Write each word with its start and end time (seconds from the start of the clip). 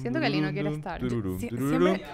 Siento 0.00 0.20
que 0.20 0.28
Lino 0.30 0.52
quiere 0.52 0.70
estar. 0.70 1.00
Sie- 1.38 1.48
siempre- 1.70 2.06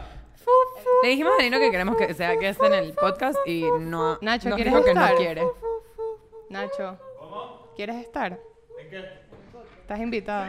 Le 1.02 1.08
dijimos 1.08 1.32
a 1.38 1.42
Lino 1.42 1.58
que 1.58 1.70
queremos 1.70 1.96
que 1.96 2.14
sea 2.14 2.36
que 2.38 2.48
esté 2.48 2.66
en 2.66 2.72
el 2.74 2.92
podcast 2.92 3.38
y 3.46 3.62
no 3.80 4.18
Nacho, 4.20 4.48
nos 4.50 4.56
¿quieres 4.56 4.72
dijo 4.72 4.84
que 4.84 4.90
estar? 4.90 5.12
no 5.12 5.16
quiere. 5.18 5.42
Nacho, 6.50 6.98
¿quieres 7.76 7.96
estar? 7.96 8.38
Estás 9.80 10.00
invitado. 10.00 10.46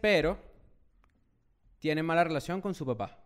Pero 0.00 0.38
tiene 1.78 2.02
mala 2.02 2.24
relación 2.24 2.60
con 2.60 2.74
su 2.74 2.84
papá. 2.86 3.18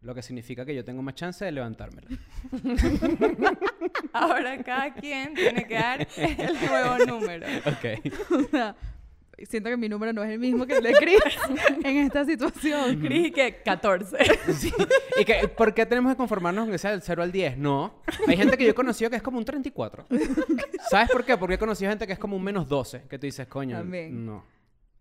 Lo 0.00 0.14
que 0.14 0.22
significa 0.22 0.66
que 0.66 0.74
yo 0.74 0.84
tengo 0.84 1.00
más 1.02 1.14
chance 1.14 1.44
de 1.44 1.52
levantármela. 1.52 2.08
Ahora 4.12 4.62
cada 4.62 4.92
quien 4.94 5.34
tiene 5.34 5.66
que 5.66 5.74
dar 5.74 6.06
el 6.16 6.54
nuevo 6.66 6.98
número. 7.06 7.46
Ok. 7.66 8.12
O 8.30 8.42
sea, 8.50 8.76
siento 9.48 9.68
que 9.70 9.76
mi 9.76 9.88
número 9.88 10.12
no 10.12 10.22
es 10.22 10.30
el 10.30 10.38
mismo 10.38 10.66
que 10.66 10.76
el 10.76 10.82
de 10.84 10.92
Chris 10.92 11.20
en 11.84 11.96
esta 11.98 12.24
situación. 12.24 13.00
Cris 13.00 13.32
que 13.32 13.62
14. 13.64 14.16
Sí. 14.52 14.72
¿Y 15.20 15.24
que, 15.24 15.48
por 15.48 15.72
qué 15.74 15.86
tenemos 15.86 16.12
que 16.12 16.16
conformarnos 16.16 16.64
con 16.64 16.72
que 16.72 16.78
sea 16.78 16.90
del 16.90 17.02
0 17.02 17.22
al 17.22 17.32
10? 17.32 17.56
No. 17.58 17.94
Hay 18.28 18.36
gente 18.36 18.56
que 18.58 18.64
yo 18.64 18.70
he 18.70 18.74
conocido 18.74 19.10
que 19.10 19.16
es 19.16 19.22
como 19.22 19.38
un 19.38 19.44
34. 19.44 20.06
¿Sabes 20.90 21.10
por 21.10 21.24
qué? 21.24 21.36
Porque 21.36 21.54
he 21.54 21.58
conocido 21.58 21.90
gente 21.90 22.06
que 22.06 22.12
es 22.12 22.18
como 22.18 22.36
un 22.36 22.44
menos 22.44 22.68
12. 22.68 23.02
Que 23.08 23.18
tú 23.18 23.26
dices, 23.26 23.46
coño, 23.48 23.78
También. 23.78 24.24
no. 24.26 24.44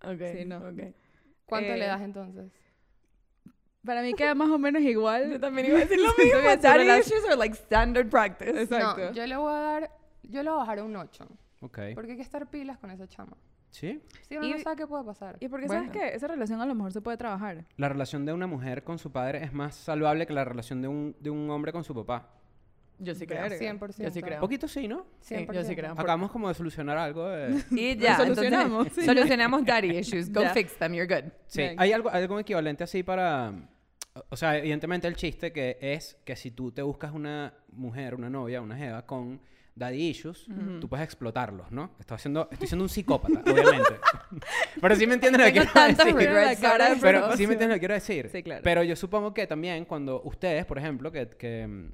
Ok. 0.04 0.22
Sí, 0.38 0.46
no. 0.46 0.58
ok. 0.58 0.94
¿Cuánto 1.46 1.74
Eh, 1.74 1.78
le 1.78 1.86
das 1.86 2.02
entonces? 2.02 2.52
Para 3.86 4.02
mí 4.02 4.14
queda 4.14 4.34
más 4.34 4.50
o 4.50 4.58
menos 4.58 4.82
igual. 4.82 5.30
Yo 5.32 5.40
también 5.40 5.68
iba 5.68 5.78
a 5.78 5.82
decir 5.82 6.00
lo 6.00 6.08
mismo. 6.18 6.40
Daddy 6.62 7.00
issues 7.00 7.26
are 7.26 7.36
like 7.36 7.54
standard 7.56 8.08
practice. 8.10 8.62
Exacto. 8.62 9.06
No, 9.10 9.12
yo 9.12 9.26
le 9.28 9.36
voy 9.36 9.52
a 9.54 9.58
dar, 9.58 9.92
yo 10.24 10.42
le 10.44 10.50
voy 10.50 10.58
a 10.58 10.60
bajar 10.62 10.80
a 10.80 10.84
un 10.84 10.96
8. 10.96 11.28
Ok. 11.62 11.80
Porque 11.96 12.12
hay 12.12 12.18
que 12.18 12.24
estar 12.24 12.50
pilas 12.50 12.78
con 12.78 12.92
esa 12.92 13.08
chama. 13.08 13.36
¿Sí? 13.72 14.00
Si 14.30 14.38
uno 14.38 14.46
Y- 14.48 14.52
no 14.54 14.60
sabe 14.60 14.76
qué 14.78 14.88
puede 14.88 15.04
pasar. 15.04 15.36
Y 15.40 15.48
porque 15.50 15.66
Bueno. 15.66 15.86
sabes 15.86 15.98
que 16.00 16.16
esa 16.16 16.28
relación 16.28 16.62
a 16.62 16.66
lo 16.66 16.76
mejor 16.76 16.92
se 16.94 17.02
puede 17.02 17.18
trabajar. 17.18 17.66
La 17.76 17.90
relación 17.90 18.24
de 18.26 18.32
una 18.32 18.46
mujer 18.48 18.84
con 18.84 19.00
su 19.00 19.12
padre 19.12 19.44
es 19.44 19.52
más 19.52 19.74
saludable 19.76 20.28
que 20.28 20.34
la 20.34 20.46
relación 20.46 20.82
de 20.82 20.88
un, 20.88 21.16
de 21.20 21.30
un 21.32 21.50
hombre 21.50 21.72
con 21.74 21.84
su 21.84 21.94
papá. 21.96 22.30
Yo 23.00 23.16
sí 23.16 23.26
creo. 23.28 23.42
Verga. 23.44 23.58
100%. 23.58 24.04
Yo 24.04 24.12
sí 24.12 24.22
creo. 24.22 24.36
Un 24.36 24.42
poquito 24.42 24.68
sí, 24.68 24.88
¿no? 24.88 25.06
Sí, 25.20 25.36
100%. 25.36 25.54
yo 25.54 25.64
sí 25.64 25.76
creo. 25.76 25.92
Acabamos 25.94 26.32
como 26.32 26.48
de 26.48 26.54
solucionar 26.54 26.98
algo. 26.98 27.28
de- 27.28 27.64
Y 27.72 27.98
ya, 27.98 28.18
solucionamos, 28.18 28.88
entonces, 28.88 29.06
solucionamos 29.06 29.66
daddy 29.66 29.98
issues. 29.98 30.32
Go 30.32 30.42
fix 30.54 30.74
them, 30.78 30.94
you're 30.94 31.08
good. 31.14 31.30
Sí, 31.48 31.62
Bien. 31.62 31.76
hay 31.80 31.92
algo, 31.92 32.10
algo 32.10 32.40
equivalente 32.40 32.84
así 32.84 33.04
para... 33.04 33.54
O 34.30 34.36
sea, 34.38 34.58
evidentemente 34.60 35.08
el 35.08 35.16
chiste 35.16 35.52
que 35.52 35.78
es 35.82 36.18
que 36.24 36.36
si 36.36 36.52
tú 36.52 36.72
te 36.72 36.84
buscas 36.84 37.12
una 37.14 37.54
mujer, 37.72 38.14
una 38.14 38.30
novia, 38.30 38.62
una 38.62 38.78
jeva 38.78 39.06
con 39.08 39.42
daddy 39.76 40.10
issues, 40.10 40.46
tú 40.80 40.88
puedes 40.88 41.04
explotarlos, 41.04 41.72
¿no? 41.72 41.90
Estoy, 42.00 42.14
haciendo, 42.16 42.48
estoy 42.52 42.68
siendo 42.68 42.84
un 42.86 42.90
psicópata, 42.90 43.40
obviamente. 43.52 43.96
Pero 44.80 44.96
sí 44.96 45.08
me 45.08 45.16
entiendes 45.16 45.40
lo 45.42 45.48
que 45.48 45.52
quiero 45.54 45.88
decir. 45.88 46.16
regrets 46.16 46.64
ahora. 46.64 46.90
Pero 47.02 47.22
Pero- 47.22 47.38
sí 47.38 47.48
me 47.48 47.54
entiendes 47.54 47.70
lo 47.70 47.74
que 47.74 47.80
quiero 47.80 47.94
decir. 47.96 48.30
Sí, 48.32 48.44
claro. 48.44 48.62
Pero 48.64 48.84
yo 48.84 48.96
supongo 48.96 49.34
que 49.34 49.48
también 49.48 49.86
cuando 49.86 50.22
ustedes, 50.26 50.64
por 50.68 50.78
ejemplo, 50.78 51.12
que, 51.12 51.30
que, 51.30 51.90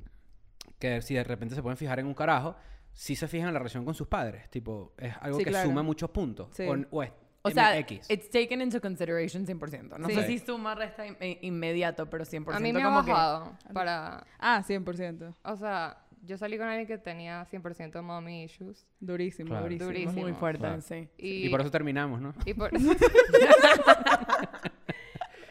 que 0.79 1.01
si 1.01 1.13
de 1.13 1.23
repente 1.23 1.53
se 1.55 1.61
pueden 1.61 1.77
fijar 1.77 1.99
en 1.99 2.07
un 2.07 2.13
carajo, 2.13 2.55
sí 2.93 3.15
se 3.15 3.27
fijan 3.27 3.49
en 3.49 3.53
la 3.53 3.59
relación 3.59 3.85
con 3.85 3.93
sus 3.93 4.07
padres. 4.07 4.49
Tipo, 4.49 4.93
es 4.97 5.13
algo 5.21 5.37
Sí, 5.37 5.43
que 5.43 5.49
claro. 5.51 5.67
suma 5.69 5.83
muchos 5.83 6.09
puntos. 6.09 6.49
Sí. 6.53 6.63
O, 6.63 6.75
o 6.91 7.03
es 7.03 7.11
O 7.41 7.51
sea, 7.51 7.73
MX. 7.79 8.09
it's 8.09 8.29
taken 8.29 8.61
into 8.61 8.81
consideration 8.81 9.45
100%. 9.45 9.97
No 9.97 10.07
Sí. 10.09 10.15
sé 10.15 10.27
si 10.27 10.39
suma 10.39 10.75
resta 10.75 11.05
in- 11.05 11.15
eh, 11.19 11.37
inmediato, 11.41 12.09
pero 12.09 12.25
100%. 12.25 12.57
A 12.57 12.59
mí 12.59 12.73
me 12.73 12.81
ha 12.81 12.85
como 12.85 13.03
que- 13.05 13.11
bajado 13.11 13.57
para... 13.73 14.25
Ah, 14.39 14.61
100%. 14.65 15.33
O 15.43 15.55
sea, 15.55 16.03
yo 16.23 16.37
salí 16.37 16.57
con 16.57 16.67
alguien 16.67 16.85
que 16.87 16.97
tenía 16.97 17.45
100% 17.45 18.01
mommy 18.01 18.43
issues. 18.43 18.85
Durísimo, 18.99 19.49
Claro. 19.49 19.63
durísimo. 19.65 19.87
Durísimo. 19.91 20.21
Muy 20.21 20.33
fuerte, 20.33 20.59
Claro. 20.59 20.81
sí. 20.81 21.07
Y, 21.17 21.45
Y 21.47 21.49
por 21.49 21.61
eso 21.61 21.71
terminamos, 21.71 22.19
¿no? 22.19 22.33
y 22.45 22.53
por- 22.53 22.71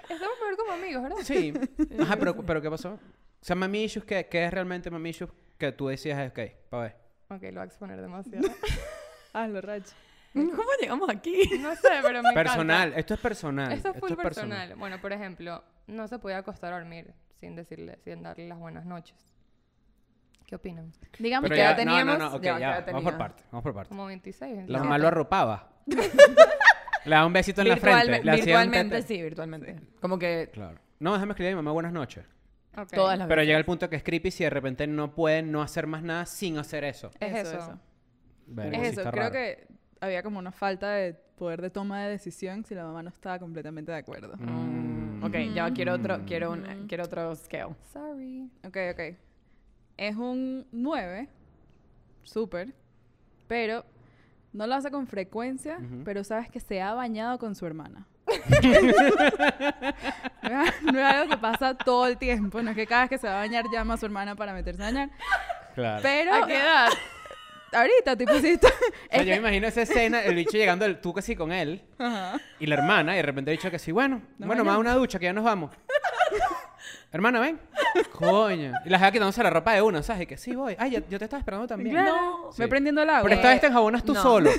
Estamos 0.09 0.37
mejor 0.41 0.57
como 0.59 0.73
amigos, 0.73 1.03
¿verdad? 1.03 1.17
Sí. 1.23 1.53
Ajá, 2.01 2.17
pero, 2.17 2.37
pero 2.45 2.61
¿qué 2.63 2.71
pasó? 2.71 2.99
O 3.41 3.45
sea, 3.45 3.57
mami 3.57 3.85
issues, 3.85 4.05
¿qué, 4.05 4.27
qué 4.29 4.45
es 4.45 4.51
realmente 4.53 4.91
mami 4.91 5.11
issues 5.11 5.31
que 5.59 5.73
tú 5.73 5.89
decías, 5.89 6.31
ok, 6.31 6.41
para 6.71 6.83
ver? 6.83 6.97
Ok, 7.31 7.43
lo 7.45 7.51
voy 7.53 7.61
a 7.61 7.65
exponer 7.65 8.01
demasiado. 8.01 8.49
Hazlo, 9.33 9.61
Rach. 9.61 9.89
¿Cómo 10.35 10.69
llegamos 10.81 11.09
aquí? 11.09 11.43
No 11.61 11.75
sé, 11.75 11.89
pero 12.03 12.23
me 12.23 12.33
Personal, 12.33 12.81
encanta. 12.89 13.01
esto 13.01 13.15
es 13.15 13.21
personal. 13.21 13.73
Esto 13.73 13.89
es 13.91 13.99
full 14.01 14.11
es 14.13 14.17
personal. 14.19 14.75
Bueno, 14.77 15.01
por 15.01 15.13
ejemplo, 15.13 15.65
no 15.87 16.07
se 16.07 16.19
podía 16.19 16.39
acostar 16.39 16.73
a 16.73 16.79
dormir 16.79 17.13
sin 17.41 17.57
decirle, 17.57 17.99
sin 18.05 18.23
darle 18.23 18.47
las 18.49 18.59
buenas 18.59 18.85
noches. 18.85 19.17
¿Qué 20.47 20.55
opinan? 20.57 20.93
Digamos 21.19 21.49
Pero 21.49 21.57
que 21.57 21.61
ya, 21.61 21.77
ya 21.77 21.85
no, 21.85 21.91
no, 21.93 21.97
teníamos- 21.99 22.19
no, 22.19 22.37
ok, 22.37 22.43
ya, 22.43 22.59
ya, 22.59 22.59
¿qué 22.59 22.65
edad 22.85 22.93
vamos 22.93 23.03
por 23.05 23.19
parte, 23.19 23.43
vamos 23.51 23.63
por 23.63 23.75
parte. 23.75 23.89
Como 23.89 24.07
26, 24.07 24.41
La 24.51 24.57
27. 24.57 24.79
mamá 24.85 24.99
lo 24.99 25.09
arropaba. 25.09 25.69
Le 27.05 27.11
daba 27.15 27.27
un 27.27 27.33
besito 27.33 27.63
en 27.63 27.69
la 27.69 27.77
frente. 27.77 28.23
Le 28.23 28.31
hacía 28.33 28.57
un 28.57 28.71
virtualmente, 28.71 29.03
sí, 29.03 29.23
virtualmente. 29.23 29.77
Como 30.01 30.19
que 30.19 30.51
Claro. 30.53 30.79
No, 31.01 31.13
déjame 31.15 31.33
escribir 31.33 31.53
a 31.53 31.57
mi 31.57 31.63
mamá 31.63 31.73
buenas 31.73 31.93
noches. 31.93 32.25
Ok. 32.77 32.91
todas 32.93 33.19
las 33.19 33.27
Pero 33.29 33.39
veces. 33.41 33.47
llega 33.49 33.59
el 33.59 33.65
punto 33.65 33.89
que 33.91 33.97
es 33.97 34.03
creepy 34.03 34.31
si 34.31 34.45
de 34.45 34.51
repente 34.51 34.87
no 34.87 35.15
pueden 35.15 35.51
no 35.51 35.63
hacer 35.63 35.87
más 35.87 36.03
nada 36.03 36.27
sin 36.27 36.59
hacer 36.59 36.85
eso. 36.85 37.11
Es 37.21 37.35
Eso, 37.47 37.59
eso. 37.59 37.79
Es 38.63 38.93
eso, 38.99 39.11
creo 39.11 39.23
raro. 39.25 39.33
que 39.33 39.67
había 40.01 40.23
como 40.23 40.39
una 40.39 40.53
falta 40.53 40.91
de 40.93 41.15
poder 41.37 41.61
de 41.63 41.71
toma 41.71 42.03
de 42.05 42.11
decisión 42.11 42.65
si 42.65 42.75
la 42.75 42.85
mamá 42.85 43.03
no 43.03 43.11
estaba 43.11 43.39
completamente 43.39 43.93
de 43.93 43.99
acuerdo. 43.99 44.37
Mm. 44.37 45.23
Ok, 45.25 45.35
ya 45.55 45.71
quiero 45.73 45.95
otro, 45.95 46.21
quiero 46.27 46.53
un, 46.53 46.87
quiero 46.89 47.05
otro 47.05 47.35
scale. 47.35 47.75
Sorry. 47.93 48.49
Ok, 48.65 48.77
ok. 48.93 49.17
Es 49.97 50.15
un 50.17 50.67
9, 50.71 51.29
súper, 52.23 52.73
pero 53.49 53.85
no 54.53 54.67
lo 54.67 54.75
hace 54.77 54.91
con 54.93 55.07
frecuencia, 55.09 55.79
pero 56.05 56.23
sabes 56.23 56.49
que 56.51 56.61
se 56.61 56.81
ha 56.81 56.95
bañado 56.95 57.39
con 57.39 57.55
su 57.57 57.67
hermana. 57.67 58.07
No, 60.43 60.65
es, 60.65 60.83
no 60.83 61.07
algo 61.07 61.31
que 61.31 61.37
pasa 61.39 61.75
todo 61.75 62.07
el 62.07 62.17
tiempo, 62.19 62.63
no 62.63 62.71
es 62.71 62.77
que 62.77 62.87
cada 62.87 63.03
vez 63.03 63.11
que 63.11 63.19
se 63.19 63.27
va 63.27 63.35
a 63.35 63.39
bañar 63.39 63.65
llama 63.73 63.95
a 63.95 63.97
su 63.97 64.07
hermana 64.07 64.35
para 64.37 64.53
meterse 64.53 64.83
a 64.83 64.87
bañar, 64.87 65.11
Claro. 65.75 66.01
pero 66.03 66.35
¿A 66.35 66.47
qué 66.47 66.57
edad? 66.57 66.89
ahorita, 67.73 68.17
tipo, 68.17 68.33
sí 68.41 68.49
está... 68.51 68.69
O 68.69 68.71
sea, 69.11 69.23
yo 69.23 69.31
me 69.33 69.37
imagino 69.37 69.67
esa 69.67 69.83
escena, 69.83 70.23
el 70.23 70.35
bicho 70.35 70.57
llegando, 70.57 70.85
el, 70.85 71.01
tú 71.01 71.13
que 71.15 71.23
sí 71.23 71.37
con 71.37 71.53
él, 71.53 71.83
Ajá. 71.99 72.39
y 72.59 72.67
la 72.67 72.77
hermana, 72.77 73.13
y 73.15 73.17
de 73.17 73.23
repente 73.23 73.51
el 73.51 73.57
bicho 73.59 73.71
que 73.71 73.79
sí, 73.79 73.93
bueno, 73.93 74.23
bueno, 74.39 74.65
más 74.65 74.79
una 74.79 74.95
ducha, 74.95 75.19
que 75.19 75.27
ya 75.27 75.33
nos 75.33 75.45
vamos. 75.45 75.71
Hermana, 77.11 77.41
ven. 77.41 77.59
Coño. 78.13 78.73
Y 78.85 78.91
la 78.91 78.99
jeva 78.99 79.11
quitándose 79.11 79.43
la 79.43 79.49
ropa 79.51 79.73
de 79.73 79.81
una, 79.81 80.03
¿sabes? 80.03 80.23
Y 80.23 80.27
que 80.27 80.37
sí, 80.37 80.55
voy. 80.55 80.77
Ay, 80.79 80.91
yo, 80.91 81.01
yo 81.09 81.19
te 81.19 81.25
estaba 81.25 81.39
esperando 81.41 81.67
también. 81.67 81.95
Claro. 81.95 82.51
Sí. 82.53 82.61
Me 82.61 82.69
prendiendo 82.69 83.03
el 83.03 83.09
agua. 83.09 83.23
Pero 83.23 83.35
esta 83.35 83.49
vez 83.49 83.61
te 83.63 83.67
enjabonas 83.69 84.05
tú 84.05 84.13
no. 84.13 84.23
solo. 84.23 84.51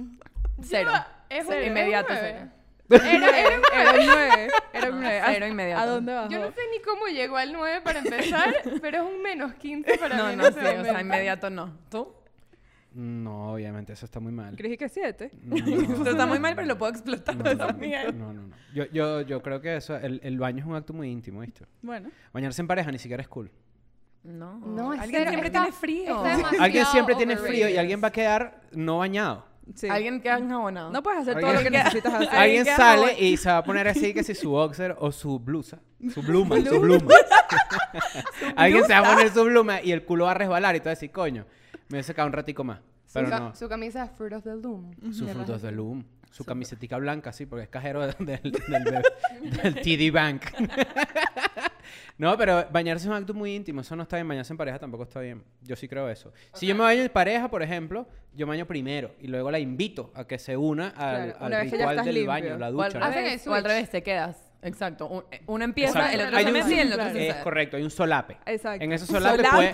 Cero. 0.62 0.92
Es 1.28 1.44
Cero, 1.48 1.66
inmediato 1.66 2.14
cero. 2.18 2.48
Era, 2.90 3.10
era, 3.10 3.40
era 3.40 3.90
un 3.92 4.06
9. 4.06 4.48
Era 4.72 4.90
un 4.90 5.00
9. 5.00 5.22
Cero 5.26 5.46
inmediato. 5.48 5.82
¿A 5.82 5.86
dónde 5.86 6.12
bajó? 6.14 6.30
Yo 6.30 6.38
no 6.40 6.46
sé 6.52 6.60
ni 6.72 6.80
cómo 6.82 7.06
llegó 7.08 7.36
al 7.36 7.52
9 7.52 7.80
para 7.82 7.98
empezar, 7.98 8.54
pero 8.82 8.98
es 8.98 9.12
un 9.14 9.20
menos 9.22 9.54
15 9.54 9.98
para 9.98 10.16
No, 10.16 10.28
mí. 10.28 10.36
no 10.36 10.46
ese 10.46 10.60
sé, 10.60 10.78
o 10.78 10.84
sea, 10.84 11.00
inmediato 11.00 11.50
no. 11.50 11.76
¿Tú? 11.90 12.12
No, 12.94 13.52
obviamente, 13.52 13.92
eso 13.92 14.06
está 14.06 14.18
muy 14.20 14.32
mal. 14.32 14.56
Creí 14.56 14.76
que 14.76 14.88
7. 14.88 15.30
No, 15.42 15.56
Eso 16.02 16.10
está 16.10 16.26
muy 16.26 16.38
mal, 16.38 16.54
pero 16.54 16.66
lo 16.66 16.78
puedo 16.78 16.90
explotar 16.92 17.36
no, 17.36 17.44
no, 17.44 17.56
también. 17.56 18.18
no, 18.18 18.32
no, 18.32 18.42
no. 18.48 18.56
Yo, 18.74 18.84
yo, 18.86 19.20
yo 19.22 19.42
creo 19.42 19.60
que 19.60 19.76
eso, 19.76 19.96
el, 19.96 20.20
el 20.24 20.38
baño 20.38 20.60
es 20.60 20.64
un 20.66 20.74
acto 20.74 20.92
muy 20.94 21.10
íntimo, 21.10 21.40
¿viste? 21.40 21.66
Bueno. 21.82 22.10
Bañarse 22.32 22.62
en 22.62 22.66
pareja 22.68 22.90
ni 22.90 22.98
siquiera 22.98 23.20
es 23.22 23.28
cool. 23.28 23.50
No, 24.24 24.58
No, 24.58 24.94
es 24.94 25.00
alguien 25.00 25.20
cero, 25.22 25.30
siempre 25.30 25.46
está- 25.48 25.60
tiene 25.62 25.76
frío. 25.76 26.16
está 26.16 26.28
demasiado 26.36 26.64
Alguien 26.64 26.86
siempre 26.86 27.14
tiene 27.14 27.34
overrated. 27.34 27.52
frío 27.54 27.68
y 27.68 27.76
alguien 27.76 28.00
va 28.02 28.08
a 28.08 28.12
quedar 28.12 28.62
no 28.72 28.98
bañado. 28.98 29.46
Sí. 29.74 29.88
Alguien 29.88 30.20
que 30.20 30.30
ha 30.30 30.38
enjabonado. 30.38 30.90
No 30.90 31.02
puedes 31.02 31.20
hacer 31.20 31.38
todo 31.40 31.52
lo 31.52 31.60
que 31.60 31.70
necesitas 31.70 32.12
hacer. 32.14 32.28
Alguien 32.30 32.64
queda 32.64 32.76
sale 32.76 33.20
y 33.20 33.36
se 33.36 33.48
va 33.50 33.58
a 33.58 33.62
poner 33.64 33.86
así 33.88 34.14
que 34.14 34.22
si 34.24 34.34
su 34.34 34.50
boxer 34.50 34.96
o 34.98 35.12
su 35.12 35.38
blusa. 35.38 35.78
Su 36.12 36.22
bluma, 36.26 36.56
su 36.64 36.80
bluma. 36.80 37.14
Alguien 38.56 38.84
se 38.84 38.92
va 38.92 38.98
a 39.00 39.14
poner 39.14 39.30
su 39.30 39.44
bluma 39.44 39.82
y 39.82 39.92
el 39.92 40.04
culo 40.04 40.24
va 40.24 40.32
a 40.32 40.34
resbalar 40.34 40.74
y 40.76 40.80
tú 40.80 40.84
vas 40.84 40.92
a 40.92 40.96
decir, 40.96 41.10
coño, 41.10 41.44
me 41.88 41.96
voy 41.96 41.98
a 42.00 42.02
sacar 42.02 42.26
un 42.26 42.32
ratico 42.32 42.64
más. 42.64 42.78
Su, 43.06 43.14
Pero 43.14 43.30
ca- 43.30 43.40
no. 43.40 43.54
su 43.54 43.68
camisa 43.68 44.04
es 44.04 44.10
Fruit 44.12 44.32
of 44.34 44.44
the 44.44 44.54
Loom. 44.56 44.92
Sus 45.12 45.26
De 45.26 45.34
frutos 45.34 45.62
la- 45.62 45.70
de 45.70 45.76
Loom. 45.76 46.04
Su 46.30 46.44
camisetica 46.44 46.98
blanca, 46.98 47.32
sí, 47.32 47.46
porque 47.46 47.62
es 47.64 47.68
cajero 47.70 48.00
del, 48.06 48.14
del, 48.18 48.40
del- 48.52 49.02
del 49.62 49.74
TD 49.76 50.12
Bank. 50.12 50.42
No, 52.18 52.36
pero 52.36 52.66
bañarse 52.70 53.04
es 53.04 53.08
un 53.08 53.14
acto 53.14 53.32
muy 53.32 53.54
íntimo. 53.54 53.80
Eso 53.80 53.94
no 53.96 54.02
está 54.02 54.16
bien. 54.16 54.28
Bañarse 54.28 54.52
en 54.52 54.56
pareja 54.56 54.78
tampoco 54.78 55.04
está 55.04 55.20
bien. 55.20 55.42
Yo 55.62 55.76
sí 55.76 55.88
creo 55.88 56.08
eso. 56.08 56.32
Si 56.52 56.66
yo 56.66 56.74
me 56.74 56.82
baño 56.82 57.02
en 57.02 57.08
pareja, 57.08 57.48
por 57.48 57.62
ejemplo, 57.62 58.06
yo 58.34 58.46
me 58.46 58.50
baño 58.54 58.66
primero 58.66 59.12
y 59.20 59.28
luego 59.28 59.50
la 59.50 59.58
invito 59.58 60.10
a 60.14 60.24
que 60.26 60.38
se 60.38 60.56
una 60.56 60.88
al, 60.88 60.94
Claro, 61.32 61.36
al 61.40 61.46
una 61.46 61.58
vez 61.58 61.64
que 61.70 61.70
ya 61.70 61.76
ritual 61.78 61.94
estás 61.94 62.06
del 62.06 62.14
limpio. 62.16 62.28
baño, 62.30 62.58
la 62.58 62.66
O 62.66 62.68
al, 62.68 62.72
ducha. 62.88 62.98
¿no? 62.98 63.04
Hacen 63.06 63.18
el 63.18 63.24
revés, 63.24 63.46
o 63.46 63.54
al 63.54 63.60
switch. 63.62 63.72
revés, 63.72 63.90
te 63.90 64.02
quedas. 64.02 64.52
Exacto. 64.60 65.06
Un- 65.06 65.24
uno 65.46 65.64
empieza, 65.64 65.98
Exacto. 66.00 66.14
el 66.20 66.26
otro 66.26 66.36
Hay 66.38 66.42
se 66.44 66.50
un- 66.50 66.58
mete 66.58 66.74
y 66.74 66.78
el 66.80 66.86
otro 66.88 66.96
claro. 66.96 67.12
se 67.12 67.26
Es 67.26 67.32
sale. 67.32 67.44
correcto, 67.44 67.76
hay 67.76 67.82
un 67.84 67.90
solape. 67.90 68.36
Exacto. 68.46 68.84
En 68.84 68.92
ese 68.92 69.06
solape, 69.06 69.36
¿Solape? 69.36 69.56
puede- 69.56 69.72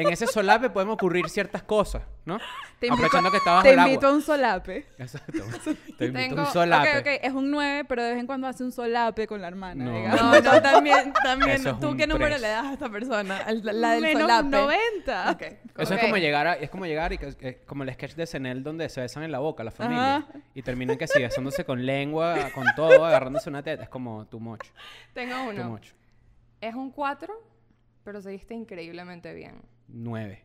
en 0.00 0.08
ese 0.12 0.26
solape 0.26 0.70
pueden 0.70 0.88
ocurrir 0.90 1.28
ciertas 1.28 1.62
cosas, 1.62 2.02
¿no? 2.24 2.38
Te 2.78 2.86
invito, 2.86 2.94
Aprovechando 3.06 3.30
que 3.30 3.36
estabas 3.38 3.64
te 3.64 3.70
el 3.72 3.78
agua. 3.78 3.90
invito 3.90 4.06
a 4.06 4.12
un 4.12 4.22
solape. 4.22 4.86
Exacto. 4.98 5.32
Te 5.98 6.06
invito 6.06 6.18
a 6.18 6.22
Tengo- 6.28 6.34
un 6.36 6.40
ok, 6.46 6.52
solape. 6.52 6.90
Ok, 6.90 6.96
ok, 7.00 7.06
es 7.24 7.32
un 7.32 7.50
9, 7.50 7.84
pero 7.88 8.02
de 8.04 8.10
vez 8.12 8.20
en 8.20 8.26
cuando 8.26 8.46
hace 8.46 8.62
un 8.62 8.70
solape 8.70 9.26
con 9.26 9.40
la 9.42 9.48
hermana. 9.48 9.84
No. 9.84 9.92
digamos. 9.96 10.20
No, 10.20 10.40
no, 10.52 10.62
también, 10.62 11.12
también. 11.24 11.50
Eso 11.56 11.70
es 11.70 11.80
¿Tú 11.80 11.88
un 11.88 11.96
qué 11.96 12.06
número 12.06 12.38
le 12.38 12.48
das 12.48 12.66
a 12.66 12.72
esta 12.74 12.88
persona? 12.88 13.44
La 13.62 13.92
del 13.92 14.02
Menos 14.02 14.22
solape. 14.22 14.48
90. 14.48 15.30
Ok. 15.32 15.42
Eso 15.42 15.94
Ok. 15.94 15.98
es 15.98 16.00
como 16.00 16.16
llegar 16.16 16.46
a, 16.46 16.54
es 16.54 16.70
como 16.70 16.86
llegar 16.86 17.12
y 17.12 17.18
que, 17.18 17.34
que- 17.36 17.56
como 17.66 17.82
el 17.82 17.92
sketch 17.92 18.14
de 18.14 18.26
Senel 18.26 18.62
donde 18.62 18.88
se 18.88 19.00
besan 19.00 19.24
en 19.24 19.32
la 19.32 19.40
boca 19.40 19.64
la 19.64 19.70
familia 19.72 20.16
Ajá. 20.18 20.28
y 20.54 20.62
terminan 20.62 20.96
que 20.96 21.08
sí 21.08 21.20
besándose 21.20 21.64
con 21.64 21.84
lengua, 21.84 22.36
con 22.54 22.64
todo, 22.76 23.04
agarrándose 23.04 23.48
una 23.50 23.62
teta, 23.64 23.82
es 23.82 23.88
como 23.88 24.26
too 24.26 24.38
much, 24.38 24.66
Tengo 25.12 25.34
too 25.34 25.50
uno. 25.50 25.64
much. 25.70 25.88
Es 26.60 26.74
un 26.74 26.90
4, 26.92 27.34
pero 28.04 28.20
seguiste 28.20 28.54
increíblemente 28.54 29.32
bien. 29.34 29.60
Nueve. 29.88 30.44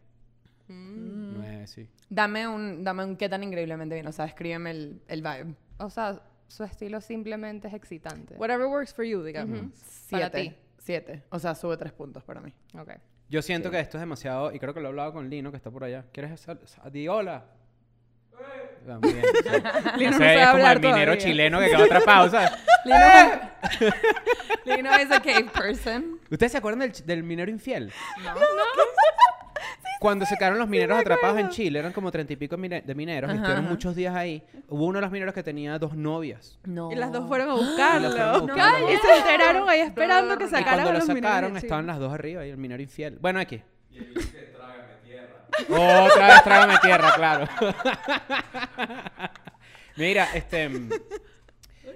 Mm. 0.68 1.34
Nueve, 1.36 1.68
sí. 1.68 1.88
Dame 2.10 2.48
un, 2.48 2.84
dame 2.84 3.04
un 3.04 3.16
qué 3.18 3.28
tan 3.30 3.44
increíblemente 3.44 3.96
bien. 3.96 4.08
O 4.08 4.12
sea, 4.12 4.26
escríbeme 4.26 4.72
el, 4.72 5.02
el 5.08 5.22
vibe. 5.22 5.56
O 5.78 5.90
sea, 5.90 6.22
su 6.48 6.64
estilo 6.64 7.02
simplemente 7.02 7.68
es 7.68 7.74
excitante. 7.74 8.36
Whatever 8.36 8.68
works 8.68 8.94
for 8.94 9.06
you, 9.06 9.24
digamos. 9.24 9.60
Siete. 9.84 10.10
Para 10.12 10.30
ti. 10.32 10.56
Siete. 10.80 11.24
O 11.30 11.40
sea, 11.40 11.56
sube 11.56 11.78
tres 11.78 11.92
puntos 11.94 12.24
para 12.24 12.42
mí. 12.42 12.54
Ok. 12.78 12.92
Yo 13.30 13.42
siento 13.42 13.72
que 13.72 13.80
esto 13.80 13.98
es 13.98 14.02
demasiado, 14.02 14.54
y 14.54 14.60
creo 14.60 14.74
que 14.74 14.80
lo 14.80 14.88
he 14.88 14.90
hablado 14.90 15.14
con 15.14 15.30
Lino, 15.30 15.50
que 15.50 15.58
está 15.58 15.72
por 15.72 15.84
allá. 15.84 16.06
¿Quieres 16.12 16.40
sal- 16.40 16.60
di 16.92 17.08
hola? 17.08 17.46
Lino 19.98 20.12
no 20.12 20.18
sabe 20.18 20.42
es 20.42 20.48
como 20.50 20.68
el 20.68 20.80
minero 20.80 20.82
todavía. 21.14 21.18
chileno 21.18 21.60
que 21.60 21.70
quedó 21.70 21.84
atrapado, 21.84 22.30
¿sabes? 22.30 22.52
Lino, 22.86 23.94
Lino 24.78 24.96
es 24.96 25.12
a 25.12 25.20
cave 25.22 25.46
person. 25.54 26.20
¿Ustedes 26.30 26.52
se 26.52 26.58
acuerdan 26.58 26.92
del, 27.06 27.24
minero 27.24 27.50
infiel? 27.52 27.92
No. 28.24 28.34
Cuando 30.00 30.26
se 30.26 30.36
quedaron 30.36 30.60
los 30.60 30.68
mineros 30.68 31.00
atrapados 31.00 31.40
en 31.40 31.48
Chile, 31.50 31.80
eran 31.80 31.94
como 31.94 32.12
treinta 32.12 32.34
y 32.34 32.36
pico 32.36 32.58
mine- 32.58 32.82
de 32.82 32.94
mineros, 32.94 33.30
y 33.30 33.32
Ajá, 33.32 33.36
estuvieron 33.38 33.64
ajá. 33.64 33.72
muchos 33.74 33.96
días 33.96 34.14
ahí. 34.14 34.44
Hubo 34.68 34.86
uno 34.88 34.98
de 34.98 35.02
los 35.04 35.12
mineros 35.12 35.34
que 35.34 35.44
tenía 35.44 35.80
dos 35.80 35.96
novias. 35.96 36.60
No. 36.66 36.92
Y 36.92 36.96
las 36.96 37.10
dos 37.14 37.26
fueron 37.26 37.50
a 37.50 37.54
Y 37.56 37.58
las 37.58 37.68
buscarlo. 37.70 38.10
fueron 38.12 38.30
a 38.30 38.38
buscar. 38.40 38.82
Y 38.84 38.98
se 38.98 39.16
enteraron 39.18 39.70
ahí 39.70 39.80
esperando 39.80 40.38
que 40.38 40.44
Y 40.44 40.48
sacaran 40.48 40.74
cuando 40.74 40.90
a 40.90 40.94
lo 40.94 41.00
los 41.00 41.08
mineros 41.08 41.30
sacaron, 41.30 41.54
de 41.54 41.60
estaban 41.60 41.84
Chile. 41.86 41.94
las 41.94 42.00
dos 42.02 42.14
arriba 42.14 42.46
y 42.46 42.50
el 42.50 42.58
minero 42.58 42.82
infiel. 42.84 43.18
Bueno, 43.22 43.40
aquí. 43.40 43.62
Otra 45.70 46.28
vez 46.28 46.44
trágame 46.44 46.76
tierra, 46.82 47.12
claro. 47.16 47.48
Mira, 49.96 50.28
este. 50.34 50.70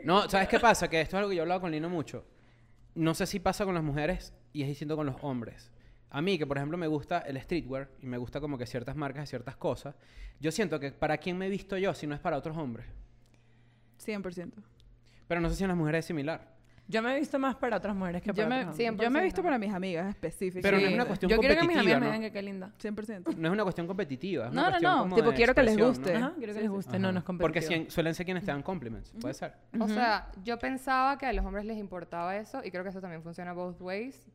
No, 0.04 0.30
¿sabes 0.30 0.48
qué 0.48 0.60
pasa? 0.60 0.88
Que 0.90 1.02
esto 1.02 1.16
es 1.16 1.20
algo 1.20 1.30
que 1.30 1.36
yo 1.36 1.42
he 1.42 1.44
hablado 1.44 1.62
con 1.62 1.72
Lino 1.72 1.90
mucho. 1.90 2.26
No 2.96 3.14
sé 3.14 3.26
si 3.26 3.40
pasa 3.40 3.66
con 3.66 3.74
las 3.74 3.84
mujeres 3.84 4.34
y 4.54 4.62
es 4.62 4.68
distinto 4.68 4.96
con 4.96 5.06
los 5.06 5.16
hombres. 5.22 5.72
A 6.10 6.22
mí, 6.22 6.38
que 6.38 6.48
por 6.48 6.58
ejemplo 6.58 6.78
me 6.78 6.88
gusta 6.88 7.20
el 7.20 7.40
streetwear 7.42 7.90
y 8.02 8.08
me 8.08 8.18
gusta 8.18 8.40
como 8.40 8.58
que 8.58 8.66
ciertas 8.66 8.96
marcas 8.96 9.26
y 9.26 9.28
ciertas 9.28 9.58
cosas, 9.58 9.96
yo 10.40 10.52
siento 10.52 10.80
que 10.80 10.92
para 10.92 11.18
quién 11.18 11.38
me 11.38 11.48
he 11.48 11.50
visto 11.50 11.78
yo 11.78 11.94
si 11.94 12.08
no 12.08 12.16
es 12.16 12.22
para 12.22 12.38
otros 12.38 12.56
hombres. 12.58 12.86
100%. 14.04 14.54
Pero 15.28 15.42
no 15.42 15.50
sé 15.50 15.56
si 15.56 15.64
en 15.64 15.70
las 15.70 15.78
mujeres 15.78 16.00
es 16.00 16.06
similar. 16.06 16.57
Yo 16.90 17.02
me 17.02 17.14
he 17.16 17.20
visto 17.20 17.38
más 17.38 17.56
para 17.56 17.78
otras 17.78 17.94
mujeres 17.96 18.22
que 18.22 18.30
Yo 18.30 18.36
para 18.36 18.48
me, 18.50 18.62
otros 18.62 18.78
sí, 18.78 18.88
hombres. 18.88 19.06
yo 19.06 19.12
me 19.12 19.20
he 19.20 19.22
100%. 19.22 19.26
visto 19.26 19.44
para 19.44 19.58
mis 19.58 19.74
amigas 19.74 20.08
específicas. 20.10 20.62
Pero 20.64 20.78
no 20.78 20.84
es 20.84 20.88
Sí. 20.90 20.94
una 20.96 21.06
cuestión 21.06 21.30
Yo 21.30 21.38
quiero 21.40 21.56
que 21.56 21.62
mis 21.62 21.68
competitiva, 21.76 21.98
amigas 21.98 22.00
me 22.00 22.06
¿no? 22.08 22.14
digan 22.14 22.22
que 22.22 22.32
qué 22.34 22.42
linda. 22.42 22.72
100%. 22.80 23.36
No 23.38 23.48
es 23.50 23.54
una 23.54 23.64
cuestión 23.64 23.88
competitiva. 23.88 24.46
Es 24.46 24.52
una 24.54 24.62
No, 24.62 24.66
no, 24.68 24.70
cuestión 24.72 24.92
no. 24.94 25.00
como 25.04 25.16
Tipo, 25.18 25.34
quiero 25.34 25.54
que 25.54 25.64
les 25.64 25.78
guste. 25.78 26.14
¿no? 26.18 26.26
Ajá, 26.28 26.34
quiero 26.38 26.54
que 26.54 26.60
Sí, 26.60 26.64
les 26.64 26.70
sí. 26.72 26.76
guste. 26.76 26.90
Ajá. 26.92 27.00
No, 27.00 27.12
no 27.12 27.20
es 27.20 27.26
Porque 27.26 27.42
competitivo. 27.60 27.82
cien- 27.84 27.90
suelen 27.90 28.16
ser 28.16 28.26
quienes 28.26 28.46
te 28.46 28.52
dan 28.52 28.64
compliments. 28.64 29.12
Puede 29.20 29.34
ser. 29.34 29.54
O 29.80 29.88
sea, 29.90 30.32
yo 30.44 30.58
pensaba 30.60 31.18
que 31.18 31.26
a 31.26 31.34
los 31.34 31.46
hombres 31.46 31.66
les 31.66 31.78
importaba 31.78 32.38
eso 32.38 32.62
y 32.64 32.72
creo 32.72 32.84
que 32.84 32.90
eso 32.90 33.02
también 33.02 33.22
funciona 33.22 33.52
both 33.54 33.82
ways. 33.82 34.26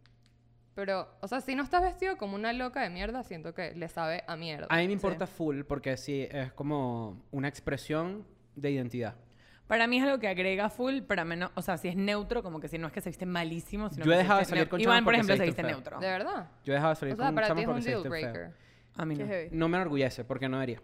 Pero, 0.74 1.08
o 1.20 1.28
sea, 1.28 1.40
si 1.42 1.54
no 1.54 1.62
estás 1.62 1.82
vestido 1.82 2.16
como 2.16 2.34
una 2.34 2.52
loca 2.52 2.80
de 2.82 2.88
mierda, 2.90 3.22
siento 3.24 3.52
que 3.54 3.74
le 3.74 3.88
sabe 3.88 4.24
a 4.26 4.36
mierda. 4.36 4.66
A 4.70 4.76
mí 4.78 4.86
me 4.86 4.92
importa 4.94 5.26
full 5.26 5.62
porque 5.64 5.96
sí 5.98 6.26
es 6.30 6.52
como 6.52 7.22
una 7.30 7.48
expresión 7.48 8.24
de 8.56 8.70
identidad. 8.70 9.14
Para 9.66 9.86
mí 9.86 9.96
es 9.98 10.04
algo 10.04 10.18
que 10.18 10.28
agrega 10.28 10.68
full, 10.68 11.00
pero 11.06 11.24
menos, 11.24 11.50
o 11.54 11.62
sea, 11.62 11.78
si 11.78 11.88
es 11.88 11.96
neutro, 11.96 12.42
como 12.42 12.60
que 12.60 12.68
si 12.68 12.76
no 12.78 12.88
es 12.88 12.92
que 12.92 13.00
se 13.00 13.08
viste 13.10 13.24
malísimo, 13.26 13.88
sino 13.88 14.04
Yo 14.04 14.12
he 14.12 14.14
que 14.14 14.18
se 14.18 14.22
dejado 14.22 14.38
de 14.38 14.42
viste 14.42 14.50
salir 14.54 14.66
neu- 14.66 14.70
con 14.70 14.80
Iván, 14.80 15.04
por 15.04 15.14
ejemplo, 15.14 15.36
se 15.36 15.44
viste 15.44 15.62
feo. 15.62 15.70
neutro. 15.70 15.98
¿De 16.00 16.06
verdad? 16.08 16.50
Yo 16.64 16.72
he 16.72 16.76
dejado 16.76 16.90
de 16.92 16.96
salir 16.96 17.14
O 17.14 17.16
sea, 17.16 17.26
con 17.26 17.34
para 17.34 17.46
ti 17.46 17.50
chamas 17.50 17.62
es 17.62 17.66
un 17.68 17.72
porque 17.72 17.82
se 17.82 17.90
deal 17.90 18.02
visten 18.02 18.12
feo. 18.20 18.32
breaker. 18.32 18.54
A 18.94 19.04
mí 19.06 19.16
Qué 19.16 19.22
no. 19.22 19.28
heavy. 19.28 19.48
No 19.56 19.68
me 19.68 19.76
enorgullece 19.78 20.24
porque 20.24 20.48
no 20.48 20.56
debería. 20.58 20.82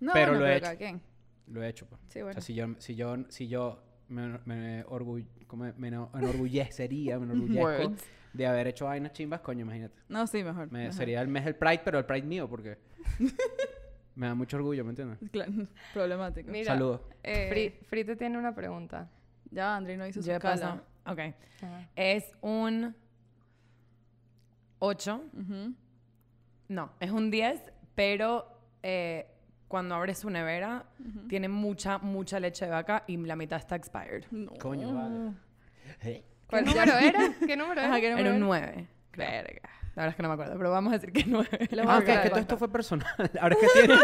No, 0.00 0.12
pero 0.14 0.32
no, 0.32 0.38
lo 0.40 0.46
he 0.46 0.48
pero 0.48 0.56
hecho. 0.56 0.64
cada 0.64 0.76
quien. 0.76 1.02
Lo 1.48 1.62
he 1.62 1.68
hecho. 1.68 1.86
pues. 1.86 2.00
Sí, 2.08 2.22
bueno. 2.22 2.30
O 2.30 2.32
sea, 2.32 2.40
si 2.42 2.54
yo, 2.54 2.66
si 2.78 2.94
yo, 2.94 3.16
si 3.28 3.48
yo 3.48 3.82
me, 4.08 4.38
me, 4.46 4.84
orgull- 4.86 5.26
como 5.46 5.64
me 5.76 5.88
eno- 5.88 6.10
enorgullecería, 6.14 7.18
me 7.18 7.24
enorgullezco 7.26 7.62
Words. 7.88 8.04
de 8.32 8.46
haber 8.46 8.68
hecho 8.68 8.86
vainas 8.86 9.12
chimbas, 9.12 9.40
coño, 9.40 9.60
imagínate. 9.62 9.96
No, 10.08 10.26
sí, 10.26 10.42
mejor. 10.42 10.70
Me- 10.72 10.78
mejor. 10.78 10.94
sería 10.94 11.20
el 11.20 11.28
mes 11.28 11.44
del 11.44 11.56
Pride, 11.56 11.82
pero 11.84 11.98
el 11.98 12.06
Pride 12.06 12.26
mío 12.26 12.48
porque 12.48 12.78
me 14.16 14.26
da 14.28 14.34
mucho 14.34 14.56
orgullo, 14.56 14.84
¿me 14.84 14.90
entiendes? 14.90 15.18
Claro, 15.32 15.52
problemático. 15.92 16.50
Mira, 16.50 16.66
Saludos. 16.72 17.00
Eh, 17.22 17.50
Fri- 17.52 17.86
Frite 17.86 18.16
tiene 18.16 18.38
una 18.38 18.54
pregunta. 18.54 19.08
Ya, 19.50 19.76
Andri 19.76 19.96
no 19.96 20.06
hizo 20.06 20.20
su 20.22 20.26
Ya 20.28 20.34
escala. 20.36 20.82
pasó. 21.04 21.12
Ok. 21.12 21.18
Ajá. 21.62 21.88
Es 21.96 22.32
un 22.40 22.94
8. 24.78 25.24
Ujú. 25.32 25.74
No, 26.68 26.90
es 27.00 27.10
un 27.10 27.30
10, 27.30 27.60
pero 27.94 28.46
eh, 28.82 29.26
cuando 29.68 29.94
abres 29.94 30.18
su 30.18 30.30
nevera, 30.30 30.86
tiene 31.28 31.48
mucha, 31.48 31.98
mucha 31.98 32.40
leche 32.40 32.64
de 32.64 32.70
vaca 32.70 33.04
y 33.06 33.16
la 33.18 33.36
mitad 33.36 33.58
está 33.58 33.76
expired. 33.76 34.24
No. 34.30 34.52
Coño, 34.54 34.94
vale. 34.94 35.32
¿Qué 36.02 36.24
¿Cuál- 36.48 36.64
número 36.64 36.96
era? 36.98 37.34
¿Qué 37.46 37.56
número 37.56 37.80
Ajá, 37.80 37.98
era? 37.98 38.00
¿qué 38.00 38.06
Era 38.06 38.16
número 38.16 38.30
un 38.30 38.36
era? 38.36 38.70
9. 38.72 38.88
Verga. 39.16 39.70
La 39.94 40.02
verdad 40.02 40.08
es 40.10 40.16
que 40.16 40.22
no 40.22 40.28
me 40.28 40.34
acuerdo, 40.34 40.56
pero 40.58 40.70
vamos 40.70 40.92
a 40.92 40.98
decir 40.98 41.12
que 41.12 41.24
9. 41.24 41.68
Los 41.70 41.86
Ah, 41.86 41.98
ok, 41.98 42.08
es 42.08 42.18
que 42.20 42.30
todo 42.30 42.40
esto 42.40 42.56
fue 42.56 42.68
personal. 42.68 43.06
Ahora 43.40 43.54
es 43.54 43.60
que 43.60 43.86
tiene. 43.86 44.00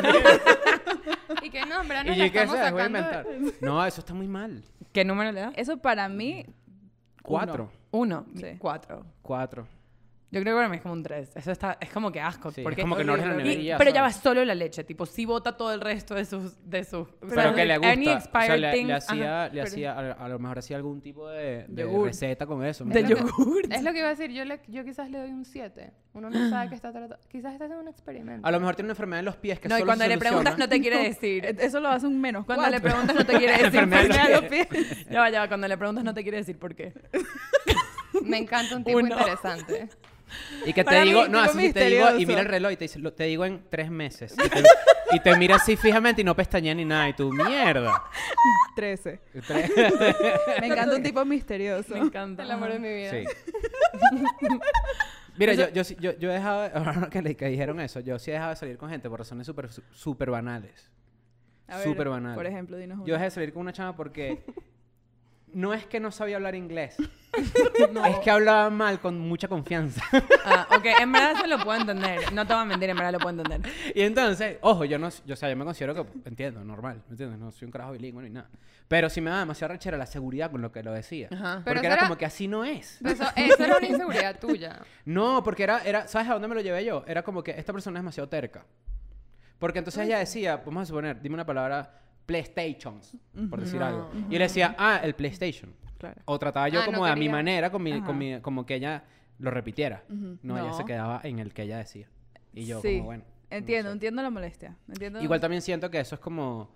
¿Y 1.46 1.50
qué 1.50 1.66
nombre? 1.66 1.98
y 2.02 2.04
Nos 2.08 2.16
yo, 2.16 2.24
la 2.24 2.30
¿qué 2.30 2.38
estamos 2.38 2.56
sabes? 2.56 2.72
Voy 2.72 2.80
a 2.82 2.84
sacando. 2.86 3.32
inventar. 3.32 3.52
No, 3.62 3.84
eso 3.86 4.00
está 4.00 4.14
muy 4.14 4.28
mal. 4.28 4.64
¿Qué 4.92 5.04
número 5.04 5.32
le 5.32 5.40
das? 5.40 5.52
Eso 5.56 5.76
para 5.78 6.08
mí, 6.08 6.46
Cuatro. 7.22 7.70
Uno. 7.90 8.24
Sí. 8.36 8.56
Cuatro. 8.58 9.04
Cuatro. 9.22 9.66
Yo 10.32 10.40
creo 10.40 10.54
que 10.54 10.58
para 10.58 10.68
mí 10.68 10.76
es 10.76 10.82
como 10.82 10.94
un 10.94 11.02
3. 11.02 11.32
Eso 11.34 11.50
está, 11.50 11.76
es 11.80 11.90
como 11.90 12.12
que 12.12 12.20
asco. 12.20 12.52
Sí, 12.52 12.60
es 12.60 12.64
porque 12.64 12.82
como 12.82 12.96
que 12.96 13.02
no 13.02 13.14
abres 13.14 13.26
la 13.36 13.42
y- 13.52 13.70
y 13.72 13.74
Pero 13.76 13.90
ya 13.90 14.00
va 14.02 14.12
solo 14.12 14.44
la 14.44 14.54
leche. 14.54 14.84
Tipo, 14.84 15.04
sí 15.04 15.24
bota 15.26 15.56
todo 15.56 15.72
el 15.74 15.80
resto 15.80 16.14
de 16.14 16.24
sus... 16.24 16.56
De 16.70 16.84
sus 16.84 17.08
o 17.08 17.14
Pero, 17.28 17.34
sea, 17.34 17.54
que 17.54 17.64
le 17.64 17.74
any 17.74 17.82
gusta. 17.82 17.98
O 17.98 18.04
sea, 18.04 18.14
expired 18.18 18.60
le, 18.60 18.72
things, 18.72 18.86
le 18.88 18.94
ajá. 18.94 19.04
hacía, 19.08 19.48
le 19.52 19.62
hacía 19.62 19.92
a, 19.92 20.12
a 20.12 20.28
lo 20.28 20.38
mejor 20.38 20.58
hacía 20.60 20.76
algún 20.76 21.00
tipo 21.00 21.28
de, 21.28 21.66
receta 22.04 22.46
con 22.46 22.64
eso. 22.64 22.84
¿me 22.84 22.94
De 22.94 23.08
yogur. 23.08 23.62
Es 23.72 23.82
lo 23.82 23.92
que 23.92 23.98
iba 23.98 24.06
a 24.06 24.10
decir. 24.10 24.30
Yo, 24.30 24.44
le, 24.44 24.60
yo 24.68 24.84
quizás 24.84 25.10
le 25.10 25.18
doy 25.18 25.30
un 25.30 25.44
7. 25.44 25.92
Uno 26.12 26.30
no 26.30 26.48
sabe 26.48 26.68
qué 26.68 26.74
está 26.76 26.92
tratando. 26.92 27.16
Quizás 27.28 27.52
está 27.52 27.64
haciendo 27.64 27.82
un 27.82 27.88
experimento. 27.88 28.46
A 28.46 28.52
lo 28.52 28.60
mejor 28.60 28.76
tiene 28.76 28.86
una 28.86 28.92
enfermedad 28.92 29.18
en 29.18 29.24
los 29.24 29.36
pies 29.36 29.58
que 29.58 29.68
No, 29.68 29.74
y 29.76 29.78
solo 29.80 29.88
cuando 29.88 30.04
se 30.04 30.10
le 30.10 30.18
preguntas 30.18 30.58
no 30.58 30.68
te 30.68 30.80
quiere 30.80 31.02
decir. 31.02 31.44
eh, 31.44 31.56
eso 31.58 31.80
lo 31.80 31.88
hace 31.88 32.06
un 32.06 32.20
menos 32.20 32.46
Cuando 32.46 32.68
le 32.70 32.80
preguntas 32.80 33.16
no 33.16 33.26
te 33.26 33.36
quiere 33.36 33.52
decir. 33.64 33.80
Enfermedad 33.80 34.26
qué. 34.26 34.32
los 34.32 34.44
pies. 34.44 35.06
Ya 35.10 35.18
va, 35.20 35.30
ya 35.30 35.40
va. 35.40 35.48
Cuando 35.48 35.66
le 35.66 35.76
preguntas 35.76 36.04
no 36.04 36.14
te 36.14 36.22
quiere 36.22 36.36
decir 36.38 36.56
por 36.56 36.76
qué. 36.76 36.92
Me 38.22 38.38
encanta 38.38 38.76
un 38.76 38.84
tipo 38.84 38.98
Uno. 38.98 39.08
interesante. 39.08 39.88
Y 40.66 40.72
que 40.72 40.82
te 40.82 40.84
Para 40.84 41.00
mí, 41.02 41.08
digo, 41.08 41.22
no, 41.28 41.40
tipo 41.42 41.58
así 41.58 41.72
te 41.72 41.84
digo, 41.86 42.00
y 42.00 42.12
misterioso. 42.12 42.26
mira 42.28 42.40
el 42.40 42.46
reloj 42.48 42.72
y 42.72 42.76
te 42.76 42.84
dice, 42.84 42.98
lo- 42.98 43.12
te 43.12 43.24
digo 43.24 43.44
en 43.44 43.64
tres 43.70 43.90
meses. 43.90 44.34
Y 44.44 44.48
te, 44.48 44.62
y 45.12 45.20
te 45.20 45.36
mira 45.36 45.56
así 45.56 45.76
fijamente 45.76 46.20
y 46.22 46.24
no 46.24 46.34
pestañea 46.36 46.74
ni 46.74 46.84
nada. 46.84 47.08
Y 47.08 47.12
tú, 47.14 47.32
mierda. 47.32 48.02
13. 48.76 49.20
Tres- 49.46 49.70
Me 50.60 50.66
encanta 50.68 50.96
un 50.96 51.02
tipo 51.02 51.24
misterioso. 51.24 51.94
Me 51.94 52.00
encanta. 52.00 52.42
El 52.42 52.50
amor 52.50 52.72
de 52.72 52.78
mi 52.78 52.92
vida. 52.92 53.10
Sí. 53.10 53.24
Mira, 55.36 55.54
yo, 55.54 55.68
yo, 55.70 55.84
sí- 55.84 55.96
yo, 56.00 56.12
yo 56.18 56.30
he 56.30 56.34
dejado, 56.34 56.62
de- 56.62 56.70
ahora 56.74 57.08
que 57.10 57.22
le 57.22 57.34
que 57.36 57.46
dijeron 57.46 57.80
eso, 57.80 58.00
yo 58.00 58.18
sí 58.18 58.30
he 58.30 58.34
dejado 58.34 58.50
de 58.50 58.56
salir 58.56 58.76
con 58.76 58.90
gente 58.90 59.08
por 59.08 59.18
razones 59.20 59.46
súper 59.46 59.70
súper 59.92 60.30
banales. 60.30 60.90
A 61.68 61.76
ver, 61.76 61.84
Súper 61.84 62.08
banal. 62.08 62.34
Por 62.34 62.46
ejemplo, 62.46 62.76
dinos 62.76 62.96
uno. 62.98 63.06
Yo 63.06 63.14
dejé 63.14 63.24
de 63.26 63.30
salir 63.30 63.52
con 63.52 63.60
una 63.62 63.72
chama 63.72 63.94
porque 63.96 64.42
no 65.54 65.74
es 65.74 65.86
que 65.86 66.00
no 66.00 66.10
sabía 66.10 66.36
hablar 66.36 66.54
inglés, 66.54 66.96
No. 67.92 68.04
es 68.04 68.18
que 68.18 68.30
hablaba 68.30 68.70
mal 68.70 68.98
con 69.00 69.18
mucha 69.18 69.46
confianza. 69.48 70.02
Ah, 70.44 70.66
ok, 70.76 70.84
en 71.00 71.12
verdad 71.12 71.32
eso 71.32 71.46
lo 71.46 71.58
puedo 71.62 71.80
entender. 71.80 72.32
No 72.32 72.46
te 72.46 72.52
voy 72.52 72.62
a 72.62 72.64
mentir, 72.66 72.90
en 72.90 72.96
verdad 72.96 73.12
lo 73.12 73.18
puedo 73.18 73.40
entender. 73.40 73.72
y 73.94 74.02
entonces, 74.02 74.58
ojo, 74.62 74.84
yo 74.84 74.98
no, 74.98 75.08
yo, 75.24 75.34
o 75.34 75.36
sea, 75.36 75.48
yo 75.48 75.56
me 75.56 75.64
considero 75.64 75.94
que 75.94 76.04
entiendo, 76.28 76.64
normal, 76.64 77.02
¿me 77.06 77.12
entiendes? 77.12 77.38
No 77.38 77.50
soy 77.52 77.66
un 77.66 77.72
carajo 77.72 77.92
bilingüe 77.92 78.22
ni 78.24 78.30
nada. 78.30 78.48
Pero 78.88 79.08
sí 79.08 79.20
me 79.20 79.30
da 79.30 79.38
demasiada 79.38 79.74
rechera 79.74 79.96
la 79.96 80.06
seguridad 80.06 80.50
con 80.50 80.60
lo 80.62 80.72
que 80.72 80.82
lo 80.82 80.92
decía. 80.92 81.28
Ajá. 81.30 81.62
Pero 81.64 81.76
porque 81.76 81.78
eso 81.78 81.86
era 81.86 81.94
era- 81.94 82.02
como 82.02 82.18
que 82.18 82.26
así 82.26 82.48
no 82.48 82.64
es. 82.64 82.98
Pero 83.00 83.14
Eso, 83.14 83.24
eso 83.36 83.64
era 83.64 83.76
una 83.76 83.86
inseguridad 83.86 84.38
tuya. 84.40 84.80
No, 85.04 85.44
porque 85.44 85.62
era, 85.62 85.78
era, 85.84 86.08
¿sabes 86.08 86.28
a 86.28 86.32
dónde 86.32 86.48
me 86.48 86.56
lo 86.56 86.60
llevé 86.60 86.84
yo? 86.84 87.04
Era 87.06 87.22
como 87.22 87.44
que 87.44 87.52
esta 87.52 87.72
persona 87.72 87.98
es 88.00 88.02
demasiado 88.02 88.28
terca. 88.28 88.66
Porque 89.60 89.78
entonces 89.78 90.04
ella 90.06 90.18
decía, 90.18 90.56
vamos 90.56 90.82
a 90.82 90.86
suponer, 90.86 91.20
dime 91.22 91.34
una 91.34 91.46
palabra, 91.46 92.00
PlayStations, 92.30 93.16
por 93.50 93.60
decir 93.60 93.82
algo. 93.82 94.10
Y 94.30 94.34
él 94.36 94.40
decía, 94.40 94.74
ah, 94.78 95.00
el 95.02 95.14
PlayStation. 95.14 95.74
Claro. 95.98 96.20
O 96.24 96.38
trataba 96.38 96.68
yo 96.68 96.80
Ah, 96.80 96.86
no 96.86 96.92
como 96.92 97.04
de 97.04 97.10
a 97.10 97.14
mi 97.14 97.20
quería. 97.22 97.32
manera, 97.32 97.70
con 97.70 97.82
mi, 97.82 97.92
Ajá. 97.92 98.06
con 98.06 98.16
mi- 98.16 98.40
como 98.40 98.64
que 98.64 98.76
ella 98.76 99.04
lo 99.38 99.50
repitiera. 99.50 100.04
Ujú. 100.08 100.38
No, 100.42 100.58
ella 100.58 100.72
se 100.72 100.82
No. 100.82 100.86
quedaba 100.86 101.20
en 101.24 101.38
el 101.40 101.52
que 101.52 101.62
ella 101.62 101.78
decía. 101.78 102.08
Y 102.54 102.64
yo 102.66 102.80
Sí. 102.80 102.94
como, 102.94 103.04
bueno. 103.06 103.24
no 103.50 103.56
Entiendo, 103.56 103.90
sé. 103.90 103.92
entiendo 103.94 104.22
la 104.22 104.30
molestia. 104.30 104.76
Entiendo. 104.88 105.20
Igual 105.20 105.40
también 105.40 105.60
siento 105.60 105.90
que 105.90 105.98
eso 106.00 106.14
es 106.14 106.20
como 106.20 106.70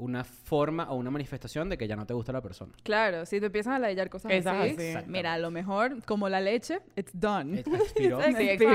una 0.00 0.24
forma 0.24 0.90
o 0.90 0.96
una 0.96 1.10
manifestación 1.10 1.68
de 1.68 1.78
que 1.78 1.86
ya 1.86 1.94
no 1.94 2.06
te 2.06 2.14
gusta 2.14 2.32
la 2.32 2.40
persona. 2.40 2.72
Claro, 2.82 3.24
si 3.26 3.38
te 3.38 3.46
empiezan 3.46 3.74
a 3.74 3.78
ladillar 3.78 4.08
cosas 4.10 4.32
Esas 4.32 4.56
así, 4.56 4.88
así. 4.92 5.08
mira, 5.08 5.34
a 5.34 5.38
lo 5.38 5.50
mejor, 5.50 6.02
como 6.04 6.28
la 6.28 6.40
leche, 6.40 6.80
it's 6.96 7.12
done. 7.12 7.60
Expiró. 7.60 8.20
Expiró. 8.22 8.72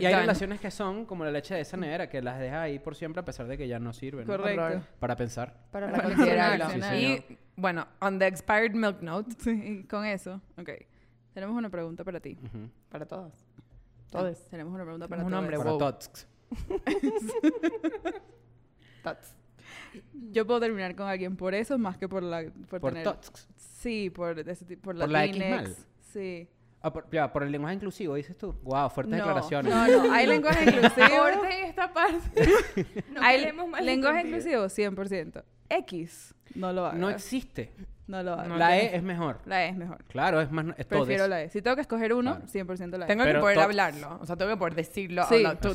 Y 0.00 0.06
hay 0.06 0.14
relaciones 0.14 0.60
que 0.60 0.70
son 0.70 1.06
como 1.06 1.24
la 1.24 1.30
leche 1.30 1.54
de 1.54 1.62
esa 1.62 1.76
nevera, 1.76 2.08
que 2.08 2.22
las 2.22 2.38
dejas 2.38 2.58
ahí 2.60 2.78
por 2.78 2.94
siempre 2.94 3.20
a 3.20 3.24
pesar 3.24 3.46
de 3.46 3.56
que 3.58 3.66
ya 3.66 3.78
no 3.78 3.92
sirven. 3.92 4.26
¿no? 4.26 4.36
Correcto. 4.36 4.82
Para 5.00 5.16
pensar. 5.16 5.54
Para 5.70 5.90
Para. 5.90 6.70
Sí, 6.90 7.24
y 7.30 7.38
bueno, 7.56 7.86
on 8.00 8.18
the 8.18 8.26
expired 8.26 8.72
milk 8.74 9.00
note, 9.00 9.30
Sí, 9.38 9.84
con 9.88 10.04
eso, 10.04 10.40
ok. 10.58 10.70
Tenemos 11.32 11.56
una 11.56 11.70
pregunta 11.70 12.04
para 12.04 12.20
ti. 12.20 12.38
Ujú. 12.42 12.68
para 12.88 13.06
todos. 13.06 13.32
Todos. 14.10 14.46
Tenemos 14.48 14.72
una 14.74 14.84
pregunta 14.84 15.08
para 15.08 15.22
Un 15.24 15.30
todos. 15.30 15.42
hombre, 15.42 15.58
Para 15.58 15.70
wow. 15.70 15.78
tots. 15.78 16.26
Tots. 19.02 19.34
Yo 20.32 20.46
puedo 20.46 20.60
terminar 20.60 20.94
con 20.94 21.08
alguien 21.08 21.36
por 21.36 21.54
eso 21.54 21.78
más 21.78 21.96
que 21.98 22.08
por 22.08 22.22
la 22.22 22.44
por, 22.68 22.80
Por 22.80 22.92
tener 22.92 23.04
tots. 23.04 23.48
Sí, 23.56 24.10
por 24.10 24.38
ese 24.38 24.64
tipo 24.64 24.82
por, 24.82 24.98
Por 24.98 25.08
la 25.10 25.24
X 25.24 25.38
mal. 25.50 25.76
Sí. 26.12 26.48
Ah, 26.82 26.92
por, 26.92 27.10
ya, 27.10 27.32
por 27.32 27.42
el 27.42 27.50
lenguaje 27.50 27.74
inclusivo, 27.74 28.14
dices 28.14 28.36
tú. 28.36 28.54
Wow, 28.62 28.90
fuertes 28.90 29.10
No, 29.10 29.16
declaraciones. 29.16 29.74
No, 29.74 30.04
no, 30.04 30.12
hay 30.12 30.26
lenguaje 30.26 30.64
inclusivo. 30.70 31.18
Corten 31.18 31.64
esta 31.64 31.92
parte. 31.92 32.48
No 33.12 33.22
hay 33.22 33.52
lenguaje 33.82 34.26
inclusivo 34.26 34.64
100%. 34.66 35.42
X 35.68 36.34
no 36.54 36.72
lo 36.72 36.86
hagas. 36.86 36.98
No 36.98 37.10
existe. 37.10 37.72
No 38.06 38.22
lo 38.22 38.34
hagas. 38.34 38.48
No 38.48 38.56
la 38.56 38.78
E 38.78 38.96
es 38.96 39.02
mejor. 39.02 39.40
La 39.46 39.64
E 39.64 39.70
es 39.70 39.76
mejor. 39.76 40.04
Claro, 40.04 40.40
es 40.40 40.50
más. 40.50 40.66
Es 40.78 40.86
Prefiero 40.86 41.24
todes. 41.24 41.28
la 41.28 41.42
E. 41.42 41.50
Si 41.50 41.60
tengo 41.60 41.74
que 41.74 41.82
escoger 41.82 42.12
uno, 42.14 42.36
Claro. 42.36 42.74
100% 42.74 42.98
la 42.98 43.04
E. 43.04 43.08
Tengo 43.08 43.24
Pero 43.24 43.38
que 43.38 43.42
poder 43.42 43.58
hablarlo. 43.58 44.18
O 44.20 44.26
sea, 44.26 44.36
tengo 44.36 44.52
que 44.52 44.56
poder 44.56 44.74
decirlo. 44.74 45.24
Sí. 45.28 45.44
Exacto. 45.44 45.74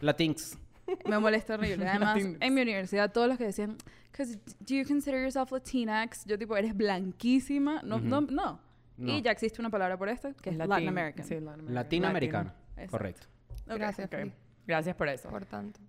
Latinx. 0.00 0.58
Me 1.08 1.18
molesta 1.18 1.54
horrible. 1.54 1.86
Además, 1.88 2.18
en 2.40 2.54
mi 2.54 2.62
universidad, 2.62 3.10
todos 3.12 3.28
los 3.28 3.38
que 3.38 3.44
decían, 3.44 3.76
"'Cause 4.12 4.36
do 4.60 4.74
you 4.74 4.86
consider 4.86 5.20
yourself 5.22 5.50
Latinx? 5.52 6.24
Yo, 6.26 6.38
tipo, 6.38 6.56
eres 6.56 6.76
blanquísima. 6.76 7.82
No, 7.82 7.98
no, 8.00 8.20
no. 8.22 8.60
No. 8.98 9.12
Y 9.12 9.20
ya 9.20 9.30
existe 9.30 9.60
una 9.60 9.68
palabra 9.68 9.98
por 9.98 10.08
esto, 10.08 10.32
que 10.40 10.50
es 10.50 10.56
Latin- 10.56 10.68
Latin 10.70 10.88
American. 10.88 11.24
sí, 11.26 11.34
Latin 11.34 11.48
American. 11.48 11.74
Latinoamericano. 11.74 12.52
Correcto. 12.90 13.26
Ok. 13.68 13.74
Gracias, 13.76 14.06
Ok. 14.06 14.20
Fli, 14.20 14.32
Gracias 14.66 14.96
por 14.96 15.08
eso. 15.08 15.28
por 15.28 15.44
tanto. 15.44 15.80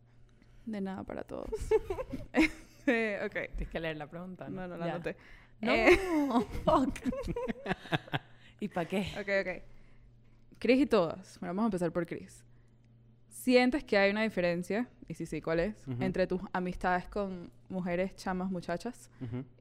De 0.66 0.82
nada 0.82 1.04
para 1.04 1.24
todos. 1.24 1.50
Eh, 2.90 3.20
ok. 3.26 3.34
Tienes 3.58 3.68
que 3.70 3.80
leer 3.82 3.98
la 3.98 4.08
pregunta. 4.08 4.48
No, 4.50 4.66
no 4.68 4.78
la 4.78 4.86
Ya. 4.88 4.94
anoté. 4.96 5.18
No, 5.60 5.74
Eh, 5.74 5.98
fuck. 6.64 6.96
¿Y 8.62 8.68
para 8.70 8.88
qué? 8.88 9.08
ok, 9.20 9.30
ok. 9.48 10.58
Chris 10.60 10.80
y 10.82 10.86
todas. 10.86 11.38
Bueno, 11.40 11.54
vamos 11.54 11.64
a 11.64 11.68
empezar 11.68 11.92
por 11.92 12.06
Chris. 12.06 12.44
¿Sientes 13.48 13.86
que 13.86 13.98
hay 13.98 14.12
una 14.12 14.24
diferencia, 14.24 14.90
y 15.08 15.14
si 15.14 15.26
sí, 15.26 15.42
¿cuál 15.42 15.62
es? 15.62 15.86
Entre 16.02 16.28
tus 16.28 16.42
amistades 16.52 17.08
con 17.08 17.50
mujeres, 17.70 18.14
chamas, 18.18 18.52
muchachas 18.52 19.10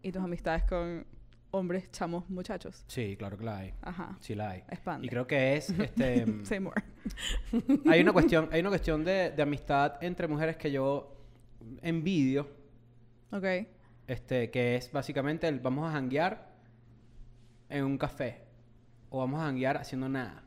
y 0.02 0.10
tus 0.10 0.20
amistades 0.24 0.64
con 0.64 1.06
hombres, 1.52 1.88
chamos, 1.92 2.28
muchachos. 2.28 2.84
Sí, 2.88 3.14
claro 3.16 3.38
que 3.38 3.44
la 3.44 3.58
hay. 3.58 3.74
Ajá. 3.82 4.16
Sí 4.20 4.34
la 4.34 4.50
hay. 4.50 4.64
Expande. 4.68 5.06
Y 5.06 5.08
creo 5.08 5.28
que 5.28 5.54
es 5.56 5.70
este 5.78 6.26
Say 6.44 6.58
more. 6.58 6.82
hay 7.88 8.00
una 8.00 8.12
cuestión, 8.12 8.48
hay 8.50 8.58
una 8.60 8.70
cuestión 8.70 9.04
de, 9.04 9.30
de 9.30 9.42
amistad 9.42 10.02
entre 10.02 10.26
mujeres 10.26 10.56
que 10.56 10.72
yo 10.72 11.16
envidio, 11.80 12.48
Ok. 13.30 13.44
este, 14.08 14.50
que 14.50 14.74
es 14.74 14.90
básicamente 14.90 15.46
el 15.46 15.60
vamos 15.60 15.88
a 15.88 15.92
janguear 15.92 16.50
en 17.68 17.84
un 17.84 17.98
café. 17.98 18.42
O 19.10 19.20
vamos 19.20 19.40
a 19.40 19.44
janguear 19.44 19.76
haciendo 19.76 20.08
nada. 20.08 20.42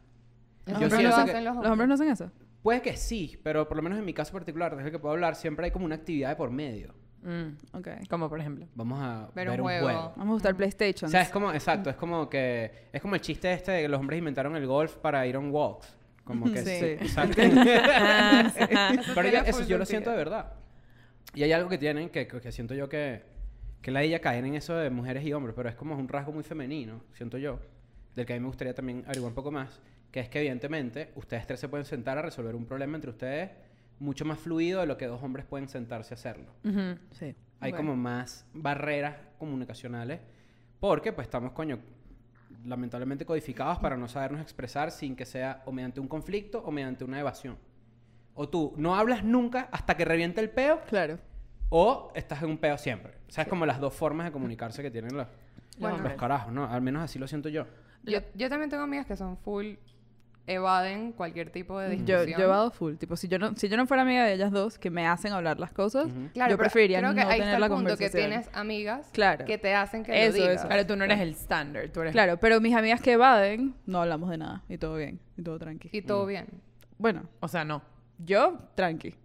Los 0.65 0.77
Yo 0.77 0.85
hombres 0.87 0.99
que- 0.99 1.07
hacen 1.07 1.45
los 1.45 1.55
¿Los 1.55 1.55
hombres. 1.55 1.71
hombres 1.71 1.87
no 1.87 1.93
hacen 1.93 2.09
eso? 2.09 2.31
Puede 2.69 2.81
que 2.83 2.95
sí, 2.95 3.35
pero 3.41 3.67
por 3.67 3.77
lo 3.77 3.81
menos 3.81 3.97
en 3.97 4.05
mi 4.05 4.13
caso 4.13 4.31
particular, 4.31 4.75
desde 4.77 4.91
que 4.91 4.99
puedo 4.99 5.11
hablar, 5.13 5.35
siempre 5.35 5.65
hay 5.65 5.71
como 5.71 5.85
una 5.85 5.95
actividad 5.95 6.29
de 6.29 6.35
por 6.35 6.51
medio. 6.51 6.93
Mm, 7.23 7.77
Ok. 7.77 7.87
Como 8.07 8.29
por 8.29 8.39
ejemplo. 8.39 8.67
Vamos 8.75 8.99
a 9.01 9.31
Ver 9.33 9.47
ver, 9.49 9.59
un 9.59 9.65
un 9.65 9.71
juego. 9.71 9.85
juego. 9.87 10.13
Vamos 10.15 10.33
a 10.33 10.37
usar 10.37 10.55
PlayStation. 10.55 11.07
O 11.07 11.11
sea, 11.11 11.23
es 11.23 11.29
como, 11.29 11.51
exacto, 11.51 11.89
es 11.89 11.95
como 11.95 12.29
que, 12.29 12.71
es 12.93 13.01
como 13.01 13.15
el 13.15 13.21
chiste 13.21 13.51
este 13.51 13.71
de 13.71 13.81
que 13.81 13.87
los 13.89 13.99
hombres 13.99 14.19
inventaron 14.19 14.55
el 14.55 14.67
golf 14.67 14.97
para 14.97 15.25
ir 15.25 15.35
on 15.35 15.49
walks. 15.49 15.97
Como 16.23 16.45
que 16.51 16.59
Sí. 16.63 16.77
sí, 16.79 16.85
exacto. 16.85 17.41
Eso 17.41 19.13
Pero 19.15 19.27
eso 19.29 19.57
full 19.57 19.65
yo 19.65 19.79
lo 19.79 19.85
siento 19.87 20.11
de 20.11 20.17
verdad. 20.17 20.53
Y 21.33 21.41
hay 21.41 21.51
algo 21.51 21.69
que 21.69 21.79
tienen 21.79 22.09
que, 22.09 22.27
que 22.27 22.51
siento 22.51 22.75
yo 22.75 22.87
que, 22.87 23.23
que 23.81 23.89
la 23.89 24.03
ella 24.03 24.19
caen 24.19 24.45
en 24.45 24.53
eso 24.53 24.75
de 24.75 24.91
mujeres 24.91 25.25
y 25.25 25.33
hombres, 25.33 25.55
pero 25.55 25.69
es 25.69 25.75
como 25.75 25.95
un 25.95 26.07
rasgo 26.07 26.31
muy 26.31 26.43
femenino, 26.43 27.01
siento 27.13 27.39
yo, 27.39 27.59
del 28.15 28.27
que 28.27 28.33
a 28.33 28.35
mí 28.35 28.41
me 28.41 28.47
gustaría 28.47 28.75
también 28.75 29.03
averiguar 29.05 29.29
un 29.31 29.35
poco 29.35 29.49
más, 29.51 29.79
que 30.11 30.19
es 30.19 30.29
que 30.29 30.39
evidentemente 30.39 31.11
ustedes 31.15 31.45
tres 31.47 31.59
se 31.59 31.67
pueden 31.69 31.85
sentar 31.85 32.17
a 32.17 32.21
resolver 32.21 32.55
un 32.55 32.65
problema 32.65 32.95
entre 32.95 33.09
ustedes 33.11 33.51
mucho 33.99 34.25
más 34.25 34.39
fluido 34.39 34.79
de 34.79 34.87
lo 34.87 34.97
que 34.97 35.05
dos 35.07 35.21
hombres 35.21 35.45
pueden 35.45 35.67
sentarse 35.67 36.13
a 36.13 36.15
hacerlo. 36.15 36.51
Sí. 37.11 37.35
Hay 37.59 37.73
como 37.73 37.95
más 37.95 38.45
barreras 38.53 39.15
comunicacionales 39.37 40.19
porque 40.79 41.11
pues 41.11 41.27
estamos, 41.27 41.51
coño, 41.51 41.79
lamentablemente 42.65 43.25
codificados 43.25 43.79
para 43.79 43.97
no 43.97 44.07
sabernos 44.07 44.41
expresar 44.41 44.91
sin 44.91 45.15
que 45.15 45.25
sea 45.25 45.61
o 45.65 45.71
mediante 45.71 45.99
un 45.99 46.07
conflicto 46.07 46.59
o 46.59 46.71
mediante 46.71 47.03
una 47.03 47.19
evasión. 47.19 47.57
O 48.33 48.47
tú 48.47 48.73
no 48.77 48.95
hablas 48.95 49.23
nunca 49.23 49.67
hasta 49.71 49.97
que 49.97 50.05
reviente 50.05 50.39
el 50.39 50.49
peo 50.49 50.79
Claro. 50.87 51.19
o 51.69 52.11
estás 52.15 52.41
en 52.41 52.49
un 52.51 52.57
peo 52.57 52.77
siempre. 52.77 53.13
O 53.27 53.31
sea, 53.31 53.43
es 53.43 53.49
como 53.49 53.65
las 53.65 53.79
dos 53.79 53.93
formas 53.93 54.25
de 54.27 54.31
comunicarse 54.31 54.81
que 54.81 54.89
tienen 54.91 55.15
los, 55.15 55.27
Bueno, 55.77 55.97
los 55.97 56.13
carajos, 56.13 56.53
¿no? 56.53 56.65
Al 56.65 56.81
menos 56.81 57.03
así 57.03 57.19
lo 57.19 57.27
siento 57.27 57.49
yo. 57.49 57.65
Yo, 58.03 58.19
yo 58.33 58.47
también 58.49 58.69
tengo 58.69 58.83
amigas 58.83 59.05
que 59.05 59.17
son 59.17 59.37
full 59.37 59.73
evaden 60.51 61.11
cualquier 61.13 61.49
tipo 61.51 61.79
de 61.79 61.89
Yo, 61.97 62.21
discusión. 62.21 62.39
yo 62.39 62.45
he 62.45 62.49
dado 62.49 62.71
full. 62.71 62.95
Tipo, 62.95 63.15
si 63.15 63.27
yo, 63.27 63.37
no, 63.39 63.55
si 63.55 63.69
yo 63.69 63.77
no 63.77 63.85
fuera 63.87 64.03
amiga 64.03 64.25
de 64.25 64.33
ellas 64.33 64.51
dos, 64.51 64.77
que 64.79 64.89
me 64.89 65.07
hacen 65.07 65.31
hablar 65.33 65.59
las 65.59 65.71
cosas, 65.71 66.05
Ujú. 66.07 66.29
Claro, 66.33 66.51
yo 66.51 66.57
pero 66.57 66.69
preferiría 66.69 66.99
creo 66.99 67.09
no 67.11 67.15
que 67.15 67.21
ahí 67.21 67.39
tener 67.39 67.45
está 67.53 67.59
la 67.59 67.65
el 67.67 67.71
punto 67.71 67.85
que 67.89 67.91
conversación. 67.95 68.29
tienes 68.29 68.49
amigas 68.53 69.09
Claro. 69.13 69.45
que 69.45 69.57
te 69.57 69.73
hacen 69.75 70.03
que 70.03 70.25
Eso, 70.25 70.37
lo 70.37 70.43
digas. 70.43 70.55
eso. 70.59 70.67
Claro, 70.67 70.85
tú 70.87 70.95
no 70.95 71.03
eres 71.05 71.19
el 71.19 71.29
estándar. 71.29 71.83
Eres 71.93 72.11
Claro, 72.11 72.37
pero 72.39 72.59
mis 72.61 72.75
amigas 72.75 73.01
que 73.01 73.11
evaden, 73.13 73.75
no 73.85 74.01
hablamos 74.01 74.29
de 74.29 74.37
nada. 74.37 74.63
Y 74.67 74.77
todo 74.77 74.95
bien. 74.95 75.19
Y 75.37 75.43
todo 75.43 75.59
tranqui. 75.59 75.89
Y 75.91 76.01
Mm. 76.01 76.05
todo 76.05 76.25
bien. 76.25 76.47
Bueno, 76.97 77.23
O 77.39 77.47
sea, 77.47 77.63
no. 77.63 77.81
yo 78.17 78.57
tranqui. 78.75 79.15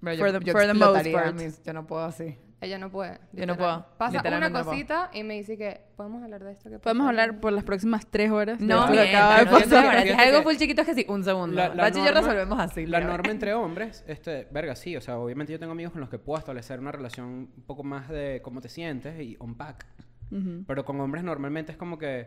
Pero 0.00 0.16
For 0.18 0.32
yo, 0.32 0.38
the- 0.40 0.44
yo 0.44 0.52
for 0.52 0.62
the 0.66 0.74
most 0.74 1.12
part. 1.12 1.34
mis- 1.34 1.62
yo 1.62 1.72
no 1.72 1.86
puedo 1.86 2.04
así. 2.04 2.36
Ella 2.60 2.78
no 2.78 2.90
puede. 2.90 3.12
Yo 3.32 3.44
no 3.46 3.52
literal. 3.52 3.56
puedo, 3.56 3.86
Pasa 3.98 4.10
una 4.12 4.18
literalmente 4.20 4.58
no 4.58 4.64
cosita 4.64 5.10
y 5.12 5.22
me 5.24 5.34
dice 5.34 5.58
que 5.58 5.82
podemos 5.94 6.22
hablar 6.22 6.42
de 6.42 6.52
esto. 6.52 6.70
que 6.70 6.78
Podemos 6.78 7.02
pasó?" 7.04 7.08
hablar 7.10 7.38
por 7.40 7.52
las 7.52 7.64
próximas 7.64 8.06
tres 8.10 8.30
horas. 8.30 8.58
de 8.58 8.64
No, 8.64 8.86
mierda, 8.88 9.08
acaba 9.10 9.38
de 9.40 9.44
no, 9.44 9.50
pasar. 9.52 9.68
no, 9.84 9.88
ahora, 9.90 10.02
si 10.02 10.08
es 10.08 10.18
algo 10.18 10.42
full 10.42 10.56
chiquito 10.56 10.80
es 10.80 10.86
que 10.88 10.94
sí, 10.94 11.06
un 11.08 11.22
segundo. 11.22 11.54
La, 11.54 11.68
la 11.68 11.82
Bachi 11.84 11.98
y 12.00 12.04
yo 12.04 12.12
norma- 12.12 12.20
resolvemos 12.20 12.58
así. 12.60 12.86
La 12.86 13.00
norma 13.00 13.30
entre 13.30 13.52
hombres, 13.54 14.04
este, 14.08 14.48
verga, 14.50 14.74
sí. 14.74 14.96
O 14.96 15.00
sea, 15.02 15.18
obviamente 15.18 15.52
yo 15.52 15.58
tengo 15.58 15.72
amigos 15.72 15.92
con 15.92 16.00
los 16.00 16.08
que 16.08 16.18
puedo 16.18 16.38
establecer 16.38 16.80
una 16.80 16.92
relación 16.92 17.26
un 17.56 17.64
poco 17.66 17.84
más 17.84 18.08
de 18.08 18.40
cómo 18.42 18.62
te 18.62 18.70
sientes 18.70 19.20
y 19.20 19.36
unpack. 19.38 19.84
Ujú. 20.32 20.64
Pero 20.66 20.84
con 20.86 20.98
hombres 21.00 21.24
normalmente 21.24 21.72
es 21.72 21.78
como 21.78 21.98
que 21.98 22.26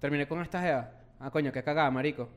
terminé 0.00 0.26
con 0.26 0.40
esta 0.42 0.60
jeva. 0.60 0.90
Ah, 1.20 1.30
coño, 1.30 1.52
qué 1.52 1.62
cagada, 1.62 1.90
marico. 1.92 2.28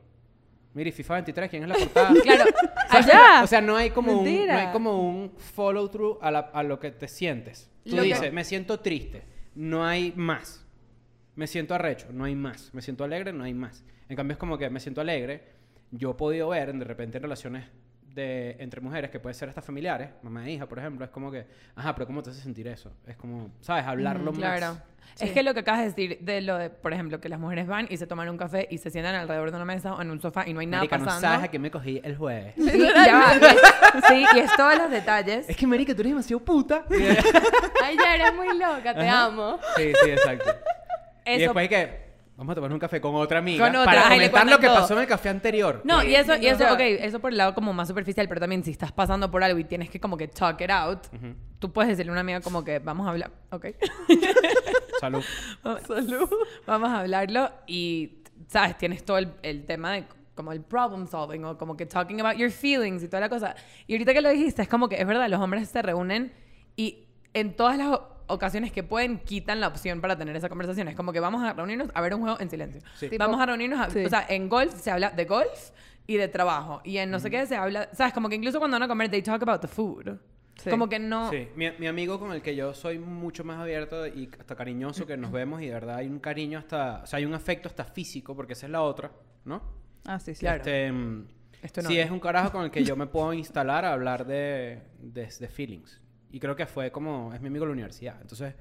Mira, 0.74 0.88
y 0.88 0.92
FIFA 0.92 1.14
23, 1.14 1.50
¿quién 1.50 1.62
es 1.64 1.68
la 1.68 1.74
portada? 1.76 2.12
Claro, 2.22 2.44
allá. 2.88 3.42
O 3.42 3.46
sea, 3.46 3.60
no 3.60 3.76
hay 3.76 3.90
como 3.90 4.12
un, 4.20 4.46
no 4.46 4.52
hay 4.54 4.68
como 4.72 5.02
un 5.08 5.32
follow 5.36 5.88
through 5.88 6.18
a, 6.22 6.30
la- 6.30 6.50
a 6.52 6.62
lo 6.62 6.78
que 6.80 6.90
te 6.90 7.08
sientes. 7.08 7.70
Tú 7.84 7.96
Lo 7.96 8.02
que- 8.02 8.08
dices, 8.08 8.32
me 8.32 8.44
siento 8.44 8.80
triste, 8.80 9.22
no 9.54 9.84
hay 9.84 10.12
más. 10.16 10.64
Me 11.34 11.46
siento 11.46 11.74
arrecho, 11.74 12.06
no 12.12 12.24
hay 12.24 12.34
más. 12.34 12.72
Me 12.74 12.80
siento 12.82 13.04
alegre, 13.04 13.32
no 13.32 13.44
hay 13.44 13.54
más. 13.54 13.84
En 14.08 14.16
cambio 14.16 14.32
es 14.32 14.38
como 14.38 14.56
que 14.58 14.68
me 14.70 14.80
siento 14.80 15.00
alegre. 15.00 15.42
Yo 15.90 16.10
he 16.12 16.14
podido 16.14 16.48
ver 16.50 16.72
de 16.74 16.84
repente 16.84 17.18
en 17.18 17.22
relaciones 17.22 17.66
de, 18.14 18.56
entre 18.58 18.80
mujeres 18.80 19.10
que 19.10 19.18
pueden 19.20 19.34
ser 19.34 19.48
hasta 19.48 19.62
familiares, 19.62 20.10
mamá 20.22 20.46
e 20.46 20.52
hija, 20.52 20.66
por 20.66 20.78
ejemplo, 20.78 21.04
es 21.04 21.10
como 21.10 21.30
que, 21.30 21.46
ajá, 21.74 21.94
pero 21.94 22.06
¿cómo 22.06 22.22
te 22.22 22.30
hace 22.30 22.40
sentir 22.40 22.66
eso? 22.68 22.92
Es 23.06 23.16
como, 23.16 23.50
¿sabes? 23.60 23.84
Hablarlo 23.86 24.32
más. 24.32 24.38
Claro. 24.38 24.78
Es 25.20 25.30
que 25.32 25.42
lo 25.42 25.52
que 25.52 25.60
acabas 25.60 25.80
de 25.82 25.86
decir 25.88 26.18
de 26.20 26.40
lo 26.40 26.56
de, 26.56 26.70
por 26.70 26.92
ejemplo, 26.92 27.20
que 27.20 27.28
las 27.28 27.38
mujeres 27.38 27.66
van 27.66 27.86
y 27.90 27.96
se 27.98 28.06
toman 28.06 28.28
un 28.30 28.38
café 28.38 28.66
y 28.70 28.78
se 28.78 28.88
sientan 28.90 29.14
alrededor 29.14 29.50
de 29.50 29.56
una 29.56 29.64
mesa 29.66 29.94
o 29.94 30.00
en 30.00 30.10
un 30.10 30.20
sofá 30.20 30.48
y 30.48 30.54
no 30.54 30.60
hay 30.60 30.66
nada 30.66 30.80
Marica, 30.84 30.96
no 30.98 31.04
pasando. 31.04 31.28
sabes 31.28 31.44
a 31.44 31.50
qué 31.50 31.58
me 31.58 31.70
cogí 31.70 32.00
el 32.02 32.16
jueves. 32.16 32.54
Sí, 32.56 32.64
ya 32.94 33.34
y 33.40 33.44
es- 33.44 34.04
sí, 34.08 34.24
y 34.34 34.38
es 34.38 34.56
todos 34.56 34.78
los 34.78 34.90
detalles. 34.90 35.48
es 35.50 35.56
que, 35.56 35.66
marica, 35.66 35.94
tú 35.94 36.00
eres 36.00 36.12
demasiado 36.12 36.42
puta. 36.42 36.84
Ay, 37.84 37.96
ya 38.02 38.14
eres 38.14 38.34
muy 38.34 38.58
loca, 38.58 38.94
te 38.94 39.06
amo. 39.08 39.58
Sí, 39.76 39.92
sí, 40.02 40.10
exacto. 40.10 40.50
Y 41.26 41.38
después 41.38 41.62
hay 41.62 41.68
que, 41.68 42.01
vamos 42.42 42.52
a 42.52 42.54
tomar 42.56 42.72
un 42.72 42.78
café 42.80 43.00
con 43.00 43.14
otra 43.14 43.38
amiga 43.38 43.64
Con 43.64 43.76
otra, 43.76 43.92
para 43.92 44.16
le 44.16 44.30
comentar 44.30 44.50
lo 44.50 44.58
que 44.58 44.66
todo. 44.66 44.80
pasó 44.80 44.94
en 44.94 45.00
el 45.00 45.06
café 45.06 45.28
anterior. 45.28 45.80
No, 45.84 46.02
y 46.02 46.14
eso, 46.16 46.36
y 46.36 46.48
eso, 46.48 46.64
ok, 46.72 46.80
eso 46.80 47.20
por 47.20 47.30
el 47.30 47.38
lado 47.38 47.54
como 47.54 47.72
más 47.72 47.86
superficial, 47.86 48.26
pero 48.28 48.40
también 48.40 48.64
si 48.64 48.72
estás 48.72 48.90
pasando 48.90 49.30
por 49.30 49.44
algo 49.44 49.58
y 49.60 49.64
tienes 49.64 49.88
que 49.88 50.00
como 50.00 50.16
que 50.16 50.26
talk 50.26 50.60
it 50.60 50.70
out, 50.70 51.06
tú 51.60 51.72
puedes 51.72 51.90
decirle 51.90 52.10
a 52.10 52.14
una 52.14 52.20
amiga 52.22 52.40
como 52.40 52.64
que 52.64 52.80
vamos 52.80 53.06
a 53.06 53.10
hablar, 53.10 53.30
ok. 53.50 53.66
Salud. 55.00 55.24
Salud. 55.86 56.28
Vamos 56.66 56.90
a 56.90 57.00
hablarlo 57.00 57.50
y, 57.66 58.22
¿sabes? 58.48 58.76
Tienes 58.76 59.04
todo 59.04 59.18
el, 59.18 59.32
el 59.42 59.64
tema 59.64 59.92
de 59.92 60.04
como 60.34 60.50
el 60.52 60.62
problem 60.62 61.06
solving 61.06 61.44
o 61.44 61.56
como 61.58 61.76
que 61.76 61.86
talking 61.86 62.20
about 62.20 62.36
your 62.36 62.50
feelings 62.50 63.04
y 63.04 63.06
toda 63.08 63.20
la 63.20 63.28
cosa. 63.28 63.54
Y 63.86 63.94
ahorita 63.94 64.14
que 64.14 64.20
lo 64.20 64.30
dijiste, 64.30 64.62
es 64.62 64.68
como 64.68 64.88
que 64.88 65.00
es 65.00 65.06
verdad, 65.06 65.28
los 65.28 65.40
hombres 65.40 65.68
se 65.68 65.80
reúnen 65.80 66.32
y 66.74 67.06
en 67.34 67.54
todas 67.54 67.78
las 67.78 68.00
ocasiones 68.32 68.72
que 68.72 68.82
pueden 68.82 69.18
quitan 69.18 69.60
la 69.60 69.68
opción 69.68 70.00
para 70.00 70.16
tener 70.16 70.34
esa 70.36 70.48
conversación. 70.48 70.88
Es 70.88 70.96
como 70.96 71.12
que 71.12 71.20
vamos 71.20 71.42
a 71.42 71.52
reunirnos 71.52 71.88
a 71.94 72.00
ver 72.00 72.14
un 72.14 72.20
juego 72.22 72.40
en 72.40 72.50
silencio. 72.50 72.80
Sí. 72.96 73.08
Tipo- 73.08 73.18
Vamos 73.24 73.40
a 73.40 73.46
reunirnos, 73.46 73.80
a- 73.80 73.90
Sí. 73.90 74.04
o 74.04 74.08
sea, 74.08 74.26
en 74.28 74.48
golf 74.48 74.74
se 74.74 74.90
habla 74.90 75.10
de 75.10 75.24
golf 75.24 75.70
y 76.06 76.16
de 76.16 76.28
trabajo 76.28 76.80
y 76.84 76.96
en 76.98 77.10
no 77.10 77.20
sé 77.20 77.30
qué 77.30 77.46
se 77.46 77.56
habla, 77.56 77.88
¿sabes? 77.92 78.12
Como 78.12 78.28
que 78.28 78.34
incluso 78.36 78.58
cuando 78.58 78.74
van 78.76 78.82
a 78.82 78.88
comer, 78.88 79.10
they 79.10 79.22
talk 79.22 79.42
about 79.42 79.60
the 79.60 79.68
food. 79.68 80.18
Sí. 80.56 80.68
Como 80.68 80.88
que 80.88 80.98
no... 80.98 81.30
Sí, 81.30 81.48
mi, 81.56 81.70
mi 81.78 81.86
amigo 81.86 82.20
con 82.20 82.30
el 82.32 82.42
que 82.42 82.54
yo 82.54 82.74
soy 82.74 82.98
mucho 82.98 83.42
más 83.42 83.58
abierto 83.58 84.06
y 84.06 84.28
hasta 84.38 84.54
cariñoso 84.54 85.06
que 85.06 85.16
nos 85.16 85.32
vemos 85.32 85.62
y 85.62 85.66
de 85.66 85.72
verdad 85.72 85.96
hay 85.96 86.08
un 86.08 86.18
cariño 86.18 86.58
hasta, 86.58 87.00
o 87.02 87.06
sea, 87.06 87.16
hay 87.18 87.24
un 87.24 87.32
afecto 87.34 87.68
hasta 87.68 87.84
físico 87.84 88.36
porque 88.36 88.52
esa 88.52 88.66
es 88.66 88.72
la 88.72 88.82
otra, 88.82 89.10
¿no? 89.46 89.62
Ah, 90.04 90.18
sí, 90.18 90.34
sí. 90.34 90.40
Claro. 90.40 90.58
Este, 90.58 90.92
mm, 90.92 91.26
Esto 91.62 91.82
no. 91.82 91.88
sí, 91.88 91.98
es 91.98 92.10
un 92.10 92.20
carajo 92.20 92.52
con 92.52 92.64
el 92.64 92.70
que 92.70 92.84
yo 92.84 92.96
me 92.96 93.06
puedo 93.06 93.32
instalar 93.32 93.84
a 93.86 93.92
hablar 93.94 94.26
de, 94.26 94.82
de, 95.00 95.26
de 95.26 95.48
feelings. 95.48 96.00
Y 96.32 96.40
creo 96.40 96.56
que 96.56 96.66
fue 96.66 96.90
como, 96.90 97.32
es 97.34 97.40
mi 97.40 97.48
amigo 97.48 97.64
de 97.64 97.68
la 97.68 97.72
universidad. 97.74 98.16
Entonces, 98.20 98.54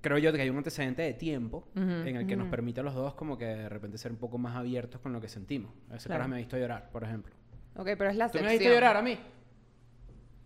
creo 0.00 0.18
yo 0.18 0.32
que 0.32 0.40
hay 0.42 0.50
un 0.50 0.56
antecedente 0.58 1.02
de 1.02 1.14
tiempo 1.14 1.66
en 1.74 2.16
el 2.16 2.26
que 2.26 2.36
nos 2.36 2.48
permite 2.48 2.80
a 2.80 2.82
los 2.82 2.94
dos 2.94 3.14
como 3.14 3.38
que 3.38 3.44
de 3.46 3.68
repente 3.68 3.96
ser 3.98 4.12
un 4.12 4.18
poco 4.18 4.36
más 4.38 4.54
abiertos 4.56 5.00
con 5.00 5.12
lo 5.12 5.20
que 5.20 5.28
sentimos. 5.28 5.72
Ese 5.94 6.06
Claro. 6.06 6.20
carajo 6.20 6.28
me 6.30 6.36
ha 6.36 6.38
visto 6.38 6.58
llorar, 6.58 6.90
por 6.90 7.04
ejemplo. 7.04 7.32
Ok, 7.76 7.88
pero 7.96 8.10
es 8.10 8.16
la 8.16 8.28
¿Tú 8.30 8.38
me 8.40 8.46
has 8.46 8.52
visto 8.52 8.68
llorar 8.68 8.96
a 8.96 9.02
mí? 9.02 9.18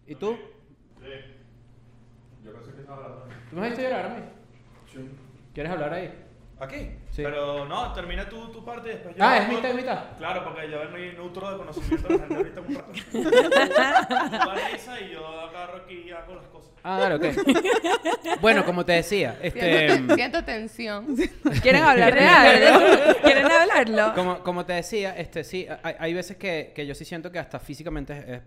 ¿Y 0.07 0.15
tú? 0.15 0.37
Yo 2.45 2.53
pensé 2.53 2.73
que 2.73 2.81
estaba 2.81 3.05
hablando. 3.05 3.27
¿Tú 3.51 3.57
me 3.57 3.63
has 3.63 3.69
visto 3.71 3.83
llorar 3.83 4.07
a 4.07 4.15
mí? 4.15 4.23
¿Quieres 5.55 5.73
hablar 5.73 5.93
ahí? 5.93 6.13
¿Aquí? 6.61 6.91
Sí. 7.11 7.23
Pero 7.23 7.65
no, 7.65 7.93
termina 7.95 8.29
tu, 8.29 8.49
tu 8.53 8.63
parte 8.65 8.91
y 8.91 8.93
después 8.93 9.17
yo. 9.17 9.25
Ah, 9.25 9.39
es 9.39 9.49
mitad 9.49 9.71
y 9.71 9.75
mitad. 9.75 10.17
Claro, 10.19 10.45
porque 10.45 10.71
yo 10.71 10.79
me 10.91 11.13
nutro 11.15 11.51
de 11.53 11.57
conocimiento 11.57 12.09
de 12.09 12.15
la 12.19 12.27
gente 12.27 12.37
ahorita 12.37 12.61
un 12.61 12.75
rato. 12.75 12.93
Tú 13.13 15.05
y 15.05 15.13
yo 15.13 15.27
agarro 15.27 15.77
aquí 15.79 16.03
y 16.07 16.11
hago 16.11 16.35
las 16.35 16.47
cosas. 16.49 16.71
Ah, 16.83 16.99
dale, 17.01 17.15
ok. 17.17 18.41
bueno, 18.41 18.65
como 18.65 18.85
te 18.85 18.93
decía, 18.93 19.39
este... 19.43 19.89
Siento, 19.91 20.15
siento 20.15 20.45
tensión. 20.45 21.17
¿Quieren 21.63 21.83
hablar 21.83 22.15
de 22.15 22.27
algo? 22.27 22.81
¿Quieren 23.23 23.47
hablarlo? 23.51 24.15
Como, 24.15 24.43
como 24.43 24.65
te 24.67 24.75
decía, 24.75 25.17
este, 25.17 25.45
sí, 25.45 25.67
hay, 25.83 25.95
hay 25.99 26.15
veces 26.15 26.37
que, 26.37 26.73
que 26.75 26.87
yo 26.87 26.95
sí 26.95 27.05
siento 27.05 27.31
que 27.33 27.39
hasta 27.39 27.59
físicamente 27.59 28.13
es- 28.19 28.29
es- 28.29 28.43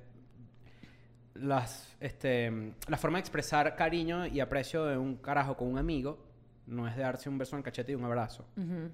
las, 1.36 1.96
este, 2.00 2.52
la 2.88 2.98
forma 2.98 3.18
de 3.18 3.22
expresar 3.22 3.76
cariño 3.76 4.26
y 4.28 4.40
aprecio 4.40 4.86
de 4.86 4.98
un 4.98 5.18
carajo 5.18 5.58
con 5.58 5.68
un 5.68 5.78
amigo 5.80 6.20
no 6.68 6.88
es 6.88 6.96
de 6.96 7.02
darse 7.04 7.30
un 7.30 7.38
beso 7.38 7.56
en 7.56 7.60
el 7.60 7.64
cachete 7.64 7.92
y 7.92 7.96
un 7.96 8.04
abrazo. 8.06 8.46
Ujú. 8.58 8.90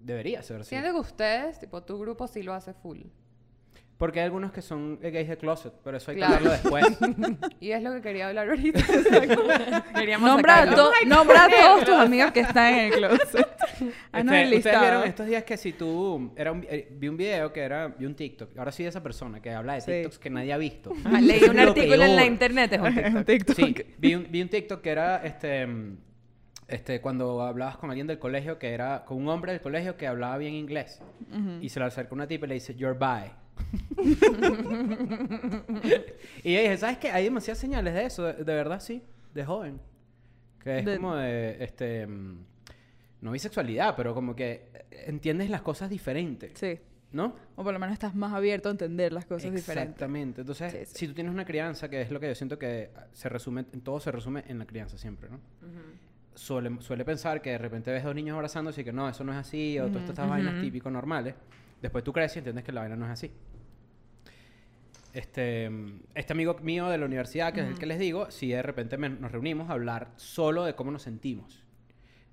Debería 0.00 0.42
ser 0.42 0.60
así. 0.60 0.70
Siento 0.70 0.92
que 0.92 1.00
ustedes, 1.00 1.58
tipo, 1.58 1.82
tu 1.82 1.98
grupo 1.98 2.26
sí 2.28 2.42
lo 2.42 2.54
hace 2.54 2.72
full. 2.72 3.00
Porque 3.96 4.20
hay 4.20 4.26
algunos 4.26 4.52
que 4.52 4.62
son 4.62 5.00
gays 5.00 5.28
de 5.28 5.36
closet, 5.36 5.72
pero 5.82 5.96
eso 5.96 6.12
hay 6.12 6.18
que 6.18 6.24
Claro. 6.24 6.36
hablarlo 6.36 6.52
después. 6.52 6.98
Y 7.60 7.72
es 7.72 7.82
lo 7.82 7.92
que 7.94 8.00
quería 8.00 8.28
hablar 8.28 8.48
ahorita. 8.48 8.78
Queríamos 9.98 10.28
Nombra, 10.30 10.62
a 10.62 10.74
to- 10.74 10.92
nombra 11.04 11.44
a 11.46 11.48
todos 11.48 11.84
tus 11.84 11.94
amigos 11.94 12.30
que 12.30 12.40
están 12.40 12.74
en 12.74 12.92
el 12.92 12.98
closet. 12.98 13.18
Este, 13.28 13.82
el 13.82 14.22
Ustedes 14.22 14.30
vieron 14.30 14.50
listado. 14.50 15.02
estos 15.04 15.26
días 15.26 15.42
que 15.42 15.56
si 15.56 15.72
tú... 15.72 16.32
Era 16.36 16.52
un, 16.52 16.64
eh, 16.70 16.88
vi 16.92 17.08
un 17.08 17.16
video 17.16 17.52
que 17.52 17.60
era... 17.60 17.88
Vi 17.88 18.06
un 18.06 18.14
TikTok. 18.14 18.56
Ahora 18.56 18.70
sí 18.70 18.84
de 18.84 18.90
esa 18.90 19.02
persona 19.02 19.42
que 19.42 19.50
habla 19.50 19.74
de 19.74 19.80
Sí. 19.80 19.90
TikToks 19.90 20.18
que 20.20 20.30
nadie 20.30 20.52
ha 20.52 20.58
visto. 20.58 20.92
Ajá, 21.04 21.20
leí 21.20 21.42
un 21.42 21.56
lo 21.56 21.62
artículo 21.62 22.04
en 22.04 22.14
la 22.14 22.24
internet, 22.24 22.72
es 22.74 22.80
un 22.80 23.24
TikTok. 23.24 23.56
TikTok. 23.56 23.56
Sí, 23.56 23.94
vi 23.98 24.14
un, 24.14 24.28
vi 24.30 24.42
un 24.42 24.48
TikTok 24.48 24.80
que 24.80 24.90
era 24.90 25.24
este, 25.24 25.66
este, 26.68 27.00
cuando 27.00 27.42
hablabas 27.42 27.76
con 27.78 27.90
alguien 27.90 28.06
del 28.06 28.18
colegio, 28.18 28.58
que 28.58 28.70
era 28.72 29.04
con 29.04 29.16
un 29.16 29.28
hombre 29.28 29.52
del 29.52 29.60
colegio 29.60 29.96
que 29.96 30.06
hablaba 30.06 30.36
bien 30.38 30.54
inglés. 30.54 31.00
Y 31.60 31.68
se 31.70 31.80
le 31.80 31.86
acerca 31.86 32.14
una 32.14 32.26
tipa 32.28 32.46
y 32.46 32.48
le 32.50 32.54
dice, 32.54 32.74
you're 32.76 32.96
bi. 32.98 33.30
y 36.44 36.52
yo 36.54 36.60
dije, 36.60 36.76
¿sabes 36.76 36.98
qué? 36.98 37.10
Hay 37.10 37.24
demasiadas 37.24 37.58
señales 37.58 37.94
de 37.94 38.04
eso, 38.04 38.24
de, 38.24 38.32
de 38.34 38.54
verdad, 38.54 38.80
sí, 38.80 39.02
de 39.34 39.44
joven. 39.44 39.80
Que 40.62 40.78
es 40.80 40.84
De- 40.84 40.96
como 40.96 41.16
de, 41.16 41.62
este, 41.64 42.06
mm, 42.06 42.44
no 43.22 43.32
bisexualidad, 43.32 43.94
pero 43.96 44.14
como 44.14 44.34
que 44.36 44.70
entiendes 44.90 45.50
las 45.50 45.62
cosas 45.62 45.88
diferentes, 45.90 46.52
Sí. 46.58 46.78
¿no? 47.12 47.34
O 47.56 47.64
por 47.64 47.72
lo 47.72 47.78
menos 47.78 47.94
estás 47.94 48.14
más 48.14 48.32
abierto 48.32 48.68
a 48.68 48.72
entender 48.72 49.12
las 49.12 49.24
cosas 49.24 49.52
diferentes. 49.52 49.84
Exactamente. 49.92 50.40
Entonces, 50.42 50.72
Sí, 50.72 50.78
sí. 50.84 50.98
si 50.98 51.08
tú 51.08 51.14
tienes 51.14 51.32
una 51.32 51.44
crianza, 51.44 51.88
que 51.88 52.02
es 52.02 52.10
lo 52.10 52.20
que 52.20 52.28
yo 52.28 52.34
siento 52.34 52.58
que 52.58 52.90
se 53.12 53.28
resume, 53.28 53.64
todo 53.64 53.98
se 54.00 54.12
resume 54.12 54.44
en 54.48 54.58
la 54.58 54.66
crianza 54.66 54.98
siempre, 54.98 55.28
¿no? 55.30 55.40
Suele, 56.38 56.80
suele 56.80 57.04
pensar 57.04 57.42
que 57.42 57.50
de 57.50 57.58
repente 57.58 57.90
ves 57.90 58.04
dos 58.04 58.14
niños 58.14 58.34
abrazándose 58.34 58.80
y 58.80 58.84
que 58.84 58.92
no, 58.92 59.08
eso 59.08 59.24
no 59.24 59.32
es 59.32 59.38
así, 59.38 59.78
o 59.78 59.88
todas 59.88 60.08
estas 60.08 60.28
vainas 60.28 60.60
típicos 60.60 60.92
normales. 60.92 61.34
Después 61.82 62.02
tú 62.04 62.12
creces 62.12 62.36
y 62.36 62.38
entiendes 62.40 62.64
que 62.64 62.72
la 62.72 62.80
vaina 62.82 62.96
no 62.96 63.04
es 63.06 63.10
así. 63.12 63.30
Este, 65.12 65.70
este 66.14 66.32
amigo 66.32 66.54
mío 66.62 66.88
de 66.88 66.98
la 66.98 67.06
universidad, 67.06 67.52
que 67.52 67.60
es 67.62 67.66
el 67.66 67.78
que 67.78 67.86
les 67.86 67.98
digo, 67.98 68.30
si 68.30 68.48
de 68.50 68.62
repente 68.62 68.96
me- 68.98 69.08
nos 69.08 69.32
reunimos 69.32 69.68
a 69.70 69.72
hablar 69.72 70.10
solo 70.16 70.64
de 70.64 70.74
cómo 70.74 70.90
nos 70.90 71.02
sentimos. 71.02 71.64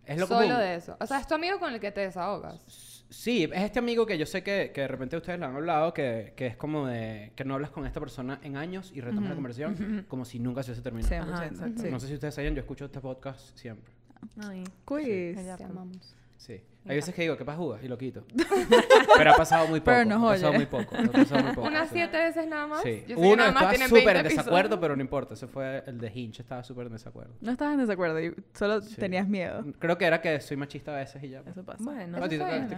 Es 0.05 0.19
lo 0.19 0.27
Solo 0.27 0.41
común. 0.41 0.57
de 0.59 0.75
eso. 0.75 0.95
O 0.99 1.05
sea, 1.07 1.19
es 1.19 1.25
tu 1.27 1.33
amigo 1.33 1.57
con 1.59 1.73
el 1.73 1.79
que 1.79 1.91
te 1.91 2.01
desahogas. 2.01 2.94
Sí, 3.09 3.43
es 3.43 3.61
este 3.61 3.79
amigo 3.79 4.05
que 4.05 4.17
yo 4.17 4.25
sé 4.25 4.43
que, 4.43 4.71
que 4.73 4.81
de 4.81 4.87
repente 4.87 5.15
ustedes 5.15 5.39
le 5.39 5.45
han 5.45 5.55
hablado, 5.55 5.93
que, 5.93 6.33
que 6.35 6.47
es 6.47 6.57
como 6.57 6.87
de 6.87 7.31
que 7.35 7.45
no 7.45 7.53
hablas 7.53 7.69
con 7.69 7.85
esta 7.85 7.99
persona 7.99 8.39
en 8.43 8.57
años 8.57 8.91
y 8.93 9.01
retomas 9.01 9.29
la 9.29 9.35
conversación 9.35 10.05
como 10.07 10.25
si 10.25 10.39
nunca 10.39 10.63
se 10.63 10.71
hubiese 10.71 10.81
terminado. 10.81 11.13
100%. 11.13 11.33
Ajá, 11.33 11.45
exacto. 11.45 11.81
sí. 11.81 11.89
No 11.91 11.99
sé 11.99 12.07
si 12.07 12.15
ustedes 12.15 12.33
saben, 12.33 12.55
yo 12.55 12.61
escucho 12.61 12.85
este 12.85 12.99
podcast 12.99 13.55
siempre. 13.57 13.93
Ay. 14.41 14.63
Quiz. 14.85 15.35
Ya, 15.45 15.55
Te 15.55 15.63
amamos. 15.63 16.15
Sí. 16.37 16.61
Hay 16.87 16.97
veces 16.97 17.15
que 17.15 17.23
digo, 17.23 17.35
¿qué 17.35 17.43
pasa, 17.43 17.57
jugas? 17.57 17.83
Y 17.83 17.87
lo 17.87 17.97
quito. 17.97 18.23
Pero 19.17 19.31
ha 19.31 19.35
pasado 19.35 19.67
muy 19.67 19.79
poco. 19.79 19.91
Pero 19.91 20.05
nos 20.05 20.21
ha 20.23 20.27
pasado 20.33 20.53
muy 20.53 20.65
poco. 20.67 20.95
ha 20.95 21.03
pasado 21.11 21.43
muy 21.43 21.53
poco, 21.55 21.67
Unas 21.67 21.87
sí. 21.89 21.95
siete 21.95 22.17
veces 22.17 22.45
nada 22.47 22.67
más. 22.67 22.83
Sí. 22.83 23.03
Yo 23.07 23.15
sé 23.15 23.21
que 23.21 23.27
Uno 23.27 23.35
nada 23.37 23.51
más 23.51 23.55
estaba 23.63 23.69
tienen 23.71 23.89
súper 23.89 24.03
20 24.05 24.19
en 24.19 24.23
desacuerdo, 24.27 24.57
episodios. 24.59 24.79
pero 24.81 24.95
no 24.95 25.01
importa. 25.01 25.33
Ese 25.33 25.47
fue 25.47 25.83
el 25.87 25.97
de 25.99 26.11
Hinch, 26.13 26.39
estaba 26.41 26.63
súper 26.63 26.85
en 26.85 26.93
desacuerdo. 26.93 27.33
No 27.41 27.51
estabas 27.51 27.73
en 27.73 27.79
desacuerdo, 27.79 28.21
y 28.21 28.35
solo 28.53 28.81
Sí. 28.81 28.95
tenías 28.97 29.27
miedo. 29.27 29.65
Creo 29.79 29.97
que 29.97 30.05
era 30.05 30.21
que 30.21 30.39
soy 30.41 30.57
machista 30.57 30.93
a 30.93 30.97
veces 30.97 31.23
y 31.23 31.29
ya. 31.29 31.41
Eso 31.47 31.63
pasa. 31.63 31.83
Bueno. 31.83 32.19
No, 32.19 32.25
Eso 32.25 32.35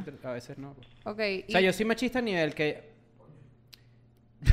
está 0.07 0.29
a 0.29 0.33
veces 0.33 0.57
no. 0.57 0.69
Ok. 1.03 1.19
O 1.49 1.51
sea, 1.51 1.61
y 1.61 1.63
yo 1.65 1.73
soy 1.73 1.85
machista 1.85 2.19
a 2.19 2.21
nivel 2.21 2.55
que... 2.55 2.95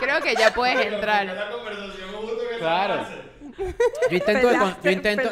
creo 0.00 0.20
que 0.20 0.34
ya 0.34 0.52
puedes 0.52 0.84
entrar. 0.92 1.24
La 1.26 1.50
conversación 1.50 2.10
justo 2.20 2.38
que 2.50 2.58
Claro. 2.58 3.21
Yo 4.10 4.16
intento, 4.16 4.48
de 4.48 4.56
yo 4.84 4.90
intento, 4.90 5.30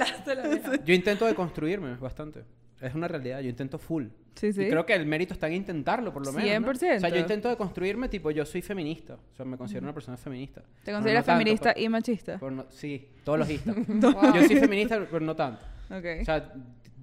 yo 0.85 0.95
intento 0.95 1.27
de 1.27 1.35
construirme 1.35 1.95
bastante. 1.97 2.45
Es 2.81 2.95
una 2.95 3.07
realidad, 3.09 3.41
yo 3.41 3.51
intento 3.51 3.79
full. 3.79 4.07
Sí, 4.37 4.55
sí. 4.55 4.63
Y 4.63 4.69
creo 4.71 4.87
que 4.87 4.95
el 4.95 5.05
mérito 5.05 5.35
está 5.35 5.49
en 5.49 5.53
intentarlo, 5.55 6.13
por 6.15 6.25
lo 6.25 6.33
menos. 6.33 6.63
¿no? 6.63 6.73
100%. 6.73 6.97
O 6.97 7.01
sea, 7.01 7.09
yo 7.11 7.17
intento 7.19 7.49
de 7.51 7.57
construirme, 7.57 8.09
tipo, 8.09 8.31
yo 8.31 8.47
soy 8.47 8.63
feminista. 8.63 9.15
O 9.17 9.37
sea, 9.37 9.45
me 9.45 9.59
considero 9.59 9.85
una 9.85 9.93
persona 9.93 10.17
feminista. 10.17 10.63
¿Te 10.83 10.91
consideras 10.93 11.25
no 11.25 11.27
tanto, 11.27 11.39
feminista 11.41 11.75
pero- 11.75 11.85
y 11.85 11.89
machista? 11.91 12.37
pero 12.39 12.51
no- 12.53 12.67
sí, 12.71 13.07
todos 13.23 13.39
los 13.41 13.51
istas. 13.51 13.77
Wow. 13.87 14.35
Yo 14.35 14.43
soy 14.47 14.57
feminista, 14.57 14.99
pero 15.11 15.21
no 15.21 15.37
tanto. 15.37 15.63
Ok. 15.91 16.05
O 16.23 16.25
sea, 16.25 16.55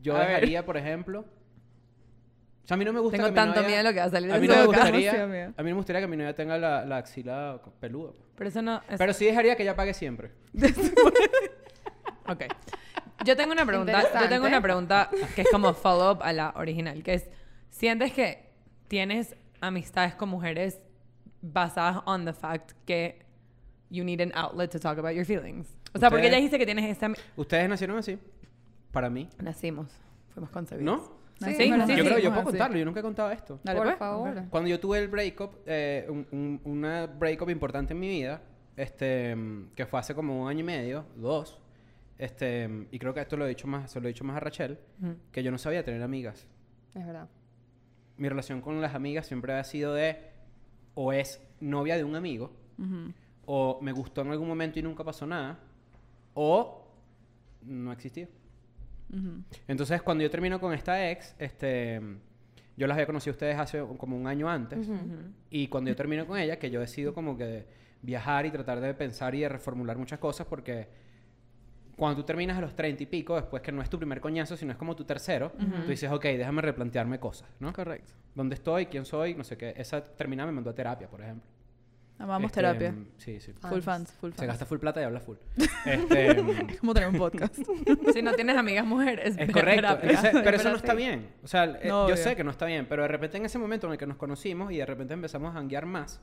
yo 0.02 0.16
A 0.16 0.20
ver. 0.20 0.28
dejaría, 0.30 0.66
por 0.66 0.78
ejemplo... 0.78 1.20
O 2.64 2.68
sea, 2.68 2.76
a 2.76 2.78
mí 2.78 2.84
no 2.86 2.92
me 2.92 3.00
gusta 3.00 3.16
Tengo 3.18 3.28
que 3.28 3.32
mi 3.32 3.36
tanto 3.36 3.62
novia- 3.62 3.68
miedo 3.68 3.78
de 3.78 3.84
lo 3.84 3.94
que 3.94 4.00
va 4.00 4.06
a 4.06 4.10
salir 4.10 4.32
A 4.32 4.36
de 4.36 4.42
mí 4.42 4.48
no 4.48 4.56
me 4.56 4.66
gustaría... 4.66 5.24
A 5.24 5.28
mí 5.28 5.54
no 5.58 5.64
me 5.64 5.74
gustaría 5.74 6.02
que 6.02 6.08
mi 6.08 6.18
novia 6.18 6.34
tenga 6.36 6.58
la, 6.58 6.86
la 6.86 6.98
axila 6.98 7.62
peluda. 7.80 8.12
Pero 8.38 8.50
eso 8.50 8.62
no... 8.62 8.82
es- 8.90 8.98
Pero 8.98 9.14
sí 9.14 9.26
dejaría 9.26 9.56
que 9.58 9.64
ella 9.64 9.76
pague 9.76 9.94
siempre. 9.94 10.32
Ok. 12.30 12.44
Yo 13.26 13.36
tengo 13.38 13.52
una 13.54 13.66
pregunta, 13.66 14.04
yo 14.22 14.30
tengo 14.30 14.46
una 14.46 14.62
pregunta 14.62 15.10
que 15.36 15.42
es 15.42 15.48
como 15.52 15.74
follow-up 15.74 16.22
a 16.22 16.34
la 16.34 16.54
original, 16.58 17.02
que 17.04 17.14
es, 17.16 17.30
¿sientes 17.70 18.12
que 18.12 18.50
tienes 18.88 19.36
amistades 19.62 20.14
con 20.16 20.30
mujeres 20.30 20.80
basadas 21.42 22.04
on 22.06 22.26
the 22.26 22.34
fact 22.34 22.74
que 22.86 23.20
you 23.90 24.04
need 24.04 24.20
an 24.22 24.32
outlet 24.36 24.70
to 24.72 24.80
talk 24.80 24.98
about 25.00 25.14
your 25.14 25.26
feelings? 25.26 25.68
O 25.94 26.00
sea, 26.00 26.10
porque 26.10 26.28
ella 26.28 26.38
dice 26.38 26.60
que 26.60 26.66
tienes 26.66 26.86
esta... 26.92 27.12
¿Ustedes 27.38 27.68
nacieron 27.70 27.98
así? 27.98 28.20
Para 28.92 29.10
mí. 29.10 29.30
Nacimos, 29.40 29.90
fuimos 30.34 30.50
concebidos. 30.52 30.86
¿No? 31.00 31.18
Sí, 31.40 31.54
Sí, 31.56 31.70
yo 31.70 32.04
creo, 32.04 32.18
yo 32.20 32.32
puedo 32.32 32.44
contarlo. 32.46 32.78
Yo 32.78 32.86
nunca 32.86 33.00
he 33.00 33.04
contado 33.04 33.32
esto. 33.32 33.60
Dale, 33.64 33.78
Por 33.78 33.88
pues. 33.88 33.98
favor. 34.00 34.44
Cuando 34.50 34.70
yo 34.70 34.80
tuve 34.80 35.00
el 35.00 35.08
breakup, 35.08 35.52
eh, 35.66 36.06
un- 36.10 36.28
un- 36.32 36.62
una 36.64 37.06
breakup 37.08 37.50
importante 37.50 37.94
en 37.94 38.00
mi 38.00 38.08
vida, 38.10 38.42
este, 38.76 39.36
mm, 39.36 39.70
que 39.76 39.86
fue 39.86 40.00
hace 40.00 40.16
como 40.16 40.42
un 40.44 40.50
año 40.50 40.62
y 40.62 40.64
medio, 40.64 41.06
dos, 41.16 41.60
este, 42.18 42.68
mm, 42.68 42.88
y 42.92 42.98
creo 43.00 43.14
que 43.14 43.22
esto 43.22 43.38
lo 43.38 43.46
he 43.46 43.50
dicho 43.50 43.68
más, 43.68 43.92
se 43.92 44.00
lo 44.02 44.08
he 44.08 44.14
dicho 44.14 44.24
más 44.24 44.38
a 44.38 44.40
Rachel, 44.40 44.80
que 45.32 45.44
yo 45.44 45.52
no 45.52 45.58
sabía 45.60 45.84
tener 45.84 46.02
amigas. 46.02 46.48
Es 46.96 47.06
verdad. 47.06 47.28
Mi 48.18 48.30
relación 48.30 48.62
con 48.62 48.82
las 48.82 48.96
amigas 48.96 49.28
siempre 49.28 49.54
ha 49.54 49.64
sido 49.64 49.94
de, 49.94 50.18
o 50.96 51.14
es 51.14 51.40
novia 51.60 51.98
de 51.98 52.04
un 52.04 52.16
amigo, 52.16 52.52
Ujú. 52.80 53.14
o 53.46 53.80
me 53.82 53.92
gustó 53.92 54.22
en 54.22 54.32
algún 54.32 54.48
momento 54.48 54.80
y 54.80 54.82
nunca 54.82 55.04
pasó 55.04 55.28
nada, 55.28 55.60
o 56.34 56.88
no 57.62 57.92
existía. 57.92 58.28
Entonces, 59.68 60.02
cuando 60.02 60.24
yo 60.24 60.30
termino 60.30 60.60
con 60.60 60.74
esta 60.74 61.10
ex, 61.10 61.36
este, 61.40 62.02
yo 62.76 62.88
las 62.88 62.96
había 62.96 63.06
conocido 63.06 63.32
a 63.32 63.36
ustedes 63.36 63.58
hace 63.58 63.84
como 63.98 64.18
un 64.18 64.28
año 64.28 64.50
antes. 64.50 64.88
Y 65.50 65.68
cuando 65.68 65.90
yo 65.90 65.96
termino 65.96 66.26
con 66.28 66.38
ella, 66.38 66.58
que 66.60 66.70
yo 66.70 66.80
decido 66.80 67.14
como 67.14 67.38
que 67.38 67.66
viajar 68.02 68.46
y 68.46 68.52
tratar 68.52 68.80
de 68.80 68.94
pensar 68.94 69.34
y 69.36 69.42
de 69.42 69.50
reformular 69.50 69.98
muchas 69.98 70.20
cosas, 70.20 70.46
porque 70.48 70.88
cuando 71.96 72.22
tú 72.22 72.26
terminas 72.26 72.58
a 72.58 72.62
los 72.62 72.76
30 72.76 73.04
y 73.04 73.06
pico, 73.08 73.36
después 73.36 73.64
que 73.64 73.72
no 73.72 73.82
es 73.82 73.90
tu 73.90 73.98
primer 73.98 74.22
coñazo, 74.22 74.56
sino 74.56 74.72
es 74.72 74.78
como 74.78 74.96
tu 74.96 75.04
tercero, 75.04 75.52
tú 75.84 75.90
dices, 75.90 76.12
ok, 76.12 76.24
déjame 76.24 76.62
replantearme 76.62 77.20
cosas, 77.20 77.50
¿no? 77.60 77.74
Correcto. 77.74 78.14
¿Dónde 78.36 78.54
estoy? 78.54 78.86
¿Quién 78.86 79.04
soy? 79.04 79.34
No 79.34 79.44
sé 79.44 79.58
qué. 79.58 79.74
Esa 79.76 80.04
terminada 80.04 80.46
me 80.46 80.54
mandó 80.54 80.70
a 80.70 80.76
terapia, 80.76 81.10
por 81.10 81.22
ejemplo. 81.22 81.50
Amamos 82.20 82.50
Este, 82.50 82.62
terapia. 82.62 82.96
Sí, 83.18 83.40
sí. 83.40 83.54
Ah. 83.62 83.70
Full 83.70 83.82
fans, 83.82 84.12
full 84.14 84.32
Se 84.32 84.38
fans. 84.38 84.48
gasta 84.48 84.66
full 84.66 84.80
plata 84.80 85.02
y 85.02 85.04
habla 85.04 85.20
full. 85.20 85.38
Este, 85.86 86.32
Es 86.72 86.80
como 86.80 86.94
tener 86.94 87.10
un 87.10 87.18
podcast. 87.18 87.56
Si 88.14 88.22
no 88.22 88.34
tienes 88.34 88.58
amigas 88.58 88.86
mujeres, 88.86 89.36
Es 89.38 89.52
correcto. 89.52 90.00
Entonces, 90.02 90.32
pero 90.44 90.58
eso 90.58 90.70
no 90.70 90.78
está 90.78 90.94
bien. 90.96 91.30
O 91.44 91.48
sea, 91.48 91.66
eh, 91.66 91.80
No, 91.84 92.08
yo 92.08 92.14
obvio. 92.14 92.18
sé 92.18 92.36
que 92.36 92.44
no 92.44 92.52
está 92.52 92.66
bien, 92.66 92.88
pero 92.90 93.04
de 93.04 93.08
repente 93.08 93.38
en 93.38 93.46
ese 93.46 93.60
momento 93.60 93.86
en 93.88 93.94
el 93.94 94.00
que 94.00 94.08
nos 94.08 94.18
conocimos 94.18 94.72
y 94.72 94.78
de 94.78 94.86
repente 94.86 95.14
empezamos 95.14 95.56
a 95.56 95.60
hanguear 95.60 95.86
más, 95.86 96.20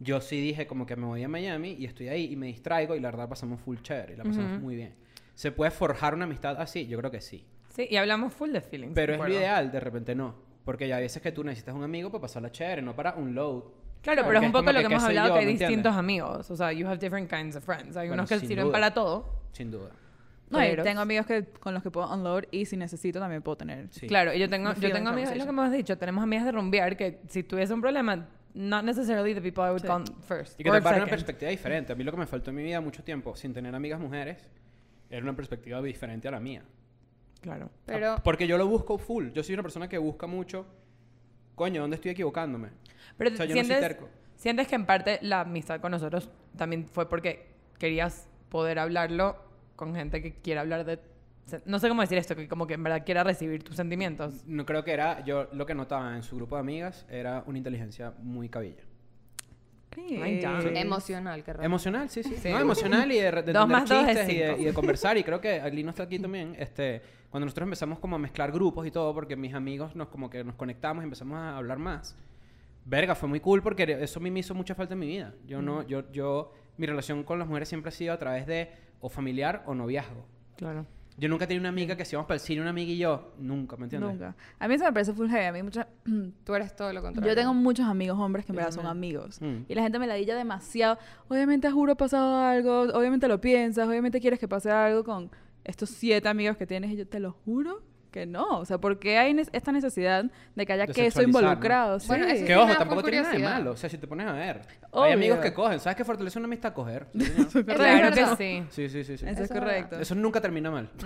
yo 0.00 0.20
sí 0.20 0.40
dije 0.40 0.66
como 0.66 0.86
que 0.86 0.96
me 0.96 1.06
voy 1.06 1.22
a 1.24 1.28
Miami 1.28 1.72
y 1.78 1.84
estoy 1.84 2.08
ahí 2.08 2.32
y 2.32 2.36
me 2.36 2.46
distraigo 2.46 2.94
y 2.94 3.00
la 3.00 3.10
verdad 3.10 3.28
pasamos 3.28 3.60
full 3.60 3.76
chévere 3.82 4.14
y 4.14 4.16
la 4.16 4.24
pasamos 4.24 4.52
Ujú. 4.52 4.60
muy 4.60 4.76
bien. 4.76 4.94
¿Se 5.34 5.52
puede 5.52 5.70
forjar 5.70 6.14
una 6.14 6.24
amistad 6.24 6.60
así? 6.60 6.86
Yo 6.86 6.96
creo 6.98 7.10
que 7.10 7.20
sí. 7.20 7.44
Sí, 7.74 7.86
y 7.90 7.96
hablamos 7.96 8.32
full 8.32 8.50
de 8.50 8.60
feelings. 8.60 8.92
Pero 8.94 9.12
¿de 9.12 9.18
es 9.18 9.24
lo 9.28 9.34
ideal, 9.34 9.70
de 9.70 9.78
repente 9.80 10.14
no. 10.14 10.34
Porque 10.64 10.88
ya 10.88 10.96
hay 10.96 11.02
veces 11.02 11.22
que 11.22 11.32
tú 11.32 11.44
necesitas 11.44 11.74
un 11.74 11.82
amigo 11.82 12.10
para 12.10 12.22
pasarla 12.22 12.50
chévere, 12.50 12.80
no 12.82 12.94
para 12.96 13.14
un 13.14 13.34
load. 13.34 13.64
Claro, 14.02 14.22
pero 14.26 14.38
es 14.38 14.46
un 14.46 14.52
poco 14.52 14.72
lo 14.72 14.80
que 14.80 14.86
¿qué 14.88 14.94
hemos 14.94 15.04
hablado, 15.04 15.28
yo? 15.28 15.34
que 15.34 15.40
hay 15.40 15.44
¿Me 15.46 15.50
entiendes? 15.52 15.76
distintos 15.76 15.96
amigos. 15.96 16.50
O 16.50 16.56
sea, 16.56 16.72
you 16.72 16.86
have 16.86 16.98
different 16.98 17.28
kinds 17.30 17.56
of 17.56 17.64
friends. 17.64 17.96
Hay 17.96 18.08
Bueno, 18.08 18.22
unos 18.22 18.28
que 18.30 18.38
sirven 18.40 18.64
duda. 18.66 18.72
para 18.72 18.94
todo. 18.94 19.42
Sin 19.52 19.70
duda. 19.70 19.90
No, 20.50 20.64
y 20.64 20.68
Pero- 20.70 20.82
tengo 20.82 21.00
amigos 21.02 21.26
que, 21.26 21.44
con 21.60 21.74
los 21.74 21.82
que 21.82 21.90
puedo 21.90 22.10
unload 22.12 22.44
y 22.50 22.64
si 22.64 22.76
necesito 22.76 23.18
también 23.18 23.42
puedo 23.42 23.56
tener. 23.58 23.88
Sí. 23.90 24.06
Claro, 24.06 24.32
y 24.32 24.38
yo 24.38 24.48
tengo, 24.48 24.72
yo 24.74 24.90
tengo 24.92 25.10
amigas, 25.10 25.32
es 25.32 25.36
lo 25.36 25.44
que 25.44 25.46
conversation. 25.48 25.58
hemos 25.66 25.72
dicho, 25.72 25.98
tenemos 25.98 26.22
amigas 26.24 26.44
de 26.46 26.52
rumbear 26.52 26.96
que 26.96 27.20
si 27.28 27.42
tuviese 27.42 27.74
un 27.74 27.82
problema, 27.82 28.26
not 28.54 28.82
necessarily 28.82 29.34
the 29.34 29.42
people 29.42 29.62
I 29.64 29.68
would 29.70 29.82
Sí. 29.82 29.86
call 29.86 30.04
first. 30.26 30.58
Y 30.58 30.64
que 30.64 30.70
te 30.70 30.80
para 30.80 30.96
una 30.96 31.06
perspectiva 31.06 31.50
diferente. 31.50 31.92
A 31.92 31.96
mí 31.96 32.02
lo 32.02 32.10
que 32.12 32.16
me 32.18 32.26
faltó 32.26 32.48
en 32.48 32.56
mi 32.56 32.62
vida 32.62 32.80
mucho 32.80 33.04
tiempo, 33.04 33.36
sin 33.36 33.52
tener 33.52 33.74
amigas 33.74 34.00
mujeres, 34.00 34.48
era 35.10 35.22
una 35.22 35.36
perspectiva 35.36 35.82
diferente 35.82 36.28
a 36.28 36.30
la 36.30 36.40
mía. 36.40 36.62
Claro. 37.42 37.68
Pero 37.84 38.16
Porque 38.24 38.46
yo 38.46 38.56
lo 38.56 38.66
busco 38.66 38.96
full. 38.96 39.28
Yo 39.32 39.42
soy 39.42 39.52
una 39.54 39.62
persona 39.62 39.86
que 39.86 39.98
busca 39.98 40.26
mucho, 40.26 40.64
coño, 41.54 41.82
¿dónde 41.82 41.96
estoy 41.96 42.12
equivocándome? 42.12 42.70
Pero 43.18 43.30
O 43.30 43.36
sea, 43.36 43.44
yo 43.46 43.54
no 43.54 43.60
soy 43.60 43.64
sientes, 43.66 43.80
terco. 43.80 44.08
sientes 44.36 44.66
que 44.68 44.74
en 44.76 44.86
parte 44.86 45.18
la 45.22 45.40
amistad 45.40 45.80
con 45.80 45.90
nosotros 45.90 46.30
también 46.56 46.86
fue 46.86 47.08
porque 47.08 47.46
querías 47.78 48.28
poder 48.48 48.78
hablarlo 48.78 49.36
con 49.76 49.94
gente 49.94 50.22
que 50.22 50.32
quiera 50.34 50.62
hablar 50.62 50.84
de... 50.84 50.98
No 51.64 51.78
sé 51.78 51.88
cómo 51.88 52.02
decir 52.02 52.18
esto, 52.18 52.36
que 52.36 52.46
como 52.48 52.66
que 52.66 52.74
en 52.74 52.82
verdad 52.82 53.04
quiera 53.04 53.24
recibir 53.24 53.62
tus 53.62 53.76
sentimientos. 53.76 54.44
No 54.46 54.64
creo 54.66 54.84
que 54.84 54.92
era, 54.92 55.24
yo 55.24 55.48
lo 55.52 55.66
que 55.66 55.74
notaba 55.74 56.14
en 56.16 56.22
su 56.22 56.36
grupo 56.36 56.56
de 56.56 56.60
amigas 56.60 57.06
era 57.08 57.42
una 57.46 57.58
inteligencia 57.58 58.12
muy 58.22 58.48
cabilla. 58.48 58.82
Ay, 59.96 60.40
emocional, 60.76 61.42
que 61.42 61.52
raro. 61.52 61.64
Emocional, 61.64 62.08
sí, 62.08 62.22
sí. 62.22 62.36
Sí. 62.36 62.50
No, 62.50 62.60
emocional 62.60 63.10
y 63.10 63.16
de, 63.18 63.32
de 63.42 63.52
Dos 63.52 63.68
más 63.68 63.88
dos 63.88 64.06
es 64.06 64.06
chistes 64.08 64.28
y 64.28 64.38
de, 64.38 64.56
y 64.58 64.64
de 64.66 64.74
conversar. 64.74 65.16
Y 65.16 65.24
creo 65.24 65.40
que 65.40 65.60
Lino 65.72 65.90
está 65.90 66.04
aquí 66.04 66.18
también. 66.18 66.54
Este, 66.58 67.02
cuando 67.30 67.46
nosotros 67.46 67.64
empezamos 67.66 67.98
como 67.98 68.16
a 68.16 68.18
mezclar 68.18 68.52
grupos 68.52 68.86
y 68.86 68.90
todo, 68.90 69.12
porque 69.14 69.34
mis 69.34 69.54
amigos 69.54 69.96
nos 69.96 70.08
como 70.08 70.30
que 70.30 70.44
nos 70.44 70.54
conectamos 70.54 71.02
y 71.02 71.04
empezamos 71.04 71.38
a 71.38 71.56
hablar 71.56 71.78
más. 71.78 72.16
Verga, 72.88 73.14
fue 73.14 73.28
muy 73.28 73.40
cool 73.40 73.62
porque 73.62 73.98
eso 74.00 74.18
a 74.18 74.22
mí 74.22 74.30
me 74.30 74.40
hizo 74.40 74.54
mucha 74.54 74.74
falta 74.74 74.94
en 74.94 75.00
mi 75.00 75.06
vida. 75.06 75.34
Yo 75.46 75.60
no, 75.60 75.86
yo, 75.86 76.10
yo, 76.10 76.54
mi 76.78 76.86
relación 76.86 77.22
con 77.22 77.38
las 77.38 77.46
mujeres 77.46 77.68
siempre 77.68 77.90
ha 77.90 77.92
sido 77.92 78.14
a 78.14 78.18
través 78.18 78.46
de 78.46 78.70
o 79.00 79.10
familiar 79.10 79.62
o 79.66 79.74
noviazgo. 79.74 80.24
Claro. 80.56 80.86
Yo 81.18 81.28
nunca 81.28 81.46
tenía 81.46 81.60
una 81.60 81.68
amiga 81.68 81.96
que 81.96 82.04
si 82.06 82.14
íbamos 82.14 82.26
para 82.26 82.36
el 82.36 82.40
cine, 82.40 82.62
una 82.62 82.70
amiga 82.70 82.90
y 82.90 82.96
yo. 82.96 83.34
Nunca, 83.38 83.76
¿me 83.76 83.84
entiendes? 83.84 84.10
Nunca. 84.10 84.34
A 84.58 84.68
mí 84.68 84.74
eso 84.74 84.84
me 84.84 84.92
parece 84.92 85.12
full 85.12 85.28
heavy. 85.28 85.46
A 85.46 85.52
mí 85.52 85.62
mucha... 85.62 85.86
Tú 86.44 86.54
eres 86.54 86.74
todo 86.76 86.92
lo 86.92 87.02
contrario. 87.02 87.30
Yo 87.30 87.36
tengo 87.36 87.52
muchos 87.52 87.86
amigos 87.86 88.18
hombres 88.18 88.46
que 88.46 88.52
en 88.52 88.56
verdad 88.56 88.70
son 88.70 88.86
amigos. 88.86 89.42
Mm. 89.42 89.64
Y 89.68 89.74
la 89.74 89.82
gente 89.82 89.98
me 89.98 90.06
ladilla 90.06 90.34
demasiado. 90.34 90.96
Obviamente, 91.28 91.70
juro, 91.70 91.92
ha 91.92 91.96
pasado 91.96 92.38
algo. 92.38 92.82
Obviamente 92.94 93.28
lo 93.28 93.38
piensas. 93.40 93.86
Obviamente 93.86 94.20
quieres 94.20 94.38
que 94.38 94.48
pase 94.48 94.70
algo 94.70 95.04
con 95.04 95.30
estos 95.64 95.90
siete 95.90 96.28
amigos 96.28 96.56
que 96.56 96.66
tienes. 96.66 96.92
Y 96.92 96.96
yo 96.96 97.06
te 97.06 97.18
lo 97.18 97.32
juro 97.32 97.82
que 98.18 98.26
no. 98.26 98.58
O 98.58 98.64
sea, 98.64 98.78
¿por 98.78 98.98
qué 98.98 99.18
hay 99.18 99.36
esta 99.52 99.72
necesidad 99.72 100.24
de 100.54 100.66
que 100.66 100.72
haya 100.72 100.86
De 100.86 100.92
queso 100.92 101.20
¿no? 101.20 101.28
involucrado? 101.28 101.98
Bueno, 102.06 102.26
Sí. 102.26 102.32
eso 102.32 102.46
Que 102.46 102.56
ojo, 102.56 102.74
tampoco 102.76 103.02
tiene 103.02 103.22
nada 103.22 103.32
de 103.32 103.38
malo. 103.38 103.70
O 103.72 103.76
sea, 103.76 103.88
si 103.88 103.98
te 103.98 104.06
pones 104.06 104.26
a 104.26 104.32
ver. 104.32 104.62
Obvio. 104.90 105.04
Hay 105.04 105.12
amigos 105.12 105.38
que 105.38 105.52
cogen. 105.54 105.80
¿Sabes 105.80 105.96
qué 105.96 106.04
fortalece 106.04 106.38
una 106.38 106.46
amistad? 106.46 106.72
Coger. 106.72 107.06
Sí. 107.12 107.22
Eso 107.48 107.58
es 107.60 107.64
Claro 107.64 108.14
que 108.14 108.26
sí. 108.36 108.64
sí, 108.70 108.88
sí, 108.88 109.04
sí. 109.04 109.18
sí. 109.18 109.24
Eso 109.24 109.26
es 109.26 109.32
Eso 109.32 109.42
es 109.44 109.50
correcto. 109.60 110.00
Eso 110.00 110.14
nunca 110.14 110.40
termina 110.40 110.70
mal. 110.70 110.90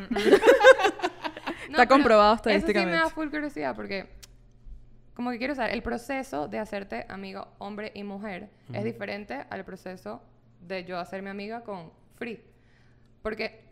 No, 1.68 1.79
Está 1.79 1.87
comprobado 1.87 2.35
Eso 2.35 2.42
sí 2.44 2.51
me 2.51 2.57
estadísticamente. 2.57 2.98
da 3.05 3.09
full 3.09 3.29
curiosidad 3.31 3.75
porque 3.75 4.11
como 5.14 5.31
que 5.31 5.38
quiero 5.38 5.55
saber, 5.55 5.72
el 5.72 5.83
proceso 5.83 6.46
de 6.48 6.59
hacerte 6.59 7.07
amigo 7.09 7.48
hombre 7.59 7.92
y 7.94 8.03
mujer 8.03 8.51
es 8.75 8.85
diferente 8.85 9.46
al 9.48 9.64
proceso 9.64 10.22
de 10.61 10.85
yo 10.85 10.98
hacerme 10.98 11.31
amiga 11.31 11.62
con 11.62 11.90
Free. 12.16 12.42
Porque, 13.22 13.64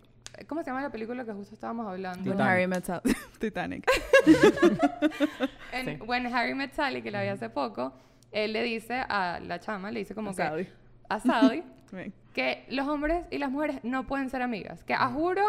¿cómo 0.47 0.63
se 0.63 0.71
llama 0.71 0.83
la 0.83 0.91
película 0.91 1.25
que 1.25 1.33
justo 1.33 1.55
estábamos 1.55 1.87
hablando? 1.87 2.23
When 2.31 2.37
Titanic. 2.39 2.51
Harry 2.53 2.67
met 2.67 2.85
Sally. 2.85 3.17
Titanic. 3.39 3.85
En 5.73 5.87
Sí. 5.99 6.05
When 6.05 6.27
Harry 6.35 6.55
Met 6.55 6.73
Sally, 6.75 7.03
que 7.03 7.11
la 7.11 7.23
vi 7.23 7.29
hace 7.29 7.49
poco, 7.49 7.93
él 8.33 8.53
le 8.53 8.63
dice 8.63 8.95
a 9.09 9.41
la 9.41 9.59
chama, 9.61 9.91
le 9.91 10.01
dice 10.01 10.15
como 10.15 10.31
A 10.31 10.35
que... 10.35 10.43
Sally. 10.43 10.69
A 11.09 11.21
Sally. 11.21 11.65
Bien. 11.93 12.13
que 12.35 12.65
los 12.69 12.87
hombres 12.87 13.25
y 13.31 13.39
las 13.39 13.51
mujeres 13.51 13.81
no 13.83 14.07
pueden 14.07 14.31
ser 14.31 14.43
amigas. 14.43 14.85
Que 14.85 14.95
a 14.95 15.09
juro, 15.09 15.43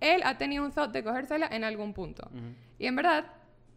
él 0.00 0.22
ha 0.24 0.38
tenido 0.38 0.64
un 0.64 0.70
thought 0.70 0.92
de 0.92 1.02
cogérsela 1.02 1.48
en 1.50 1.64
algún 1.64 1.92
punto. 1.92 2.30
Y 2.78 2.86
en 2.86 2.94
verdad, 2.94 3.26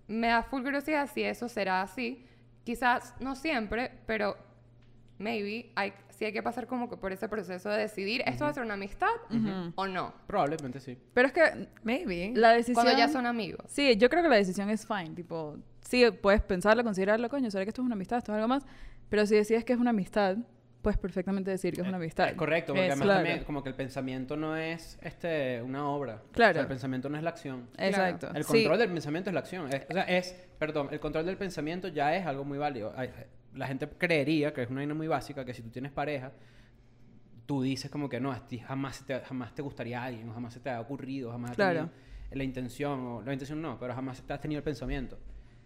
me 0.08 0.28
da 0.28 0.44
full 0.44 0.62
curiosidad 0.62 1.10
si 1.12 1.24
eso 1.24 1.50
será 1.50 1.82
así. 1.82 2.24
Quizás 2.64 3.16
no 3.20 3.36
siempre, 3.36 3.92
pero 4.06 4.38
maybe 5.18 5.72
hay, 5.76 5.94
sí 6.22 6.26
hay 6.26 6.34
que 6.34 6.44
pasar 6.44 6.68
como 6.68 6.88
que 6.88 6.98
por 6.98 7.12
ese 7.12 7.28
proceso 7.28 7.68
de 7.72 7.80
decidir, 7.80 8.22
¿esto 8.28 8.44
va 8.44 8.52
a 8.52 8.54
ser 8.54 8.62
una 8.62 8.76
amistad 8.76 9.10
o 9.74 9.88
no? 9.88 10.14
Probablemente 10.28 10.80
sí. 10.80 10.96
Pero 11.16 11.28
es 11.30 11.34
que 11.34 11.68
Maybe. 11.82 12.32
la 12.36 12.52
decisión... 12.52 12.76
Cuando 12.76 12.96
ya 12.96 13.08
son 13.08 13.26
amigos. 13.26 13.66
Sí, 13.68 13.98
yo 13.98 14.08
creo 14.08 14.22
que 14.22 14.30
la 14.30 14.36
decisión 14.36 14.70
es 14.70 14.86
fine. 14.86 15.16
Tipo, 15.16 15.58
sí, 15.80 16.06
puedes 16.22 16.42
pensarlo, 16.44 16.84
considerarlo, 16.84 17.28
coño, 17.28 17.50
¿será 17.50 17.66
que 17.66 17.70
esto 17.70 17.82
es 17.82 17.88
una 17.88 17.96
amistad, 17.96 18.20
esto 18.20 18.34
es 18.34 18.36
algo 18.36 18.48
más? 18.50 18.64
Pero 19.10 19.26
si 19.26 19.34
decides 19.34 19.66
que 19.66 19.74
es 19.74 19.80
una 19.80 19.90
amistad, 19.90 20.38
puedes 20.84 21.00
perfectamente 21.00 21.50
decir 21.50 21.74
que 21.74 21.82
es 21.82 21.88
una 21.88 21.98
amistad. 21.98 22.30
Es 22.30 22.36
correcto, 22.36 22.74
porque 22.74 22.86
Es- 22.86 22.92
además 22.92 23.06
claro. 23.08 23.20
también 23.24 23.44
como 23.44 23.64
que 23.64 23.70
el 23.70 23.76
pensamiento 23.76 24.38
no 24.38 24.56
es 24.56 25.00
este 25.02 25.60
una 25.64 25.90
obra. 25.90 26.22
Claro. 26.34 26.52
O 26.52 26.54
sea, 26.54 26.62
el 26.62 26.68
pensamiento 26.68 27.10
no 27.10 27.18
es 27.18 27.24
la 27.24 27.32
acción. 27.32 27.68
Exacto. 27.80 28.30
El 28.36 28.44
Sí. 28.44 28.52
control 28.62 28.78
del 28.78 28.90
pensamiento 28.92 29.32
es 29.32 29.34
la 29.34 29.40
acción. 29.40 29.74
Es- 29.74 29.88
o 29.90 29.94
sea, 29.94 30.04
es, 30.04 30.36
perdón, 30.60 30.90
el 30.92 31.00
control 31.00 31.26
del 31.26 31.38
pensamiento 31.38 31.88
ya 31.88 32.16
es 32.16 32.28
algo 32.28 32.44
muy 32.46 32.60
válido. 32.60 32.94
La 33.56 33.68
gente 33.68 33.88
creería 33.88 34.54
que 34.54 34.64
es 34.64 34.70
una 34.70 34.80
vaina 34.80 34.94
muy 34.94 35.08
básica 35.08 35.44
que 35.46 35.54
si 35.54 35.62
tú 35.62 35.70
tienes 35.70 35.92
pareja, 35.92 36.32
tú 37.46 37.62
dices 37.62 37.92
como 37.92 38.08
que 38.08 38.20
no, 38.20 38.32
a 38.32 38.48
ti 38.48 38.60
jamás, 38.60 39.06
te, 39.06 39.20
jamás 39.20 39.54
te 39.54 39.62
gustaría 39.62 40.02
alguien, 40.04 40.30
o 40.30 40.34
jamás 40.34 40.54
se 40.54 40.60
te 40.60 40.70
ha 40.70 40.80
ocurrido, 40.80 41.32
jamás 41.32 41.52
Claro. 41.56 41.80
tenido 41.90 42.12
la 42.32 42.44
intención, 42.46 43.00
o 43.02 43.22
la 43.24 43.34
intención 43.34 43.62
no, 43.62 43.78
pero 43.78 43.94
jamás 43.94 44.22
te 44.22 44.32
has 44.32 44.40
tenido 44.40 44.60
el 44.60 44.64
pensamiento. 44.64 45.18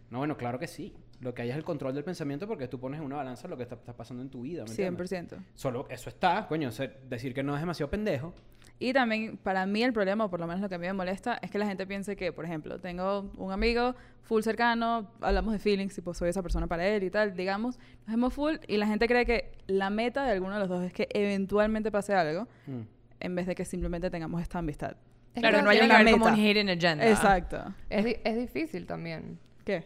No, 0.09 0.19
bueno, 0.19 0.35
claro 0.37 0.57
que 0.59 0.67
sí. 0.67 0.95
Lo 1.21 1.33
que 1.33 1.43
hay 1.43 1.49
es 1.49 1.55
el 1.55 1.63
control 1.63 1.93
del 1.93 2.03
pensamiento 2.03 2.47
porque 2.47 2.67
tú 2.67 2.79
pones 2.79 2.99
en 2.99 3.05
una 3.05 3.15
balanza 3.17 3.47
lo 3.47 3.55
que 3.55 3.63
está, 3.63 3.75
está 3.75 3.95
pasando 3.95 4.21
en 4.23 4.29
tu 4.29 4.41
vida. 4.41 4.63
¿me 4.65 4.69
entiendes? 4.71 5.11
100%. 5.11 5.37
Solo 5.53 5.87
eso 5.89 6.09
está, 6.09 6.47
coño, 6.47 6.69
decir 7.07 7.33
que 7.33 7.41
no 7.43 7.53
es 7.55 7.61
demasiado 7.61 7.89
pendejo. 7.89 8.33
Y 8.77 8.91
también, 8.91 9.37
para 9.37 9.65
mí, 9.65 9.83
el 9.83 9.93
problema, 9.93 10.25
o 10.25 10.29
por 10.29 10.39
lo 10.41 10.47
menos 10.47 10.61
lo 10.61 10.67
que 10.67 10.75
a 10.75 10.77
mí 10.77 10.85
me 10.87 10.93
molesta, 10.93 11.39
es 11.41 11.49
que 11.49 11.57
la 11.57 11.65
gente 11.65 11.87
piense 11.87 12.15
que, 12.17 12.33
por 12.33 12.43
ejemplo, 12.43 12.77
tengo 12.79 13.31
un 13.37 13.51
amigo 13.53 13.95
full 14.23 14.41
cercano, 14.41 15.09
hablamos 15.21 15.53
de 15.53 15.59
feelings, 15.59 15.95
tipo, 15.95 16.13
soy 16.13 16.29
esa 16.29 16.41
persona 16.41 16.67
para 16.67 16.85
él 16.85 17.03
y 17.03 17.09
tal, 17.09 17.35
digamos, 17.35 17.77
nos 17.99 18.07
vemos 18.15 18.33
full, 18.33 18.55
y 18.67 18.75
la 18.77 18.85
gente 18.87 19.07
cree 19.07 19.25
que 19.25 19.51
la 19.67 19.89
meta 19.89 20.25
de 20.25 20.31
alguno 20.31 20.55
de 20.55 20.59
los 20.59 20.67
dos 20.67 20.83
es 20.83 20.91
que 20.91 21.07
eventualmente 21.13 21.89
pase 21.91 22.13
algo, 22.15 22.47
Mm. 22.67 22.81
en 23.21 23.35
vez 23.35 23.47
de 23.47 23.55
que 23.55 23.63
simplemente 23.63 24.09
tengamos 24.09 24.41
esta 24.41 24.59
amistad. 24.59 24.97
Es 25.35 25.41
Claro, 25.41 25.61
no 25.61 25.69
hay 25.69 25.79
una 25.79 25.99
haber 25.99 26.11
como 26.13 26.25
meta. 26.25 26.37
un 26.37 26.45
hidden 26.45 26.69
agenda. 26.69 27.09
Exacto. 27.09 27.73
Es, 27.89 28.03
di- 28.03 28.17
es 28.23 28.35
difícil 28.37 28.85
también. 28.85 29.39
¿Qué? 29.63 29.85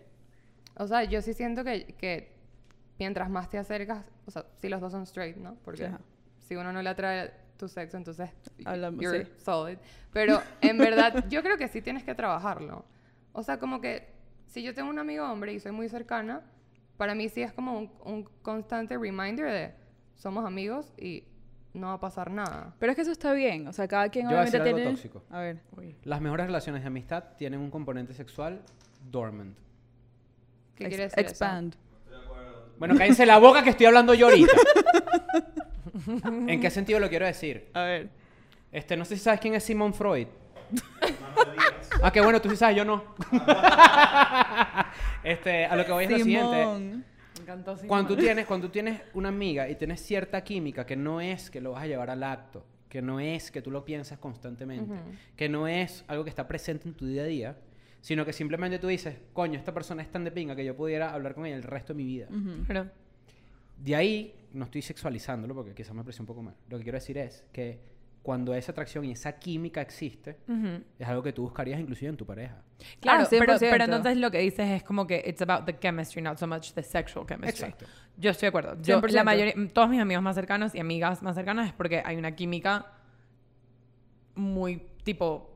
O 0.78 0.88
sea, 0.88 1.04
yo 1.04 1.22
sí 1.22 1.34
siento 1.34 1.64
que, 1.64 1.96
que 1.98 2.32
mientras 2.98 3.30
más 3.30 3.50
te 3.50 3.58
acercas, 3.60 4.06
o 4.26 4.32
sea, 4.32 4.46
si 4.58 4.68
los 4.70 4.80
dos 4.82 4.92
son 4.92 5.04
straight, 5.04 5.38
¿no? 5.38 5.56
Porque 5.64 5.86
Ajá. 5.86 6.00
si 6.40 6.56
uno 6.56 6.72
no 6.74 6.82
le 6.82 6.90
atrae 6.90 7.32
tu 7.60 7.68
sexo, 7.68 7.98
entonces 7.98 8.32
Hablamos, 8.66 9.00
you're 9.02 9.26
sí. 9.26 9.32
solid. 9.44 9.78
Pero 10.12 10.42
en 10.62 10.78
verdad, 10.80 11.26
yo 11.30 11.44
creo 11.44 11.58
que 11.58 11.68
sí 11.68 11.82
tienes 11.82 12.04
que 12.04 12.16
trabajarlo. 12.16 12.86
O 13.34 13.44
sea, 13.44 13.60
como 13.60 13.80
que 13.82 14.08
si 14.48 14.64
yo 14.64 14.74
tengo 14.74 14.90
un 14.90 14.98
amigo 14.98 15.30
hombre 15.32 15.54
y 15.54 15.60
soy 15.60 15.72
muy 15.72 15.88
cercana, 15.90 16.42
para 16.98 17.14
mí 17.14 17.30
sí 17.30 17.44
es 17.44 17.54
como 17.54 17.78
un, 17.78 17.92
un 18.04 18.24
constante 18.42 18.98
reminder 18.98 19.46
de 19.52 19.74
somos 20.16 20.46
amigos 20.46 20.92
y 20.98 21.24
no 21.74 21.88
va 21.88 21.94
a 21.94 22.00
pasar 22.00 22.32
nada. 22.32 22.74
Pero 22.80 22.92
es 22.92 22.96
que 22.96 23.04
eso 23.04 23.12
está 23.12 23.34
bien, 23.34 23.68
o 23.68 23.74
sea, 23.74 23.88
cada 23.88 24.10
quien 24.10 24.26
Yo 24.26 24.30
voy 24.32 24.38
a 24.38 24.42
obviamente 24.42 24.58
decir 24.58 24.68
algo 24.74 24.78
tiene... 24.78 24.92
tóxico. 24.92 25.24
A 25.30 25.40
ver. 25.40 25.60
Las 26.04 26.20
mejores 26.22 26.48
relaciones 26.48 26.82
de 26.82 26.88
amistad 26.88 27.24
tienen 27.38 27.60
un 27.60 27.70
componente 27.70 28.14
sexual 28.14 28.62
dormant. 29.12 29.56
¿Qué 30.76 30.86
ex- 30.86 30.90
quiere 30.90 31.04
decir 31.04 31.20
eso? 31.20 31.30
Expand. 31.30 31.76
Bueno, 32.80 32.96
cállense 32.98 33.26
la 33.26 33.38
boca 33.40 33.62
que 33.62 33.72
estoy 33.72 33.86
hablando 33.88 34.14
yo 34.14 34.28
ahorita. 34.28 34.54
¿En 36.48 36.60
qué 36.62 36.70
sentido 36.70 37.00
lo 37.00 37.10
quiero 37.10 37.26
decir? 37.26 37.70
A 37.74 37.82
ver. 37.84 38.10
Este, 38.72 38.96
no 38.96 39.06
sé 39.06 39.16
si 39.18 39.24
sabes 39.24 39.40
quién 39.40 39.56
es 39.56 39.64
Simon 39.64 39.94
Freud. 39.94 40.28
ah, 42.04 42.12
qué 42.14 42.22
bueno, 42.22 42.40
tú 42.42 42.50
sí 42.50 42.56
sabes, 42.56 42.76
yo 42.78 42.86
no. 42.86 43.04
este, 45.24 45.66
a 45.66 45.76
lo 45.76 45.86
que 45.86 45.92
voy 45.92 46.06
es 46.06 46.12
lo 46.12 46.18
siguiente. 46.20 46.58
Simón. 46.62 47.06
Me 47.36 47.42
encantó 47.42 47.76
Simón. 47.76 47.88
Cuando 47.88 48.16
tú, 48.16 48.22
tienes, 48.22 48.46
cuando 48.46 48.68
tú 48.68 48.72
tienes 48.74 49.02
una 49.14 49.30
amiga 49.30 49.70
y 49.70 49.76
tienes 49.76 50.02
cierta 50.02 50.44
química 50.44 50.86
que 50.86 50.96
no 50.96 51.22
es 51.22 51.50
que 51.50 51.62
lo 51.62 51.72
vas 51.72 51.84
a 51.84 51.88
llevar 51.88 52.10
al 52.10 52.24
acto, 52.24 52.64
que 52.88 53.02
no 53.02 53.20
es 53.20 53.52
que 53.52 53.62
tú 53.62 53.72
lo 53.72 53.86
piensas 53.86 54.20
constantemente, 54.20 54.94
Ujú. 54.94 55.02
que 55.36 55.50
no 55.50 55.68
es 55.68 56.04
algo 56.08 56.24
que 56.24 56.30
está 56.30 56.48
presente 56.48 56.88
en 56.88 56.94
tu 56.96 57.06
día 57.06 57.24
a 57.24 57.26
día, 57.26 57.58
sino 58.02 58.26
que 58.26 58.34
simplemente 58.34 58.80
tú 58.80 58.88
dices, 58.88 59.16
coño, 59.34 59.58
esta 59.58 59.74
persona 59.74 60.02
es 60.02 60.12
tan 60.12 60.24
de 60.24 60.32
pinga 60.32 60.56
que 60.56 60.64
yo 60.66 60.76
pudiera 60.76 61.14
hablar 61.14 61.34
con 61.36 61.46
ella 61.46 61.56
el 61.56 61.64
resto 61.64 61.94
de 61.94 61.98
mi 61.98 62.06
vida. 62.06 62.28
Ujú. 62.30 62.64
Pero, 62.68 62.88
De 63.78 63.96
ahí, 63.96 64.34
no 64.54 64.66
estoy 64.66 64.82
sexualizándolo 64.82 65.56
porque 65.56 65.74
quizás 65.74 65.94
me 65.94 66.02
aprecio 66.02 66.22
un 66.24 66.28
poco 66.28 66.42
mal. 66.42 66.56
Lo 66.70 66.78
que 66.78 66.84
quiero 66.84 66.98
decir 66.98 67.18
es 67.18 67.44
que 67.52 67.80
cuando 68.22 68.54
esa 68.54 68.74
atracción 68.74 69.06
y 69.06 69.12
esa 69.12 69.40
química 69.40 69.82
existe, 69.82 70.38
es 71.00 71.08
algo 71.08 71.24
que 71.24 71.32
tú 71.34 71.44
buscarías 71.44 71.80
inclusive 71.80 72.10
en 72.10 72.18
tu 72.18 72.26
pareja. 72.26 72.62
Claro, 73.00 73.24
Ah, 73.24 73.28
pero, 73.30 73.54
100%. 73.54 73.60
pero 73.72 73.84
entonces 73.86 74.18
lo 74.18 74.30
que 74.30 74.40
dices 74.40 74.68
es 74.70 74.84
como 74.84 75.08
que 75.08 75.24
it's 75.26 75.42
about 75.42 75.66
the 75.66 75.78
chemistry, 75.80 76.22
not 76.22 76.38
so 76.38 76.46
much 76.46 76.74
the 76.74 76.84
sexual 76.84 77.26
chemistry. 77.26 77.70
Exacto. 77.70 77.86
Yo 78.18 78.32
estoy 78.32 78.48
de 78.48 78.50
acuerdo. 78.50 78.82
Yo, 78.82 79.00
100%. 79.02 79.12
la 79.14 79.24
mayoría, 79.24 79.54
todos 79.74 79.90
mis 79.90 80.02
amigos 80.02 80.22
más 80.22 80.36
cercanos 80.36 80.76
y 80.76 80.80
amigas 80.80 81.24
más 81.24 81.36
cercanas 81.36 81.68
es 81.68 81.74
porque 81.74 82.02
hay 82.06 82.18
una 82.18 82.36
química 82.36 82.88
muy 84.36 84.82
tipo 85.04 85.49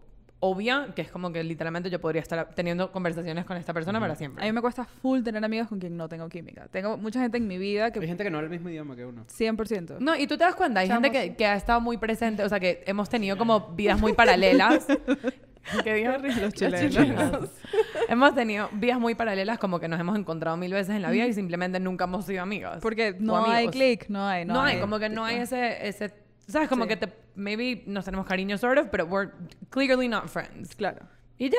obvia, 0.46 0.90
que 0.94 1.02
es 1.02 1.10
como 1.10 1.32
que 1.32 1.42
literalmente 1.42 1.90
yo 1.90 2.02
podría 2.02 2.22
estar 2.22 2.50
teniendo 2.54 2.92
conversaciones 2.92 3.46
con 3.46 3.56
esta 3.56 3.74
persona 3.74 3.98
para 4.02 4.16
siempre. 4.16 4.44
A 4.44 4.46
mí 4.46 4.52
me 4.52 4.60
cuesta 4.60 4.84
full 4.84 5.24
tener 5.24 5.44
amigos 5.44 5.70
con 5.70 5.80
quien 5.80 5.96
no 5.96 6.10
tengo 6.10 6.28
química. 6.28 6.68
Tengo 6.70 6.98
mucha 6.98 7.22
gente 7.22 7.38
en 7.38 7.48
mi 7.48 7.58
vida 7.58 7.86
Hay 7.86 7.92
que 7.94 8.06
gente 8.06 8.26
que 8.26 8.30
no 8.30 8.40
habla 8.40 8.48
el 8.48 8.52
mismo 8.52 8.70
idioma 8.70 8.94
que 8.94 9.06
uno. 9.06 9.26
100%. 9.26 10.00
No, 10.00 10.18
y 10.18 10.28
tú 10.28 10.38
te 10.38 10.44
das 10.44 10.56
cuenta, 10.56 10.82
hay 10.82 10.90
gente 10.90 11.10
Chamos. 11.10 11.24
que, 11.30 11.36
que 11.38 11.46
ha 11.46 11.56
estado 11.56 11.80
muy 11.80 11.98
presente, 11.98 12.44
o 12.44 12.50
sea, 12.50 12.60
que 12.60 12.84
hemos 12.86 13.08
tenido 13.08 13.38
como 13.38 13.70
vidas 13.70 14.02
muy 14.02 14.12
paralelas. 14.12 14.86
¿Qué 15.84 15.94
digo? 15.94 16.12
Los 16.42 16.54
chilenos. 16.54 17.50
hemos 18.10 18.36
tenido 18.36 18.68
vidas 18.74 19.00
muy 19.00 19.16
paralelas, 19.16 19.58
como 19.60 19.80
que 19.80 19.88
nos 19.88 19.98
hemos 19.98 20.18
encontrado 20.18 20.58
mil 20.58 20.74
veces 20.74 20.94
en 20.94 21.02
la 21.02 21.10
vida 21.10 21.26
y 21.26 21.34
simplemente 21.34 21.80
nunca 21.80 22.04
hemos 22.04 22.26
sido 22.26 22.44
amigas. 22.44 22.80
Porque 22.82 23.16
no 23.18 23.46
hay 23.46 23.68
amigos. 23.68 23.72
click, 23.72 24.10
no 24.10 24.28
hay. 24.28 24.44
No, 24.44 24.62
hay, 24.62 24.82
como 24.82 25.00
que 25.00 25.08
no 25.08 25.24
hay 25.24 25.38
ese, 25.38 25.88
ese 25.88 26.12
¿sabes? 26.48 26.68
Como 26.70 26.84
Sí. 26.84 26.90
que 26.90 26.98
te, 26.98 27.14
maybe 27.36 27.84
nos 27.88 28.06
tenemos 28.06 28.26
cariño, 28.26 28.58
sort 28.58 28.78
of, 28.80 28.88
pero 28.90 29.06
we're 29.06 29.32
clearly 29.70 30.08
not 30.08 30.28
friends. 30.28 30.76
Claro. 30.76 31.06
Y 31.38 31.50
ya. 31.50 31.58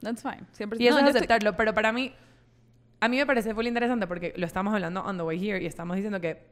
That's 0.00 0.22
fine. 0.22 0.46
100%. 0.56 0.80
Y 0.80 0.86
eso 0.86 0.94
No, 0.94 1.00
es 1.00 1.04
yo 1.04 1.08
estoy- 1.10 1.18
aceptarlo, 1.18 1.56
pero 1.56 1.74
para 1.74 1.92
mí, 1.92 2.14
a 3.00 3.08
mí 3.08 3.16
me 3.18 3.26
parece 3.26 3.54
full 3.54 3.66
interesante 3.66 4.06
porque 4.06 4.32
lo 4.36 4.46
estamos 4.46 4.72
hablando 4.74 5.02
on 5.02 5.16
the 5.16 5.22
way 5.22 5.38
here 5.38 5.62
y 5.62 5.66
estamos 5.66 5.96
diciendo 5.96 6.20
que 6.20 6.42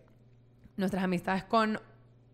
nuestras 0.77 1.03
amistades 1.03 1.45
con 1.45 1.81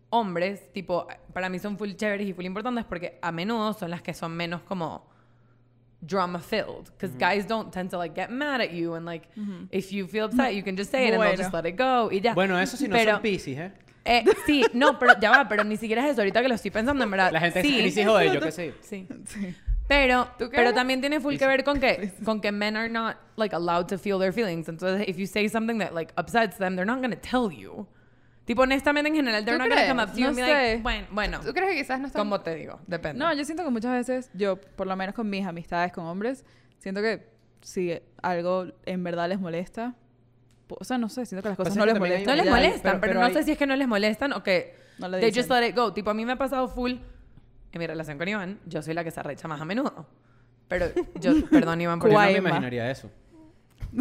hombres, 0.09 0.71
tipo, 0.73 1.07
para 1.33 1.49
mí 1.49 1.59
son 1.59 1.77
full 1.77 1.91
chéveres 1.93 2.27
y 2.27 2.33
full 2.33 2.45
importantes 2.45 2.85
porque 2.85 3.17
a 3.21 3.31
menudo 3.31 3.73
son 3.73 3.91
las 3.91 4.01
que 4.01 4.13
son 4.13 4.35
menos 4.35 4.61
como 4.63 5.07
drama 6.01 6.39
filled 6.39 6.85
because 6.91 7.15
guys 7.17 7.47
don't 7.47 7.71
tend 7.73 7.89
to 7.89 7.97
like 7.97 8.13
get 8.13 8.29
mad 8.29 8.61
at 8.61 8.71
you 8.71 8.93
and 8.93 9.05
like 9.05 9.27
if 9.71 9.91
you 9.91 10.05
feel 10.07 10.25
upset 10.25 10.53
you 10.53 10.61
can 10.63 10.75
just 10.77 10.91
say 10.91 11.07
it 11.07 11.13
and 11.13 11.23
they'll 11.23 11.35
just 11.35 11.51
let 11.53 11.65
it 11.65 11.75
go 11.75 12.09
y 12.11 12.19
ya 12.21 12.33
Bueno, 12.35 12.59
eso 12.59 12.77
sí 12.77 12.87
no 12.87 12.95
Pero- 12.95 13.13
son 13.13 13.21
piscis, 13.23 13.57
¿eh? 13.57 13.71
Eh, 14.05 14.23
sí, 14.45 14.63
no, 14.73 14.97
pero 14.99 15.19
ya 15.19 15.31
va, 15.31 15.47
pero 15.49 15.63
ni 15.63 15.77
siquiera 15.77 16.05
es 16.05 16.11
eso. 16.11 16.21
Ahorita 16.21 16.41
que 16.41 16.47
lo 16.47 16.55
estoy 16.55 16.71
pensando, 16.71 17.03
en 17.03 17.11
verdad. 17.11 17.31
La 17.31 17.39
gente 17.39 17.61
sí, 17.61 17.75
es 17.75 17.81
crisis 17.81 18.05
jode, 18.07 18.33
yo 18.33 18.39
que 18.39 18.51
sí. 18.51 18.71
Sí. 18.81 19.07
Sí. 19.25 19.55
Pero, 19.87 20.27
pero 20.51 20.73
también 20.73 20.99
tiene 20.99 21.19
full 21.19 21.37
que 21.37 21.45
ver 21.45 21.63
con 21.63 21.79
que, 21.79 22.11
con 22.23 22.41
que 22.41 22.51
men 22.51 22.75
are 22.75 22.89
not 22.89 23.17
like 23.35 23.55
allowed 23.55 23.85
to 23.87 23.97
feel 23.99 24.17
their 24.17 24.33
feelings. 24.33 24.67
Entonces, 24.67 25.07
if 25.07 25.17
you 25.17 25.27
say 25.27 25.47
something 25.47 25.77
that 25.77 25.93
like 25.93 26.11
upsets 26.17 26.57
them, 26.57 26.75
they're 26.75 26.87
not 26.87 26.99
going 27.01 27.11
to 27.11 27.17
tell 27.19 27.51
you. 27.51 27.85
Tipo, 28.45 28.61
honestamente, 28.63 29.09
en 29.09 29.15
general, 29.15 29.43
they're 29.43 29.57
¿Tú 29.57 29.63
not 29.63 29.69
going 29.69 29.77
to 29.77 29.85
crees? 29.85 29.89
come 29.89 30.01
up 30.03 30.11
to 30.11 30.17
you 30.17 30.23
No 30.23 30.27
and 30.29 30.35
be 30.37 30.41
like, 30.43 30.77
sé. 30.77 30.81
bueno, 30.81 31.07
bueno, 31.11 31.39
¿Tú 31.43 31.53
crees 31.53 31.69
que 31.69 31.75
quizás 31.77 31.99
no 31.99 32.07
están... 32.07 32.19
¿cómo 32.21 32.41
te 32.41 32.53
digo? 32.55 32.79
Depende. 32.87 33.19
No, 33.19 33.33
yo 33.33 33.43
siento 33.43 33.63
que 33.63 33.69
muchas 33.71 33.91
veces, 33.91 34.29
yo, 34.33 34.57
por 34.57 34.85
lo 34.87 34.95
menos 34.95 35.15
con 35.15 35.29
mis 35.29 35.45
amistades 35.45 35.91
con 35.91 36.05
hombres, 36.05 36.45
siento 36.79 37.01
que 37.01 37.27
si 37.61 37.99
algo 38.21 38.67
en 38.85 39.03
verdad 39.03 39.29
les 39.29 39.39
molesta, 39.39 39.95
o 40.67 40.83
sea, 40.83 40.97
no 40.97 41.09
sé, 41.09 41.25
siento 41.25 41.43
que 41.43 41.49
las 41.49 41.57
cosas 41.57 41.75
no 41.75 41.85
les 41.85 41.93
no 41.95 41.99
molestan. 41.99 42.37
les 42.37 42.45
ya, 42.45 42.51
molestan, 42.51 42.81
pero- 42.81 43.01
pero, 43.01 43.11
pero 43.11 43.19
no 43.19 43.25
hay- 43.27 43.33
sé 43.33 43.43
si 43.43 43.51
es 43.51 43.57
que 43.57 43.67
no 43.67 43.75
les 43.75 43.87
molestan 43.87 44.33
o 44.33 44.43
que 44.43 44.75
No 44.99 45.07
le 45.07 45.19
they 45.19 45.31
just 45.33 45.49
let 45.49 45.67
it 45.67 45.75
go. 45.75 45.93
Tipo, 45.93 46.09
a 46.09 46.13
mí 46.13 46.25
me 46.25 46.33
ha 46.33 46.37
pasado 46.37 46.67
full 46.67 46.91
en 46.91 47.79
mi 47.79 47.87
relación 47.87 48.17
con 48.17 48.27
Iván. 48.27 48.59
Yo 48.65 48.81
soy 48.81 48.93
la 48.93 49.03
que 49.03 49.11
se 49.11 49.19
arrecha 49.19 49.47
más 49.47 49.59
a 49.61 49.65
menudo. 49.65 50.07
Pero 50.67 50.87
yo, 51.19 51.33
perdón, 51.51 51.81
Iván, 51.81 51.99
por 51.99 52.09
Yo 52.09 52.17
no 52.19 52.25
me 52.25 52.31
imaginaría 52.37 52.89
eso. 52.89 53.09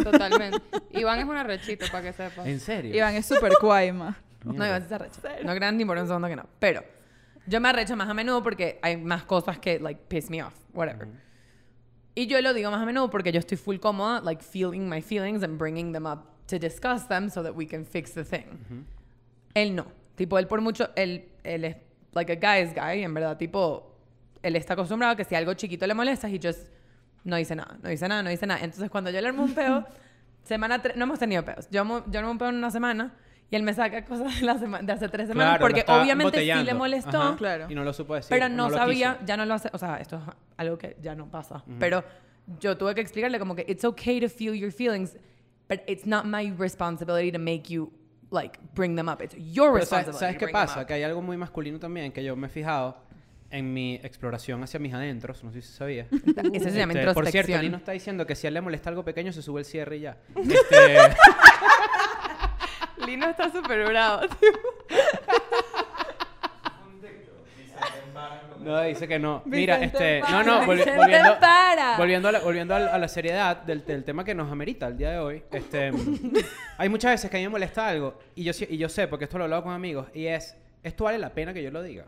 Totalmente. 0.03 0.59
Iván 0.91 1.19
es 1.21 1.25
un 1.25 1.37
arrechito, 1.37 1.87
para 1.93 2.03
que 2.05 2.13
sepas. 2.13 2.47
¿En 2.47 2.59
serio? 2.61 2.95
Iván 2.95 3.15
es 3.15 3.27
súper 3.27 3.53
cuaima. 3.61 4.17
No, 4.45 4.55
Iván 4.67 4.87
se 4.87 4.95
arrecha. 4.95 5.21
No 5.43 5.55
crean 5.55 5.77
ni 5.79 5.87
por 5.87 5.97
un 5.97 6.07
segundo 6.07 6.29
que 6.29 6.37
no. 6.37 6.45
Pero 6.59 6.85
yo 7.47 7.63
me 7.63 7.69
arrecho 7.71 7.97
más 7.97 8.09
a 8.11 8.13
menudo 8.13 8.43
porque 8.43 8.79
hay 8.83 8.99
más 8.99 9.25
cosas 9.25 9.59
que, 9.59 9.79
like, 9.81 10.03
piss 10.07 10.29
me 10.29 10.43
off. 10.43 10.53
Whatever. 10.75 11.09
Y 12.15 12.27
yo 12.27 12.39
lo 12.43 12.53
digo 12.53 12.71
más 12.71 12.83
a 12.83 12.85
menudo 12.85 13.09
porque 13.09 13.33
yo 13.33 13.39
estoy 13.39 13.57
full 13.57 13.79
cómoda, 13.79 14.21
like, 14.21 14.45
feeling 14.45 14.81
my 14.87 15.01
feelings 15.01 15.43
and 15.43 15.59
bringing 15.59 15.95
them 15.95 16.05
up 16.05 16.27
to 16.47 16.59
discuss 16.59 17.07
them 17.09 17.29
so 17.31 17.43
that 17.43 17.55
we 17.55 17.67
can 17.67 17.85
fix 17.85 18.13
the 18.15 18.25
thing. 18.25 18.47
Él 19.55 19.75
no. 19.75 19.87
Tipo, 20.17 20.39
él 20.39 20.47
por 20.47 20.61
mucho, 20.61 20.91
él, 20.97 21.29
él 21.43 21.65
es, 21.65 21.77
like, 22.13 22.33
a 22.33 22.37
guy's 22.37 22.75
guy, 22.75 23.03
en 23.03 23.15
verdad, 23.15 23.37
tipo, 23.37 23.91
él 24.43 24.57
está 24.57 24.75
acostumbrado 24.75 25.15
a 25.15 25.17
que 25.17 25.25
si 25.25 25.35
algo 25.35 25.55
chiquito 25.55 25.87
le 25.87 25.95
molesta, 25.95 26.29
y 26.29 26.39
just 26.43 26.69
no 27.25 27.37
dice 27.37 27.57
nada, 27.57 27.79
no 27.83 27.89
dice 27.89 28.07
nada, 28.09 28.23
no 28.23 28.31
dice 28.31 28.47
nada. 28.47 28.61
Entonces, 28.63 28.91
cuando 28.91 29.11
yo 29.11 29.21
le 29.21 29.29
armo 29.29 29.43
un 29.45 29.55
peo, 29.55 29.85
semana 30.45 30.83
tre- 30.83 30.95
no 30.95 31.05
hemos 31.05 31.19
tenido 31.19 31.45
peos. 31.45 31.67
Yo, 31.71 32.05
yo 32.07 32.19
armo 32.21 32.31
un 32.31 32.39
peo 32.39 32.49
en 32.51 32.57
una 32.57 32.71
semana 32.71 33.15
y 33.51 33.57
él 33.57 33.63
me 33.63 33.73
saca 33.75 34.05
cosas 34.05 34.39
de, 34.39 34.47
la 34.47 34.59
sema- 34.59 34.83
de 34.83 34.93
hace 34.93 35.09
tres 35.09 35.29
semanas 35.29 35.59
Claro, 35.59 35.63
porque 35.63 35.85
obviamente 35.91 36.41
sí 36.41 36.65
le 36.65 36.75
molestó. 36.75 37.21
Ajá, 37.21 37.37
Claro. 37.37 37.67
Y 37.71 37.75
no 37.75 37.83
lo 37.83 37.93
supo 37.93 38.15
decir. 38.15 38.29
Pero 38.31 38.49
no, 38.49 38.69
sabía, 38.71 39.15
quiso. 39.15 39.27
ya 39.27 39.37
no 39.37 39.47
lo 39.47 39.55
hace, 39.55 39.71
o 39.73 39.79
sea, 39.79 39.97
esto 39.97 40.17
es 40.17 40.23
algo 40.59 40.77
que 40.79 40.97
ya 41.01 41.15
no 41.15 41.31
pasa. 41.31 41.65
Pero 41.81 42.05
yo 42.61 42.77
tuve 42.77 42.95
que 42.95 43.01
explicarle 43.01 43.39
como 43.39 43.55
que 43.57 43.65
it's 43.67 43.85
okay 43.85 44.21
to 44.21 44.29
feel 44.29 44.55
your 44.55 44.71
feelings, 44.71 45.17
but 45.69 45.81
it's 45.87 46.07
not 46.07 46.27
my 46.27 46.53
responsibility 46.59 47.31
to 47.33 47.39
make 47.39 47.71
you 47.71 47.91
like 48.31 48.59
bring 48.75 48.97
them 48.97 49.09
up. 49.09 49.21
It's 49.23 49.35
your 49.37 49.73
Pero 49.73 49.87
¿sabes, 49.87 50.07
responsibility. 50.07 50.19
¿sabes 50.19 50.37
qué 50.39 50.49
pasa? 50.49 50.87
Que 50.87 50.95
hay 50.95 51.03
algo 51.03 51.23
muy 51.23 51.37
masculino 51.37 51.79
también 51.79 52.13
que 52.13 52.23
yo 52.25 52.37
me 52.37 52.47
he 52.49 52.51
fijado 52.51 52.97
en 53.51 53.73
mi 53.73 53.95
exploración 54.03 54.63
hacia 54.65 54.81
mis 54.81 54.93
adentros. 54.93 55.45
No 55.45 55.53
sé 55.53 55.63
si 55.63 55.73
sabías. 55.73 56.09
Eso 56.53 56.71
se 56.71 56.77
llama 56.79 56.95
Este, 56.95 57.15
por 57.15 57.27
cierto. 57.29 57.57
Lino 57.59 57.77
está 57.77 57.93
diciendo 57.93 58.27
que 58.27 58.35
si 58.35 58.47
a 58.47 58.49
él 58.49 58.55
le 58.55 58.61
molesta 58.61 58.91
algo 58.91 59.05
pequeño, 59.05 59.33
se 59.33 59.43
sube 59.43 59.61
el 59.61 59.65
cierre 59.67 59.99
y 59.99 60.01
ya. 60.01 60.17
Este, 60.37 60.99
Lino 63.07 63.29
está 63.29 63.53
súper 63.53 63.87
bravo. 63.87 64.23
no, 68.65 68.81
dice 68.83 69.07
que 69.07 69.19
no. 69.19 69.43
Mira, 69.45 69.77
Vicente, 69.79 70.19
este. 70.19 70.33
No, 70.33 70.43
no, 70.43 70.63
volvi- 70.63 70.77
Vicente, 70.79 70.97
volviendo. 70.99 71.39
para. 71.41 71.97
Volviendo 71.99 72.29
a 72.29 72.33
la, 72.33 72.41
volviendo 72.41 72.75
a 72.75 72.79
la, 72.81 72.95
a 72.95 72.99
la 72.99 73.09
seriedad 73.09 73.59
del, 73.59 73.85
del 73.85 74.03
tema 74.05 74.25
que 74.25 74.35
nos 74.35 74.51
amerita 74.51 74.87
el 74.89 74.97
día 74.97 75.11
de 75.13 75.19
hoy. 75.19 75.43
Este, 75.53 75.91
hay 76.79 76.89
muchas 76.89 77.13
veces 77.13 77.31
que 77.31 77.37
a 77.37 77.41
mí 77.41 77.45
me 77.47 77.51
molesta 77.51 77.87
algo 77.89 78.19
y 78.35 78.45
yo, 78.45 78.53
y 78.69 78.77
yo 78.77 78.89
sé, 78.89 79.07
porque 79.09 79.25
esto 79.25 79.39
lo 79.39 79.45
he 79.45 79.47
hablado 79.47 79.63
con 79.63 79.73
amigos, 79.73 80.09
y 80.15 80.27
es, 80.27 80.57
¿esto 80.83 81.05
vale 81.05 81.19
la 81.19 81.31
pena 81.35 81.53
que 81.55 81.63
yo 81.63 81.71
lo 81.71 81.83
diga? 81.83 82.07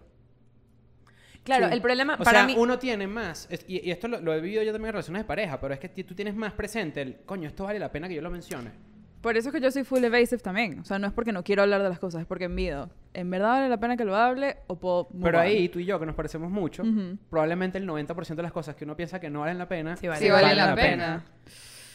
Claro, 1.45 1.69
Sí. 1.69 1.75
el 1.75 1.81
problema 1.81 2.15
O 2.15 2.25
para 2.25 2.39
sea, 2.39 2.47
mí 2.47 2.57
uno 2.59 2.77
tiene 2.79 3.07
más, 3.07 3.47
es- 3.51 3.65
y, 3.69 3.87
y 3.89 3.93
esto 3.93 4.09
lo, 4.09 4.21
lo 4.21 4.35
he 4.35 4.41
vivido 4.41 4.63
yo 4.65 4.73
también 4.73 4.89
en 4.89 4.93
relaciones 4.95 5.23
de 5.23 5.27
pareja, 5.27 5.61
pero 5.61 5.75
es 5.75 5.79
que 5.81 5.89
tú 5.89 6.15
tienes 6.15 6.35
más 6.35 6.53
presente 6.55 7.03
el, 7.03 7.19
coño, 7.25 7.47
esto 7.49 7.65
vale 7.65 7.79
la 7.79 7.93
pena 7.93 8.09
que 8.09 8.15
yo 8.15 8.23
lo 8.23 8.31
mencione. 8.31 8.71
Por 9.21 9.37
eso 9.37 9.49
es 9.49 9.55
que 9.55 9.61
yo 9.61 9.71
soy 9.71 9.83
full 9.85 10.03
evasive 10.05 10.39
también. 10.41 10.79
O 10.81 10.85
sea, 10.85 10.99
no 10.99 11.07
es 11.07 11.13
porque 11.13 11.33
no 11.33 11.43
quiero 11.43 11.63
hablar 11.63 11.83
de 11.83 11.89
las 11.89 11.99
cosas, 11.99 12.21
es 12.21 12.27
porque 12.27 12.49
miedo. 12.49 12.91
¿En 13.15 13.31
verdad 13.31 13.49
vale 13.49 13.69
la 13.69 13.79
pena 13.81 13.97
que 13.97 14.05
lo 14.05 14.15
hable 14.15 14.59
o 14.69 14.79
puedo 14.79 15.09
Pero 15.23 15.41
ahí, 15.41 15.69
tú 15.69 15.79
y 15.81 15.85
yo, 15.87 15.99
que 15.99 16.07
nos 16.07 16.15
parecemos 16.15 16.51
mucho, 16.51 16.83
Ujú. 16.83 17.19
probablemente 17.31 17.79
el 17.79 17.87
90% 17.89 18.35
de 18.37 18.43
las 18.43 18.53
cosas 18.53 18.77
que 18.77 18.85
uno 18.85 18.95
piensa 18.97 19.19
que 19.19 19.31
no 19.31 19.41
valen 19.41 19.59
la 19.59 19.69
pena, 19.69 19.97
Sí, 19.97 20.07
vale. 20.07 20.21
Sí, 20.21 20.31
vale 20.31 20.55
la 20.55 20.75
pena. 20.75 21.25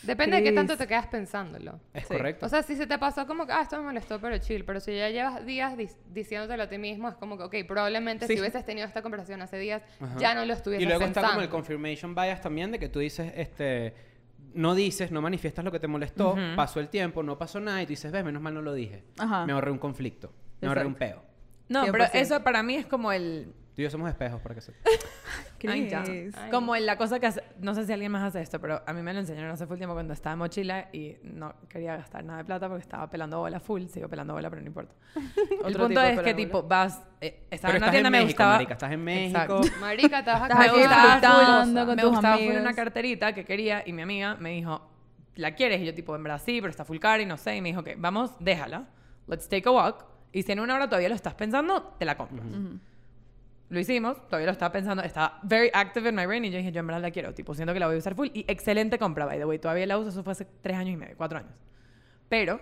Depende 0.04 0.38
de 0.38 0.44
qué 0.44 0.52
tanto 0.52 0.76
te 0.76 0.88
quedas 0.88 1.06
pensándolo. 1.08 1.80
Es 1.94 2.08
Sí. 2.08 2.16
correcto. 2.16 2.48
O 2.48 2.50
sea, 2.50 2.64
si 2.64 2.76
se 2.76 2.88
te 2.88 2.98
pasó 2.98 3.28
como 3.28 3.46
que, 3.46 3.52
ah, 3.54 3.62
esto 3.62 3.78
me 3.78 3.84
molestó, 3.84 4.20
pero 4.20 4.36
chill. 4.40 4.66
Pero 4.66 4.80
si 4.80 4.96
ya 4.98 5.10
llevas 5.10 5.46
días 5.46 5.78
dis- 5.78 5.96
diciéndotelo 6.12 6.64
a 6.64 6.68
ti 6.70 6.80
mismo, 6.80 7.08
es 7.08 7.14
como 7.16 7.38
que, 7.38 7.44
ok, 7.44 7.56
probablemente 7.68 8.26
Sí. 8.26 8.34
si 8.34 8.40
hubieses 8.40 8.66
tenido 8.66 8.88
esta 8.88 9.04
conversación 9.04 9.44
hace 9.44 9.60
días, 9.60 9.84
Ajá. 10.00 10.18
ya 10.18 10.34
no 10.34 10.44
lo 10.44 10.54
estuvieses 10.54 10.84
y 10.84 10.88
luego 10.88 11.02
pensando. 11.04 11.28
está 11.28 11.36
como 11.36 11.44
el 11.44 11.50
confirmation 11.50 12.16
bias 12.16 12.42
también 12.42 12.72
de 12.72 12.80
que 12.80 12.90
tú 12.90 12.98
dices, 12.98 13.32
este, 13.36 13.94
no 14.54 14.76
dices, 14.76 15.12
no 15.12 15.22
manifiestas 15.22 15.64
lo 15.66 15.72
que 15.72 15.80
te 15.80 15.88
molestó, 15.88 16.36
pasó 16.56 16.80
el 16.80 16.90
tiempo, 16.90 17.24
no 17.24 17.38
pasó 17.38 17.60
nada 17.60 17.82
y 17.82 17.86
tú 17.86 17.92
dices, 17.92 18.12
ves, 18.12 18.24
menos 18.24 18.42
mal 18.42 18.54
no 18.54 18.62
lo 18.62 18.74
dije. 18.74 19.04
Ajá. 19.18 19.46
Me 19.46 19.54
ahorré 19.54 19.72
un 19.72 19.78
conflicto, 19.78 20.34
me 20.60 20.68
ahorré 20.68 20.86
un 20.86 20.96
peo. 20.96 21.24
No, 21.70 21.86
pero 21.92 22.04
100%. 22.06 22.10
eso 22.14 22.44
para 22.44 22.64
mí 22.64 22.76
es 22.76 22.86
como 22.86 23.12
el 23.12 23.54
Tú 23.82 23.86
y 23.86 23.86
yo 23.86 23.90
somos 23.90 24.10
espejos 24.10 24.40
para 24.42 24.54
que 24.54 24.62
se... 24.62 24.74
Ay, 25.68 25.90
ya. 25.90 26.04
Ay. 26.04 26.32
Como 26.52 26.76
en 26.76 26.86
la 26.86 26.98
cosa 26.98 27.20
que 27.20 27.28
hace, 27.28 27.44
no 27.60 27.74
sé 27.74 27.86
si 27.86 27.94
alguien 27.94 28.12
más 28.12 28.24
hace 28.24 28.42
esto, 28.42 28.60
pero 28.60 28.82
a 28.86 28.94
mí 28.94 29.02
me 29.02 29.14
lo 29.14 29.20
enseñaron 29.20 29.52
hace 29.52 29.66
full 29.66 29.78
tiempo 29.78 29.94
cuando 29.96 30.14
estaba 30.14 30.34
en 30.34 30.40
mochila 30.40 30.90
y 30.92 31.18
no 31.24 31.54
quería 31.68 31.96
gastar 31.98 32.24
nada 32.24 32.40
de 32.40 32.46
plata 32.46 32.68
porque 32.68 32.82
estaba 32.82 33.10
pelando 33.10 33.40
bola 33.40 33.60
full, 33.60 33.86
sigo 33.88 34.08
pelando 34.10 34.34
bola, 34.34 34.50
pero 34.50 34.62
no 34.62 34.68
importa. 34.68 34.94
el 35.16 35.58
Otro 35.66 35.88
punto 35.88 35.88
tipo 35.88 36.00
de 36.02 36.14
es 36.14 36.20
que 36.22 36.34
tipo 36.34 36.64
vas, 36.64 37.02
eh, 37.22 37.48
estaba 37.52 37.74
Pero 37.74 37.78
en 37.78 37.84
una 37.84 37.86
estás 37.88 37.92
tienda, 37.92 38.08
en 38.08 38.12
me 38.12 38.18
México, 38.20 38.28
gustaba, 38.28 38.54
marica, 38.54 38.74
estás 38.74 38.92
en 38.92 39.04
México. 39.04 39.38
Exacto. 39.40 39.62
Marica, 39.80 40.20
estás 40.20 40.36
acá 40.42 40.46
Estás 40.46 40.60
me 40.60 40.66
aquí 40.66 40.78
gustaba 40.80 41.02
disfrutando 41.04 41.80
full, 41.80 41.86
con 41.88 41.96
me 41.96 42.02
tus 42.02 42.12
gustaba 42.12 42.36
full 42.36 42.44
amigos. 42.46 42.62
una 42.62 42.74
carterita 42.74 43.34
que 43.34 43.46
quería 43.46 43.84
y 43.86 43.94
mi 43.94 44.02
amiga 44.02 44.36
me 44.36 44.50
dijo, 44.52 44.92
¿la 45.36 45.56
quieres? 45.56 45.82
Y 45.82 45.86
yo 45.86 45.94
tipo, 45.94 46.16
en 46.16 46.24
verdad 46.24 46.42
sí, 46.44 46.60
pero 46.62 46.70
está 46.72 46.86
full 46.86 46.98
cara 47.00 47.22
y 47.22 47.26
no 47.26 47.38
sé. 47.38 47.56
Y 47.56 47.62
me 47.62 47.70
dijo, 47.70 47.84
que 47.84 47.96
vamos, 47.96 48.32
déjala, 48.40 48.88
let's 49.28 49.48
take 49.48 49.68
a 49.70 49.72
walk. 49.72 50.06
Y 50.34 50.44
si 50.44 50.52
en 50.54 50.60
una 50.60 50.76
hora 50.76 50.88
todavía 50.88 51.10
lo 51.10 51.16
estás 51.16 51.34
pensando, 51.34 51.94
te 52.00 52.06
la 52.06 52.16
compro. 52.18 52.42
Lo 53.72 53.80
hicimos, 53.80 54.18
todavía 54.28 54.48
lo 54.48 54.52
estaba 54.52 54.72
pensando, 54.72 55.02
estaba 55.02 55.40
very 55.44 55.70
active 55.74 56.08
in 56.10 56.14
my 56.14 56.26
brain 56.26 56.44
y 56.46 56.52
yo 56.52 56.58
dije, 56.58 56.72
yo 56.74 56.82
en 56.82 56.88
verdad 56.88 57.02
la 57.02 57.10
quiero, 57.12 57.34
tipo, 57.34 57.56
siento 57.56 57.74
que 57.74 57.80
la 57.80 57.88
voy 57.88 57.96
a 57.96 58.00
usar 58.00 58.14
full. 58.16 58.28
Y 58.34 58.44
excelente 58.48 59.00
compra, 59.00 59.26
by 59.26 59.38
the 59.40 59.46
way, 59.46 59.60
todavía 59.60 59.86
la 59.88 59.98
uso, 59.98 60.10
eso 60.10 60.24
fue 60.24 60.34
hace 60.34 60.46
tres 60.62 60.76
años 60.78 60.94
y 60.94 60.98
medio, 60.98 61.16
cuatro 61.16 61.40
años. 61.40 61.54
Pero, 62.28 62.60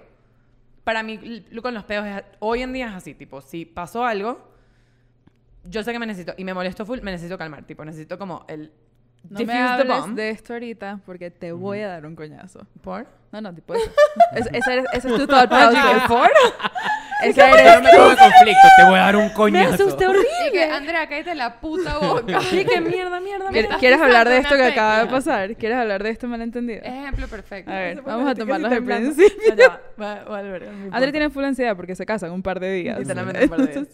para 0.84 1.02
mí, 1.02 1.44
con 1.64 1.74
los 1.74 1.84
peos, 1.86 2.06
es- 2.06 2.24
hoy 2.40 2.62
en 2.62 2.74
día 2.74 2.90
es 2.90 2.94
así, 2.94 3.16
tipo, 3.16 3.42
si 3.42 3.66
pasó 3.66 4.06
algo, 4.06 4.48
yo 5.64 5.84
sé 5.84 5.92
que 5.92 5.98
me 6.00 6.06
necesito, 6.06 6.34
y 6.38 6.44
me 6.44 6.54
molesto 6.54 6.86
full, 6.86 7.00
me 7.02 7.12
necesito 7.12 7.38
calmar, 7.40 7.64
tipo, 7.66 7.84
necesito 7.84 8.18
como 8.20 8.46
el... 8.48 8.72
No 9.30 9.40
me 9.40 9.46
diffuse 9.46 9.58
the 9.58 9.62
hables 9.64 10.00
bomb. 10.02 10.16
de 10.16 10.30
esto 10.30 10.54
ahorita 10.54 11.02
porque 11.06 11.30
te 11.32 11.52
voy 11.52 11.80
a 11.82 11.90
dar 11.90 12.06
un 12.06 12.16
coñazo. 12.16 12.66
¿Por? 12.82 13.06
No, 13.34 13.42
no, 13.42 13.54
tipo 13.54 13.74
eso. 13.74 13.92
Es- 14.34 14.48
ese, 14.54 14.78
es- 14.80 14.86
ese 14.94 15.08
es 15.10 15.16
tu 15.16 15.28
thought 15.28 15.52
Oye, 15.52 15.70
¿qué 15.76 15.82
process. 15.82 16.08
por? 16.08 16.30
Es 17.26 17.36
que 17.36 17.42
que 17.42 17.42
yo 17.42 17.48
no 17.48 17.56
eres 17.58 17.82
me 17.82 17.90
pongo 17.92 18.12
en 18.12 18.18
conflicto, 18.18 18.68
te 18.78 18.84
voy 18.86 18.94
a 18.96 19.02
dar 19.04 19.16
un 19.18 19.30
coñazo. 19.30 19.86
horrible. 19.88 20.26
Y 20.48 20.52
que, 20.52 20.64
Andrea, 20.64 21.08
cállate 21.10 21.36
la 21.36 21.60
puta 21.60 21.98
boca. 22.02 22.40
Sí, 22.50 22.64
qué 22.66 22.80
mierda, 22.82 23.20
mierda, 23.20 23.46
Me 23.52 23.62
mierda. 23.62 23.78
¿Quieres 23.78 24.00
hablar 24.02 24.30
de 24.30 24.38
esto 24.38 24.56
que 24.56 24.64
acaba 24.64 25.00
de 25.04 25.08
pasar? 25.08 25.56
¿Quieres 25.58 25.78
hablar 25.78 26.02
de 26.02 26.10
esto 26.12 26.28
malentendido? 26.28 26.82
Ejemplo 26.84 27.28
perfecto. 27.28 27.72
A 27.72 27.76
ver, 27.76 28.02
vamos 28.02 28.28
a 28.28 28.32
así, 28.32 28.40
tomarlo 28.40 28.70
casi 28.70 28.82
desde 28.82 28.94
el 28.94 29.02
temblando. 29.02 29.16
principio. 29.16 29.56
No, 29.56 29.56
ya 29.62 29.70
va, 29.70 30.16
va, 30.16 30.24
va 30.24 30.38
a 30.40 30.42
volver, 30.44 30.62
no 30.64 30.70
André 30.70 30.86
importa. 30.86 31.12
tiene 31.12 31.30
full 31.30 31.44
ansiedad 31.44 31.76
porque 31.76 31.96
se 31.96 32.06
casan 32.06 32.32
un 32.32 32.42
par 32.42 32.60
de 32.60 32.72
días. 32.74 33.00
Literalmente 33.00 33.44
un 33.44 33.50
par 33.50 33.60
de 33.66 33.74
días. 33.74 33.88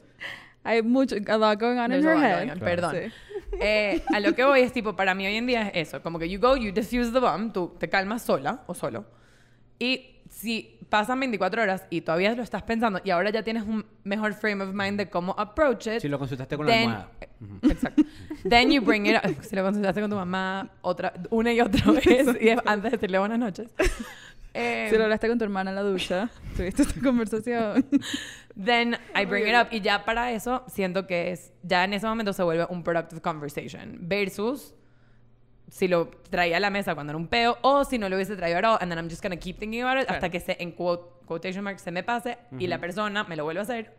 Hay 0.63 0.81
mucho, 0.81 1.15
a 1.27 1.37
lot 1.37 1.59
going 1.59 1.77
on 1.77 1.91
in 1.93 2.01
There's 2.01 2.05
lot 2.05 2.23
head. 2.23 2.39
going 2.39 2.49
on, 2.51 2.59
Perdón. 2.59 2.95
Sí. 2.95 3.11
Eh, 3.59 4.01
a 4.13 4.19
lo 4.19 4.33
que 4.33 4.43
voy 4.43 4.61
es 4.61 4.71
tipo, 4.73 4.95
para 4.95 5.13
mí 5.13 5.25
hoy 5.25 5.35
en 5.35 5.45
día 5.47 5.67
es 5.69 5.87
eso, 5.89 6.01
como 6.01 6.17
que 6.19 6.27
you 6.29 6.39
go, 6.39 6.55
you 6.57 6.71
diffuse 6.71 7.11
the 7.11 7.19
bomb, 7.19 7.51
tú 7.53 7.75
te 7.79 7.87
calmas 7.89 8.21
sola 8.23 8.61
o 8.67 8.73
solo. 8.73 9.05
Y 9.79 10.21
si 10.29 10.74
pasan 10.89 11.19
24 11.19 11.61
horas 11.63 11.85
y 11.89 12.01
todavía 12.01 12.33
lo 12.35 12.43
estás 12.43 12.63
pensando 12.63 13.01
y 13.03 13.09
ahora 13.09 13.29
ya 13.31 13.43
tienes 13.43 13.63
un 13.63 13.85
mejor 14.03 14.33
frame 14.33 14.63
of 14.63 14.73
mind 14.73 14.97
de 14.97 15.09
cómo 15.09 15.33
approach 15.37 15.87
it. 15.87 15.99
Si 15.99 16.07
lo 16.07 16.17
consultaste 16.19 16.55
con 16.57 16.65
la 16.67 16.71
then- 16.73 16.89
almohada. 16.89 17.11
Exacto. 17.63 18.03
Then 18.47 18.71
you 18.71 18.81
bring 18.81 19.05
it 19.07 19.15
up. 19.23 19.43
Si 19.43 19.55
lo 19.55 19.63
consultaste 19.63 20.01
con 20.01 20.09
tu 20.09 20.15
mamá 20.15 20.69
otra, 20.81 21.13
una 21.29 21.51
y 21.51 21.59
otra 21.61 21.91
vez 21.91 22.27
y 22.39 22.49
es 22.49 22.59
antes 22.65 22.91
de 22.91 22.97
decirle 22.97 23.19
buenas 23.19 23.39
noches. 23.39 23.69
Eh, 24.53 24.87
Si 24.89 24.97
lo 24.97 25.03
hablaste 25.03 25.27
con 25.27 25.37
tu 25.37 25.43
hermana 25.43 25.71
en 25.71 25.75
la 25.75 25.81
ducha, 25.83 26.29
tuviste 26.55 26.83
esta 26.83 27.01
conversación. 27.01 27.85
Then 28.55 28.95
I 29.13 29.25
bring 29.25 29.47
it 29.47 29.55
up 29.55 29.67
y 29.71 29.81
ya 29.81 30.05
para 30.05 30.31
eso 30.31 30.63
siento 30.67 31.07
que 31.07 31.31
es 31.31 31.51
ya 31.61 31.83
en 31.83 31.93
ese 31.93 32.07
momento 32.07 32.31
se 32.31 32.41
vuelve 32.43 32.65
un 32.69 32.81
productive 32.83 33.21
conversation 33.21 33.97
versus 33.99 34.73
si 35.69 35.87
lo 35.87 36.07
traía 36.29 36.57
a 36.57 36.59
la 36.59 36.69
mesa 36.69 36.93
cuando 36.95 37.11
era 37.11 37.17
un 37.17 37.27
peo 37.27 37.57
o 37.61 37.83
si 37.85 37.97
no 37.97 38.07
lo 38.09 38.15
hubiese 38.15 38.35
traído 38.35 38.57
at 38.59 38.65
all 38.65 38.77
and 38.81 38.91
then 38.91 38.97
I'm 38.99 39.09
just 39.09 39.21
gonna 39.23 39.37
keep 39.37 39.57
thinking 39.59 39.81
about 39.83 40.01
it 40.03 40.09
hasta 40.09 40.29
que 40.29 40.39
se 40.39 40.55
en 40.61 40.71
quote- 40.75 41.09
quotation 41.25 41.63
marks 41.63 41.81
se 41.81 41.91
me 41.91 42.03
pase 42.03 42.37
y 42.59 42.67
la 42.67 42.77
persona 42.79 43.23
me 43.23 43.35
lo 43.35 43.43
vuelve 43.43 43.59
a 43.61 43.63
hacer 43.63 43.93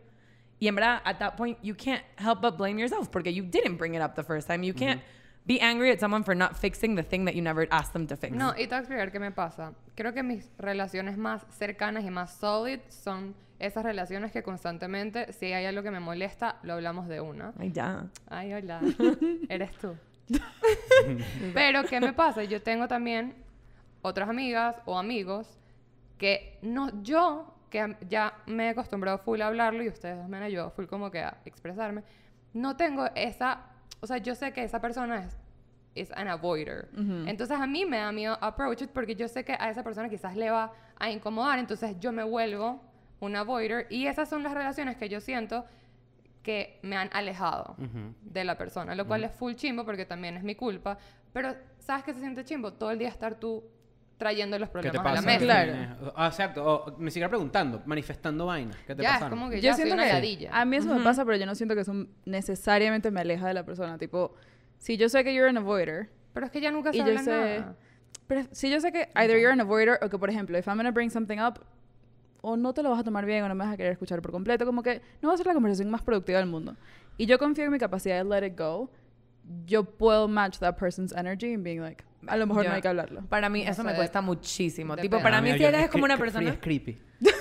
y 0.59 0.67
en 0.67 0.75
verdad 0.75 1.01
at 1.03 1.17
that 1.19 1.35
point 1.35 1.57
you 1.61 1.75
can't 1.75 2.03
help 2.17 2.41
but 2.41 2.57
blame 2.57 2.79
yourself 2.79 3.09
porque 3.09 3.33
you 3.33 3.43
didn't 3.43 3.77
bring 3.77 3.93
it 3.95 4.01
up 4.01 4.15
the 4.15 4.23
first 4.23 4.47
time 4.47 4.65
you 4.65 4.73
can't 4.73 5.01
be 5.45 5.59
angry 5.61 5.91
at 5.91 5.99
someone 5.99 6.23
for 6.23 6.35
not 6.35 6.55
fixing 6.57 6.95
the 6.95 7.03
thing 7.03 7.23
that 7.25 7.33
you 7.33 7.41
never 7.41 7.67
asked 7.69 7.93
them 7.93 8.05
to 8.07 8.17
fix 8.17 8.35
No, 8.35 8.51
y 8.57 8.67
te 8.67 8.67
voy 8.67 8.75
a 8.75 8.79
explicar 8.79 9.11
qué 9.13 9.19
me 9.19 9.31
pasa. 9.31 9.73
Creo 9.95 10.13
que 10.13 10.21
mis 10.21 10.49
relaciones 10.57 11.17
más 11.17 11.45
cercanas 11.51 12.03
y 12.03 12.09
más 12.09 12.33
solid 12.35 12.79
son 12.89 13.33
esas 13.57 13.83
relaciones 13.85 14.33
que 14.33 14.43
constantemente, 14.43 15.31
si 15.31 15.53
hay 15.53 15.65
algo 15.65 15.83
que 15.83 15.91
me 15.91 16.01
molesta, 16.01 16.57
lo 16.63 16.73
hablamos 16.73 17.07
de 17.07 17.21
una. 17.21 17.53
ay 17.59 17.71
ya 17.71 18.07
Ay, 18.29 18.53
hola. 18.53 18.81
Eres 19.49 19.71
tú. 19.77 19.95
Pero, 21.53 21.83
¿qué 21.83 21.99
me 21.99 22.13
pasa? 22.13 22.43
Yo 22.43 22.61
tengo 22.61 22.87
también 22.87 23.35
otras 24.01 24.29
amigas 24.29 24.75
o 24.85 24.97
amigos 24.97 25.57
que 26.17 26.57
no, 26.61 27.03
yo, 27.03 27.53
que 27.69 27.95
ya 28.09 28.33
me 28.45 28.67
he 28.67 28.69
acostumbrado 28.69 29.19
full 29.19 29.41
a 29.41 29.47
hablarlo 29.47 29.83
y 29.83 29.89
ustedes 29.89 30.27
me 30.27 30.37
han 30.37 30.43
ayudado 30.43 30.71
full 30.71 30.85
como 30.85 31.11
que 31.11 31.19
a 31.19 31.37
expresarme, 31.45 32.03
no 32.53 32.75
tengo 32.75 33.07
esa, 33.15 33.65
o 34.01 34.07
sea, 34.07 34.17
yo 34.17 34.35
sé 34.35 34.51
que 34.53 34.63
esa 34.63 34.81
persona 34.81 35.19
es 35.19 35.37
es 35.97 36.11
an 36.11 36.27
avoider. 36.27 36.89
Entonces 37.25 37.59
a 37.59 37.67
mí 37.67 37.85
me 37.85 37.97
da 37.97 38.11
miedo 38.11 38.37
approach 38.41 38.83
it 38.83 38.91
porque 38.91 39.15
yo 39.15 39.27
sé 39.27 39.43
que 39.43 39.53
a 39.53 39.69
esa 39.69 39.83
persona 39.83 40.09
quizás 40.09 40.35
le 40.35 40.49
va 40.49 40.71
a 40.99 41.09
incomodar, 41.09 41.59
entonces 41.59 41.95
yo 41.99 42.11
me 42.11 42.23
vuelvo 42.23 42.81
un 43.19 43.35
avoider 43.35 43.87
y 43.89 44.07
esas 44.07 44.29
son 44.29 44.43
las 44.43 44.53
relaciones 44.53 44.95
que 44.97 45.09
yo 45.09 45.19
siento 45.19 45.65
que 46.47 46.79
me 46.81 46.95
han 46.95 47.09
alejado 47.11 47.75
de 48.21 48.43
la 48.45 48.57
persona, 48.57 48.95
lo 48.95 49.05
cual 49.05 49.25
es 49.25 49.31
full 49.33 49.53
chimbo 49.55 49.83
porque 49.83 50.05
también 50.05 50.37
es 50.37 50.43
mi 50.43 50.55
culpa, 50.55 50.97
pero 51.33 51.53
¿sabes 51.79 52.05
qué 52.05 52.13
se 52.13 52.21
siente 52.21 52.45
chimbo? 52.45 52.71
Todo 52.71 52.89
el 52.91 52.97
día 52.99 53.09
estar 53.09 53.35
tú 53.35 53.65
trayendo 54.17 54.57
los 54.57 54.69
¿Qué 54.69 54.73
problemas 54.73 54.93
te 54.93 54.99
a 54.99 55.03
la 55.11 55.15
pasa? 55.15 55.27
mesa. 55.27 55.43
Claro. 55.45 56.13
Ah, 56.15 56.27
exacto. 56.27 56.65
O 56.65 56.95
ni 56.99 57.11
siquiera 57.11 57.27
preguntando, 57.27 57.81
manifestando 57.85 58.45
vainas. 58.45 58.77
¿Qué 58.87 58.95
te 58.95 59.03
Ya, 59.03 59.17
es 59.17 59.23
como 59.25 59.49
que 59.49 59.57
Yo 59.57 59.63
ya 59.63 59.73
soy 59.73 59.83
siento 59.83 59.95
una 59.95 60.05
que 60.07 60.13
ladilla. 60.13 60.49
a 60.53 60.63
mí 60.63 60.77
eso 60.77 60.95
me 60.95 61.03
pasa, 61.03 61.25
pero 61.25 61.37
yo 61.37 61.45
no 61.45 61.53
siento 61.53 61.75
que 61.75 61.81
eso 61.81 61.93
necesariamente 62.25 63.11
me 63.11 63.19
aleja 63.21 63.45
de 63.47 63.53
la 63.53 63.63
persona. 63.65 63.97
Tipo, 63.97 64.33
si 64.77 64.95
yo 64.95 65.09
sé 65.09 65.23
que 65.25 65.33
you're 65.35 65.49
an 65.49 65.57
avoider, 65.57 66.09
Pero 66.33 66.45
es 66.45 66.51
que 66.51 66.61
ya 66.61 66.71
nunca 66.71 66.91
se 66.91 66.97
y 66.97 66.99
yo 67.01 67.17
sé- 67.19 67.59
nada. 67.59 67.75
pero 68.27 68.43
si 68.51 68.69
yo 68.69 68.79
sé 68.79 68.91
que 68.93 69.09
either 69.15 69.37
you're 69.37 69.51
an 69.51 69.59
avoider 69.61 69.99
o 70.01 70.09
que, 70.09 70.17
por 70.17 70.29
ejemplo, 70.29 70.57
if 70.57 70.65
I'm 70.67 70.77
gonna 70.77 70.91
bring 70.91 71.09
something 71.11 71.39
up, 71.39 71.59
o 72.41 72.55
no 72.57 72.73
te 72.73 72.83
lo 72.83 72.89
vas 72.91 72.99
a 72.99 73.03
tomar 73.03 73.25
bien 73.25 73.43
o 73.43 73.47
no 73.49 73.55
me 73.55 73.63
vas 73.65 73.73
a 73.73 73.77
querer 73.77 73.91
escuchar 73.91 74.21
por 74.21 74.31
completo, 74.31 74.65
como 74.65 74.83
que 74.83 75.01
no 75.21 75.29
va 75.29 75.33
a 75.35 75.37
ser 75.37 75.45
la 75.47 75.53
conversación 75.53 75.89
más 75.89 76.01
productiva 76.01 76.39
del 76.39 76.47
mundo. 76.47 76.75
Y 77.17 77.25
yo 77.25 77.37
confío 77.39 77.65
en 77.65 77.71
mi 77.71 77.79
capacidad 77.79 78.23
de 78.23 78.29
let 78.29 78.45
it 78.47 78.57
go. 78.57 78.89
Yo 79.65 79.83
puedo 79.85 80.27
match 80.27 80.57
that 80.59 80.75
person's 80.77 81.13
energy 81.13 81.53
and 81.53 81.63
being 81.63 81.79
like, 81.81 82.03
a 82.27 82.35
lo 82.37 82.45
mejor 82.47 82.63
Yo- 82.63 82.69
no 82.69 82.75
hay 82.75 82.81
que 82.81 82.87
hablarlo. 82.89 83.21
para 83.29 83.47
mí 83.49 83.63
No 83.63 83.71
eso 83.71 83.83
me 83.83 83.95
cuesta 83.95 84.21
muchísimo 84.21 84.95
depende. 84.95 85.09
tipo 85.17 85.23
para 85.23 85.39
mí 85.41 85.45
mira, 85.53 85.57
si 85.57 85.63
eres 85.63 85.83
es 85.85 85.89
como 85.89 86.03
una 86.05 86.17
persona 86.17 86.49
Es 86.49 86.57
creepy. 86.59 86.97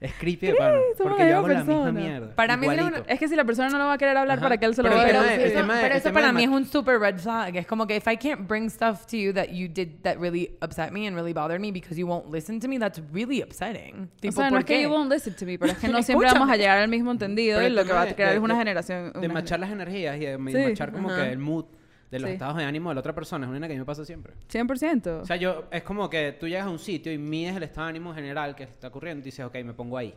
es 0.00 0.12
creepy 0.14 0.46
de 0.46 0.54
pana, 0.54 0.78
somos 0.96 1.12
Porque 1.12 1.28
yo 1.28 1.36
hago 1.36 1.46
misma 1.46 1.60
la 1.60 1.64
misma 1.66 1.84
persona. 1.84 2.00
mierda. 2.00 2.34
Para 2.34 2.56
mí 2.56 2.66
igualito. 2.66 3.04
Es 3.06 3.18
que 3.18 3.28
si 3.28 3.36
la 3.36 3.44
persona 3.44 3.68
no 3.68 3.76
lo 3.78 3.84
va 3.84 3.92
a 3.92 3.98
querer 3.98 4.16
hablar, 4.16 4.38
Ajá. 4.38 4.44
¿para 4.46 4.56
qué 4.58 4.64
él 4.64 4.74
se 4.74 4.82
lo 4.82 4.88
Pero 4.88 4.96
va 4.98 5.04
a 5.04 5.08
tema 5.08 5.74
de- 5.76 5.82
pero 5.82 5.94
eso 5.94 6.12
para 6.12 6.32
mí 6.32 6.42
es 6.44 6.48
un 6.48 6.64
super 6.64 6.98
red 6.98 7.18
flag. 7.18 7.54
Es 7.56 7.66
como 7.66 7.86
que 7.86 7.96
if 7.96 8.06
I 8.08 8.16
can't 8.16 8.48
bring 8.48 8.70
stuff 8.70 9.04
to 9.06 9.16
you 9.18 9.32
that 9.34 9.48
you 9.50 9.68
did 9.68 10.00
that 10.02 10.16
really 10.18 10.56
upset 10.62 10.90
me 10.90 11.06
and 11.06 11.14
really 11.14 11.34
bothered 11.34 11.60
me 11.60 11.70
because 11.70 12.00
you 12.00 12.06
won't 12.06 12.32
listen 12.32 12.58
to 12.60 12.66
me, 12.68 12.78
that's 12.78 13.00
really 13.12 13.42
upsetting. 13.42 14.04
O 14.16 14.20
Tipo, 14.20 14.32
sea, 14.36 14.44
no 14.46 14.50
¿por 14.52 14.58
es 14.60 14.64
que 14.64 14.82
you 14.82 14.88
won't 14.88 15.12
listen 15.12 15.34
to 15.34 15.44
me, 15.44 15.58
pero 15.58 15.72
es 15.72 15.78
que 15.78 15.88
no 15.92 16.02
siempre 16.02 16.28
vamos 16.32 16.48
a 16.48 16.56
llegar 16.56 16.78
al 16.78 16.88
mismo 16.88 17.10
entendido 17.10 17.58
Pero 17.58 17.70
y 17.70 17.76
lo 17.76 17.84
que 17.84 17.92
va 17.92 18.02
a 18.02 18.06
crear 18.14 18.32
es 18.34 18.40
una 18.40 18.56
generación. 18.56 19.12
De 19.20 19.28
machar 19.28 19.60
las 19.60 19.70
energías 19.70 20.16
y 20.16 20.20
de 20.20 20.38
machar 20.38 20.92
como 20.92 21.08
que 21.14 21.30
el 21.30 21.38
mood 21.38 21.66
de 22.10 22.18
los 22.18 22.28
Sí. 22.28 22.32
estados 22.34 22.56
de 22.56 22.64
ánimo 22.64 22.88
de 22.90 22.94
la 22.96 23.00
otra 23.00 23.14
persona. 23.14 23.46
Es 23.46 23.50
una 23.56 23.66
que 23.66 23.72
a 23.72 23.76
mí 23.76 23.80
me 23.80 23.84
pasa 23.86 24.04
siempre. 24.04 24.34
100%. 24.48 25.20
O 25.22 25.24
sea, 25.24 25.36
yo, 25.36 25.64
es 25.70 25.82
como 25.82 26.10
que 26.10 26.32
tú 26.38 26.48
llegas 26.48 26.66
a 26.66 26.70
un 26.70 26.78
sitio 26.78 27.12
y 27.12 27.18
mides 27.18 27.56
el 27.56 27.62
estado 27.62 27.86
de 27.86 27.90
ánimo 27.90 28.12
general 28.14 28.54
que 28.56 28.64
está 28.64 28.88
ocurriendo 28.88 29.22
y 29.22 29.24
dices, 29.26 29.44
ok, 29.46 29.54
me 29.64 29.72
pongo 29.74 29.96
ahí. 29.96 30.14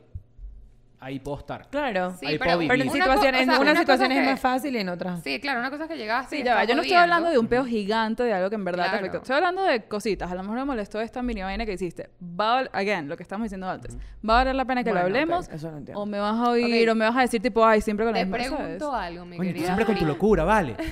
Ahí 1.05 1.19
puedo 1.19 1.37
estar. 1.39 1.67
Claro. 1.69 2.15
Sí, 2.17 2.25
Ahí 2.25 2.37
pero, 2.39 2.55
puedo 2.57 2.67
Pero 2.69 2.81
en 2.83 2.89
situaciones, 2.91 3.17
o 3.19 3.21
sea, 3.21 3.41
en 3.43 3.49
una 3.49 3.59
unas 3.59 3.77
situaciones 3.79 4.17
es 4.17 4.23
que- 4.23 4.29
más 4.31 4.39
fácil 4.39 4.73
y 4.75 4.79
en 4.79 4.87
otras. 4.89 5.21
Sí, 5.21 5.39
claro, 5.41 5.59
una 5.59 5.69
cosa 5.69 5.83
es 5.83 5.89
que 5.89 5.97
llegaste 5.97 6.35
y 6.37 6.39
Sí, 6.39 6.45
ya 6.45 6.55
va. 6.55 6.61
estás 6.61 6.69
Yo 6.69 6.75
no 6.77 6.81
estoy 6.81 6.97
hablando 6.97 7.29
de 7.29 7.37
un 7.37 7.47
peo 7.47 7.65
gigante 7.65 8.23
de 8.23 8.33
algo 8.33 8.49
que 8.49 8.55
en 8.55 8.63
verdad 8.63 8.83
te 8.85 8.89
Claro. 8.91 9.05
afectó. 9.07 9.17
Estoy 9.17 9.35
hablando 9.35 9.63
de 9.63 9.83
cositas. 9.83 10.31
A 10.31 10.35
lo 10.35 10.43
mejor 10.43 10.57
me 10.59 10.65
molestó 10.65 11.01
esta 11.01 11.21
mini 11.21 11.41
vaina 11.41 11.65
que 11.65 11.73
hiciste. 11.73 12.09
Va 12.23 12.59
a, 12.59 12.61
again, 12.71 13.09
lo 13.09 13.17
que 13.17 13.23
estamos 13.23 13.43
diciendo 13.45 13.69
antes. 13.69 13.97
¿Va 14.27 14.35
a 14.35 14.37
valer 14.37 14.55
la 14.55 14.63
pena 14.65 14.81
que 14.83 14.91
Bueno, 14.91 15.01
lo 15.01 15.05
hablemos? 15.07 15.49
eso 15.49 15.69
lo 15.71 15.77
entiendo. 15.77 16.01
o 16.01 16.05
me 16.05 16.19
vas 16.19 16.35
a 16.35 16.49
oír, 16.51 16.89
o 16.89 16.95
me 16.95 17.05
vas 17.05 17.17
a 17.17 17.21
decir, 17.21 17.41
tipo, 17.41 17.65
ay, 17.65 17.81
siempre 17.81 18.05
con 18.05 18.13
la 18.13 18.19
Te 18.19 18.25
misma, 18.25 18.37
¿sabes? 18.43 18.57
pregunto 18.57 18.95
algo, 18.95 19.25
mi 19.25 19.37
querida. 19.39 19.65
siempre 19.65 19.85
con 19.85 19.95
tu 19.95 20.05
locura, 20.05 20.43
vale. 20.45 20.75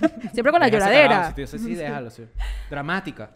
Siempre 0.32 0.52
con 0.52 0.60
la 0.60 0.68
lloradera. 0.68 1.32
te- 1.34 1.46
sí, 1.46 1.74
déjalo. 1.74 2.10
sí. 2.10 2.24
Dramática. 2.70 3.30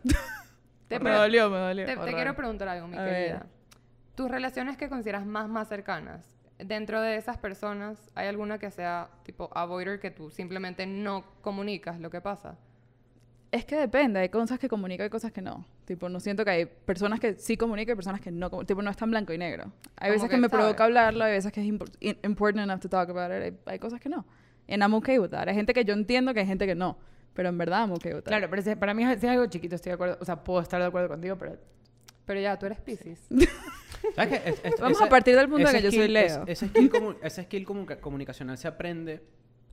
Te, 0.88 0.99
me 1.01 1.11
dolió, 1.11 1.49
me 1.49 1.59
dolió. 1.59 1.87
te- 1.87 1.97
te 1.97 2.12
quiero 2.12 2.35
preguntar 2.35 2.69
algo, 2.69 2.87
mi 2.87 2.97
A 2.97 3.03
ver. 3.03 3.43
Tus 4.14 4.31
relaciones 4.31 4.77
que 4.77 4.88
consideras 4.88 5.25
más, 5.27 5.48
más 5.48 5.68
cercanas, 5.68 6.27
dentro 6.59 7.01
de 7.01 7.16
esas 7.16 7.38
personas, 7.38 7.98
¿hay 8.14 8.29
alguna 8.29 8.59
que 8.59 8.70
sea 8.70 9.09
tipo 9.25 9.51
avoider 9.55 10.01
que 10.01 10.11
tú 10.11 10.31
simplemente 10.31 10.87
no 10.87 11.25
comunicas 11.40 11.98
lo 12.01 12.11
que 12.11 12.20
pasa? 12.20 12.59
Es 13.51 13.64
que 13.66 13.77
depende, 13.77 14.20
hay 14.20 14.29
cosas 14.31 14.59
que 14.59 14.68
comunico 14.68 15.05
y 15.05 15.11
cosas 15.11 15.31
que 15.33 15.42
no. 15.42 15.66
Tipo, 15.85 16.09
no 16.09 16.20
siento 16.20 16.42
que 16.44 16.51
hay 16.51 16.64
personas 16.66 17.20
que 17.20 17.35
sí 17.35 17.57
comunican 17.59 17.92
y 17.92 17.96
personas 17.96 18.20
que 18.20 18.31
no 18.31 18.48
comunican. 18.48 18.66
Tipo, 18.68 18.81
no 18.83 18.90
es 18.90 18.96
tan 18.96 19.11
blanco 19.11 19.33
y 19.35 19.38
negro. 19.38 19.64
Hay 19.96 20.09
Como 20.11 20.12
veces 20.12 20.22
que, 20.31 20.37
que 20.37 20.40
me 20.40 20.48
sabes. 20.48 20.62
provoca 20.64 20.85
hablarlo, 20.85 21.25
hay 21.25 21.33
veces 21.33 21.53
que 21.53 21.61
es 21.61 21.66
important 22.22 22.64
enough 22.64 22.81
to 22.81 22.88
talk 22.88 23.11
about 23.11 23.31
it, 23.31 23.42
hay, 23.42 23.59
hay 23.75 23.79
cosas 23.79 24.01
que 24.01 24.09
no. 24.09 24.25
And 24.68 24.83
I'm 24.83 24.94
okay 24.94 25.18
with 25.18 25.31
that. 25.31 25.48
Hay 25.48 25.55
gente 25.55 25.75
que 25.75 25.85
yo 25.85 25.92
entiendo 25.92 26.33
que 26.33 26.40
hay 26.40 26.46
gente 26.46 26.66
que 26.66 26.75
no. 26.75 26.96
Pero 27.35 27.48
en 27.51 27.59
verdad 27.59 27.81
I'm 27.83 27.92
okay 27.92 28.12
with 28.14 28.22
that. 28.22 28.29
Claro, 28.31 28.48
pero 28.48 28.62
si- 28.62 28.75
para 28.77 28.94
mí 28.94 29.05
si 29.05 29.12
es 29.12 29.25
algo 29.25 29.44
chiquito, 29.46 29.75
estoy 29.75 29.90
de 29.90 29.94
acuerdo. 29.94 30.16
O 30.20 30.25
sea, 30.25 30.42
puedo 30.44 30.61
estar 30.61 30.81
de 30.81 30.87
acuerdo 30.87 31.09
contigo, 31.09 31.37
pero 31.37 31.57
Pero 32.25 32.40
ya, 32.40 32.59
tú 32.59 32.64
eres 32.66 32.81
Pisces. 32.81 33.20
¿Sabes 34.15 34.41
qué? 34.41 34.51
Es- 34.51 34.61
es- 34.65 34.81
Vamos 34.81 34.99
ese- 34.99 35.05
a 35.05 35.09
partir 35.09 35.37
del 35.37 35.49
punto 35.49 35.59
de 35.69 35.71
ese 35.71 35.77
que 35.79 35.83
yo 35.85 35.91
soy 35.91 36.01
skill- 36.01 36.12
Leo. 36.12 36.43
es- 36.47 36.62
ese 36.62 36.69
skill, 36.69 36.91
comu- 36.91 37.17
ese 37.23 37.43
skill 37.45 37.67
comu- 37.67 38.01
comunicacional 38.01 38.59
se 38.59 38.69
aprende. 38.69 39.23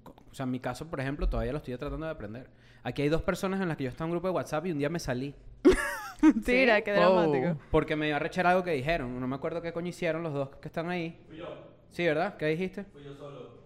co- 0.04 0.16
O 0.32 0.34
sea, 0.34 0.44
en 0.46 0.52
mi 0.52 0.60
caso, 0.60 0.88
por 0.90 1.00
ejemplo, 1.00 1.28
todavía 1.28 1.52
lo 1.52 1.58
estoy 1.58 1.76
tratando 1.78 2.06
de 2.06 2.12
aprender. 2.12 2.50
Aquí 2.84 3.02
hay 3.02 3.10
dos 3.10 3.22
personas 3.24 3.60
en 3.62 3.68
las 3.68 3.78
que 3.78 3.84
yo 3.86 3.90
estaba 3.90 4.06
en 4.06 4.12
un 4.12 4.16
grupo 4.18 4.28
de 4.28 4.34
WhatsApp 4.36 4.66
y 4.68 4.72
un 4.72 4.78
día 4.78 4.90
me 4.90 5.00
salí. 5.00 5.34
Mentira, 6.22 6.82
qué 6.82 6.92
dramático. 6.92 7.50
Oh. 7.52 7.58
Porque 7.72 7.96
me 7.96 8.08
iba 8.08 8.18
a 8.18 8.20
rechar 8.20 8.46
algo 8.48 8.64
que 8.64 8.72
dijeron. 8.72 9.20
No 9.20 9.28
me 9.28 9.36
acuerdo 9.36 9.62
qué 9.62 9.72
coño 9.74 9.88
hicieron 9.90 10.22
los 10.24 10.34
dos 10.34 10.50
que 10.62 10.68
están 10.68 10.90
ahí. 10.90 11.20
Fui 11.28 11.38
yo. 11.38 11.48
Sí, 11.92 12.06
¿verdad? 12.06 12.36
¿Qué 12.38 12.46
dijiste? 12.48 12.84
Fui 12.86 13.04
yo 13.04 13.16
solo. 13.16 13.60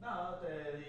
Nada, 0.00 0.40
te 0.40 0.76
di... 0.78 0.84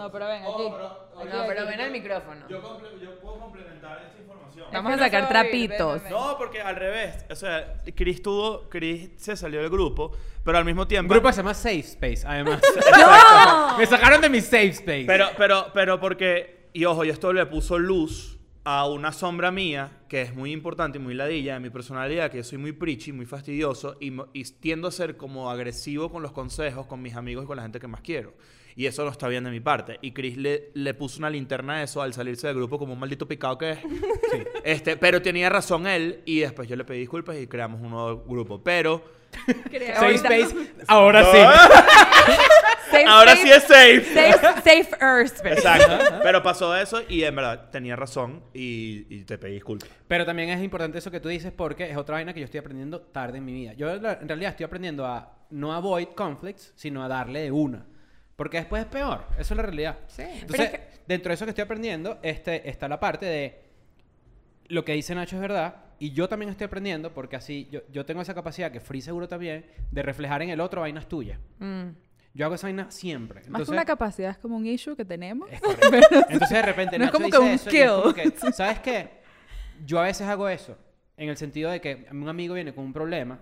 No, 0.00 0.10
pero 0.12 0.26
ven, 0.26 0.42
Oh, 0.46 0.54
aquí. 0.54 0.68
pero- 0.72 0.86
Aquí, 1.20 1.36
no, 1.36 1.44
pero 1.46 1.60
aquí. 1.62 1.70
ven 1.70 1.80
al 1.80 1.90
micrófono. 1.92 2.48
Yo, 2.48 2.62
comple- 2.62 2.98
yo 3.00 3.20
puedo 3.20 3.38
complementar 3.38 4.02
esta 4.06 4.18
información. 4.20 4.66
Vamos 4.72 4.92
a 4.92 4.96
no 4.96 5.02
se 5.02 5.10
sacar 5.10 5.22
va 5.22 5.26
a 5.26 5.42
oír, 5.42 5.50
ven, 5.50 5.68
trapitos. 5.68 6.02
ven, 6.02 6.12
No, 6.12 6.36
porque 6.38 6.60
al 6.62 6.76
revés. 6.76 7.24
O 7.30 7.34
sea, 7.34 7.74
Chris 7.94 8.22
tuvo... 8.22 8.68
Chris 8.70 9.10
se 9.16 9.36
salió 9.36 9.60
del 9.60 9.70
grupo, 9.70 10.12
pero 10.44 10.58
al 10.58 10.64
mismo 10.64 10.86
tiempo... 10.88 11.12
grupo 11.12 11.30
se 11.32 11.38
llama 11.38 11.54
Safe 11.54 11.80
Space, 11.80 12.26
además. 12.26 12.60
¡No! 12.98 13.78
me 13.78 13.86
sacaron 13.86 14.20
de 14.20 14.28
mi 14.30 14.40
Safe 14.40 14.68
Space. 14.68 15.04
Pero, 15.06 15.26
pero, 15.36 15.66
pero 15.74 16.00
porque... 16.00 16.70
Y 16.72 16.84
ojo, 16.84 17.04
y 17.04 17.10
esto 17.10 17.32
le 17.32 17.44
puso 17.46 17.78
luz 17.78 18.38
a 18.64 18.86
una 18.88 19.10
sombra 19.12 19.50
mía 19.50 19.90
que 20.08 20.22
es 20.22 20.34
muy 20.34 20.52
importante 20.52 20.98
y 20.98 21.00
muy 21.00 21.14
ladilla 21.14 21.54
de 21.54 21.60
mi 21.60 21.70
personalidad, 21.70 22.30
que 22.30 22.36
yo 22.38 22.44
soy 22.44 22.58
muy 22.58 22.72
preachy, 22.72 23.10
muy 23.12 23.26
fastidioso 23.26 23.96
y, 24.00 24.10
mo- 24.12 24.28
y 24.32 24.44
tiendo 24.44 24.86
a 24.88 24.92
ser 24.92 25.16
como 25.16 25.50
agresivo 25.50 26.10
con 26.12 26.22
los 26.22 26.30
consejos, 26.32 26.86
con 26.86 27.00
mis 27.02 27.16
amigos 27.16 27.44
y 27.44 27.46
con 27.46 27.56
la 27.56 27.62
gente 27.62 27.80
que 27.80 27.88
más 27.88 28.02
quiero. 28.02 28.34
Y 28.76 28.86
eso 28.86 29.04
no 29.04 29.10
está 29.10 29.28
bien 29.28 29.44
de 29.44 29.50
mi 29.50 29.60
parte. 29.60 29.98
Y 30.02 30.12
Chris 30.12 30.36
le, 30.36 30.70
le 30.74 30.94
puso 30.94 31.18
una 31.18 31.30
linterna 31.30 31.76
a 31.76 31.82
eso 31.82 32.00
al 32.02 32.12
salirse 32.14 32.46
del 32.46 32.56
grupo 32.56 32.78
como 32.78 32.92
un 32.94 32.98
maldito 32.98 33.26
picado 33.28 33.58
que 33.58 33.70
es. 33.72 33.78
Este, 34.62 34.96
pero 34.96 35.20
tenía 35.22 35.48
razón 35.48 35.86
él 35.86 36.20
y 36.26 36.40
después 36.40 36.68
yo 36.68 36.76
le 36.76 36.84
pedí 36.84 36.98
disculpas 37.00 37.36
y 37.36 37.46
creamos 37.46 37.80
un 37.80 37.90
nuevo 37.90 38.22
grupo. 38.24 38.62
Pero. 38.62 39.02
Safe 39.94 40.14
space. 40.14 40.54
Ahora 40.88 41.24
sí. 41.24 41.38
Safe 42.90 43.04
Ahora 43.06 43.32
space- 43.32 43.42
sí 43.42 43.50
es 43.50 43.62
safe. 43.62 44.04
Safe, 44.14 44.54
safe 44.62 44.96
Earth 45.00 45.32
space. 45.36 45.54
Exacto. 45.54 46.18
Pero 46.22 46.42
pasó 46.42 46.76
eso 46.76 47.00
y 47.08 47.22
en 47.22 47.36
verdad 47.36 47.70
tenía 47.70 47.96
razón 47.96 48.42
y, 48.52 49.06
y 49.08 49.24
te 49.24 49.38
pedí 49.38 49.54
disculpas. 49.54 49.88
Pero 50.08 50.24
también 50.26 50.50
es 50.50 50.62
importante 50.62 50.98
eso 50.98 51.10
que 51.10 51.20
tú 51.20 51.28
dices 51.28 51.52
porque 51.52 51.90
es 51.90 51.96
otra 51.96 52.14
vaina 52.16 52.32
que 52.34 52.40
yo 52.40 52.44
estoy 52.44 52.58
aprendiendo 52.58 53.00
tarde 53.00 53.38
en 53.38 53.44
mi 53.44 53.52
vida. 53.52 53.72
Yo 53.74 53.90
en 53.90 54.02
realidad 54.02 54.50
estoy 54.50 54.64
aprendiendo 54.64 55.06
a 55.06 55.36
no 55.50 55.72
avoid 55.72 56.08
conflicts, 56.16 56.72
sino 56.76 57.02
a 57.04 57.08
darle 57.08 57.40
de 57.42 57.50
una. 57.52 57.86
Porque 58.40 58.56
después 58.56 58.84
es 58.84 58.88
peor. 58.88 59.26
Eso 59.38 59.52
es 59.52 59.56
la 59.58 59.62
realidad. 59.64 59.98
Sí. 60.06 60.22
Entonces, 60.22 60.70
Pero 60.70 60.82
dentro 61.06 61.28
de 61.28 61.34
eso 61.34 61.44
que 61.44 61.50
estoy 61.50 61.60
aprendiendo, 61.60 62.18
este, 62.22 62.70
está 62.70 62.88
la 62.88 62.98
parte 62.98 63.26
de 63.26 63.60
lo 64.68 64.82
que 64.82 64.94
dice 64.94 65.14
Nacho 65.14 65.36
es 65.36 65.42
verdad. 65.42 65.84
Y 65.98 66.12
yo 66.12 66.26
también 66.26 66.50
estoy 66.50 66.64
aprendiendo, 66.64 67.12
porque 67.12 67.36
así 67.36 67.68
yo, 67.70 67.82
yo 67.92 68.06
tengo 68.06 68.22
esa 68.22 68.32
capacidad, 68.32 68.72
que 68.72 68.80
Free 68.80 69.02
seguro 69.02 69.28
también, 69.28 69.66
de 69.90 70.02
reflejar 70.02 70.40
en 70.40 70.48
el 70.48 70.62
otro 70.62 70.80
vainas 70.80 71.06
tuyas. 71.06 71.38
Mm. 71.58 71.88
Yo 72.32 72.46
hago 72.46 72.54
esa 72.54 72.68
vaina 72.68 72.90
siempre. 72.90 73.40
Más 73.40 73.46
Entonces, 73.48 73.68
que 73.68 73.72
una 73.72 73.84
capacidad, 73.84 74.30
es 74.30 74.38
como 74.38 74.56
un 74.56 74.64
issue 74.64 74.96
que 74.96 75.04
tenemos. 75.04 75.46
es. 75.52 75.60
Entonces 76.30 76.48
de 76.48 76.62
repente 76.62 76.98
No 76.98 77.04
es 77.04 77.12
Nacho 77.12 77.22
como 77.22 77.26
dice 77.26 77.34
que 77.34 77.38
un 77.40 77.48
eso 77.50 77.68
es 77.68 77.90
como 77.92 78.10
skill. 78.14 78.32
que, 78.32 78.52
¿sabes 78.54 78.78
qué? 78.78 79.10
Yo 79.84 80.00
a 80.00 80.04
veces 80.04 80.26
hago 80.26 80.48
eso 80.48 80.78
en 81.18 81.28
el 81.28 81.36
sentido 81.36 81.70
de 81.70 81.82
que 81.82 82.06
un 82.10 82.26
amigo 82.26 82.54
viene 82.54 82.72
con 82.72 82.86
un 82.86 82.94
problema 82.94 83.38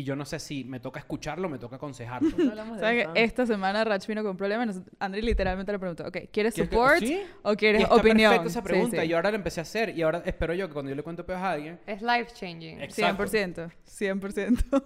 y 0.00 0.04
yo 0.04 0.16
no 0.16 0.24
sé 0.24 0.38
si 0.38 0.64
me 0.64 0.80
toca 0.80 0.98
escucharlo 1.00 1.46
o 1.48 1.50
me 1.50 1.58
toca 1.58 1.76
aconsejarlo. 1.76 2.30
No 2.36 2.78
¿Sabes 2.78 3.06
que 3.06 3.22
esta 3.24 3.46
semana 3.46 3.84
Rach 3.84 4.06
vino 4.06 4.22
con 4.22 4.32
un 4.32 4.36
problema 4.36 4.64
y 4.64 4.66
nos- 4.66 4.80
André 4.98 5.22
literalmente 5.22 5.72
le 5.72 5.78
preguntó, 5.78 6.04
ok, 6.06 6.12
¿quieres 6.12 6.30
¿Quieres 6.32 6.54
que- 6.54 6.62
support 6.64 6.98
sí? 7.00 7.20
o 7.42 7.52
Y 7.52 7.56
quieres 7.56 7.82
está 7.82 7.94
opinión? 7.94 8.30
perfecta 8.32 8.50
esa 8.50 8.62
pregunta 8.62 9.00
sí. 9.00 9.06
y 9.06 9.08
yo 9.08 9.16
ahora 9.16 9.30
la 9.30 9.36
empecé 9.36 9.60
a 9.60 9.62
hacer 9.62 9.96
y 9.96 10.02
ahora 10.02 10.22
espero 10.24 10.54
yo 10.54 10.66
que 10.68 10.72
cuando 10.74 10.90
yo 10.90 10.96
le 10.96 11.02
cuento 11.02 11.24
peos 11.26 11.40
a 11.40 11.50
alguien 11.52 11.78
Es 11.86 12.02
life 12.02 12.32
changing. 12.34 12.80
Exacto. 12.82 13.24
100%, 13.24 13.70
100%. 13.86 14.84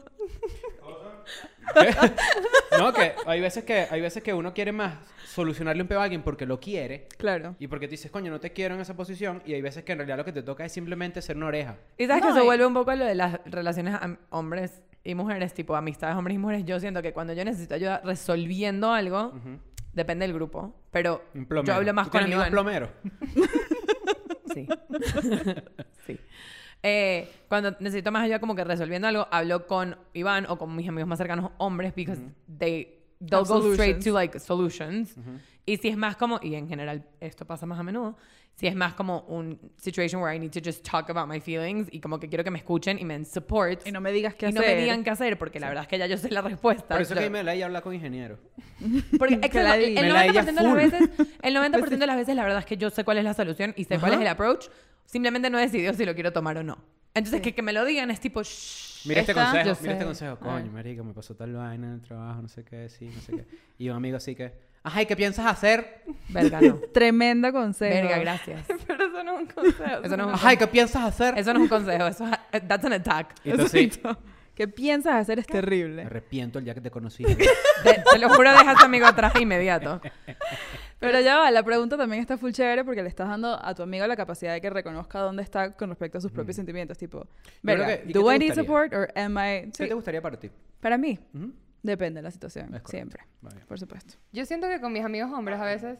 no 2.78 2.92
que 2.92 3.12
hay 3.26 3.40
veces 3.40 3.64
que 3.64 3.86
hay 3.90 4.00
veces 4.00 4.22
que 4.22 4.32
uno 4.32 4.54
quiere 4.54 4.72
más 4.72 4.94
solucionarle 5.26 5.82
un 5.82 5.88
peo 5.88 6.00
a 6.00 6.04
alguien 6.04 6.22
porque 6.22 6.46
lo 6.46 6.58
quiere 6.60 7.06
claro. 7.18 7.54
y 7.58 7.66
porque 7.66 7.86
te 7.86 7.92
dices 7.92 8.10
coño 8.10 8.30
no 8.30 8.40
te 8.40 8.52
quiero 8.52 8.74
en 8.74 8.80
esa 8.80 8.96
posición 8.96 9.42
y 9.44 9.54
hay 9.54 9.60
veces 9.62 9.84
que 9.84 9.92
en 9.92 9.98
realidad 9.98 10.16
lo 10.18 10.24
que 10.24 10.32
te 10.32 10.42
toca 10.42 10.64
es 10.64 10.72
simplemente 10.72 11.20
ser 11.22 11.36
una 11.36 11.46
oreja 11.46 11.76
Y 11.98 12.06
sabes 12.06 12.22
No, 12.22 12.28
que 12.28 12.32
eso 12.34 12.42
y- 12.42 12.46
vuelve 12.46 12.66
un 12.66 12.74
poco 12.74 12.90
a 12.90 12.96
lo 12.96 13.04
de 13.04 13.14
las 13.14 13.38
relaciones 13.44 13.96
hombres 14.30 14.82
y 15.08 15.14
mujeres, 15.14 15.54
tipo 15.54 15.74
amistades 15.74 16.16
hombres 16.16 16.34
y 16.34 16.38
mujeres. 16.38 16.64
Yo 16.64 16.78
siento 16.80 17.00
que 17.02 17.12
cuando 17.12 17.32
yo 17.32 17.44
necesito 17.44 17.74
ayuda 17.74 18.00
resolviendo 18.04 18.92
algo, 18.92 19.32
depende 19.92 20.26
del 20.26 20.34
grupo, 20.34 20.74
pero 20.90 21.22
un 21.34 21.46
plomero 21.46 21.72
yo 21.72 21.78
hablo 21.78 21.94
más 21.94 22.06
¿Tú 22.06 22.12
con 22.12 22.20
amigos 22.22 22.40
Iván. 22.42 22.50
plomeros 22.52 22.90
Sí. 24.54 24.66
sí. 26.06 26.18
Eh, 26.82 27.28
cuando 27.48 27.72
necesito 27.80 28.12
más 28.12 28.24
ayuda 28.24 28.38
como 28.38 28.54
que 28.54 28.64
resolviendo 28.64 29.08
algo, 29.08 29.26
hablo 29.30 29.66
con 29.66 29.96
Iván 30.12 30.46
o 30.48 30.58
con 30.58 30.74
mis 30.76 30.88
amigos 30.88 31.08
más 31.08 31.18
cercanos 31.18 31.50
hombres 31.58 31.94
because 31.94 32.20
they 32.58 32.98
they'll 33.20 33.40
Have 33.40 33.48
go 33.48 33.72
straight 33.72 34.02
to 34.04 34.12
like 34.12 34.38
solutions. 34.38 35.16
Y 35.68 35.76
si 35.76 35.88
es 35.88 35.96
más 35.98 36.16
como 36.16 36.40
y 36.42 36.54
en 36.54 36.66
general 36.66 37.04
esto 37.20 37.44
pasa 37.46 37.66
más 37.66 37.78
a 37.78 37.82
menudo, 37.82 38.16
si 38.54 38.66
es 38.66 38.74
más 38.74 38.94
como 38.94 39.20
un 39.28 39.58
situation 39.76 40.22
where 40.22 40.34
I 40.34 40.38
need 40.40 40.50
to 40.52 40.60
just 40.64 40.82
talk 40.88 41.10
about 41.10 41.28
my 41.28 41.40
feelings 41.40 41.88
y 41.92 42.00
como 42.00 42.18
que 42.18 42.26
quiero 42.28 42.42
que 42.42 42.50
me 42.50 42.58
escuchen 42.58 42.98
y 42.98 43.04
me 43.04 43.12
den 43.14 43.26
support 43.26 43.86
Y 43.86 43.92
no 43.92 44.00
me 44.00 44.10
digas 44.10 44.34
qué 44.34 44.48
y 44.48 44.52
no 44.52 44.60
hacer. 44.60 44.76
me 44.76 44.82
digan 44.82 45.04
qué 45.04 45.10
hacer 45.10 45.36
porque 45.38 45.60
la 45.60 45.68
verdad 45.68 45.82
es 45.82 45.88
que 45.88 45.98
ya 45.98 46.06
yo 46.06 46.16
sé 46.16 46.30
la 46.30 46.40
respuesta. 46.40 46.94
por 46.94 47.02
eso 47.02 47.14
Yo- 47.14 47.20
que 47.20 47.28
me 47.30 47.42
la 47.44 47.54
y 47.54 47.60
habla 47.62 47.82
con 47.82 47.94
ingeniero 47.94 48.38
porque 49.18 49.38
Que 49.40 49.46
exacto, 49.46 49.62
la 49.68 49.76
el, 49.76 49.86
di- 49.94 49.96
el 49.98 50.06
Me 50.06 50.12
la 50.12 50.26
90% 50.26 50.30
ella 50.30 50.42
de 50.44 50.52
las 50.62 50.74
veces, 50.74 51.10
el 51.42 51.54
90% 51.56 51.98
de 51.98 52.06
las 52.06 52.16
veces 52.16 52.34
la 52.36 52.42
verdad 52.44 52.58
es 52.60 52.66
que 52.66 52.76
yo 52.78 52.88
sé 52.90 53.04
cuál 53.04 53.18
es 53.18 53.24
la 53.24 53.34
solución 53.34 53.74
y 53.76 53.84
sé 53.84 53.98
cuál 53.98 54.14
es 54.14 54.20
el 54.20 54.26
approach, 54.26 54.66
simplemente 55.04 55.50
no 55.50 55.58
he 55.58 55.62
decidido 55.62 55.92
si 55.92 56.06
lo 56.06 56.14
quiero 56.14 56.32
tomar 56.32 56.56
o 56.56 56.62
no. 56.62 56.78
Entonces 57.14 57.40
que, 57.42 57.54
que 57.54 57.62
me 57.62 57.72
lo 57.74 57.84
digan 57.84 58.10
es 58.10 58.20
tipo 58.20 58.42
shh, 58.42 59.06
Mira 59.06 59.20
este 59.20 59.34
consejo, 59.34 59.76
mira 59.82 59.92
este 59.92 59.98
sé. 59.98 60.04
consejo. 60.04 60.38
Ah. 60.40 60.44
Coño, 60.44 60.72
marica, 60.72 61.02
me 61.02 61.12
pasó 61.14 61.34
tal 61.36 61.52
vaina 61.52 61.86
en 61.88 61.92
el 61.94 62.00
trabajo, 62.00 62.42
no 62.42 62.48
sé 62.48 62.64
qué, 62.64 62.88
sí, 62.88 63.10
no 63.14 63.20
sé 63.20 63.32
qué. 63.32 63.44
Y 63.78 63.88
un 63.90 63.96
amigo 63.96 64.16
así 64.16 64.34
que, 64.34 64.52
ajá, 64.82 65.02
¿y 65.02 65.06
qué 65.06 65.16
piensas 65.16 65.46
hacer? 65.46 66.02
verga 66.28 66.60
no. 66.60 66.74
Tremenda 66.92 67.52
consejo. 67.52 67.94
Verga, 67.94 68.18
gracias. 68.18 68.66
Pero 68.86 69.04
eso 69.06 69.24
no 69.24 69.34
es 69.34 69.40
un 69.40 69.46
consejo. 69.46 70.04
Eso 70.04 70.16
no 70.16 70.22
es 70.24 70.28
un 70.28 70.34
Ajá, 70.34 70.52
¿y 70.52 70.56
qué 70.56 70.66
piensas 70.66 71.02
hacer? 71.04 71.38
Eso 71.38 71.52
no 71.52 71.58
es 71.60 71.62
un 71.64 71.68
consejo, 71.68 72.06
eso 72.06 72.26
es 72.52 72.68
that's 72.68 72.84
an 72.84 72.92
attack. 72.92 73.34
Y 73.44 73.52
tú 73.52 73.68
sí. 73.68 73.90
¿Qué 74.54 74.66
piensas 74.66 75.14
hacer? 75.14 75.38
Es 75.38 75.46
me 75.48 75.52
terrible. 75.52 76.02
arrepiento 76.02 76.58
el 76.58 76.64
día 76.64 76.74
que 76.74 76.80
te 76.80 76.90
conocí. 76.90 77.22
Te, 77.84 78.02
te 78.10 78.18
lo 78.18 78.28
juro, 78.30 78.50
deja 78.50 78.72
a 78.72 78.74
tu 78.74 78.86
amigo 78.86 79.06
atrás 79.06 79.32
de 79.34 79.42
inmediato. 79.42 80.00
Pero 80.98 81.20
ya 81.20 81.36
va, 81.38 81.48
la 81.52 81.62
pregunta 81.62 81.96
también 81.96 82.20
está 82.20 82.36
full 82.36 82.50
chévere 82.50 82.84
porque 82.84 83.04
le 83.04 83.08
estás 83.08 83.28
dando 83.28 83.56
a 83.64 83.72
tu 83.76 83.84
amigo 83.84 84.04
la 84.08 84.16
capacidad 84.16 84.52
de 84.52 84.60
que 84.60 84.68
reconozca 84.68 85.20
dónde 85.20 85.44
está 85.44 85.76
con 85.76 85.90
respecto 85.90 86.18
a 86.18 86.20
sus 86.20 86.32
propios 86.32 86.56
sentimientos. 86.56 86.98
Tipo, 86.98 87.28
verga, 87.62 87.86
que- 87.86 88.02
¿y 88.02 88.06
qué 88.08 88.12
¿do 88.14 88.26
te 88.26 88.34
I 88.34 88.38
need 88.40 88.48
gustaría? 88.48 88.54
support 88.54 88.94
or 88.94 89.08
am 89.14 89.38
I...? 89.38 89.66
¿Qué 89.66 89.70
Sí, 89.74 89.86
te 89.88 89.94
gustaría 89.94 90.20
para 90.20 90.36
ti? 90.40 90.50
para 90.80 90.98
mí, 90.98 91.16
Ujú. 91.34 91.52
Depende 91.82 92.18
de 92.18 92.22
la 92.22 92.30
situación, 92.30 92.80
siempre, 92.86 93.22
Va 93.44 93.50
bien. 93.50 93.66
por 93.66 93.78
supuesto. 93.78 94.14
Yo 94.32 94.44
siento 94.44 94.68
que 94.68 94.80
con 94.80 94.92
mis 94.92 95.04
amigos 95.04 95.30
hombres 95.32 95.58
a 95.58 95.64
veces. 95.64 95.98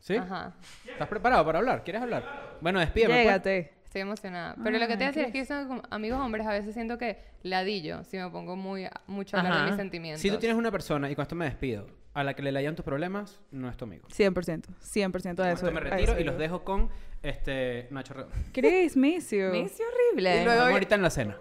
¿Sí? 0.00 0.16
Ajá. 0.16 0.54
¿Estás 0.88 1.08
preparado 1.08 1.44
para 1.44 1.58
hablar? 1.58 1.82
¿Quieres 1.82 2.02
hablar? 2.02 2.58
Bueno, 2.60 2.78
despídeme. 2.80 3.14
pues. 3.14 3.24
Llégate. 3.24 3.72
Estoy 3.84 4.00
emocionada. 4.02 4.54
Pero 4.62 4.78
lo 4.78 4.86
que 4.86 4.96
te 4.96 4.96
voy 4.96 5.04
a 5.04 5.06
Ah, 5.06 5.10
decir 5.12 5.24
es 5.24 5.32
que 5.32 5.38
yo 5.38 5.44
siento 5.46 5.74
que 5.74 5.80
con 5.80 5.92
amigos 5.92 6.20
hombres 6.20 6.46
a 6.46 6.50
veces 6.50 6.74
siento 6.74 6.98
que 6.98 7.18
ladillo 7.42 8.04
si 8.04 8.18
me 8.18 8.28
pongo 8.30 8.54
muy 8.56 8.86
mucho 9.06 9.36
a 9.36 9.40
hablar 9.40 9.52
Ajá. 9.54 9.64
de 9.64 9.70
mis 9.70 9.76
sentimientos. 9.78 10.20
Si 10.20 10.30
tú 10.30 10.36
tienes 10.38 10.58
una 10.58 10.70
persona, 10.70 11.10
y 11.10 11.14
con 11.16 11.22
esto 11.22 11.34
me 11.34 11.46
despido, 11.46 11.86
a 12.12 12.22
la 12.24 12.34
que 12.34 12.42
le 12.42 12.52
layan 12.52 12.76
tus 12.76 12.84
problemas, 12.84 13.40
no 13.50 13.68
es 13.70 13.76
tu 13.76 13.84
amigo. 13.84 14.06
100%, 14.08 14.68
100% 14.80 15.22
de 15.22 15.34
Con 15.34 15.46
eso. 15.46 15.66
esto 15.66 15.72
me 15.72 15.80
retiro 15.80 16.12
eso 16.12 16.20
y 16.20 16.24
los 16.24 16.36
dejo 16.38 16.62
con 16.64 16.90
este 17.22 17.88
Nacho 17.90 18.14
Redondo. 18.14 18.36
Chris, 18.52 18.96
miss 18.96 19.30
you. 19.30 19.48
Me 19.50 19.60
hice 19.60 19.82
horrible. 19.82 20.40
Y 20.42 20.44
luego- 20.44 20.58
Vamos 20.60 20.72
ahorita 20.74 20.94
en 20.94 21.02
la 21.02 21.10
cena. 21.10 21.36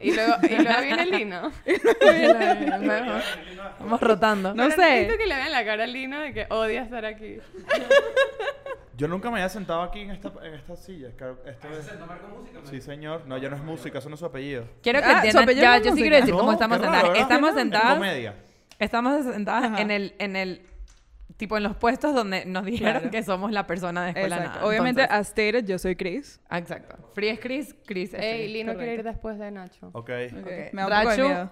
Y 0.00 0.12
luego, 0.14 0.34
y 0.42 0.54
luego 0.62 0.80
viene 0.82 1.06
Lino. 1.18 1.52
Vamos 3.80 4.00
rotando. 4.00 4.54
No 4.54 4.64
Pero 4.68 4.76
sé. 4.76 4.90
Necesito 4.90 5.18
que 5.18 5.26
le 5.26 5.34
vean 5.36 5.52
la 5.52 5.64
cara 5.64 5.84
a 5.84 5.86
Lino 5.86 6.20
de 6.20 6.32
que 6.32 6.46
odia 6.50 6.82
estar 6.82 7.04
aquí. 7.04 7.38
Yo 8.96 9.08
nunca 9.08 9.30
me 9.30 9.36
había 9.38 9.48
sentado 9.50 9.82
aquí 9.82 10.00
en 10.00 10.10
esta, 10.12 10.32
en 10.42 10.54
esta 10.54 10.74
silla. 10.74 11.10
Claro, 11.16 11.38
esta 11.46 11.68
vez- 11.68 11.90
Sí, 12.64 12.80
señor. 12.80 13.26
No, 13.26 13.36
ya 13.36 13.50
no 13.50 13.56
es 13.56 13.62
música, 13.62 13.98
eso 13.98 14.08
no 14.08 14.14
es 14.14 14.20
su 14.20 14.26
apellido. 14.26 14.64
Quiero 14.82 15.00
que 15.00 15.04
Ah, 15.06 15.10
su 15.10 15.16
entiendan, 15.16 15.42
apellido 15.44 15.62
ya, 15.64 15.76
es 15.76 15.82
yo 15.82 15.84
sí 15.84 15.90
música. 15.90 16.04
quiero 16.04 16.16
decir 16.16 16.32
No, 16.34 16.38
cómo 16.40 16.50
qué 16.50 16.54
estamos 16.54 16.78
raro, 16.78 16.90
sentadas. 16.92 17.08
¿verdad? 17.12 17.22
Estamos 17.22 17.50
Es 17.50 17.56
sentadas, 17.56 17.94
comedia. 17.94 18.34
estamos 18.78 19.24
sentadas 19.24 19.80
en 19.80 19.90
el, 19.90 20.14
en 20.18 20.36
el, 20.36 20.62
tipo 21.36 21.56
en 21.56 21.62
los 21.62 21.76
puestos 21.76 22.14
donde 22.14 22.44
nos 22.46 22.64
dijeron 22.64 22.94
Claro. 22.94 23.10
que 23.10 23.22
somos 23.22 23.52
la 23.52 23.66
persona 23.66 24.04
de 24.04 24.10
escuela 24.10 24.36
Exacto. 24.36 24.58
nada. 24.58 24.66
Obviamente, 24.68 25.02
Entonces- 25.02 25.20
as 25.20 25.28
stated, 25.28 25.64
yo 25.66 25.78
soy 25.78 25.96
Chris. 25.96 26.40
exacto. 26.50 26.96
Free 27.14 27.28
es 27.28 27.40
Chris, 27.40 27.74
Chris 27.86 28.14
es 28.14 28.20
Ey. 28.22 28.48
Lino 28.52 28.74
quiere 28.76 28.94
ir 28.94 29.02
después 29.02 29.38
de 29.38 29.50
Nacho. 29.50 29.88
Ok. 29.92 29.94
Ok, 29.94 30.10
Ok. 30.40 30.72
Me 30.72 30.82
da 30.82 30.86
un 30.86 30.92
poco 30.92 31.10
de 31.10 31.16
Rachu- 31.16 31.26
miedo, 31.28 31.50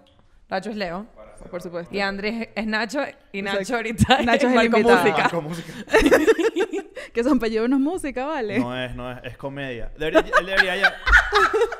Nacho 0.48 0.70
es 0.70 0.76
Leo. 0.76 1.06
por 1.50 1.60
supuesto. 1.62 1.94
Y 1.94 2.00
Andrés 2.00 2.48
es 2.54 2.66
Nacho. 2.66 3.00
Y 3.32 3.38
Exacto. 3.40 3.60
Nacho 3.60 3.76
ahorita 3.76 4.22
Nacho 4.22 4.46
es 4.48 4.52
el 4.52 4.70
Marco 4.70 4.76
invitado. 4.78 5.40
Música. 5.40 5.40
Música. 5.40 5.72
Que 7.12 7.22
son 7.22 7.36
apellidos 7.36 7.68
no 7.70 7.76
es 7.76 7.82
música, 7.82 8.26
¿vale? 8.26 8.58
No 8.58 8.76
es, 8.76 8.92
no 8.96 9.12
es, 9.12 9.18
es 9.22 9.36
comedia. 9.36 9.92
Debería, 9.96 10.20
él 10.40 10.46
debería 10.46 10.76
ya. 10.76 10.94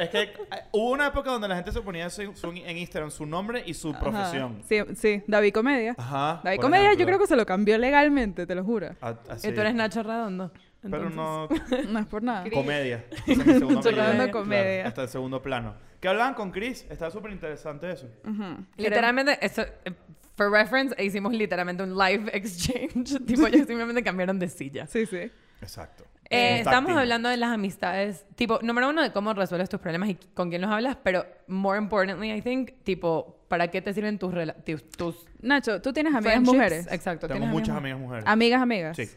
Es 0.00 0.08
que 0.10 0.20
eh, 0.22 0.32
hubo 0.72 0.90
una 0.92 1.06
época 1.08 1.30
donde 1.30 1.48
la 1.48 1.56
gente 1.56 1.72
se 1.72 1.80
ponía 1.80 2.08
su- 2.10 2.34
su- 2.36 2.50
en 2.50 2.78
Instagram 2.78 3.10
su 3.10 3.26
nombre 3.26 3.62
y 3.66 3.74
su 3.74 3.90
Ajá. 3.90 4.00
profesión. 4.00 4.62
Sí, 4.68 4.78
sí, 4.96 5.22
David 5.26 5.52
Comedia. 5.52 5.94
Ajá. 5.98 6.40
David 6.44 6.60
Comedia 6.60 6.84
yo 6.84 6.92
ejemplo. 6.92 7.06
creo 7.06 7.18
que 7.20 7.26
se 7.26 7.36
lo 7.36 7.46
cambió 7.46 7.78
legalmente, 7.78 8.46
te 8.46 8.54
lo 8.54 8.64
juro. 8.64 8.90
A- 9.00 9.14
así. 9.28 9.48
Y 9.48 9.52
tú 9.52 9.60
eres 9.60 9.74
Nacho 9.74 10.02
Redondo. 10.02 10.52
Pero 10.80 11.08
Entonces- 11.08 11.80
no. 11.86 11.88
No 11.92 11.98
es 11.98 12.06
por 12.06 12.22
nada. 12.22 12.48
Comedia. 12.50 13.04
Es 13.26 13.36
Nacho. 13.38 13.50
Redondo 13.52 13.80
Claro, 13.90 14.30
Comedia. 14.32 14.86
Está 14.86 15.02
en 15.02 15.08
segundo 15.08 15.42
plano. 15.42 15.74
¿Qué 16.00 16.06
hablaban 16.08 16.34
con 16.34 16.52
Chris? 16.52 16.86
Está 16.88 17.10
súper 17.10 17.32
interesante 17.32 17.90
eso. 17.90 18.06
Ujú. 18.24 18.64
Literalmente, 18.76 19.36
eso, 19.44 19.62
eh, 19.84 19.92
for 20.36 20.52
reference, 20.52 20.94
hicimos 21.02 21.32
literalmente 21.34 21.82
un 21.82 21.98
live 21.98 22.30
exchange. 22.32 23.18
tipo, 23.26 23.46
ellos 23.48 23.66
simplemente 23.66 24.04
cambiaron 24.04 24.38
de 24.38 24.48
silla. 24.48 24.86
Sí, 24.86 25.06
sí. 25.06 25.30
Exacto. 25.60 26.04
Eh, 26.30 26.58
estamos 26.58 26.92
hablando 26.96 27.28
de 27.28 27.36
las 27.38 27.50
amistades, 27.52 28.26
tipo, 28.34 28.58
número 28.62 28.90
uno, 28.90 29.02
de 29.02 29.12
cómo 29.12 29.32
resuelves 29.32 29.68
tus 29.70 29.80
problemas 29.80 30.10
y 30.10 30.14
con 30.34 30.50
quién 30.50 30.60
los 30.60 30.70
hablas, 30.70 30.96
pero 31.02 31.24
more 31.46 31.78
importantly, 31.78 32.30
I 32.32 32.42
think, 32.42 32.72
tipo, 32.84 33.38
¿para 33.48 33.68
qué 33.68 33.80
te 33.80 33.94
sirven 33.94 34.18
tus, 34.18 34.32
rela- 34.34 34.54
tus, 34.62 34.88
tus 34.90 35.24
Nacho, 35.40 35.80
tú 35.80 35.92
tienes 35.92 36.12
amigas 36.14 36.34
friendships? 36.34 36.54
mujeres. 36.54 36.86
Exacto. 36.90 37.28
Tengo 37.28 37.38
¿tienes 37.40 37.50
muchas 37.54 37.76
amigas 37.76 37.98
mujeres. 37.98 38.24
Amigas, 38.26 38.60
amigas. 38.62 38.96
Sí. 38.96 39.08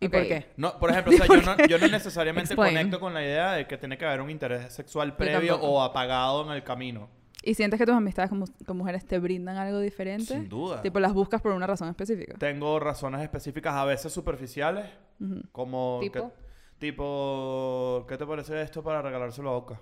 ¿Y 0.00 0.06
Ok. 0.06 0.12
por 0.12 0.22
qué? 0.28 0.46
No, 0.56 0.78
por 0.78 0.90
ejemplo, 0.90 1.12
o 1.12 1.16
sea, 1.16 1.26
yo, 1.28 1.42
no, 1.42 1.66
yo 1.66 1.78
no 1.78 1.88
necesariamente 1.88 2.54
Explain. 2.54 2.74
conecto 2.74 3.00
con 3.00 3.12
la 3.12 3.22
idea 3.22 3.52
de 3.52 3.66
que 3.66 3.76
tiene 3.76 3.98
que 3.98 4.06
haber 4.06 4.20
un 4.22 4.30
interés 4.30 4.72
sexual 4.72 5.14
previo 5.16 5.52
tampoco. 5.54 5.72
o 5.72 5.82
apagado 5.82 6.44
en 6.46 6.52
el 6.52 6.62
camino. 6.62 7.08
¿Y 7.42 7.54
sientes 7.54 7.78
que 7.78 7.86
tus 7.86 7.94
amistades 7.94 8.28
con, 8.30 8.38
mu- 8.40 8.46
con 8.66 8.76
mujeres 8.78 9.06
te 9.06 9.18
brindan 9.18 9.56
algo 9.56 9.78
diferente? 9.78 10.34
Sin 10.34 10.48
duda. 10.48 10.80
Tipo, 10.82 11.00
las 11.00 11.12
buscas 11.12 11.40
por 11.42 11.52
una 11.52 11.66
razón 11.66 11.88
específica. 11.88 12.34
Tengo 12.38 12.80
razones 12.80 13.20
específicas, 13.22 13.74
a 13.74 13.84
veces 13.84 14.12
superficiales, 14.12 14.86
Ujú. 15.20 15.42
como... 15.52 15.98
¿Tipo? 16.00 16.12
que- 16.12 16.20
tipo, 16.20 16.45
¿qué 16.78 18.16
te 18.18 18.26
parece 18.26 18.60
esto 18.62 18.82
para 18.82 19.02
regalárselo 19.02 19.50
a 19.50 19.56
Oka? 19.56 19.80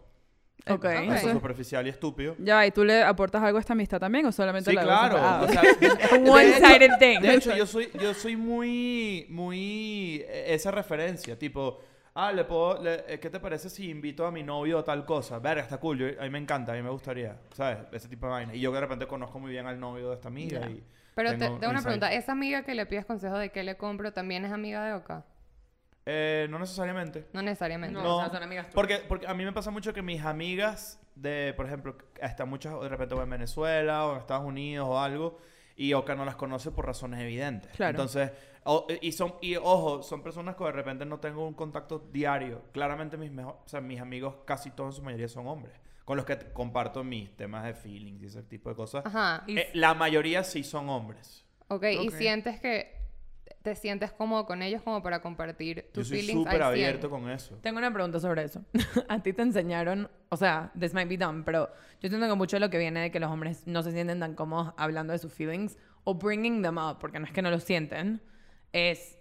Ok. 0.66 0.84
Eso 0.84 1.02
Ok. 1.02 1.12
es 1.16 1.32
superficial 1.32 1.86
y 1.86 1.90
estúpido. 1.90 2.36
Ya, 2.38 2.64
¿y 2.66 2.70
tú 2.70 2.84
le 2.84 3.02
aportas 3.02 3.42
algo 3.42 3.58
a 3.58 3.60
esta 3.60 3.74
amistad 3.74 3.98
también 4.00 4.24
o 4.26 4.32
solamente 4.32 4.70
Sí, 4.70 4.76
la 4.76 4.82
claro. 4.82 5.16
Ah, 5.18 5.42
o 5.44 5.48
sea, 5.48 5.62
Es 5.62 6.12
un 6.12 6.28
one-sided 6.28 6.92
thing. 6.98 7.20
De 7.20 7.34
hecho, 7.34 7.54
yo 7.54 7.66
soy, 7.66 7.90
yo 8.00 8.14
soy 8.14 8.36
muy, 8.36 9.26
muy 9.28 10.22
eh, 10.26 10.54
esa 10.54 10.70
referencia. 10.70 11.38
Tipo, 11.38 11.80
ah, 12.14 12.32
le 12.32 12.44
puedo, 12.44 12.82
le- 12.82 13.04
eh, 13.12 13.20
¿qué 13.20 13.28
te 13.28 13.40
parece 13.40 13.68
si 13.68 13.90
invito 13.90 14.24
a 14.26 14.30
mi 14.30 14.42
novio 14.42 14.78
a 14.78 14.84
tal 14.84 15.04
cosa? 15.04 15.38
Verga, 15.38 15.62
está 15.62 15.78
cool, 15.78 15.98
yo- 15.98 16.20
a 16.20 16.24
mí 16.24 16.30
me 16.30 16.38
encanta, 16.38 16.72
a 16.72 16.76
mí 16.76 16.82
me 16.82 16.90
gustaría, 16.90 17.36
¿sabes? 17.52 17.78
Ese 17.92 18.08
tipo 18.08 18.24
de 18.26 18.32
vaina. 18.32 18.54
Y 18.54 18.60
yo 18.60 18.72
de 18.72 18.80
repente 18.80 19.06
conozco 19.06 19.38
muy 19.38 19.50
bien 19.50 19.66
al 19.66 19.78
novio 19.78 20.08
de 20.08 20.14
esta 20.14 20.28
amiga 20.28 20.60
y 20.66 20.82
Pero 21.14 21.30
te, 21.32 21.36
tengo 21.38 21.58
tengo 21.58 21.70
una 21.72 21.80
insight. 21.80 21.84
pregunta. 21.84 22.12
¿Esa 22.14 22.32
amiga 22.32 22.62
que 22.62 22.74
le 22.74 22.86
pides 22.86 23.04
consejo 23.04 23.36
de 23.36 23.50
qué 23.50 23.64
le 23.64 23.76
compro 23.76 24.14
también 24.14 24.46
es 24.46 24.52
amiga 24.52 24.82
de 24.86 24.94
Oka? 24.94 25.26
Eh, 26.06 26.46
no 26.50 26.58
necesariamente. 26.58 27.26
No 27.32 27.42
necesariamente. 27.42 27.94
No, 28.00 28.16
o 28.16 28.20
sea, 28.20 28.30
son 28.30 28.42
amigas 28.42 28.66
tuyas. 28.66 28.74
Porque, 28.74 28.98
porque 29.08 29.26
a 29.26 29.34
mí 29.34 29.44
me 29.44 29.52
pasa 29.52 29.70
mucho 29.70 29.92
que 29.94 30.02
mis 30.02 30.22
amigas 30.22 31.00
de, 31.14 31.54
por 31.56 31.66
ejemplo, 31.66 31.96
están 32.20 32.48
muchas 32.48 32.78
de 32.80 32.88
repente 32.88 33.14
o 33.14 33.22
en 33.22 33.30
Venezuela 33.30 34.06
o 34.06 34.12
en 34.12 34.18
Estados 34.18 34.44
Unidos 34.44 34.86
o 34.90 35.00
algo 35.00 35.38
y 35.76 35.92
Oka 35.94 36.14
no 36.14 36.24
las 36.24 36.36
conoce 36.36 36.70
por 36.70 36.86
razones 36.86 37.20
evidentes. 37.20 37.70
Claro. 37.72 37.90
Entonces, 37.90 38.30
o- 38.64 38.86
y 39.00 39.12
son 39.12 39.34
y 39.40 39.56
ojo, 39.56 40.02
son 40.02 40.22
personas 40.22 40.56
que 40.56 40.64
de 40.64 40.72
repente 40.72 41.04
no 41.06 41.18
tengo 41.20 41.46
un 41.46 41.54
contacto 41.54 41.98
diario. 42.12 42.62
Claramente 42.72 43.16
mis 43.16 43.30
mejor, 43.32 43.58
o 43.64 43.68
sea, 43.68 43.80
mis 43.80 44.00
amigos 44.00 44.34
casi 44.44 44.70
todos 44.72 44.94
en 44.94 44.96
su 44.98 45.02
mayoría 45.04 45.28
son 45.28 45.46
hombres, 45.46 45.74
con 46.04 46.16
los 46.16 46.26
que 46.26 46.36
comparto 46.52 47.02
mis 47.02 47.34
temas 47.36 47.64
de 47.64 47.74
feelings 47.74 48.22
y 48.22 48.26
ese 48.26 48.42
tipo 48.42 48.68
de 48.68 48.76
cosas. 48.76 49.06
Ajá. 49.06 49.42
Y- 49.46 49.58
Eh, 49.58 49.70
la 49.74 49.94
mayoría 49.94 50.44
sí 50.44 50.62
son 50.64 50.88
hombres. 50.90 51.44
Ok, 51.68 51.84
y 51.98 52.08
Ok. 52.08 52.14
sientes 52.14 52.60
que 52.60 53.03
te 53.64 53.74
sientes 53.74 54.12
cómodo 54.12 54.44
con 54.44 54.60
ellos 54.60 54.82
como 54.82 55.02
para 55.02 55.22
compartir 55.22 55.86
Yo 55.86 55.92
tus 55.92 56.08
soy 56.08 56.18
feelings 56.18 56.44
súper 56.44 56.62
al 56.62 56.74
100. 56.74 56.84
abierto 56.86 57.08
con 57.08 57.30
eso. 57.30 57.56
Tengo 57.62 57.78
una 57.78 57.90
pregunta 57.90 58.20
sobre 58.20 58.44
eso. 58.44 58.62
a 59.08 59.22
ti 59.22 59.32
te 59.32 59.40
enseñaron, 59.40 60.10
o 60.28 60.36
sea, 60.36 60.70
this 60.78 60.92
might 60.92 61.08
be 61.08 61.16
dumb, 61.16 61.44
pero 61.46 61.70
yo 62.02 62.10
siento 62.10 62.28
que 62.28 62.34
mucho 62.34 62.56
de 62.56 62.60
lo 62.60 62.68
que 62.68 62.76
viene 62.76 63.00
de 63.00 63.10
que 63.10 63.18
los 63.18 63.30
hombres 63.30 63.66
no 63.66 63.82
se 63.82 63.90
sienten 63.92 64.20
tan 64.20 64.34
cómodos 64.34 64.74
hablando 64.76 65.14
de 65.14 65.18
sus 65.18 65.32
feelings 65.32 65.78
o 66.04 66.14
bringing 66.14 66.60
them 66.62 66.76
up, 66.76 66.98
porque 67.00 67.18
no 67.18 67.24
es 67.24 67.32
que 67.32 67.40
no 67.40 67.50
lo 67.50 67.58
sienten, 67.58 68.20
es 68.74 69.16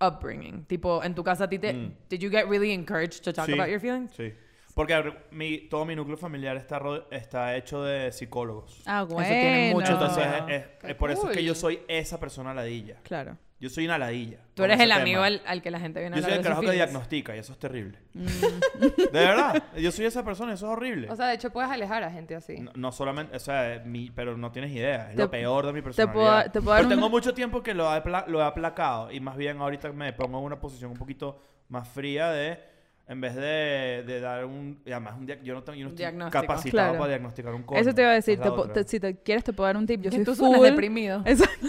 upbringing. 0.00 0.64
Tipo, 0.64 1.04
en 1.04 1.14
tu 1.14 1.22
casa 1.22 1.44
a 1.44 1.48
ti 1.50 1.58
te... 1.58 1.74
Mm. 1.74 1.94
Did 2.08 2.20
you 2.20 2.30
get 2.30 2.46
really 2.48 2.72
encouraged 2.72 3.22
to 3.22 3.34
talk 3.34 3.44
Sí, 3.44 3.52
about 3.52 3.68
your 3.68 3.80
feelings? 3.80 4.12
Sí. 4.14 4.32
Porque 4.74 5.12
mi, 5.30 5.68
todo 5.68 5.84
mi 5.84 5.94
núcleo 5.94 6.16
familiar 6.16 6.56
está, 6.56 6.80
está 7.10 7.54
hecho 7.54 7.82
de 7.82 8.12
psicólogos. 8.12 8.80
Ah, 8.86 9.02
bueno. 9.02 9.28
tiene 9.28 9.72
mucho 9.74 9.92
Entonces, 9.92 10.24
es- 10.48 10.54
es- 10.84 10.90
es 10.90 10.94
por 10.96 11.10
eso 11.10 11.28
es 11.30 11.36
que 11.36 11.44
yo 11.44 11.52
cool. 11.52 11.60
soy 11.60 11.80
esa 11.86 12.18
persona 12.18 12.54
ladilla. 12.54 13.00
Claro. 13.02 13.36
Yo 13.60 13.68
soy 13.68 13.86
una 13.86 13.98
ladilla. 13.98 14.38
Tú 14.54 14.62
eres 14.62 14.78
el 14.78 14.88
tema. 14.88 15.00
amigo 15.00 15.20
al, 15.22 15.42
al 15.44 15.62
que 15.62 15.70
la 15.72 15.80
gente 15.80 15.98
viene 15.98 16.14
a 16.14 16.18
Yo 16.20 16.22
soy 16.22 16.30
hablar 16.32 16.38
el 16.38 16.44
carajo 16.44 16.62
que 16.62 16.70
diagnostica 16.76 17.34
y 17.34 17.40
eso 17.40 17.52
es 17.52 17.58
terrible. 17.58 17.98
Mm. 18.14 18.26
De 19.12 19.18
verdad. 19.18 19.62
Yo 19.76 19.90
soy 19.90 20.04
esa 20.06 20.24
persona, 20.24 20.52
eso 20.52 20.66
es 20.66 20.72
horrible. 20.72 21.10
O 21.10 21.16
sea, 21.16 21.26
de 21.26 21.34
hecho 21.34 21.50
puedes 21.50 21.68
alejar 21.70 22.04
a 22.04 22.10
gente 22.10 22.36
así. 22.36 22.60
no, 22.60 22.70
no 22.76 22.92
solamente, 22.92 23.36
o 23.36 23.40
sea, 23.40 23.82
mi, 23.84 24.10
pero 24.10 24.36
no 24.36 24.52
tienes 24.52 24.70
idea. 24.70 25.10
Es 25.10 25.16
Te- 25.16 25.22
lo 25.22 25.30
peor 25.30 25.66
de 25.66 25.72
mi 25.72 25.80
te 25.80 25.84
personalidad. 25.84 26.14
puedo- 26.14 26.52
te 26.52 26.60
puedo 26.60 26.70
dar 26.70 26.80
pero 26.82 26.88
tengo 26.94 27.06
un- 27.06 27.12
mucho 27.12 27.34
tiempo 27.34 27.60
que 27.62 27.74
lo 27.74 27.92
he, 27.96 28.02
lo 28.28 28.40
he 28.40 28.44
aplacado 28.44 29.10
y 29.10 29.18
más 29.18 29.36
bien 29.36 29.58
ahorita 29.60 29.90
me 29.92 30.12
pongo 30.12 30.38
en 30.38 30.44
una 30.44 30.60
posición 30.60 30.92
un 30.92 30.96
poquito 30.96 31.40
más 31.68 31.88
fría 31.88 32.30
de, 32.30 32.60
en 33.08 33.20
vez 33.22 33.34
de, 33.34 34.04
de 34.06 34.20
dar 34.20 34.44
un, 34.44 34.80
y 34.84 34.92
además 34.92 35.14
un 35.18 35.24
dia- 35.26 35.40
yo 35.42 35.54
no, 35.54 35.62
tengo, 35.62 35.78
yo 35.78 35.84
no 35.86 35.90
estoy 35.94 36.04
capacitado 36.30 36.70
Claro. 36.70 36.98
para 36.98 37.08
diagnosticar 37.08 37.54
un 37.54 37.62
coño. 37.62 37.80
Eso 37.80 37.94
te 37.94 38.02
iba 38.02 38.10
a 38.10 38.14
decir. 38.14 38.38
Te 38.38 38.50
po- 38.50 38.68
te- 38.68 38.84
si 38.84 39.00
te 39.00 39.16
quieres, 39.16 39.44
te 39.44 39.52
puedo 39.54 39.66
dar 39.66 39.76
un 39.78 39.86
tip. 39.86 40.02
Yo 40.02 40.10
Que 40.10 40.16
soy 40.16 40.24
tú 40.26 40.34
full... 40.34 40.48
suenas 40.48 40.62
deprimido. 40.62 41.22
Exacto. 41.24 41.66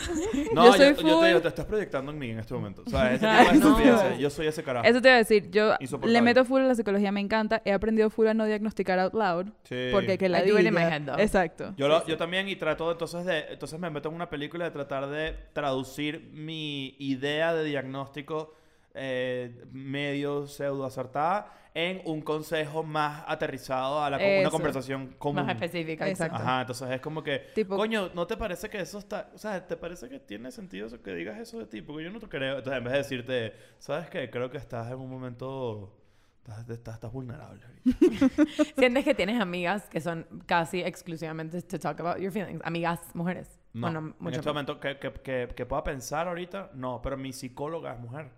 No, 0.54 0.66
yo 0.66 0.72
yo, 0.72 0.74
soy 0.74 0.88
yo 0.90 0.96
te 0.96 1.04
digo, 1.04 1.22
full- 1.22 1.42
te 1.42 1.48
estás 1.48 1.66
proyectando 1.66 2.12
en 2.12 2.20
mí 2.20 2.30
en 2.32 2.40
este 2.40 2.54
momento. 2.54 2.84
O 2.86 2.90
sea, 2.90 3.14
ese 3.14 3.26
tipo 3.26 3.38
de 3.54 3.60
no. 3.60 3.78
estupideces, 3.78 4.20
Yo 4.20 4.30
soy 4.30 4.48
ese 4.48 4.64
carajo. 4.64 4.86
Eso 4.86 5.02
te 5.02 5.08
iba 5.08 5.16
a 5.16 5.20
decir. 5.20 5.50
Yo 5.50 5.74
le 6.06 6.22
meto 6.22 6.44
full 6.46 6.60
a 6.62 6.66
la 6.66 6.76
psicología, 6.76 7.12
me 7.12 7.22
encanta. 7.22 7.62
He 7.64 7.72
aprendido 7.72 8.10
full 8.10 8.28
a 8.28 8.34
no 8.34 8.46
diagnosticar 8.46 9.00
out 9.00 9.14
loud. 9.14 9.48
Sí. 9.64 9.88
Porque 9.92 10.18
que 10.18 10.28
la 10.28 10.46
I 10.46 10.50
do 10.50 10.60
it 10.60 11.06
though. 11.06 11.20
Exacto. 11.20 11.74
Yo, 11.78 11.88
lo- 11.88 12.06
yo 12.06 12.18
también 12.18 12.50
y 12.50 12.58
trato 12.58 12.92
entonces 12.92 13.26
de 13.26 13.46
entonces 13.54 13.80
me 13.80 13.90
meto 13.90 14.10
en 14.10 14.16
una 14.16 14.30
película 14.30 14.66
de 14.66 14.72
tratar 14.72 15.08
de 15.08 15.36
traducir 15.54 16.30
mi 16.34 16.96
idea 17.00 17.54
de 17.54 17.64
diagnóstico 17.64 18.54
eh, 18.94 19.66
medio 19.72 20.48
pseudo 20.48 20.86
acertada 20.86 21.54
en 21.74 22.02
un 22.06 22.22
consejo 22.22 22.84
más 22.84 23.24
aterrizado 23.28 24.02
a 24.04 24.10
la, 24.10 24.18
una 24.18 24.26
Eso. 24.26 24.52
conversación 24.52 25.16
común. 25.20 25.46
Más 25.46 25.54
específica, 25.56 26.10
Exacto. 26.10 26.36
Ajá, 26.38 26.62
entonces 26.62 26.90
es 26.90 27.00
como 27.00 27.22
que, 27.24 27.54
Tipo- 27.54 27.76
coño, 27.78 28.10
¿no 28.16 28.26
te 28.26 28.36
parece 28.38 28.70
que 28.70 28.80
eso 28.80 28.98
está, 28.98 29.30
o 29.34 29.38
sea, 29.38 29.66
¿te 29.66 29.78
parece 29.78 30.10
que 30.10 30.20
tiene 30.20 30.52
sentido 30.52 30.88
eso 30.88 31.02
que 31.02 31.14
digas 31.14 31.38
eso 31.40 31.60
de 31.60 31.68
ti? 31.68 31.82
Porque 31.82 32.04
yo 32.06 32.12
no 32.12 32.20
te 32.20 32.28
creo. 32.28 32.58
Entonces, 32.58 32.78
en 32.78 32.84
vez 32.84 32.94
de 32.94 32.98
decirte, 32.98 33.54
¿sabes 33.78 34.10
qué? 34.10 34.30
Creo 34.30 34.50
que 34.50 34.58
estás 34.58 34.92
en 34.92 34.98
un 34.98 35.10
momento, 35.10 35.96
estás, 36.40 36.68
estás, 36.70 36.96
estás 36.96 37.12
vulnerable. 37.14 37.62
¿Sientes 38.78 39.06
que 39.06 39.14
tienes 39.14 39.40
amigas 39.40 39.88
que 39.90 40.02
son 40.02 40.26
casi 40.48 40.82
exclusivamente 40.82 41.62
to 41.62 41.80
talk 41.80 42.00
about 42.00 42.18
your 42.18 42.32
feelings? 42.32 42.62
Amigas 42.64 43.00
mujeres. 43.14 43.60
No, 43.74 43.82
Bueno, 43.92 44.16
en 44.22 44.34
este 44.34 44.50
momento 44.50 44.80
que, 44.80 44.98
que, 44.98 45.14
que, 45.14 45.48
que 45.56 45.66
pueda 45.68 45.84
pensar 45.84 46.28
ahorita, 46.28 46.72
no, 46.74 47.00
pero 47.04 47.16
mi 47.16 47.32
psicóloga 47.32 47.94
es 47.94 48.00
mujer. 48.00 48.32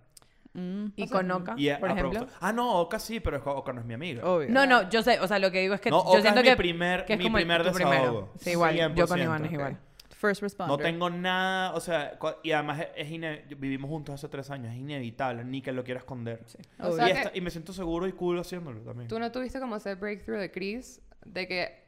Mm, 0.54 0.88
Y 0.97 1.08
con 1.08 1.32
Oka, 1.32 1.54
Y 1.58 1.70
por 1.76 1.89
ah, 1.89 1.93
ejemplo. 1.93 2.20
pero- 2.26 2.32
ah, 2.41 2.52
no, 2.52 2.80
Oka 2.82 2.99
sí, 2.99 3.20
pero 3.22 3.41
Oka 3.43 3.72
no 3.72 3.80
es 3.82 3.86
mi 3.88 3.93
amiga. 3.93 4.26
obvio. 4.28 4.49
No, 4.49 4.66
no, 4.66 4.89
yo 4.89 5.02
sé, 5.02 5.20
o 5.22 5.28
sea, 5.28 5.39
lo 5.39 5.49
que 5.52 5.60
digo 5.62 5.74
es 5.74 5.80
que 5.82 5.89
No, 5.89 6.04
yo 6.04 6.10
Oka 6.10 6.22
siento 6.22 6.39
es 6.41 6.45
mi 6.45 6.49
que 6.52 6.58
primer- 6.58 7.06
que 7.06 7.14
es 7.14 7.20
mi 7.20 7.24
como 7.26 7.38
el- 7.38 7.43
primer 7.45 7.72
primero. 7.72 7.89
desahogo. 8.02 8.34
Sí, 8.38 8.49
igual, 8.52 8.76
yo 8.76 9.08
con 9.08 9.18
100%, 9.18 9.24
Iván 9.24 9.45
es 9.45 9.52
igual. 9.54 9.78
First 10.18 10.41
responder. 10.43 10.78
No 10.78 10.84
tengo 10.84 11.10
nada, 11.10 11.74
o 11.74 11.80
sea, 11.80 12.20
y 12.43 12.52
además 12.52 12.82
es, 12.82 12.88
es 12.95 13.12
ine- 13.12 13.43
vivimos 13.58 13.89
juntos 13.89 14.14
hace 14.14 14.28
tres 14.30 14.52
años, 14.52 14.72
es 14.74 14.78
inevitable, 14.80 15.43
ni 15.45 15.62
que 15.62 15.72
lo 15.72 15.84
quiera 15.84 15.99
esconder. 15.99 16.43
O 16.80 16.84
Obvio. 16.88 16.95
sea 16.97 17.10
y, 17.10 17.14
que 17.14 17.18
esta- 17.20 17.32
y 17.38 17.41
me 17.41 17.49
siento 17.49 17.74
seguro 17.74 18.06
y 18.08 18.12
cool 18.12 18.38
haciéndolo 18.39 18.82
también. 18.82 19.08
tú 19.08 19.18
no 19.20 19.32
tuviste 19.32 19.60
como 19.60 19.78
ese 19.78 19.95
breakthrough 19.95 20.38
de 20.39 20.52
Chris, 20.52 21.02
de 21.26 21.47
que, 21.47 21.82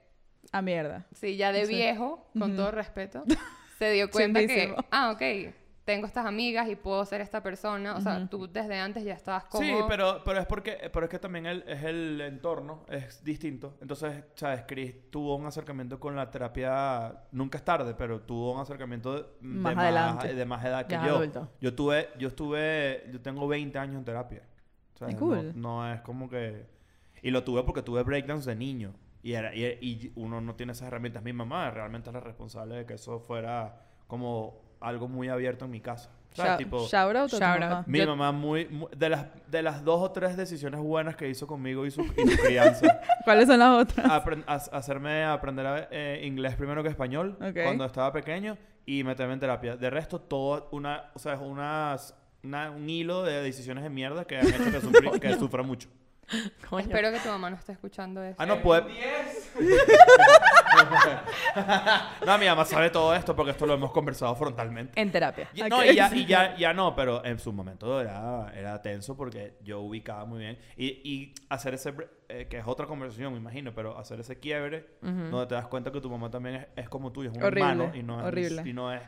A 0.51 0.61
mierda. 0.63 1.05
sí, 1.13 1.35
ya 1.37 1.51
de 1.51 1.65
Sí. 1.67 1.75
viejo, 1.75 2.25
con 2.33 2.51
Ujú. 2.53 2.55
todo 2.55 2.71
respeto, 2.71 3.23
se 3.77 3.91
dio 3.91 4.09
cuenta 4.11 4.39
que, 4.47 4.73
ah, 4.89 5.11
ok, 5.11 5.53
tengo 5.85 6.05
estas 6.07 6.25
amigas 6.25 6.69
y 6.69 6.75
puedo 6.75 7.03
ser 7.05 7.19
esta 7.21 7.43
persona. 7.43 7.95
O 7.95 8.01
sea, 8.01 8.25
tú 8.29 8.47
desde 8.51 8.79
antes 8.79 9.03
ya 9.03 9.13
estabas 9.13 9.45
como... 9.45 9.63
Sí, 9.63 9.73
pero, 9.87 10.21
pero 10.23 10.39
es 10.39 10.45
porque 10.45 10.89
pero 10.93 11.05
es 11.05 11.09
que 11.09 11.19
también 11.19 11.45
el, 11.45 11.63
es 11.67 11.83
el 11.83 12.21
entorno, 12.21 12.85
es 12.87 13.23
distinto. 13.23 13.77
Entonces, 13.81 14.23
¿sabes? 14.35 14.63
Chris 14.67 15.09
tuvo 15.11 15.35
un 15.35 15.45
acercamiento 15.45 15.99
con 15.99 16.15
la 16.15 16.31
terapia, 16.31 17.23
nunca 17.31 17.57
es 17.57 17.65
tarde, 17.65 17.93
pero 17.95 18.21
tuvo 18.21 18.53
un 18.53 18.61
acercamiento 18.61 19.13
de 19.15 19.25
Más 19.41 19.75
más, 19.75 19.83
adelante. 19.83 20.33
de 20.33 20.45
más 20.45 20.63
edad 20.63 20.85
que 20.87 20.93
Ya 20.93 21.05
yo. 21.07 21.15
adulto. 21.17 21.51
Yo 21.59 21.75
tuve, 21.75 22.09
yo 22.17 22.29
estuve, 22.29 23.09
yo 23.11 23.21
tengo 23.21 23.47
20 23.47 23.77
años 23.77 23.95
en 23.97 24.05
terapia. 24.05 24.43
¿sabes? 24.95 25.15
Ay, 25.15 25.19
cool. 25.19 25.51
No, 25.59 25.81
no 25.85 25.93
es 25.93 26.01
como 26.01 26.29
que... 26.29 26.65
Y 27.21 27.31
lo 27.31 27.43
tuve 27.43 27.63
porque 27.63 27.81
tuve 27.81 28.03
breakdowns 28.03 28.45
de 28.45 28.55
niño. 28.55 28.93
Y, 29.21 29.33
era, 29.33 29.53
y, 29.55 29.63
y 29.81 30.11
uno 30.15 30.39
no 30.41 30.55
tiene 30.55 30.73
esas 30.73 30.87
herramientas. 30.89 31.23
Mi 31.23 31.31
mamá 31.33 31.71
realmente 31.71 32.09
es 32.09 32.13
la 32.13 32.19
responsable 32.19 32.75
de 32.75 32.85
que 32.85 32.93
eso 32.95 33.19
fuera 33.19 33.81
como 34.07 34.61
algo 34.83 35.07
muy 35.07 35.29
abierto 35.29 35.65
en 35.65 35.71
mi 35.71 35.79
casa. 35.81 36.09
¿Sabes? 36.31 36.51
Shout, 36.53 36.57
Tipo, 36.57 36.77
shout 36.87 37.15
out 37.15 37.15
a 37.15 37.27
tu 37.27 37.37
shout 37.37 37.59
mamá. 37.59 37.77
out. 37.79 37.87
mi 37.87 37.99
Yo- 37.99 38.07
mamá 38.07 38.31
muy, 38.31 38.65
mu- 38.67 38.87
de 38.89 39.09
las 39.09 39.25
de 39.51 39.61
las 39.61 39.83
dos 39.85 40.01
o 40.01 40.11
tres 40.11 40.35
decisiones 40.35 40.79
buenas 40.79 41.15
que 41.15 41.29
hizo 41.29 41.45
conmigo 41.45 41.85
y 41.85 41.91
su, 41.91 42.01
y 42.01 42.27
su 42.27 42.37
crianza 42.41 43.01
¿Cuáles 43.23 43.47
son 43.47 43.59
las 43.59 43.81
otras? 43.83 44.05
apren- 44.07 44.43
a- 44.47 44.55
hacerme 44.77 45.23
aprender 45.25 45.65
a- 45.67 45.87
eh, 45.91 46.21
inglés 46.25 46.55
primero 46.55 46.81
que 46.81 46.89
español 46.89 47.37
Ok. 47.39 47.57
cuando 47.63 47.85
estaba 47.85 48.11
pequeño 48.11 48.57
y 48.85 49.03
meterme 49.03 49.33
en 49.33 49.39
terapia 49.41 49.77
de 49.77 49.89
resto 49.91 50.19
todo 50.19 50.69
una 50.71 51.11
o 51.13 51.19
sea 51.19 51.33
es 51.35 51.39
unas- 51.39 52.15
una- 52.43 52.71
un 52.71 52.89
hilo 52.89 53.21
de 53.21 53.43
decisiones 53.43 53.83
de 53.83 53.91
mierda 53.91 54.25
que 54.25 54.37
han 54.39 54.47
hecho 54.47 54.63
que, 54.71 54.81
sufri- 54.81 55.19
que 55.19 55.35
sufra 55.35 55.61
mucho 55.61 55.87
Coño. 56.69 56.83
Espero 56.85 57.11
que 57.11 57.19
tu 57.19 57.29
mamá 57.29 57.49
no 57.49 57.57
esté 57.57 57.73
escuchando 57.73 58.23
eso. 58.23 58.35
ah 58.39 58.45
no 58.45 58.61
puede 58.61 58.83
no 62.25 62.37
mi 62.37 62.45
mamá 62.45 62.65
sabe 62.65 62.89
todo 62.89 63.13
esto 63.13 63.35
porque 63.35 63.51
esto 63.51 63.65
lo 63.65 63.73
hemos 63.73 63.91
conversado 63.91 64.35
frontalmente 64.35 64.99
En 64.99 65.11
terapia. 65.11 65.49
Y- 65.53 65.61
No, 65.63 65.83
y 65.83 65.95
ya, 65.95 66.09
y 66.13 66.25
ya, 66.25 66.55
ya 66.57 66.73
no, 66.73 66.95
pero 66.95 67.23
en 67.25 67.39
su 67.39 67.51
momento 67.53 67.99
era, 68.01 68.51
era 68.55 68.81
tenso 68.81 69.15
porque 69.15 69.57
yo 69.63 69.81
ubicaba 69.81 70.25
muy 70.25 70.39
bien. 70.39 70.57
Y, 70.77 70.87
y 71.03 71.33
hacer 71.49 71.73
ese, 71.75 71.93
eh, 72.29 72.47
que 72.49 72.57
es 72.57 72.63
otra 72.65 72.85
conversación, 72.87 73.33
me 73.33 73.39
imagino, 73.39 73.73
pero 73.73 73.97
hacer 73.97 74.19
ese 74.19 74.39
quiebre, 74.39 74.87
donde 75.01 75.47
te 75.47 75.55
das 75.55 75.67
cuenta 75.67 75.91
que 75.91 76.01
tu 76.01 76.09
mamá 76.09 76.29
también 76.31 76.55
es, 76.55 76.67
es 76.75 76.89
como 76.89 77.11
tú, 77.11 77.23
y 77.23 77.27
es 77.27 77.33
un 77.33 77.43
Horrible, 77.43 77.61
humano 77.63 77.91
y 77.93 78.03
no 78.03 78.19
es, 78.19 78.25
horrible. 78.25 78.63
y 78.65 78.73
no 78.73 78.91
es, 78.93 79.01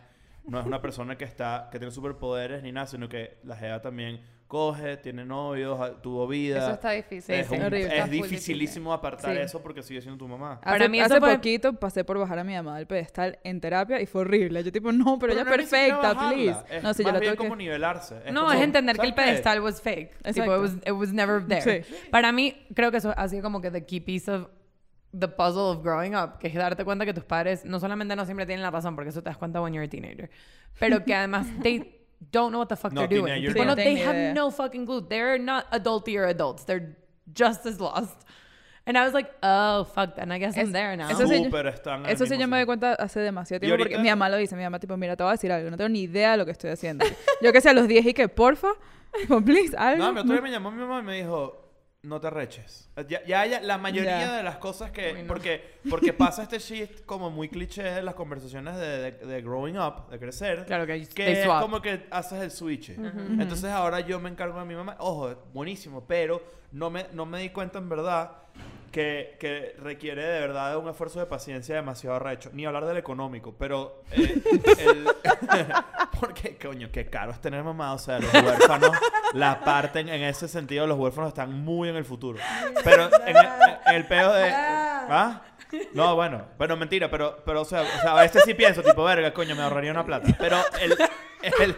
no 0.45 0.59
es 0.59 0.66
una 0.66 0.82
persona 0.82 1.18
que 1.18 1.26
está, 1.26 1.70
que 1.72 1.80
tiene 1.80 1.91
superpoderes 1.91 2.61
ni 2.61 2.72
nada, 2.72 2.88
sino 2.88 3.09
que 3.09 3.39
la 3.43 3.55
jeva 3.55 3.82
también 3.82 4.22
coge, 4.48 4.98
tiene 4.98 5.26
novios, 5.26 6.02
tuvo 6.02 6.28
vida. 6.28 6.60
Eso 6.60 6.72
está 6.72 6.91
difícil. 6.91 7.34
es, 7.36 7.48
sí. 7.48 7.56
un- 7.56 7.62
Horrible. 7.64 7.88
Está 7.88 8.06
es 8.06 8.12
dificilísimo 8.12 8.93
apartar 8.93 9.34
Sí. 9.36 9.41
eso 9.41 9.62
porque 9.62 9.82
sigue 9.82 10.02
siendo 10.02 10.18
tu 10.20 10.28
mamá. 10.28 10.62
Para 10.62 10.76
hace 10.78 10.89
mí 10.89 11.00
hace 11.00 11.20
fue- 11.20 11.36
poquito 11.36 11.74
pasé 11.74 12.04
por 12.04 12.20
bajar 12.20 12.39
a 12.39 12.43
mi 12.43 12.54
mamá 12.54 12.78
del 12.78 12.86
pedestal 12.88 13.39
en 13.43 13.60
terapia 13.60 14.00
y 14.02 14.06
fue 14.06 14.22
horrible. 14.22 14.64
Yo 14.64 14.72
tipo, 14.72 14.91
no, 14.91 15.18
pero, 15.20 15.34
ella 15.34 15.43
no 15.43 15.52
es 15.52 15.58
perfecta, 15.58 15.98
bajarla, 16.14 16.30
please. 16.34 16.60
Es 16.78 16.84
No, 16.84 16.91
yo 16.93 17.04
más 17.04 17.14
la 17.14 17.20
bien 17.20 17.36
como 17.36 17.50
que... 17.52 17.56
nivelarse. 17.58 18.16
No, 18.32 18.41
como, 18.41 18.54
es 18.54 18.62
entender 18.62 18.98
que 18.98 19.08
el 19.08 19.14
pedestal 19.16 19.62
was 19.62 19.82
fake. 19.82 20.12
Tipo, 20.18 20.30
it 20.30 20.38
Exacto. 20.38 20.62
was, 20.62 20.74
it 20.86 20.91
was 20.91 21.12
never 21.14 21.46
there. 21.46 21.84
Sí. 21.84 21.96
Para 22.12 22.32
mí, 22.32 22.56
creo 22.76 22.91
que 22.91 22.98
eso 22.98 23.14
ha 23.18 23.28
sido 23.28 23.41
como 23.41 23.62
que 23.62 23.72
the 23.72 23.84
key 23.86 24.00
piece 24.00 24.30
of 24.32 24.48
the 25.18 25.28
puzzle 25.30 25.62
of 25.72 25.82
growing 25.82 26.14
up, 26.14 26.38
que 26.39 26.48
es 26.50 26.54
darte 26.54 26.84
cuenta 26.84 27.06
que 27.06 27.14
tus 27.14 27.24
padres 27.24 27.64
no 27.64 27.80
solamente 27.80 28.16
no 28.18 28.26
siempre 28.26 28.46
tienen 28.46 28.62
la 28.64 28.70
razón, 28.70 28.96
porque 28.96 29.10
eso 29.12 29.24
te 29.24 29.30
das 29.30 29.38
cuenta 29.38 29.62
when 29.62 29.74
you're 29.74 29.86
a 29.86 29.89
teenager, 29.89 30.30
pero 30.78 31.06
que 31.06 31.16
además 31.16 31.48
they 31.64 31.95
don't 32.36 32.52
know 32.52 32.60
what 32.60 32.68
the 32.70 32.76
fuck 32.76 32.92
No, 32.94 33.02
they're 33.02 33.20
doing. 33.20 33.34
no. 33.34 33.40
no, 33.42 33.50
Sí, 33.50 33.54
they 33.54 33.66
no 33.66 33.76
tienen 33.76 33.98
have 34.06 34.16
idea. 34.16 34.34
no 34.34 34.52
fucking 34.52 34.86
clue. 34.86 35.02
They're 35.08 35.40
not 35.40 35.66
adultier 35.72 36.28
adults. 36.28 36.66
They're 36.66 36.96
just 37.34 37.66
as 37.66 37.80
lost. 37.80 38.18
And 38.88 38.96
I 38.98 39.04
was 39.04 39.14
like, 39.14 39.32
oh, 39.42 39.84
fuck, 39.86 40.16
then 40.16 40.32
I 40.32 40.38
guess 40.38 40.56
I'm 40.56 40.68
Es- 40.68 40.72
there 40.74 40.96
now. 40.96 41.10
eso 41.10 41.26
sí, 41.26 41.38
yo- 41.40 41.46
Súper 41.50 41.66
están 41.68 42.02
en 42.02 42.06
el 42.06 42.12
Eso 42.12 42.26
sí 42.26 42.32
mismo 42.32 42.42
yo 42.42 42.48
me 42.50 42.58
doy 42.58 42.66
cuenta 42.68 42.94
hace 42.94 43.20
demasiado 43.20 43.60
tiempo 43.62 43.78
porque 43.80 43.98
mi 43.98 44.10
mamá 44.10 44.30
lo 44.30 44.38
dice. 44.38 44.56
Mi 44.56 44.62
mamá 44.64 44.80
tipo, 44.80 44.96
mira, 44.98 45.16
te 45.16 45.24
voy 45.24 45.30
a 45.32 45.34
decir 45.34 45.52
algo. 45.52 45.72
No 45.72 45.78
tengo 45.78 45.90
ni 45.90 46.02
idea 46.04 46.32
de 46.34 46.38
lo 46.38 46.46
que 46.46 46.52
estoy 46.52 46.70
haciendo. 46.72 47.04
yo 47.42 47.52
que 47.52 47.62
sé, 47.62 47.70
a 47.70 47.74
los 47.74 47.88
10 47.88 48.06
y 48.06 48.14
que, 48.14 48.30
porfa, 48.30 48.74
please, 49.46 49.76
algo. 49.76 50.04
No, 50.04 50.14
mi 50.14 50.20
otro 50.20 50.34
día 50.34 50.42
me 50.42 50.52
llamó 50.52 50.70
mi 50.72 50.78
mamá 50.82 51.00
y 51.00 51.04
me 51.04 51.16
dijo, 51.18 51.64
no 52.06 52.22
te 52.22 52.30
reches. 52.30 52.89
Ya, 53.10 53.45
ya 53.45 53.60
la 53.62 53.78
mayoría 53.78 54.32
de 54.38 54.43
las 54.43 54.58
cosas 54.58 54.91
que... 54.91 55.24
Porque, 55.28 55.80
porque 55.89 56.14
pasa 56.14 56.43
este 56.43 56.60
shit 56.60 57.06
como 57.06 57.30
muy 57.30 57.49
cliché 57.49 57.97
en 57.97 58.06
las 58.06 58.16
conversaciones 58.16 58.76
de, 58.78 59.12
de- 59.12 59.26
de 59.26 59.41
growing 59.41 59.78
up, 59.78 60.10
de 60.10 60.20
crecer. 60.20 60.66
Claro 60.66 60.86
que 60.86 61.06
Que 61.08 61.32
es 61.32 61.43
swap. 61.45 61.62
como 61.62 61.82
que 61.82 62.06
haces 62.12 62.41
el 62.41 62.51
switch. 62.51 62.89
Entonces 62.91 63.66
ahora 63.72 63.99
yo 63.99 64.20
me 64.20 64.30
encargo 64.30 64.60
de 64.60 64.66
mi 64.66 64.76
mamá. 64.76 64.95
Ojo, 64.99 65.36
buenísimo, 65.53 66.06
pero 66.08 66.41
no 66.72 66.89
me, 66.89 67.08
no 67.14 67.26
me 67.26 67.39
di 67.39 67.49
cuenta 67.49 67.80
en 67.80 67.89
verdad 67.89 68.32
que, 68.96 69.36
que 69.41 69.76
requiere 69.80 70.24
de 70.24 70.39
verdad 70.39 70.72
de 70.72 70.78
un 70.78 70.88
esfuerzo 70.88 71.20
de 71.20 71.26
paciencia 71.26 71.76
demasiado 71.76 72.18
recho. 72.18 72.50
Ni 72.54 72.66
hablar 72.66 72.86
del 72.86 72.96
económico, 72.96 73.54
pero... 73.60 74.04
eh, 74.12 74.41
el- 74.80 75.06
porque, 76.22 76.58
coño, 76.58 76.88
qué 76.93 77.10
caro 77.10 77.34
es 77.34 77.41
tener 77.41 77.62
mamá. 77.62 77.93
O 77.93 77.98
sea, 78.00 78.20
los 78.20 78.34
huérfanos 78.34 78.91
la 79.34 79.60
parten 79.66 80.08
en 80.08 80.24
ese 80.24 80.48
sentido. 80.48 80.88
Los 80.88 80.98
huérfanos 80.98 81.28
están 81.28 81.52
muy 81.52 81.89
en 81.89 81.98
el 81.98 82.06
futuro. 82.06 82.39
Pero 82.86 83.10
en 83.28 83.36
el, 83.36 83.46
en 83.86 83.96
el 83.96 84.08
peo 84.08 84.32
de... 84.32 84.50
¿Ah? 84.50 85.41
No, 85.93 86.16
bueno, 86.16 86.46
pero 86.58 86.78
mentira, 86.78 87.12
pero, 87.12 87.43
pero 87.46 87.64
o, 87.64 87.66
sea, 87.66 87.82
o 87.82 88.02
sea, 88.02 88.12
a 88.18 88.22
veces 88.22 88.43
sí 88.46 88.54
pienso, 88.54 88.82
tipo, 88.82 89.04
verga, 89.04 89.34
coño, 89.34 89.58
me 89.58 89.64
ahorraría 89.64 89.91
una 89.91 90.06
plata. 90.06 90.34
Pero 90.39 90.56
el, 90.80 90.96
el, 91.60 91.76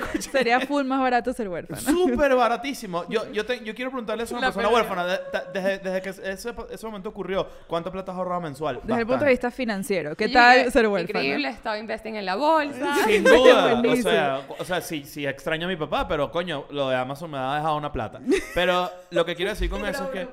Sería 0.32 0.60
full 0.60 0.84
más 0.84 1.00
barato 1.00 1.32
ser 1.32 1.48
huérfano. 1.48 1.80
súper 1.80 2.34
baratísimo. 2.36 3.04
Yo, 3.08 3.30
yo, 3.32 3.44
te- 3.46 3.62
yo 3.64 3.74
quiero 3.74 3.90
preguntarle 3.90 4.24
eso 4.24 4.34
a 4.34 4.38
una 4.38 4.48
La 4.48 4.52
persona 4.54 4.68
pelea. 4.68 4.82
huérfana, 4.82 5.06
de- 5.06 5.18
de- 5.18 5.60
desde, 5.60 5.78
desde 5.78 6.02
que 6.02 6.08
ese, 6.32 6.54
ese 6.70 6.86
momento 6.86 7.08
ocurrió, 7.08 7.46
¿cuánta 7.66 7.90
plata 7.90 8.12
has 8.12 8.18
ahorrado 8.18 8.40
mensual? 8.40 8.80
Desde 8.82 9.00
el 9.00 9.06
punto 9.06 9.24
de 9.24 9.30
vista 9.30 9.50
financiero, 9.50 10.14
¿qué 10.16 10.28
tal 10.28 10.70
ser 10.72 10.88
huérfano? 10.88 11.20
Increíble, 11.20 11.48
estaba 11.48 11.78
investing 11.78 12.16
en 12.16 12.26
la 12.26 12.36
bolsa. 12.36 12.94
Sin 13.06 13.24
duda. 13.24 13.74
o 13.74 13.76
Buenísimo. 13.80 14.10
sea, 14.10 14.40
o 14.58 14.64
sea 14.64 14.80
sí, 14.80 15.04
sí 15.04 15.26
extraño 15.26 15.66
a 15.66 15.68
mi 15.68 15.76
papá, 15.76 16.06
pero 16.08 16.30
coño, 16.30 16.64
lo 16.70 16.88
de 16.88 16.96
Amazon 16.96 17.30
me 17.30 17.38
ha 17.38 17.54
dejado 17.56 17.76
una 17.76 17.92
plata. 17.92 18.20
Pero 18.54 18.90
lo 19.10 19.24
que 19.24 19.34
quiero 19.36 19.50
decir 19.50 19.68
con 19.70 19.84
eso 19.86 20.04
es 20.04 20.10
que 20.10 20.28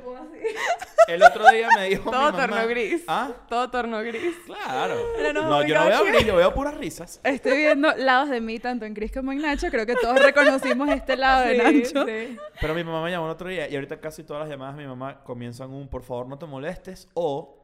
el 1.07 1.23
otro 1.23 1.49
día 1.49 1.67
me 1.75 1.89
dijo 1.89 2.11
Todo 2.11 2.19
mi 2.19 2.31
mamá... 2.37 2.47
torno 2.47 2.67
gris. 2.67 3.03
¿Ah? 3.07 3.29
Todo 3.49 3.69
torno 3.69 3.99
gris. 4.01 4.35
Claro. 4.45 4.95
Pero 5.17 5.33
no, 5.33 5.41
No, 5.49 5.63
yo 5.65 5.75
no 5.75 5.85
oiga, 5.85 6.01
veo 6.01 6.05
gris, 6.13 6.25
yo 6.25 6.35
veo 6.35 6.53
puras 6.53 6.75
risas. 6.77 7.19
Estoy 7.23 7.57
viendo 7.57 7.91
lados 7.97 8.29
de 8.29 8.41
mí, 8.41 8.59
tanto 8.59 8.85
en 8.85 8.93
Chris 8.93 9.11
como 9.11 9.31
en 9.31 9.41
Nacho. 9.55 9.67
Creo 9.69 9.85
que 9.85 9.95
todos 9.95 10.21
reconocimos 10.21 10.89
este 10.89 11.15
lado 11.17 11.45
de 11.47 11.57
Nacho. 11.57 12.05
sí. 12.05 12.37
Pero 12.61 12.73
mi 12.73 12.83
mamá 12.83 13.03
me 13.03 13.11
llamó 13.11 13.25
el 13.25 13.31
otro 13.31 13.49
día 13.49 13.67
y 13.69 13.75
ahorita 13.75 13.99
casi 13.99 14.23
todas 14.23 14.41
las 14.41 14.49
llamadas 14.49 14.75
de 14.77 14.83
mi 14.83 14.87
mamá 14.87 15.23
comienzan 15.23 15.69
un 15.71 15.87
por 15.87 16.03
favor 16.03 16.27
no 16.27 16.37
te 16.37 16.45
molestes 16.45 17.07
o 17.13 17.55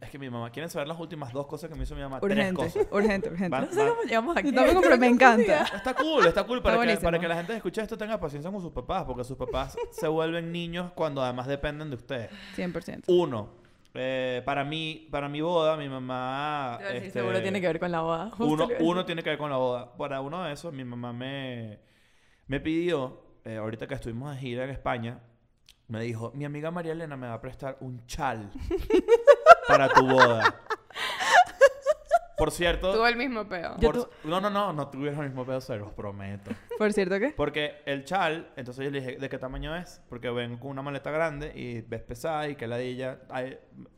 es 0.00 0.08
que 0.08 0.18
mi 0.18 0.30
mamá 0.30 0.50
quieren 0.50 0.70
saber 0.70 0.88
las 0.88 0.98
últimas 0.98 1.34
dos 1.34 1.46
cosas 1.46 1.68
que 1.68 1.76
me 1.76 1.82
hizo 1.82 1.94
mi 1.94 2.00
mamá. 2.00 2.18
Urgente, 2.22 2.62
Tres 2.62 2.72
cosas. 2.72 2.88
urgente, 2.90 3.28
urgente. 3.28 3.50
Va- 3.50 3.60
No 3.60 3.70
sé 3.72 3.86
cómo 3.86 4.02
llegamos 4.04 4.36
aquí. 4.36 4.50
Tampoco, 4.52 4.80
pero 4.80 4.96
me 4.96 5.06
encanta. 5.08 5.64
Está 5.64 5.92
cool, 5.94 6.26
está 6.26 6.44
cool 6.44 6.62
para, 6.62 6.80
que, 6.86 6.96
para 6.96 7.18
que 7.18 7.28
la 7.28 7.34
gente 7.36 7.52
que 7.52 7.56
escuche 7.58 7.82
esto 7.82 7.98
tenga 7.98 8.18
paciencia 8.18 8.50
con 8.50 8.62
sus 8.62 8.72
papás, 8.72 9.04
porque 9.04 9.22
sus 9.24 9.36
papás 9.36 9.76
se 9.90 10.08
vuelven 10.08 10.50
niños 10.50 10.92
cuando 10.94 11.22
además 11.22 11.46
dependen 11.46 11.90
de 11.90 11.96
ustedes. 11.96 12.30
100%. 12.56 13.02
Uno, 13.08 13.50
eh, 13.98 14.42
para 14.44 14.64
mí, 14.64 15.08
para 15.10 15.28
mi 15.28 15.40
boda, 15.40 15.76
mi 15.76 15.88
mamá. 15.88 16.78
Decir, 16.80 16.96
este, 16.96 17.20
seguro 17.20 17.40
tiene 17.42 17.60
que 17.60 17.66
ver 17.66 17.80
con 17.80 17.90
la 17.90 18.00
boda. 18.00 18.30
Uno, 18.38 18.68
uno 18.80 19.04
tiene 19.04 19.22
que 19.22 19.30
ver 19.30 19.38
con 19.38 19.50
la 19.50 19.56
boda. 19.56 19.96
Para 19.96 20.20
uno 20.20 20.44
de 20.44 20.52
esos, 20.52 20.72
mi 20.72 20.84
mamá 20.84 21.12
me, 21.12 21.80
me 22.46 22.60
pidió, 22.60 23.22
eh, 23.44 23.56
ahorita 23.56 23.86
que 23.86 23.94
estuvimos 23.94 24.34
de 24.34 24.40
gira 24.40 24.64
en 24.64 24.70
España, 24.70 25.20
me 25.88 26.00
dijo, 26.00 26.32
mi 26.34 26.44
amiga 26.44 26.70
María 26.70 26.92
Elena 26.92 27.16
me 27.16 27.28
va 27.28 27.34
a 27.34 27.40
prestar 27.40 27.76
un 27.80 28.04
chal 28.06 28.50
para 29.68 29.88
tu 29.88 30.06
boda. 30.06 30.60
Por 32.36 32.50
cierto... 32.50 32.92
Tuvo 32.92 33.06
el 33.06 33.16
mismo 33.16 33.48
peo. 33.48 33.76
Yo 33.78 33.92
por- 33.92 34.10
No, 34.24 34.40
no, 34.40 34.50
no, 34.50 34.72
no 34.72 34.88
tuvieron 34.88 35.20
el 35.22 35.28
mismo 35.30 35.44
pedo, 35.46 35.60
se 35.60 35.76
los 35.76 35.92
prometo. 35.92 36.50
Por 36.78 36.92
cierto, 36.92 37.18
¿qué? 37.18 37.30
Porque 37.36 37.76
el 37.86 38.04
chal, 38.04 38.50
entonces 38.56 38.84
yo 38.84 38.90
le 38.90 39.00
dije, 39.00 39.16
¿de 39.18 39.28
qué 39.28 39.38
tamaño 39.38 39.74
es? 39.74 40.02
Porque 40.08 40.28
vengo 40.30 40.58
con 40.60 40.70
una 40.70 40.82
maleta 40.82 41.10
grande 41.10 41.52
y 41.54 41.80
ves 41.80 42.02
pesada 42.02 42.48
y 42.48 42.54
que 42.56 42.66
la 42.66 42.76
de 42.76 42.84
ella 42.86 43.18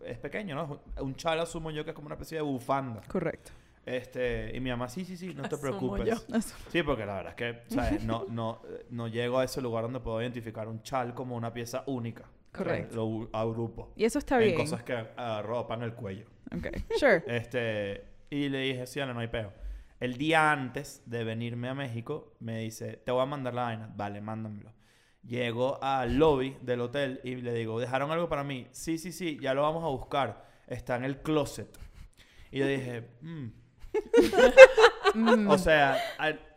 es 0.05 0.19
pequeño, 0.19 0.55
¿no? 0.55 0.81
Un 1.03 1.17
chal 1.17 1.41
asumo 1.41 1.71
yo 1.71 1.85
que 1.85 1.91
es 1.91 1.95
como 1.97 2.07
una 2.07 2.15
especie 2.15 2.37
de 2.39 2.43
bufanda. 2.43 3.01
Correcto. 3.09 3.51
Este, 3.85 4.55
y 4.55 4.61
mi 4.61 4.69
mamá, 4.69 4.89
sí, 4.89 5.05
sí, 5.05 5.17
sí, 5.17 5.33
no 5.35 5.49
te 5.49 5.55
Asumo 5.55 5.95
preocupes. 5.97 6.07
yo. 6.29 6.41
Sí, 6.71 6.83
porque 6.83 7.07
la 7.07 7.15
verdad 7.15 7.31
es 7.31 7.37
que, 7.37 7.75
¿sabes? 7.75 8.05
No, 8.05 8.27
no, 8.29 8.61
no 8.91 9.09
llego 9.09 9.39
a 9.39 9.45
ese 9.45 9.63
lugar 9.63 9.85
donde 9.85 9.99
puedo 10.01 10.21
identificar 10.21 10.69
un 10.69 10.83
chal 10.83 11.15
como 11.15 11.35
una 11.37 11.53
pieza 11.55 11.85
única. 11.87 12.25
Correcto. 12.53 12.97
Lo 12.97 13.29
agrupo. 13.39 13.93
Y 13.97 14.05
eso 14.05 14.19
está 14.19 14.37
en 14.37 14.43
bien. 14.45 14.57
cosas 14.57 14.83
que 14.83 14.93
arropan 15.17 15.83
el 15.83 15.95
cuello. 15.95 16.27
Ok. 16.55 16.67
Sure. 16.99 17.23
Este, 17.27 18.05
y 18.31 18.49
le 18.49 18.59
dije, 18.61 18.87
sí, 18.87 19.01
Ana, 19.01 19.15
no 19.15 19.21
hay 19.21 19.29
peo. 19.29 19.53
El 20.01 20.17
día 20.17 20.53
antes 20.53 21.03
de 21.07 21.25
venirme 21.25 21.69
a 21.69 21.75
México, 21.75 22.37
me 22.41 22.59
dice, 22.61 22.97
te 23.05 23.11
voy 23.11 23.23
a 23.23 23.27
mandar 23.27 23.55
la 23.55 23.63
vaina. 23.63 23.93
Vale, 23.97 24.21
mándamelo. 24.21 24.73
Llego 25.25 25.83
al 25.83 26.17
lobby 26.17 26.57
del 26.63 26.81
hotel 26.81 27.21
y 27.25 27.37
le 27.37 27.53
digo, 27.53 27.81
¿dejaron 27.81 28.11
algo 28.13 28.29
para 28.29 28.45
mí? 28.45 28.69
Sí, 28.71 28.97
sí, 28.99 29.11
sí, 29.13 29.39
ya 29.41 29.55
lo 29.55 29.63
vamos 29.63 29.83
a 29.85 29.89
buscar. 29.89 30.47
Está 30.67 30.97
en 30.97 31.05
el 31.05 31.21
closet. 31.23 31.77
Y 32.51 32.61
yo 32.61 32.67
dije, 32.67 33.09
"Mm". 33.21 33.49
Mm. 35.15 35.49
O 35.51 35.59
sea, 35.59 35.97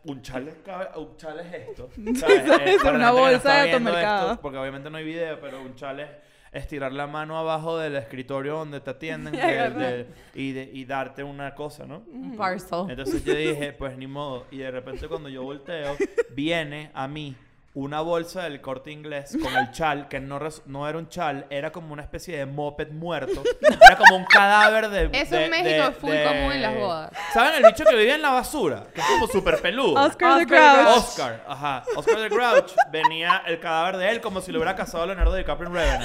un 0.04 0.22
chal, 0.22 0.48
es 0.48 0.56
ca- 0.56 0.92
un 0.96 1.16
chal 1.16 1.40
es 1.40 1.52
esto. 1.68 1.88
¿sabes? 2.16 2.44
Eh, 2.60 2.76
para 2.82 2.96
una 2.96 3.06
no 3.08 3.14
bolsa 3.16 3.54
de 3.62 3.72
automercado. 3.72 4.30
esto, 4.32 4.42
Porque 4.42 4.58
obviamente 4.58 4.90
no 4.90 4.98
hay 4.98 5.04
video, 5.04 5.40
pero 5.40 5.60
un 5.62 5.74
chal 5.74 6.00
es 6.00 6.08
estirar 6.52 6.92
la 6.92 7.06
mano 7.06 7.38
abajo 7.38 7.78
del 7.78 7.96
escritorio 7.96 8.56
donde 8.56 8.80
te 8.80 8.90
atienden 8.90 9.34
Y 9.34 9.38
de- 9.38 9.42
agarrar. 9.42 9.80
de- 9.80 10.06
y, 10.34 10.52
de- 10.52 10.70
y 10.72 10.84
darte 10.84 11.24
una 11.24 11.54
cosa, 11.54 11.86
¿no? 11.86 12.02
Un 12.12 12.36
parcel. 12.36 12.86
Entonces 12.90 13.24
yo 13.24 13.34
dije, 13.34 13.72
pues 13.72 13.96
ni 13.96 14.06
modo. 14.06 14.46
Y 14.50 14.58
de 14.58 14.70
repente 14.70 15.08
cuando 15.08 15.28
yo 15.28 15.42
volteo, 15.42 15.96
viene 16.34 16.90
a 16.94 17.08
mí 17.08 17.34
una 17.74 18.02
bolsa 18.02 18.42
del 18.42 18.60
corte 18.60 18.90
inglés 18.90 19.34
con 19.42 19.56
el 19.56 19.70
chal, 19.70 20.06
que 20.08 20.20
no, 20.20 20.38
res- 20.38 20.60
no 20.66 20.86
era 20.86 20.98
un 20.98 21.08
chal, 21.08 21.46
era 21.48 21.72
como 21.72 21.94
una 21.94 22.02
especie 22.02 22.36
de 22.36 22.44
moped 22.44 22.90
muerto. 22.90 23.42
Era 23.62 23.96
como 23.96 24.16
un 24.16 24.24
cadáver 24.26 24.90
de. 24.90 25.08
Eso 25.12 25.36
de- 25.36 25.44
en 25.46 25.50
México 25.50 25.68
de- 25.84 25.88
es 25.88 25.96
full 25.96 26.10
de- 26.10 26.24
común 26.24 26.52
en 26.52 26.60
las 26.62 26.74
bodas. 26.74 27.10
¿Saben 27.32 27.54
el 27.54 27.70
bicho 27.72 27.84
que 27.84 27.96
vivía 27.96 28.14
en 28.16 28.22
la 28.22 28.30
basura? 28.30 28.84
Que 28.94 29.00
es 29.00 29.06
como 29.06 29.26
súper 29.26 29.60
peludo. 29.62 29.94
Oscar 29.94 30.36
the 30.36 30.42
Oscar 30.44 30.76
the 30.76 30.82
Grouch. 30.82 30.96
Oscar, 30.98 31.44
ajá. 31.48 31.82
Oscar 31.96 32.16
the 32.16 32.28
Grouch 32.28 32.72
venía 32.90 33.42
el 33.46 33.58
cadáver 33.58 33.96
de 33.96 34.10
él 34.10 34.20
como 34.20 34.42
si 34.42 34.52
lo 34.52 34.58
hubiera 34.58 34.76
cazado 34.76 35.06
Leonardo 35.06 35.34
DiCaprio 35.34 35.68
en 35.68 35.74
Revenant. 35.74 36.04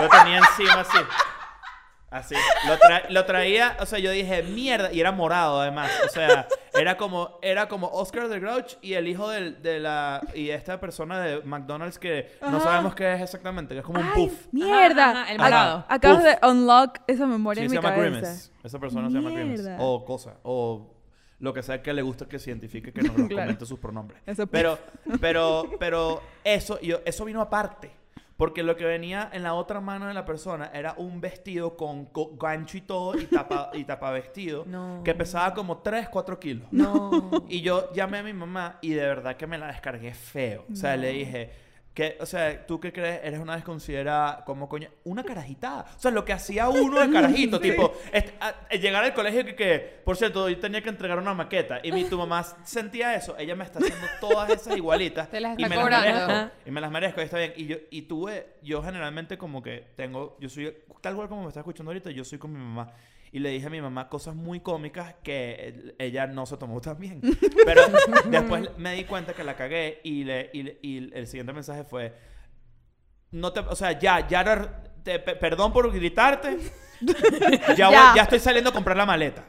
Lo 0.00 0.08
tenía 0.08 0.38
encima 0.38 0.80
así. 0.82 0.98
Así. 2.10 2.34
Lo, 2.66 2.78
tra- 2.78 3.06
lo 3.10 3.24
traía, 3.26 3.76
o 3.80 3.86
sea, 3.86 3.98
yo 3.98 4.10
dije, 4.10 4.42
mierda. 4.42 4.90
Y 4.92 5.00
era 5.00 5.12
morado 5.12 5.60
además. 5.60 5.90
O 6.06 6.08
sea, 6.08 6.48
era 6.72 6.96
como, 6.96 7.38
era 7.42 7.68
como 7.68 7.88
Oscar 7.88 8.28
the 8.30 8.38
Grouch 8.40 8.76
y 8.80 8.94
el 8.94 9.06
hijo 9.08 9.28
del- 9.28 9.60
de 9.62 9.78
la. 9.78 10.22
Y 10.34 10.48
esta 10.50 10.80
persona 10.80 11.20
de 11.20 11.42
McDonald's 11.42 11.98
que 11.98 12.32
no 12.40 12.48
Ajá. 12.56 12.60
sabemos 12.60 12.94
qué 12.94 13.12
es 13.12 13.20
exactamente, 13.20 13.74
que 13.74 13.80
es 13.80 13.84
como 13.86 14.00
un 14.00 14.06
Ay, 14.06 14.26
puff. 14.28 14.46
mierda. 14.52 15.10
Ajá, 15.10 15.20
ajá, 15.22 15.32
el 15.32 15.38
malvado. 15.38 15.84
Acabas 15.88 16.24
de 16.24 16.38
unlock 16.48 16.98
esa 17.06 17.26
memoria 17.26 17.60
Sí, 17.60 17.64
en 17.66 17.70
se 17.70 17.76
mi 17.76 17.82
llama 17.82 17.94
cabeza. 17.94 18.10
Grimace. 18.20 18.50
Esa 18.64 18.78
persona 18.78 19.08
se 19.10 19.14
llama 19.16 19.30
Grimace. 19.30 19.62
Mierda. 19.64 19.76
O 19.80 20.04
cosa. 20.06 20.36
O 20.44 20.94
lo 21.40 21.52
que 21.52 21.62
sea 21.62 21.82
que 21.82 21.92
le 21.92 22.00
guste 22.02 22.26
que 22.26 22.38
se 22.38 22.50
identifique 22.50 22.90
que 22.92 23.02
nos 23.02 23.12
Claro. 23.28 23.28
comente 23.28 23.66
sus 23.66 23.78
pronombres. 23.78 24.22
Eso, 24.24 24.46
Pero, 24.46 24.78
pero, 25.20 25.70
pero 25.78 26.22
eso, 26.42 26.80
yo, 26.80 27.00
eso 27.04 27.24
vino 27.26 27.40
aparte. 27.42 27.90
Porque 28.38 28.62
lo 28.62 28.76
que 28.76 28.84
venía 28.86 29.28
en 29.32 29.42
la 29.42 29.52
otra 29.54 29.80
mano 29.80 30.06
de 30.06 30.14
la 30.14 30.24
persona 30.24 30.70
era 30.72 30.94
un 30.96 31.20
vestido 31.20 31.76
con, 31.76 32.06
co- 32.06 32.36
gancho 32.36 32.78
y 32.78 32.80
todo 32.80 33.18
y 33.18 33.24
tapa, 33.26 33.70
y 33.74 33.84
tapa 33.84 34.10
vestido 34.12 34.64
No. 34.64 35.02
que 35.04 35.12
pesaba 35.14 35.52
como 35.52 35.78
3, 35.78 36.08
4 36.08 36.38
kilos. 36.38 36.68
No. 36.70 37.30
Y 37.48 37.60
yo 37.62 37.92
llamé 37.92 38.18
a 38.18 38.22
mi 38.22 38.32
mamá 38.32 38.78
y 38.80 38.90
de 38.90 39.02
verdad 39.06 39.36
que 39.36 39.46
me 39.48 39.58
la 39.58 39.66
descargué 39.66 40.14
feo. 40.14 40.64
O 40.72 40.76
sea, 40.76 40.96
le 40.96 41.08
dije, 41.10 41.50
que, 41.94 42.16
o 42.20 42.26
sea, 42.26 42.64
¿tú 42.64 42.78
qué 42.78 42.92
crees? 42.92 43.20
Eres 43.24 43.40
una 43.40 43.56
desconsiderada, 43.56 44.44
como 44.44 44.68
coño, 44.68 44.88
una 45.02 45.24
carajitada. 45.24 45.84
O 45.96 46.00
sea, 46.00 46.12
lo 46.12 46.24
que 46.24 46.32
hacía 46.32 46.68
uno 46.68 47.00
de 47.00 47.10
carajito, 47.12 47.58
tipo, 47.58 47.92
este, 48.12 48.34
a- 48.40 48.54
a 48.70 48.74
llegar 48.76 49.02
al 49.02 49.14
colegio 49.14 49.44
que, 49.44 49.56
que, 49.56 50.00
por 50.04 50.16
cierto, 50.16 50.48
yo 50.48 50.58
tenía 50.60 50.80
que 50.80 50.90
entregar 50.90 51.18
una 51.18 51.34
maqueta 51.34 51.80
y 51.82 51.90
mi, 51.90 52.04
tu 52.04 52.16
mamá 52.18 52.44
sentía 52.62 53.14
eso, 53.16 53.36
ella 53.36 53.56
me 53.56 53.64
está 53.64 53.80
haciendo 53.80 54.06
todas 54.20 54.48
esas 54.50 54.76
igualitas 54.76 55.28
Te 55.30 55.40
las 55.40 55.58
y 55.58 55.62
me 55.64 55.74
las 55.76 55.90
merezco. 55.90 56.50
Y 56.66 56.70
me 56.70 56.80
las 56.80 56.90
merezco, 56.92 57.20
y 57.20 57.24
está 57.24 57.38
bien. 57.38 57.52
Y 57.56 57.66
yo, 57.66 57.76
y 57.90 58.02
tuve, 58.02 58.46
yo 58.68 58.82
generalmente 58.82 59.38
como 59.38 59.62
que 59.62 59.92
tengo, 59.96 60.36
yo 60.40 60.48
soy, 60.48 60.76
tal 61.00 61.16
cual 61.16 61.28
como 61.28 61.42
me 61.42 61.48
está 61.48 61.60
escuchando 61.60 61.90
ahorita, 61.90 62.10
yo 62.10 62.24
soy 62.24 62.38
con 62.38 62.52
mi 62.52 62.58
mamá. 62.58 62.92
Y 63.30 63.40
le 63.40 63.50
dije 63.50 63.66
a 63.66 63.70
mi 63.70 63.80
mamá 63.80 64.08
cosas 64.08 64.34
muy 64.34 64.60
cómicas 64.60 65.14
que 65.22 65.94
ella 65.98 66.26
no 66.26 66.46
se 66.46 66.56
tomó 66.56 66.80
tan 66.80 66.98
bien. 66.98 67.20
Pero 67.66 67.82
después 68.30 68.70
me 68.78 68.94
di 68.94 69.04
cuenta 69.04 69.34
que 69.34 69.44
la 69.44 69.54
cagué 69.56 70.00
y, 70.02 70.24
le, 70.24 70.50
y, 70.52 71.12
el 71.14 71.26
siguiente 71.26 71.52
mensaje 71.52 71.84
fue, 71.84 72.14
no 73.30 73.52
te, 73.52 73.60
o 73.60 73.76
sea, 73.76 73.98
ya, 73.98 74.26
ya, 74.26 74.82
te- 75.02 75.18
perdón 75.18 75.72
por 75.72 75.92
gritarte, 75.92 76.58
ya, 77.76 77.88
voy- 77.88 77.94
Ya. 77.96 78.12
ya 78.16 78.22
estoy 78.22 78.38
saliendo 78.38 78.70
a 78.70 78.72
comprar 78.72 78.96
la 78.96 79.06
maleta. 79.06 79.44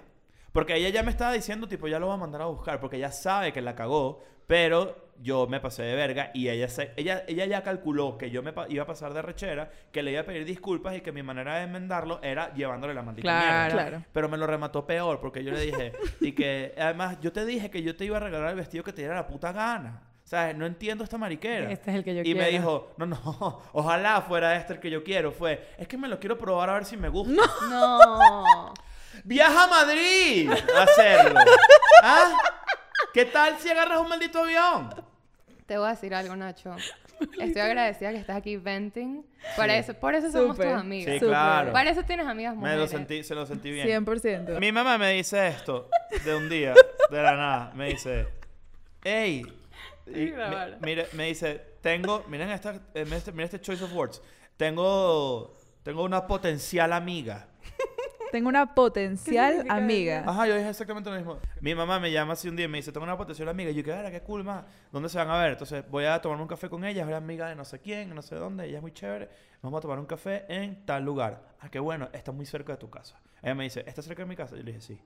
Porque 0.51 0.75
ella 0.75 0.89
ya 0.89 1.03
me 1.03 1.11
estaba 1.11 1.31
diciendo, 1.31 1.67
tipo, 1.67 1.87
ya 1.87 1.99
lo 1.99 2.07
va 2.07 2.15
a 2.15 2.17
mandar 2.17 2.41
a 2.41 2.45
buscar, 2.45 2.79
porque 2.79 2.97
ella 2.97 3.11
sabe 3.11 3.53
que 3.53 3.61
la 3.61 3.75
cagó, 3.75 4.23
pero 4.47 5.08
yo 5.21 5.47
me 5.47 5.59
pasé 5.59 5.83
de 5.83 5.95
verga 5.95 6.31
y 6.33 6.49
ella, 6.49 6.67
se- 6.69 6.93
ella, 6.95 7.23
ella 7.27 7.45
ya 7.45 7.61
calculó 7.63 8.17
que 8.17 8.29
yo 8.31 8.41
me 8.41 8.53
pa- 8.53 8.67
iba 8.69 8.83
a 8.83 8.87
pasar 8.87 9.13
de 9.13 9.21
rechera, 9.21 9.69
que 9.91 10.01
le 10.03 10.11
iba 10.11 10.21
a 10.21 10.25
pedir 10.25 10.45
disculpas 10.45 10.95
y 10.95 11.01
que 11.01 11.11
mi 11.11 11.23
manera 11.23 11.57
de 11.57 11.63
enmendarlo 11.63 12.19
era 12.23 12.53
llevándole 12.53 12.93
la 12.93 13.01
maldita 13.03 13.23
Claro. 13.27 13.47
mierda. 13.75 13.89
Claro. 13.89 14.05
Pero 14.13 14.29
me 14.29 14.37
lo 14.37 14.47
remató 14.47 14.85
peor 14.85 15.19
porque 15.19 15.43
yo 15.43 15.51
le 15.51 15.61
dije, 15.61 15.93
y 16.21 16.31
que 16.33 16.73
además 16.77 17.17
yo 17.21 17.31
te 17.33 17.45
dije 17.45 17.69
que 17.69 17.83
yo 17.83 17.95
te 17.95 18.05
iba 18.05 18.17
a 18.17 18.21
regalar 18.21 18.49
el 18.51 18.55
vestido 18.55 18.83
que 18.83 18.93
te 18.93 19.01
diera 19.01 19.15
la 19.15 19.27
puta 19.27 19.51
gana. 19.51 20.03
O 20.23 20.27
sea, 20.29 20.53
no 20.53 20.67
entiendo 20.67 21.03
esta 21.03 21.17
mariquera. 21.17 21.71
Este 21.71 21.89
es 21.89 21.97
el 21.97 22.03
que 22.03 22.13
yo 22.13 22.21
y 22.21 22.35
me 22.35 22.41
quiero. 22.49 22.51
dijo, 22.51 22.93
no, 22.97 23.05
no, 23.07 23.61
ojalá 23.73 24.21
fuera 24.21 24.55
este 24.55 24.73
el 24.73 24.79
que 24.79 24.91
yo 24.91 25.03
quiero. 25.03 25.31
Fue, 25.31 25.67
es 25.77 25.87
que 25.87 25.97
me 25.97 26.07
lo 26.07 26.19
quiero 26.19 26.37
probar 26.37 26.69
a 26.69 26.73
ver 26.73 26.85
si 26.85 26.95
me 26.97 27.09
gusta. 27.09 27.41
No. 27.67 28.73
¡Viaja 29.23 29.63
a 29.63 29.67
Madrid 29.67 30.49
a 30.77 30.83
hacerlo! 30.83 31.39
¿Ah? 32.03 32.31
¿Qué 33.13 33.25
tal 33.25 33.57
si 33.57 33.69
agarras 33.69 33.99
un 34.01 34.07
maldito 34.07 34.39
avión? 34.43 34.89
Te 35.69 35.77
voy 35.77 35.85
a 35.85 35.91
decir 35.91 36.15
algo, 36.15 36.35
Nacho. 36.35 36.75
Estoy 37.39 37.61
agradecida 37.61 38.09
que 38.09 38.17
estás 38.17 38.37
aquí 38.37 38.57
venting. 38.57 39.23
Para 39.55 39.77
eso, 39.77 39.93
por 39.93 40.15
eso 40.15 40.31
somos 40.31 40.57
Súper. 40.57 40.71
tus 40.71 40.81
amigas. 40.81 41.13
Sí, 41.13 41.19
Súper. 41.19 41.29
claro. 41.29 41.71
Para 41.71 41.91
eso 41.91 42.01
tienes 42.01 42.25
amigas 42.25 42.55
Me 42.55 42.61
mujeres. 42.61 42.79
lo 42.79 42.87
sentí, 42.87 43.23
se 43.23 43.35
lo 43.35 43.45
sentí 43.45 43.69
bien. 43.69 43.87
100%. 44.03 44.59
Mi 44.59 44.71
mamá 44.71 44.97
me 44.97 45.11
dice 45.11 45.47
esto 45.47 45.87
de 46.25 46.35
un 46.35 46.49
día, 46.49 46.73
de 47.11 47.21
la 47.21 47.35
nada. 47.35 47.71
Me 47.75 47.89
dice, 47.89 48.25
hey, 49.03 49.45
y 50.07 50.33
mire, 50.81 51.05
me 51.13 51.25
dice, 51.25 51.61
tengo, 51.81 52.25
miren 52.29 52.49
esta, 52.49 52.73
este, 52.95 53.31
miren 53.31 53.45
este 53.45 53.61
choice 53.61 53.83
of 53.83 53.93
words. 53.93 54.23
Tengo, 54.57 55.55
tengo 55.83 56.01
una 56.03 56.25
potencial 56.25 56.93
amiga. 56.93 57.47
Tengo 58.31 58.49
una 58.49 58.75
potencial 58.75 59.65
amiga. 59.69 60.23
Ajá, 60.25 60.47
yo 60.47 60.55
dije 60.55 60.69
exactamente 60.69 61.09
lo 61.09 61.15
mismo. 61.15 61.37
Mi 61.61 61.73
mamá 61.75 61.99
me 61.99 62.11
llama 62.11 62.33
así 62.33 62.47
un 62.47 62.55
día 62.55 62.65
y 62.65 62.67
me 62.69 62.77
dice, 62.77 62.91
tengo 62.91 63.03
una 63.03 63.17
potencial 63.17 63.49
amiga. 63.49 63.71
Y 63.71 63.75
yo, 63.75 63.83
que 63.83 63.91
"Ara, 63.93 64.11
qué 64.11 64.21
cool. 64.21 64.45
¿Dónde 64.91 65.09
se 65.09 65.17
van 65.17 65.29
a 65.29 65.37
ver? 65.37 65.51
Entonces, 65.53 65.83
voy 65.89 66.05
a 66.05 66.21
tomarme 66.21 66.43
un 66.43 66.47
café 66.47 66.69
con 66.69 66.85
ella. 66.85 67.07
Es 67.07 67.13
amiga 67.15 67.49
de 67.49 67.55
no 67.55 67.65
sé 67.65 67.79
quién, 67.79 68.13
no 68.13 68.21
sé 68.21 68.35
dónde. 68.35 68.65
Ella 68.65 68.77
es 68.77 68.81
muy 68.81 68.91
chévere. 68.91 69.29
Vamos 69.61 69.77
a 69.79 69.81
tomar 69.81 69.99
un 69.99 70.05
café 70.05 70.45
en 70.47 70.85
tal 70.85 71.03
lugar. 71.03 71.55
Ah, 71.59 71.69
qué 71.69 71.79
bueno. 71.79 72.09
Está 72.13 72.31
muy 72.31 72.45
cerca 72.45 72.73
de 72.73 72.77
tu 72.77 72.89
casa. 72.89 73.19
Ella 73.41 73.55
me 73.55 73.63
dice, 73.63 73.83
¿está 73.87 74.01
cerca 74.01 74.23
de 74.23 74.29
mi 74.29 74.35
casa? 74.35 74.55
Yo 74.55 74.63
le 74.63 74.71
dije, 74.73 74.81
sí. 74.81 74.99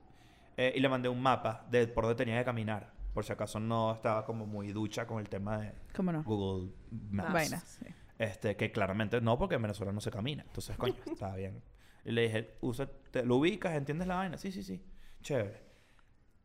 Eh, 0.56 0.72
y 0.76 0.80
le 0.80 0.88
mandé 0.88 1.08
un 1.08 1.20
mapa 1.20 1.64
de 1.70 1.86
por 1.88 2.04
dónde 2.04 2.16
tenía 2.16 2.38
que 2.38 2.44
caminar. 2.44 2.92
Por 3.12 3.24
si 3.24 3.32
acaso 3.32 3.60
no 3.60 3.92
estaba 3.94 4.24
como 4.24 4.44
muy 4.46 4.72
ducha 4.72 5.06
con 5.06 5.20
el 5.20 5.28
tema 5.28 5.58
de 5.58 5.72
¿Cómo 5.94 6.12
no? 6.12 6.22
Google 6.24 6.72
Maps. 7.10 7.32
Vainas. 7.32 7.78
sí. 7.80 7.86
Este, 8.18 8.56
que 8.56 8.70
claramente 8.70 9.20
no, 9.20 9.36
porque 9.38 9.56
en 9.56 9.62
Venezuela 9.62 9.92
no 9.92 10.00
se 10.00 10.10
camina. 10.10 10.42
Entonces, 10.46 10.76
coño, 10.76 10.94
está 11.12 11.34
bien. 11.34 11.60
Y 12.04 12.12
le 12.12 12.22
dije, 12.22 12.56
usa, 12.60 12.88
te, 13.10 13.24
¿lo 13.24 13.36
ubicas? 13.36 13.74
¿Entiendes 13.74 14.06
la 14.06 14.16
vaina? 14.16 14.38
Sí, 14.38 14.52
sí, 14.52 14.62
sí. 14.62 14.80
Chévere. 15.22 15.62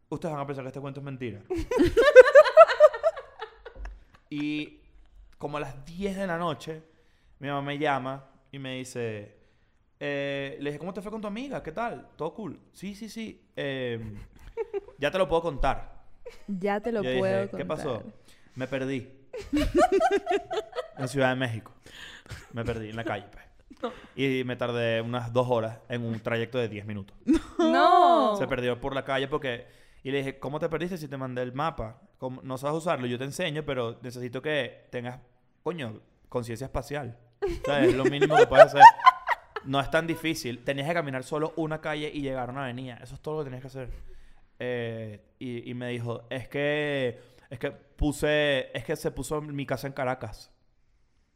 Ustedes 0.09 0.33
van 0.33 0.41
a 0.43 0.47
pensar 0.47 0.63
que 0.63 0.69
este 0.69 0.79
cuento 0.79 1.01
es 1.01 1.03
mentira. 1.03 1.41
y 4.29 4.79
como 5.37 5.57
a 5.57 5.59
las 5.59 5.85
10 5.85 6.17
de 6.17 6.27
la 6.27 6.37
noche, 6.37 6.83
mi 7.39 7.47
mamá 7.47 7.61
me 7.61 7.77
llama 7.77 8.29
y 8.51 8.59
me 8.59 8.77
dice, 8.77 9.35
eh, 9.99 10.57
le 10.59 10.69
dije, 10.69 10.79
¿cómo 10.79 10.93
te 10.93 11.01
fue 11.01 11.11
con 11.11 11.21
tu 11.21 11.27
amiga? 11.27 11.61
¿Qué 11.61 11.71
tal? 11.71 12.09
¿Todo 12.15 12.33
cool? 12.33 12.59
Sí, 12.73 12.95
sí, 12.95 13.09
sí. 13.09 13.49
Eh, 13.55 13.99
ya 14.97 15.11
te 15.11 15.17
lo 15.17 15.27
puedo 15.27 15.41
contar. 15.41 15.99
Ya 16.47 16.79
te 16.79 16.91
lo 16.91 17.01
Yo 17.03 17.09
dije, 17.09 17.19
puedo 17.19 17.41
¿qué 17.45 17.49
contar. 17.49 17.67
pasó? 17.67 18.03
Me 18.55 18.67
perdí. 18.67 19.09
en 20.97 21.07
Ciudad 21.07 21.29
de 21.29 21.35
México. 21.35 21.73
Me 22.53 22.63
perdí 22.63 22.89
en 22.89 22.95
la 22.95 23.03
calle, 23.03 23.25
pues. 23.31 23.45
Y 24.15 24.43
me 24.43 24.55
tardé 24.55 25.01
unas 25.01 25.31
dos 25.31 25.47
horas 25.49 25.79
en 25.89 26.03
un 26.03 26.19
trayecto 26.19 26.57
de 26.57 26.67
10 26.69 26.85
minutos. 26.85 27.15
No. 27.59 28.35
Se 28.37 28.47
perdió 28.47 28.79
por 28.79 28.93
la 28.95 29.03
calle 29.05 29.27
porque... 29.27 29.67
Y 30.03 30.11
le 30.11 30.19
dije, 30.19 30.39
¿cómo 30.39 30.59
te 30.59 30.69
perdiste 30.69 30.97
si 30.97 31.07
te 31.09 31.17
mandé 31.17 31.41
el 31.41 31.53
mapa? 31.53 32.01
¿Cómo- 32.17 32.41
No 32.41 32.57
sabes 32.57 32.77
usarlo, 32.77 33.05
yo 33.05 33.17
te 33.17 33.25
enseño, 33.25 33.63
pero 33.65 33.99
necesito 34.01 34.41
que 34.41 34.87
tengas, 34.91 35.19
coño, 35.61 35.99
conciencia 36.29 36.65
espacial. 36.65 37.17
O 37.41 37.65
sea, 37.65 37.83
es 37.83 37.93
lo 37.93 38.05
mínimo 38.05 38.35
que 38.37 38.47
puedes 38.47 38.67
hacer. 38.67 38.81
No 39.65 39.79
es 39.81 39.91
tan 39.91 40.07
difícil. 40.07 40.63
Tenías 40.63 40.87
que 40.87 40.93
caminar 40.93 41.23
solo 41.23 41.51
una 41.57 41.81
calle 41.81 42.09
y 42.13 42.21
llegar 42.21 42.47
a 42.49 42.51
una 42.53 42.63
avenida. 42.63 42.97
Eso 43.03 43.15
es 43.15 43.21
todo 43.21 43.35
lo 43.39 43.43
que 43.43 43.45
tenías 43.49 43.61
que 43.61 43.67
hacer. 43.67 43.89
Eh, 44.57 45.21
y, 45.37 45.69
y 45.69 45.73
me 45.73 45.89
dijo, 45.89 46.23
es 46.29 46.47
que... 46.47 47.19
Es 47.49 47.59
que 47.59 47.71
puse... 47.71 48.71
Es 48.77 48.85
que 48.85 48.95
se 48.95 49.11
puso 49.11 49.41
mi 49.41 49.65
casa 49.65 49.85
en 49.87 49.93
Caracas. 49.93 50.49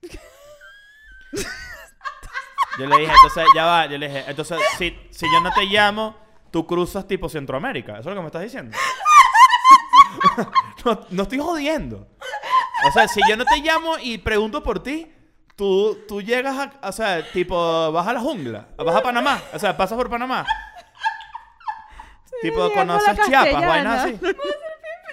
Yo 2.79 2.87
le 2.87 2.97
dije, 2.97 3.11
entonces, 3.13 3.45
ya 3.55 3.65
va, 3.65 3.85
yo 3.85 3.97
le 3.97 4.07
dije, 4.07 4.23
entonces, 4.27 4.59
si, 4.77 4.97
si 5.11 5.25
yo 5.31 5.39
no 5.41 5.51
te 5.51 5.65
llamo, 5.65 6.15
tú 6.51 6.65
cruzas 6.65 7.07
tipo 7.07 7.29
Centroamérica. 7.29 7.99
¿Eso 7.99 8.01
es 8.01 8.05
lo 8.07 8.15
que 8.15 8.21
me 8.21 8.27
estás 8.27 8.41
diciendo? 8.41 8.77
no, 10.85 10.99
no 11.09 11.23
estoy 11.23 11.39
jodiendo. 11.39 12.07
O 12.87 12.91
sea, 12.91 13.07
si 13.07 13.21
yo 13.27 13.37
no 13.37 13.45
te 13.45 13.57
llamo 13.57 13.97
y 13.99 14.17
pregunto 14.17 14.63
por 14.63 14.81
ti, 14.81 15.11
tú, 15.55 15.97
tú 16.07 16.21
llegas 16.21 16.57
a, 16.57 16.87
o 16.87 16.91
sea, 16.91 17.23
tipo, 17.31 17.91
vas 17.91 18.07
a 18.07 18.13
la 18.13 18.19
jungla, 18.19 18.67
vas 18.77 18.95
a 18.95 19.01
Panamá, 19.01 19.41
o 19.53 19.59
sea, 19.59 19.77
pasas 19.77 19.97
por 19.97 20.09
Panamá. 20.09 20.45
tipo, 22.41 22.71
conoces 22.73 23.17
Chiapas, 23.25 23.65
vainas 23.65 24.03
así. 24.03 24.19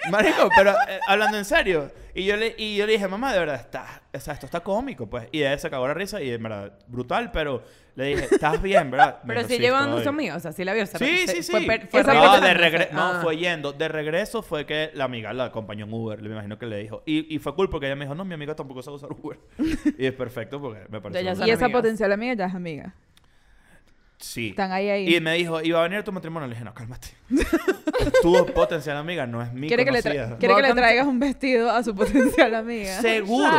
Marico, 0.09 0.49
pero 0.55 0.71
eh, 0.87 0.99
hablando 1.07 1.37
en 1.37 1.45
serio. 1.45 1.91
Y 2.13 2.25
yo, 2.25 2.35
le, 2.35 2.55
y 2.57 2.75
yo 2.77 2.85
le 2.85 2.93
dije, 2.93 3.07
mamá, 3.07 3.31
de 3.33 3.39
verdad, 3.39 3.55
está, 3.55 4.01
o 4.13 4.19
sea, 4.19 4.33
esto 4.33 4.45
está 4.45 4.59
cómico, 4.61 5.09
pues. 5.09 5.27
Y 5.31 5.39
ella 5.39 5.57
se 5.57 5.69
cagó 5.69 5.87
la 5.87 5.93
risa 5.93 6.21
y 6.21 6.29
en 6.31 6.43
verdad, 6.43 6.73
brutal, 6.87 7.31
pero 7.31 7.63
le 7.95 8.05
dije, 8.05 8.27
estás 8.31 8.61
bien, 8.61 8.91
¿verdad? 8.91 9.19
Me 9.23 9.29
Pero 9.29 9.39
dijo, 9.41 9.49
si 9.49 9.55
"Sí, 9.55 9.61
llevando 9.61 9.97
estoy 9.97 10.11
su 10.11 10.17
bien". 10.17 10.31
amigo, 10.31 10.37
o 10.37 10.39
sea, 10.39 10.51
sí 10.51 10.63
la 10.63 10.73
vio. 10.73 10.85
se- 10.85 10.97
Sí, 10.97 11.27
se- 11.27 11.35
sí, 11.35 11.43
sí. 11.43 11.51
Fue, 11.51 11.79
fue 11.89 12.03
no, 12.03 12.07
rápido 12.07 12.31
de 12.33 12.39
también, 12.53 12.57
regre- 12.73 12.91
no, 12.91 13.01
ah. 13.01 13.19
fue 13.21 13.37
yendo. 13.37 13.73
De 13.73 13.87
regreso 13.87 14.41
fue 14.41 14.65
que 14.65 14.91
la 14.93 15.05
amiga 15.05 15.33
la 15.33 15.45
acompañó 15.45 15.85
en 15.85 15.93
Uber. 15.93 16.21
Me 16.21 16.29
imagino 16.29 16.57
que 16.57 16.65
le 16.65 16.77
dijo. 16.77 17.03
Y, 17.05 17.33
y 17.33 17.39
fue 17.39 17.55
cool 17.55 17.69
porque 17.69 17.87
ella 17.87 17.95
me 17.95 18.05
dijo, 18.05 18.15
no, 18.15 18.25
mi 18.25 18.33
amiga 18.33 18.55
tampoco 18.55 18.81
sabe 18.81 18.97
usar 18.97 19.09
Uber. 19.11 19.39
y 19.97 20.05
es 20.05 20.13
perfecto 20.13 20.59
porque 20.61 20.81
me 20.89 20.99
parece. 21.01 21.23
Y 21.23 21.27
esa 21.27 21.43
amigas. 21.43 21.69
potencial 21.71 22.11
amiga 22.11 22.33
ya 22.33 22.45
es 22.45 22.55
amiga. 22.55 22.95
Sí. 24.21 24.49
Están 24.49 24.71
ahí, 24.71 24.89
ahí. 24.89 25.15
Y 25.15 25.19
me 25.19 25.33
dijo, 25.33 25.61
¿iba 25.61 25.79
a 25.79 25.83
venir 25.83 25.99
a 25.99 26.03
tu 26.03 26.11
matrimonio? 26.11 26.47
Le 26.47 26.53
dije, 26.55 26.63
no, 26.65 26.73
cálmate. 26.73 27.09
tu 28.21 28.45
potencial 28.53 28.97
amiga 28.97 29.25
no 29.25 29.41
es 29.41 29.51
mi 29.53 29.67
¿Quiere 29.67 29.83
que, 29.85 29.91
le 29.91 29.99
tra- 29.99 30.11
conocida. 30.13 30.37
quiere 30.37 30.55
que 30.55 30.61
le 30.61 30.73
traigas 30.73 31.07
un 31.07 31.19
vestido 31.19 31.71
a 31.71 31.83
su 31.83 31.95
potencial 31.95 32.55
amiga? 32.55 33.01
Seguro. 33.01 33.51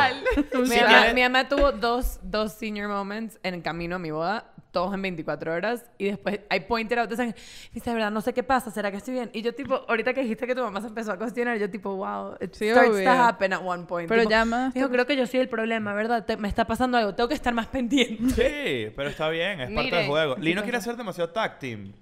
Mi, 0.55 0.77
mamá, 0.77 1.13
mi 1.15 1.23
mamá 1.23 1.49
tuvo 1.49 1.73
dos, 1.73 2.19
dos 2.23 2.53
senior 2.53 2.89
moments 2.89 3.39
en 3.43 3.55
el 3.55 3.63
camino 3.63 3.97
a 3.97 3.99
mi 3.99 4.11
boda, 4.11 4.52
todos 4.73 4.93
en 4.95 5.03
24 5.03 5.53
horas, 5.53 5.85
y 5.99 6.07
después 6.07 6.41
I 6.51 6.61
pointed 6.61 6.99
out, 6.99 7.09
dicen, 7.11 7.35
dice, 7.73 7.91
de 7.91 7.95
verdad, 7.95 8.11
no 8.11 8.21
sé 8.23 8.33
qué 8.33 8.43
pasa, 8.43 8.71
¿será 8.71 8.91
que 8.91 8.97
estoy 8.97 9.15
bien? 9.15 9.31
Y 9.33 9.43
yo 9.43 9.55
tipo, 9.55 9.85
ahorita 9.87 10.15
que 10.15 10.23
dijiste 10.23 10.47
que 10.47 10.55
tu 10.55 10.63
mamá 10.63 10.81
se 10.81 10.87
empezó 10.89 11.13
a 11.13 11.19
cuestionar, 11.19 11.59
yo 11.59 11.71
tipo, 11.71 11.95
wow, 11.95 12.35
it 12.41 12.55
Sí, 12.55 12.71
starts 12.71 12.91
obvio. 12.91 13.05
to 13.05 13.11
happen 13.11 13.53
at 13.53 13.61
one 13.63 13.85
point. 13.85 14.09
Pero 14.09 14.23
Tipo, 14.23 14.31
llama. 14.31 14.73
Dijo, 14.75 14.89
creo 14.89 15.07
que 15.07 15.15
yo 15.17 15.27
soy 15.27 15.41
el 15.41 15.49
problema, 15.49 15.95
¿verdad? 15.95 16.25
Te- 16.25 16.37
me 16.37 16.49
está 16.49 16.67
pasando 16.67 16.97
algo, 16.99 17.15
tengo 17.15 17.29
que 17.29 17.35
estar 17.35 17.53
más 17.55 17.67
pendiente. 17.69 18.35
Sí, 18.35 18.93
pero 18.97 19.09
está 19.11 19.29
bien, 19.29 19.61
es 19.61 19.71
parte 19.71 19.95
del 19.95 20.07
juego. 20.09 20.37
Lino 20.39 20.63
quiere 20.63 20.79
hacer 20.79 20.97
demasiado 20.97 21.31
tag 21.31 21.59
team. 21.59 21.93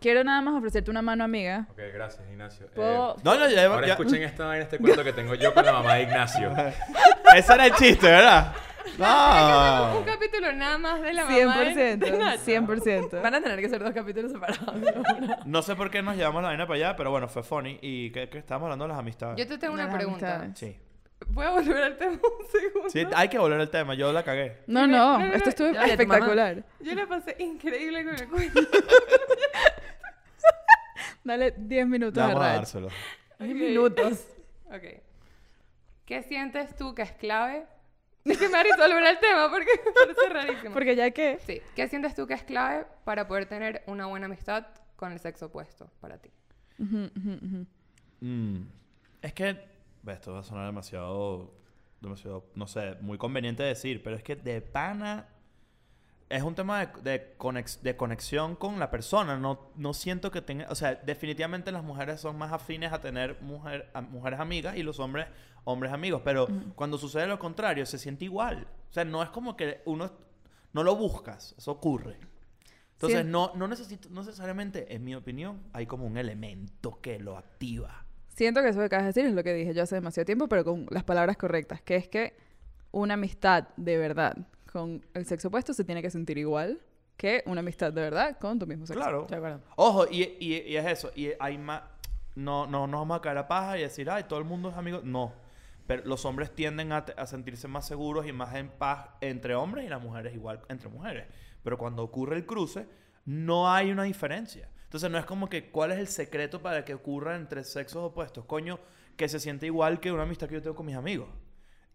Quiero, 0.00 0.24
nada 0.24 0.42
más 0.42 0.54
ofrecerte 0.54 0.90
una 0.90 1.02
mano 1.02 1.22
amiga. 1.22 1.68
Ok, 1.70 1.78
gracias, 1.94 2.20
Ignacio. 2.28 2.66
Puedo- 2.74 3.14
Eh, 3.16 3.20
No, 3.22 3.36
no, 3.38 3.48
ya, 3.48 3.66
ahora 3.66 3.86
ya- 3.86 3.92
escuchen 3.94 4.22
esta 4.24 4.44
vaina, 4.44 4.64
este 4.64 4.76
cuento 4.78 5.04
que 5.04 5.12
tengo 5.12 5.34
yo 5.36 5.54
con 5.54 5.64
la 5.64 5.72
mamá 5.72 5.94
de 5.94 6.02
Ignacio. 6.02 6.52
Ese 7.34 7.54
era 7.54 7.66
el 7.66 7.72
chiste, 7.74 8.06
¿verdad? 8.06 8.52
No. 8.98 9.98
Un 9.98 10.04
capítulo 10.04 10.52
nada 10.52 10.78
más 10.78 11.00
de 11.02 11.12
la 11.12 11.24
mamá. 11.24 11.58
de- 11.60 11.96
100%. 11.96 11.98
de 11.98 12.18
Nacho. 12.18 12.42
100%. 12.44 13.22
Van 13.22 13.34
a 13.34 13.40
tener 13.42 13.60
que 13.60 13.68
ser 13.68 13.82
dos 13.82 13.92
capítulos 13.92 14.32
separados. 14.32 14.74
No 15.44 15.62
sé 15.62 15.74
por 15.76 15.90
qué 15.90 16.02
nos 16.02 16.16
llevamos 16.16 16.42
la 16.42 16.48
vaina 16.48 16.66
para 16.66 16.76
allá, 16.76 16.96
pero 16.96 17.10
bueno, 17.10 17.28
fue 17.28 17.42
funny. 17.42 17.78
Y 17.82 18.10
que, 18.10 18.28
que 18.28 18.38
estábamos 18.38 18.66
hablando 18.66 18.84
de 18.84 18.88
las 18.90 18.98
amistades. 18.98 19.36
Yo 19.38 19.46
te 19.46 19.58
tengo 19.58 19.74
una 19.74 19.86
las 19.86 19.94
pregunta. 19.94 20.36
amistades. 20.40 20.58
Sí. 20.58 20.80
Voy 21.28 21.46
a 21.46 21.50
volver 21.50 21.82
al 21.82 21.96
tema 21.96 22.12
un 22.12 22.46
segundo. 22.50 22.90
Sí, 22.90 23.06
hay 23.14 23.28
que 23.28 23.38
volver 23.38 23.58
al 23.60 23.70
tema. 23.70 23.94
Yo 23.94 24.12
la 24.12 24.22
cagué. 24.22 24.58
No, 24.66 24.86
no, 24.86 25.18
no, 25.18 25.26
no, 25.26 25.34
esto 25.34 25.48
estuvo 25.48 25.68
ya, 25.68 25.74
ya, 25.74 25.96
tu 25.96 26.02
espectacular. 26.02 26.62
Yo 26.80 26.94
la 26.94 27.06
pasé 27.06 27.36
increíble 27.38 28.04
con 28.04 28.14
el 28.14 28.28
cuento. 28.28 28.60
Dale 31.24 31.54
10 31.56 31.86
minutos 31.88 32.22
a 32.22 32.26
Vamos 32.28 32.42
a 32.42 32.46
Rach. 32.46 32.56
dárselo. 32.56 32.88
Diez 33.38 33.54
minutos. 33.54 34.26
Ok. 34.66 35.02
¿Qué 36.04 36.22
sientes 36.22 36.76
tú 36.76 36.94
que 36.94 37.02
es 37.02 37.12
clave? 37.12 37.64
Es 38.26 38.38
que 38.38 38.48
me 38.48 38.58
haré 38.58 38.70
volver 38.76 39.04
al 39.04 39.20
tema 39.20 39.50
porque 39.50 39.70
me 39.84 39.92
parece 39.92 40.28
rarísimo. 40.28 40.74
Porque 40.74 40.96
ya 40.96 41.10
que... 41.12 41.38
Sí. 41.46 41.60
¿Qué 41.74 41.88
sientes 41.88 42.14
tú 42.14 42.26
que 42.26 42.34
es 42.34 42.42
clave 42.42 42.86
para 43.04 43.28
poder 43.28 43.46
tener 43.46 43.82
una 43.86 44.06
buena 44.06 44.26
amistad 44.26 44.66
con 44.96 45.12
el 45.12 45.20
sexo 45.20 45.46
opuesto 45.46 45.90
para 46.00 46.18
ti? 46.18 46.30
Mm. 48.20 48.62
Es 49.22 49.32
que. 49.32 49.76
Esto 50.06 50.32
va 50.34 50.40
a 50.40 50.44
sonar 50.44 50.66
demasiado. 50.66 51.52
Demasiado. 52.00 52.44
No 52.54 52.66
sé, 52.66 52.96
muy 53.00 53.18
conveniente 53.18 53.62
decir, 53.62 54.02
pero 54.02 54.16
es 54.16 54.22
que 54.22 54.36
de 54.36 54.60
pana. 54.60 55.28
Es 56.28 56.42
un 56.42 56.54
tema 56.56 56.84
de, 56.84 57.02
de, 57.02 57.36
conex- 57.38 57.80
de 57.82 57.96
conexión 57.96 58.56
con 58.56 58.78
la 58.80 58.90
persona. 58.90 59.36
No, 59.38 59.70
no 59.76 59.94
siento 59.94 60.30
que 60.32 60.42
tenga. 60.42 60.66
O 60.70 60.74
sea, 60.74 60.96
definitivamente 60.96 61.70
las 61.70 61.84
mujeres 61.84 62.20
son 62.20 62.36
más 62.36 62.52
afines 62.52 62.92
a 62.92 63.00
tener 63.00 63.40
mujer, 63.42 63.88
a 63.94 64.00
mujeres 64.00 64.40
amigas 64.40 64.76
y 64.76 64.82
los 64.82 64.98
hombres, 64.98 65.28
hombres 65.64 65.92
amigos. 65.92 66.22
Pero 66.24 66.48
cuando 66.74 66.98
sucede 66.98 67.28
lo 67.28 67.38
contrario, 67.38 67.86
se 67.86 67.98
siente 67.98 68.24
igual. 68.24 68.66
O 68.90 68.92
sea, 68.92 69.04
no 69.04 69.22
es 69.22 69.28
como 69.30 69.56
que 69.56 69.82
uno. 69.84 70.10
No 70.72 70.82
lo 70.82 70.96
buscas, 70.96 71.54
eso 71.56 71.70
ocurre. 71.72 72.18
Entonces, 72.94 73.20
Sí. 73.22 73.28
no, 73.30 73.52
no, 73.54 73.68
necesito, 73.68 74.08
no 74.10 74.22
necesariamente, 74.22 74.94
en 74.94 75.04
mi 75.04 75.14
opinión, 75.14 75.62
hay 75.72 75.86
como 75.86 76.06
un 76.06 76.16
elemento 76.16 76.98
que 77.00 77.18
lo 77.20 77.36
activa. 77.38 78.04
Siento 78.28 78.62
que 78.62 78.70
eso 78.70 78.80
que 78.80 78.86
acabas 78.86 79.04
de 79.04 79.08
decir 79.08 79.26
es 79.26 79.32
lo 79.34 79.42
que 79.44 79.54
dije 79.54 79.72
yo 79.74 79.82
hace 79.84 79.94
demasiado 79.94 80.24
tiempo, 80.26 80.48
pero 80.48 80.64
con 80.64 80.86
las 80.90 81.04
palabras 81.04 81.36
correctas, 81.36 81.80
que 81.82 81.96
es 81.96 82.08
que 82.08 82.36
una 82.90 83.14
amistad 83.14 83.68
de 83.76 83.96
verdad 83.96 84.36
con 84.76 85.04
el 85.14 85.24
sexo 85.24 85.48
opuesto 85.48 85.72
se 85.72 85.84
tiene 85.84 86.02
que 86.02 86.10
sentir 86.10 86.36
igual 86.38 86.80
que 87.16 87.42
una 87.46 87.60
amistad 87.60 87.92
de 87.94 88.02
verdad 88.02 88.36
con 88.38 88.58
tu 88.58 88.66
mismo 88.66 88.86
sexo. 88.86 89.00
Claro. 89.00 89.26
De. 89.28 89.58
Ojo, 89.76 90.06
y, 90.10 90.22
y- 90.38 90.64
y 90.66 90.76
es 90.76 90.84
eso. 90.86 91.10
Y 91.14 91.30
hay 91.40 91.56
más. 91.56 91.82
No, 92.34 92.66
no 92.66 92.86
nos 92.86 93.00
vamos 93.00 93.16
a 93.18 93.20
caer 93.22 93.38
a 93.38 93.48
paja 93.48 93.78
y 93.78 93.80
decir, 93.82 94.10
ay, 94.10 94.24
todo 94.24 94.38
el 94.38 94.44
mundo 94.44 94.68
es 94.68 94.76
amigo. 94.76 95.00
No. 95.02 95.32
Pero 95.86 96.04
los 96.04 96.24
hombres 96.26 96.54
tienden 96.54 96.92
a, 96.92 96.98
a 97.16 97.26
sentirse 97.26 97.68
más 97.68 97.86
seguros 97.86 98.26
y 98.26 98.32
más 98.32 98.54
en 98.54 98.68
paz 98.68 99.08
entre 99.22 99.54
hombres 99.54 99.86
y 99.86 99.88
las 99.88 100.02
mujeres 100.02 100.34
igual 100.34 100.60
entre 100.68 100.90
mujeres. 100.90 101.26
Pero 101.62 101.78
cuando 101.78 102.02
ocurre 102.02 102.36
el 102.36 102.44
cruce, 102.44 102.86
no 103.24 103.72
hay 103.72 103.90
una 103.90 104.02
diferencia. 104.02 104.68
Entonces 104.84 105.10
no 105.10 105.16
es 105.16 105.24
como 105.24 105.48
que 105.48 105.70
cuál 105.70 105.92
es 105.92 105.98
el 105.98 106.08
secreto 106.08 106.60
para 106.60 106.84
que 106.84 106.92
ocurra 106.92 107.34
entre 107.36 107.64
sexos 107.64 108.02
opuestos. 108.04 108.44
Coño, 108.44 108.78
que 109.16 109.28
se 109.28 109.40
siente 109.40 109.64
igual 109.66 110.00
que 110.00 110.12
una 110.12 110.24
amistad 110.24 110.48
que 110.48 110.54
yo 110.56 110.62
tengo 110.62 110.76
con 110.76 110.84
mis 110.86 110.96
amigos. 110.96 111.28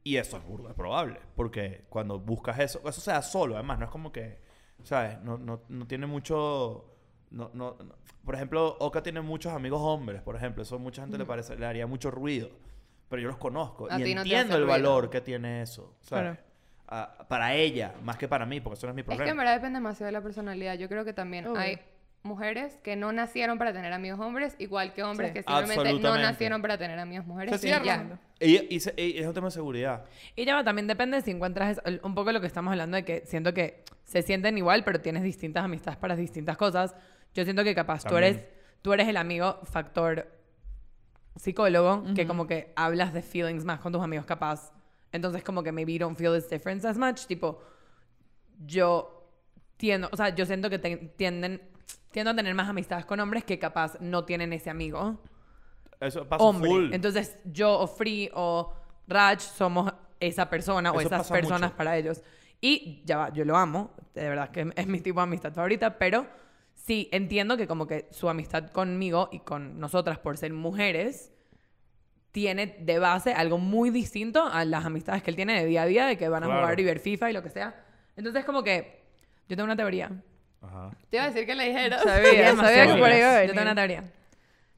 Y 0.04 0.18
eso 0.18 0.38
es 0.38 0.44
burda 0.44 0.74
probable. 0.74 1.20
Porque 1.36 1.86
cuando 1.90 2.20
buscas 2.20 2.58
eso, 2.60 2.80
eso 2.88 3.02
se 3.02 3.12
da 3.12 3.22
solo, 3.22 3.56
además, 3.56 3.80
no 3.80 3.86
es 3.86 3.92
como 3.92 4.12
que, 4.12 4.40
¿sabes? 4.84 5.20
No, 5.22 5.38
no, 5.38 5.62
no 5.70 5.88
tiene 5.88 6.08
mucho. 6.08 6.86
No, 7.30 7.52
no, 7.54 7.78
no. 7.84 7.96
Por 8.26 8.36
ejemplo, 8.36 8.78
Oka 8.80 9.02
tiene 9.04 9.22
muchos 9.22 9.54
amigos 9.54 9.80
hombres, 9.82 10.22
por 10.22 10.36
ejemplo. 10.36 10.64
Eso 10.64 10.76
a 10.76 10.80
mucha 10.80 11.02
gente 11.04 11.18
le 11.18 11.26
parece, 11.26 11.56
le 11.56 11.66
haría 11.66 11.88
mucho 11.88 12.12
ruido. 12.12 12.50
Pero 13.10 13.22
yo 13.22 13.28
los 13.28 13.38
conozco. 13.38 13.88
A 13.92 14.00
y 14.00 14.12
entiendo 14.12 14.56
el 14.56 14.62
ruido. 14.64 14.68
valor 14.68 15.10
que 15.10 15.22
tiene 15.22 15.62
eso. 15.62 15.96
¿sabes? 16.02 16.38
Ah, 16.88 17.26
para 17.30 17.54
ella, 17.56 17.94
más 18.04 18.18
que 18.18 18.28
para 18.28 18.46
mí, 18.46 18.60
porque 18.60 18.78
eso 18.78 18.88
no 18.88 18.92
es 18.92 18.96
mi 18.96 19.02
Es 19.02 19.06
problema. 19.06 19.24
que 19.26 19.32
en 19.32 19.38
verdad 19.38 19.54
depende 19.56 19.78
demasiado 19.80 20.08
de 20.08 20.12
la 20.12 20.22
personalidad. 20.22 20.76
Yo 20.76 20.90
creo 20.90 21.06
que 21.06 21.14
también 21.14 21.48
Obvio. 21.48 21.60
hay 21.60 21.80
mujeres 22.24 22.78
que 22.84 22.96
no 22.96 23.12
nacieron 23.12 23.58
para 23.58 23.74
tener 23.74 23.92
amigos 23.94 24.20
hombres, 24.20 24.56
igual 24.60 24.94
que 24.94 25.02
hombres 25.04 25.30
Sí. 25.30 25.34
que 25.34 25.44
simplemente 25.44 25.94
no 26.00 26.18
nacieron 26.18 26.62
para 26.62 26.78
tener 26.78 27.00
amigos 27.00 27.26
mujeres. 27.26 27.60
Se 27.60 27.68
y 27.68 27.70
cierran. 27.72 28.20
Y, 28.40 28.76
y 28.76 28.80
se- 28.80 28.94
y 28.98 29.18
es 29.18 29.26
un 29.28 29.34
tema 29.34 29.48
de 29.48 29.52
seguridad. 29.52 30.06
Y 30.36 30.46
ya 30.46 30.56
va, 30.56 30.64
también 30.64 30.88
depende 30.88 31.20
si 31.22 31.32
encuentras 31.32 31.82
el- 31.86 32.00
un 32.04 32.14
poco 32.16 32.32
lo 32.32 32.40
que 32.42 32.48
estamos 32.48 32.72
hablando 32.72 32.96
de 32.96 33.04
que 33.06 33.24
siento 33.26 33.54
que 33.54 33.84
se 34.04 34.22
sienten 34.22 34.58
igual, 34.58 34.84
pero 34.84 35.02
tienes 35.02 35.24
distintas 35.24 35.64
amistades 35.64 35.98
para 35.98 36.16
distintas 36.16 36.58
cosas. 36.58 36.96
Yo 37.34 37.44
siento 37.44 37.64
que 37.64 37.74
capaz 37.74 38.04
tú 38.04 38.18
eres, 38.18 38.46
tú 38.82 38.94
eres 38.94 39.08
el 39.08 39.18
amigo 39.18 39.60
factor 39.64 40.28
psicólogo, 41.36 42.04
que 42.14 42.28
como 42.28 42.46
que 42.46 42.74
hablas 42.76 43.14
de 43.14 43.22
feelings 43.22 43.64
más 43.66 43.80
con 43.80 43.94
tus 43.94 44.02
amigos 44.02 44.26
capaz. 44.26 44.72
Entonces 45.12 45.44
como 45.44 45.64
que 45.64 45.72
maybe 45.72 45.94
you 45.94 46.00
don't 46.00 46.18
feel 46.18 46.34
this 46.34 46.50
difference 46.50 46.88
as 46.88 46.98
much. 46.98 47.26
Tipo, 47.26 47.62
yo 48.66 49.28
tiendo, 49.78 50.10
o 50.12 50.18
sea, 50.18 50.30
yo 50.36 50.46
siento 50.46 50.70
que 50.70 50.78
te- 50.80 50.98
tienden, 51.18 51.62
tiendo 52.12 52.32
a 52.32 52.36
tener 52.36 52.54
más 52.54 52.70
amistades 52.70 53.06
con 53.06 53.20
hombres 53.20 53.44
que 53.44 53.58
capaz 53.60 53.98
no 54.00 54.24
tienen 54.26 54.54
ese 54.54 54.70
amigo 54.70 55.22
Eso 56.00 56.28
pasa 56.28 56.44
hombre. 56.44 56.70
full. 56.70 56.94
Entonces, 56.94 57.38
yo 57.46 57.80
o 57.80 57.88
Free 57.88 58.30
o 58.34 58.74
Raj 59.08 59.40
somos 59.40 59.92
esa 60.20 60.50
persona 60.50 60.92
o 60.92 61.00
Eso 61.00 61.08
esas 61.08 61.20
pasa 61.22 61.34
personas 61.34 61.70
mucho. 61.72 61.78
para 61.78 61.98
ellos. 61.98 62.22
Y 62.60 63.02
ya 63.06 63.18
va, 63.18 63.30
yo 63.34 63.44
lo 63.46 63.58
amo, 63.58 63.92
de 64.14 64.30
verdad 64.30 64.50
que 64.50 64.72
es 64.76 64.88
mi 64.88 65.00
tipo 65.00 65.20
de 65.20 65.24
amistad 65.24 65.52
favorita, 65.54 65.98
pero 65.98 66.28
sí 66.76 67.10
entiendo 67.12 67.58
que 67.58 67.68
como 67.68 67.88
que 67.88 68.08
su 68.12 68.30
amistad 68.30 68.70
conmigo 68.72 69.30
y 69.32 69.40
con 69.40 69.80
nosotras 69.80 70.20
por 70.20 70.38
ser 70.38 70.54
mujeres 70.54 71.32
tiene 72.32 72.78
de 72.80 72.98
base 73.00 73.34
algo 73.34 73.58
muy 73.58 73.90
distinto 73.90 74.46
a 74.46 74.64
las 74.64 74.86
amistades 74.86 75.22
que 75.24 75.32
él 75.32 75.36
tiene 75.36 75.60
de 75.60 75.66
día 75.66 75.82
a 75.82 75.86
día, 75.86 76.06
de 76.06 76.18
que 76.18 76.30
van 76.30 76.44
a 76.44 76.46
Claro. 76.46 76.62
jugar 76.62 76.80
y 76.80 76.84
ver 76.84 77.00
FIFA 77.00 77.30
y 77.30 77.34
lo 77.34 77.44
que 77.44 77.50
sea. 77.50 77.84
Entonces, 78.16 78.46
como 78.46 78.64
que 78.64 79.02
yo 79.50 79.56
tengo 79.58 79.66
una 79.66 79.76
teoría. 79.76 80.12
Ajá. 80.62 80.92
Te 81.10 81.18
iba 81.18 81.26
a 81.26 81.30
decir 81.30 81.46
que 81.46 81.56
le 81.56 81.68
dijeras. 81.68 82.04
Sabía, 82.04 82.56
sabía 82.56 82.88
que 82.88 83.00
por 83.00 83.10
ahí 83.10 83.18
iba 83.20 83.30
a 83.30 83.34
Yo 83.34 83.40
venir. 83.40 83.50
tengo 83.52 83.62
una 83.64 83.76
teoría. 83.76 84.04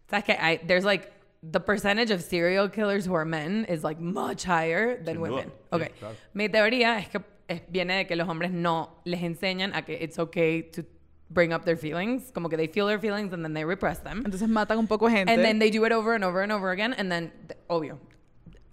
¿Sabes 0.10 0.26
qué? 0.26 0.34
I- 0.34 0.66
There's 0.66 0.84
like 0.86 1.12
the 1.52 1.60
percentage 1.60 2.12
of 2.14 2.22
serial 2.22 2.70
killers 2.72 3.06
who 3.08 3.16
are 3.16 3.26
men 3.26 3.66
is 3.70 3.84
like 3.84 4.00
much 4.00 4.46
higher 4.46 4.98
than 5.04 5.16
Sin 5.16 5.24
duda. 5.24 5.30
women. 5.32 5.50
Sí, 5.50 5.54
Okay. 5.72 5.90
claro. 6.00 6.16
Mi 6.34 6.50
teoría 6.50 7.00
es 7.00 7.10
que 7.10 7.20
es- 7.48 7.64
viene 7.68 7.98
de 7.98 8.08
que 8.08 8.16
los 8.16 8.28
hombres 8.30 8.52
no 8.52 9.02
les 9.04 9.22
enseñan 9.24 9.74
a 9.76 9.84
que 9.84 9.98
it's 10.02 10.18
okay 10.20 10.64
to 10.64 10.84
bring 11.30 11.52
up 11.54 11.66
their 11.66 11.78
feelings, 11.78 12.32
como 12.32 12.48
que 12.48 12.56
they 12.56 12.68
feel 12.68 12.86
their 12.88 13.00
feelings 13.00 13.34
and 13.34 13.44
then 13.44 13.54
they 13.54 13.66
repress 13.66 14.02
them. 14.04 14.24
Entonces 14.26 14.48
matan 14.48 14.78
un 14.78 14.88
poco 14.88 15.10
gente. 15.10 15.32
And 15.34 15.42
then 15.44 15.60
they 15.60 15.70
do 15.72 15.86
it 15.86 15.92
over 15.92 16.14
and 16.16 16.24
over 16.24 16.42
and 16.44 16.52
over 16.52 16.70
again 16.72 16.94
and 16.98 17.10
then 17.12 17.34
th- 17.48 17.60
obvio. 17.68 18.00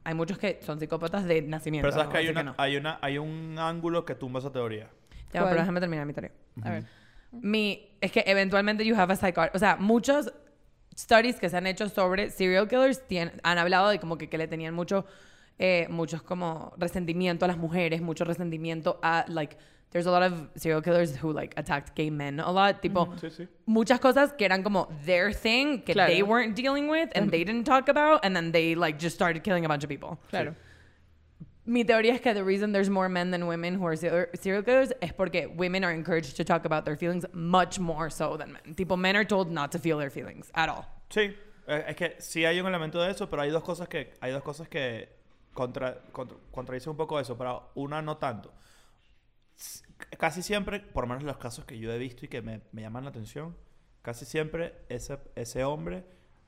Hay 0.05 0.15
muchos 0.15 0.39
que 0.39 0.59
son 0.63 0.79
psicópatas 0.79 1.25
de 1.25 1.43
nacimiento. 1.43 1.87
Pero 1.89 1.93
sabes 1.93 2.07
¿no? 2.09 2.13
que 2.13 2.19
hay, 2.19 2.29
una, 2.29 2.43
no. 2.43 2.55
hay, 2.57 2.77
una, 2.77 2.99
hay 3.03 3.19
un 3.19 3.59
ángulo 3.59 4.05
que 4.05 4.15
tumba 4.15 4.39
esa 4.41 4.53
teoría. 4.53 4.89
Ya, 5.33 5.41
¿Cuál? 5.41 5.51
pero 5.53 5.61
déjame 5.63 5.81
terminar 5.81 6.07
mi 6.07 6.13
teoría. 6.13 6.33
A 6.63 6.71
ver. 6.71 6.85
Mi, 7.33 7.89
es 8.01 8.11
que 8.13 8.23
eventualmente 8.27 8.85
you 8.85 8.95
have 8.97 9.13
a 9.13 9.17
psychotic. 9.17 9.55
O 9.55 9.59
sea, 9.59 9.77
muchos 9.77 10.33
studies 10.97 11.37
que 11.39 11.49
se 11.49 11.57
han 11.57 11.67
hecho 11.67 11.89
sobre 11.89 12.31
serial 12.31 12.67
killers 12.69 13.07
tien- 13.09 13.33
han 13.43 13.59
hablado 13.59 13.89
de 13.89 13.99
como 13.99 14.19
que, 14.19 14.29
que 14.29 14.37
le 14.39 14.49
tenían 14.49 14.75
mucho, 14.75 15.07
eh, 15.59 15.87
muchos 15.91 16.23
como 16.23 16.73
resentimiento 16.77 17.45
a 17.45 17.49
las 17.49 17.57
mujeres, 17.59 18.01
mucho 18.01 18.25
resentimiento 18.25 18.99
a, 19.03 19.25
like, 19.29 19.57
there's 19.93 20.07
a 20.07 20.11
lot 20.11 20.23
of 20.23 20.49
serial 20.57 20.83
killers 20.83 21.17
who, 21.23 21.33
like, 21.33 21.55
attacked 21.59 21.95
gay 21.97 22.11
men 22.11 22.39
a 22.41 22.51
lot. 22.51 22.81
Tipo, 22.81 23.15
Sí, 23.21 23.31
sí. 23.31 23.49
muchas 23.67 23.99
cosas 24.01 24.33
que 24.33 24.45
eran 24.45 24.63
como 24.63 24.89
their 25.05 25.33
thing, 25.35 25.83
que 25.83 25.93
Claro. 25.95 26.13
they 26.13 26.23
weren't 26.23 26.55
dealing 26.57 26.89
with, 26.89 27.11
and 27.15 27.31
they 27.31 27.45
didn't 27.45 27.65
talk 27.65 27.89
about, 27.89 28.25
and 28.25 28.35
then 28.35 28.53
they, 28.53 28.75
like, 28.75 28.99
just 28.99 29.15
started 29.17 29.43
killing 29.43 29.65
a 29.65 29.69
bunch 29.69 29.83
of 29.85 29.89
people. 29.89 30.19
Claro. 30.31 30.55
Mi 31.67 31.85
teoría 31.85 32.15
es 32.15 32.21
que 32.21 32.33
the 32.35 32.43
reason 32.43 32.73
there's 32.73 32.89
more 32.91 33.09
men 33.09 33.31
than 33.31 33.47
women 33.47 33.77
who 33.77 33.87
are 33.87 33.97
serial 33.97 34.63
killers 34.65 34.93
es 35.01 35.13
porque 35.13 35.47
women 35.47 35.85
are 35.85 35.93
encouraged 35.95 36.37
to 36.37 36.45
talk 36.45 36.65
about 36.65 36.85
their 36.85 36.97
feelings 36.97 37.27
much 37.33 37.79
more 37.79 38.11
so 38.11 38.37
than 38.37 38.53
men. 38.53 38.75
Tipo, 38.75 38.97
men 38.97 39.15
are 39.15 39.25
told 39.27 39.51
not 39.51 39.71
to 39.73 39.79
feel 39.79 39.99
their 39.99 40.11
feelings 40.11 40.51
at 40.55 40.69
all. 40.69 40.87
Sí, 41.11 41.35
eh, 41.67 41.85
es 41.89 41.97
que 41.97 42.17
sí 42.19 42.45
hay 42.45 42.61
un 42.61 42.67
elemento 42.67 43.01
de 43.01 43.11
eso, 43.11 43.29
pero 43.29 43.43
hay 43.43 43.51
dos 43.51 43.63
cosas 43.63 43.89
que 43.89 44.15
hay 44.21 44.33
dos 44.33 44.43
cosas 44.43 44.69
que 44.69 45.09
contra, 45.53 46.01
contra- 46.13 46.39
contradicen 46.51 46.91
un 46.93 46.97
poco 46.97 47.21
eso, 47.21 47.37
pero 47.37 47.71
una 47.75 48.01
no 48.01 48.17
tanto. 48.17 48.53
Casi 50.19 50.43
siempre, 50.43 50.81
por 50.81 51.05
lo 51.05 51.09
menos 51.09 51.23
en 51.23 51.27
los 51.27 51.37
casos 51.37 51.65
que 51.67 51.79
yo 51.79 51.93
he 51.93 51.99
visto 51.99 52.25
y 52.25 52.29
que 52.29 52.41
me, 52.41 52.63
me 52.73 52.81
llaman 52.83 53.05
la 53.05 53.11
atención, 53.11 53.55
casi 54.01 54.25
siempre 54.25 54.75
ese, 54.89 55.19
ese 55.35 55.63
hombre 55.65 56.05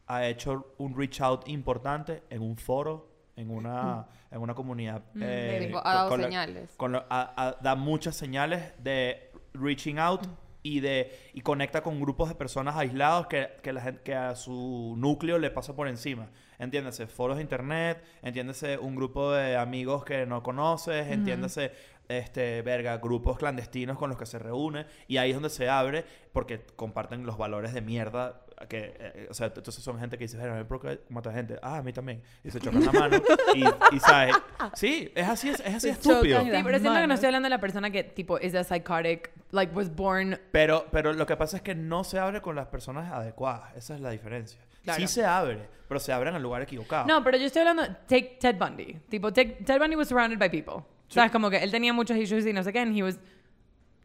ha 0.07 0.27
hecho 0.27 0.75
un 0.79 0.97
reach 0.97 1.21
out 1.21 1.47
importante 1.49 2.23
en 2.31 2.41
un 2.43 2.57
foro, 2.57 3.12
en 3.37 3.51
una, 3.51 4.07
en 4.31 4.41
una 4.41 4.55
comunidad. 4.55 5.03
eh, 5.21 5.65
Tipo, 5.67 5.81
ha 5.85 5.95
dado 5.95 6.09
con 6.11 6.21
la- 6.21 6.27
señales. 6.27 6.71
con 6.77 6.93
lo- 6.93 7.05
a- 7.09 7.33
a- 7.37 7.57
da 7.61 7.75
muchas 7.75 8.15
señales 8.17 8.73
de 8.83 9.31
reaching 9.55 9.99
out 9.99 10.27
y 10.63 10.81
de 10.81 11.11
y 11.33 11.41
conecta 11.41 11.83
con 11.83 12.01
grupos 12.01 12.29
de 12.29 12.35
personas 12.37 12.77
aislados 12.77 13.27
que, 13.27 13.49
que, 13.63 13.73
la 13.73 13.93
que 14.03 14.15
a 14.15 14.35
su 14.37 14.95
núcleo 14.99 15.39
le 15.39 15.51
pasa 15.51 15.75
por 15.75 15.89
encima. 15.89 16.29
Entiéndase, 16.59 17.09
foros 17.09 17.37
de 17.39 17.43
internet, 17.43 18.05
entiéndase 18.23 18.79
un 18.79 18.95
grupo 18.95 19.33
de 19.33 19.57
amigos 19.57 20.05
que 20.05 20.25
no 20.27 20.43
conoces, 20.45 21.09
entiéndase 21.11 21.73
este 22.09 22.63
verga, 22.63 22.99
grupos 22.99 23.39
clandestinos 23.39 23.99
con 23.99 24.11
los 24.11 24.19
que 24.19 24.27
se 24.27 24.39
reúne 24.39 24.87
y 25.09 25.17
ahí 25.17 25.31
es 25.31 25.35
donde 25.37 25.51
se 25.51 25.69
abre 25.69 26.05
porque 26.33 26.61
comparten 26.77 27.25
los 27.27 27.37
valores 27.39 27.73
de 27.75 27.81
mierda 27.81 28.43
que 28.69 28.95
eh, 28.99 29.27
o 29.31 29.35
sea, 29.35 29.49
entonces 29.49 29.83
son 29.83 29.99
gente 29.99 30.17
que 30.19 30.25
dice, 30.25 30.37
"Verga, 30.37 30.65
¿por 30.65 30.81
qué 30.81 31.01
mata 31.09 31.33
gente?" 31.33 31.59
Ah, 31.63 31.79
a 31.79 31.83
mí 31.83 31.93
también. 31.93 32.23
Y 32.45 32.51
se 32.51 32.61
chocan 32.61 32.85
la 32.85 32.93
mano 32.93 33.23
y, 33.55 33.65
y 33.95 34.01
sabes, 34.01 34.35
sí, 34.75 35.11
es 35.15 35.29
así, 35.29 35.49
es, 35.51 35.61
es 35.61 35.75
así 35.75 35.81
Se 35.81 35.91
estúpido. 35.91 36.41
Sí, 36.41 36.51
pero 36.65 36.79
siento 36.79 37.01
que 37.01 37.07
no 37.07 37.15
estoy 37.15 37.27
hablando 37.27 37.47
de 37.47 37.51
la 37.51 37.61
persona 37.61 37.91
que, 37.91 38.05
tipo, 38.05 38.39
is 38.39 38.55
a 38.55 38.65
psychotic, 38.65 39.31
like, 39.51 39.75
was 39.75 39.95
born... 39.95 40.39
Pero, 40.51 40.87
pero 40.91 41.13
lo 41.13 41.27
que 41.27 41.37
pasa 41.37 41.57
es 41.57 41.63
que 41.63 41.75
no 41.75 42.05
se 42.05 42.19
abre 42.19 42.41
con 42.41 42.57
las 42.57 42.69
personas 42.69 43.13
adecuadas. 43.13 43.77
Esa 43.77 43.95
es 43.95 44.01
la 44.01 44.11
diferencia. 44.11 44.61
Claro. 44.83 45.01
Sí 45.01 45.07
se 45.07 45.25
abre, 45.25 45.69
pero 45.89 46.01
se 46.01 46.13
abre 46.13 46.31
en 46.31 46.37
el 46.37 46.43
lugar 46.43 46.63
equivocado. 46.63 47.07
No, 47.07 47.23
pero 47.23 47.39
yo 47.39 47.47
estoy 47.47 47.61
hablando, 47.61 47.85
take 48.07 48.39
Ted 48.41 48.57
Bundy. 48.57 48.99
Tipo, 49.09 49.33
Ted, 49.33 49.65
Ted 49.65 49.79
Bundy 49.79 49.97
was 49.97 50.09
surrounded 50.09 50.39
by 50.39 50.51
people. 50.51 50.85
¿Sabes? 51.09 51.31
Como 51.31 51.51
que 51.51 51.59
él 51.59 51.71
tenía 51.71 51.93
muchos 51.93 52.17
issues 52.17 52.47
y 52.47 52.53
no 52.53 52.63
sé 52.63 52.73
qué, 52.73 52.81
and 52.81 52.97
he 52.97 53.03
was... 53.03 53.19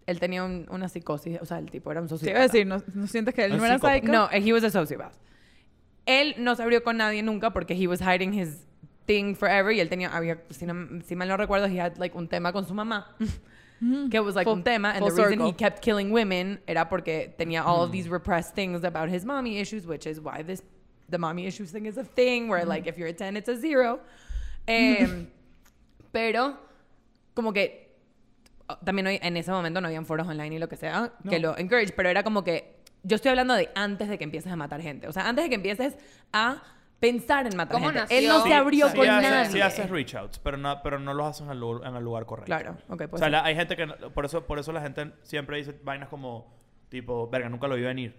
Él 0.07 0.19
tenía 0.19 0.43
un- 0.43 0.65
una 0.71 0.89
psicosis, 0.89 1.37
o 1.41 1.45
sea, 1.45 1.59
el 1.59 1.69
tipo 1.69 1.91
era 1.91 2.01
un 2.01 2.07
Te 2.07 2.11
sociópata. 2.15 2.31
iba 2.31 2.39
a 2.39 2.47
decir, 2.47 2.65
¿no, 2.65 2.81
no 2.95 3.05
sientes 3.07 3.35
que 3.35 3.45
él 3.45 3.55
no 3.57 3.63
era 3.65 3.75
psicópata. 3.75 4.07
No, 4.11 4.29
he 4.31 4.51
was 4.53 4.63
a 4.63 4.69
sociopath. 4.71 5.13
Él 6.05 6.35
no 6.39 6.55
se 6.55 6.63
abrió 6.63 6.81
con 6.83 6.97
nadie 6.97 7.21
nunca 7.21 7.51
porque 7.51 7.73
he 7.75 7.87
was 7.87 7.99
hiding 8.01 8.33
his 8.33 8.65
thing 9.05 9.35
forever 9.35 9.71
y 9.73 9.79
él 9.81 9.89
tenía, 9.89 10.09
había, 10.09 10.39
si, 10.49 10.65
no, 10.65 11.01
si 11.03 11.15
mal 11.15 11.27
no 11.27 11.37
recuerdo, 11.37 11.67
he 11.67 11.79
had 11.79 11.97
like 11.97 12.17
un 12.17 12.27
tema 12.27 12.51
con 12.53 12.65
su 12.65 12.73
mamá. 12.73 13.15
que 14.09 14.19
was 14.19 14.33
like 14.35 14.45
Full- 14.49 14.57
un 14.57 14.63
tema 14.63 14.89
and 14.91 15.05
the 15.05 15.11
reason 15.11 15.33
he 15.33 15.49
circle. 15.49 15.53
kept 15.55 15.81
killing 15.83 16.11
women 16.11 16.59
era 16.65 16.89
porque 16.89 17.35
tenía 17.37 17.63
all 17.63 17.83
of 17.83 17.91
these 17.91 18.09
repressed 18.09 18.55
things 18.55 18.83
about 18.83 19.07
his 19.07 19.23
mommy 19.23 19.59
issues 19.59 19.85
which 19.85 20.07
is 20.07 20.19
why 20.19 20.41
this 20.41 20.63
the 21.11 21.17
mommy 21.19 21.45
issues 21.45 21.71
thing 21.71 21.85
is 21.85 21.95
a 21.95 22.03
thing 22.03 22.49
where 22.49 22.65
like 22.65 22.87
if 22.89 22.97
you're 22.97 23.07
a 23.09 23.13
10 23.13 23.37
it's 23.37 23.47
a 23.47 23.55
zero 23.55 23.99
Em, 24.65 25.27
pero 26.11 26.57
como 27.35 27.53
que 27.53 27.86
también 28.83 29.07
hoy- 29.07 29.19
en 29.21 29.37
ese 29.37 29.51
momento 29.51 29.81
no 29.81 29.87
habían 29.87 30.05
foros 30.05 30.27
online 30.27 30.55
y 30.55 30.59
lo 30.59 30.67
que 30.69 30.75
sea 30.75 31.13
que 31.29 31.39
lo 31.39 31.57
encourage, 31.57 31.93
pero 31.93 32.09
era 32.09 32.23
como 32.23 32.43
que 32.43 32.75
yo 33.03 33.15
estoy 33.15 33.29
hablando 33.29 33.53
de 33.53 33.69
antes 33.75 34.09
de 34.09 34.17
que 34.17 34.23
empieces 34.23 34.51
a 34.51 34.55
matar 34.55 34.81
gente. 34.81 35.07
O 35.07 35.13
sea, 35.13 35.27
antes 35.29 35.45
de 35.45 35.49
que 35.49 35.55
empieces 35.55 35.97
a 36.33 36.61
pensar 36.99 37.45
en 37.45 37.55
matar 37.55 37.73
¿Cómo 37.75 37.89
gente. 37.91 38.17
Él 38.17 38.27
no 38.27 38.39
nació? 38.39 38.43
se 38.43 38.49
Sí, 38.49 38.53
abrió 38.53 38.89
sí 38.89 38.97
con 38.97 39.07
haces- 39.07 39.29
nadie. 39.31 39.51
Sí 39.51 39.61
haces 39.61 39.89
reach 39.89 40.15
outs, 40.15 40.39
pero 40.39 40.57
no, 40.57 40.81
pero 40.81 40.99
no 40.99 41.13
los 41.13 41.27
haces 41.27 41.43
en 41.43 41.51
el, 41.51 41.59
lu- 41.59 41.83
en 41.83 41.95
el 41.95 42.03
lugar 42.03 42.25
correcto. 42.25 42.47
Claro, 42.47 42.77
ok, 42.89 43.01
O 43.05 43.07
pues. 43.09 43.19
sea, 43.19 43.27
sí. 43.27 43.31
la- 43.31 43.43
hay 43.45 43.55
gente 43.55 43.75
que... 43.77 43.85
no- 43.85 43.95
por, 44.13 44.25
eso, 44.25 44.45
por 44.45 44.57
eso 44.59 44.71
la 44.71 44.81
gente 44.81 45.11
siempre 45.23 45.57
dice 45.57 45.75
vainas 45.83 46.09
como... 46.09 46.57
Tipo, 46.89 47.29
verga, 47.29 47.49
nunca 47.49 47.67
lo 47.67 47.75
vi 47.75 47.81
venir. 47.83 48.15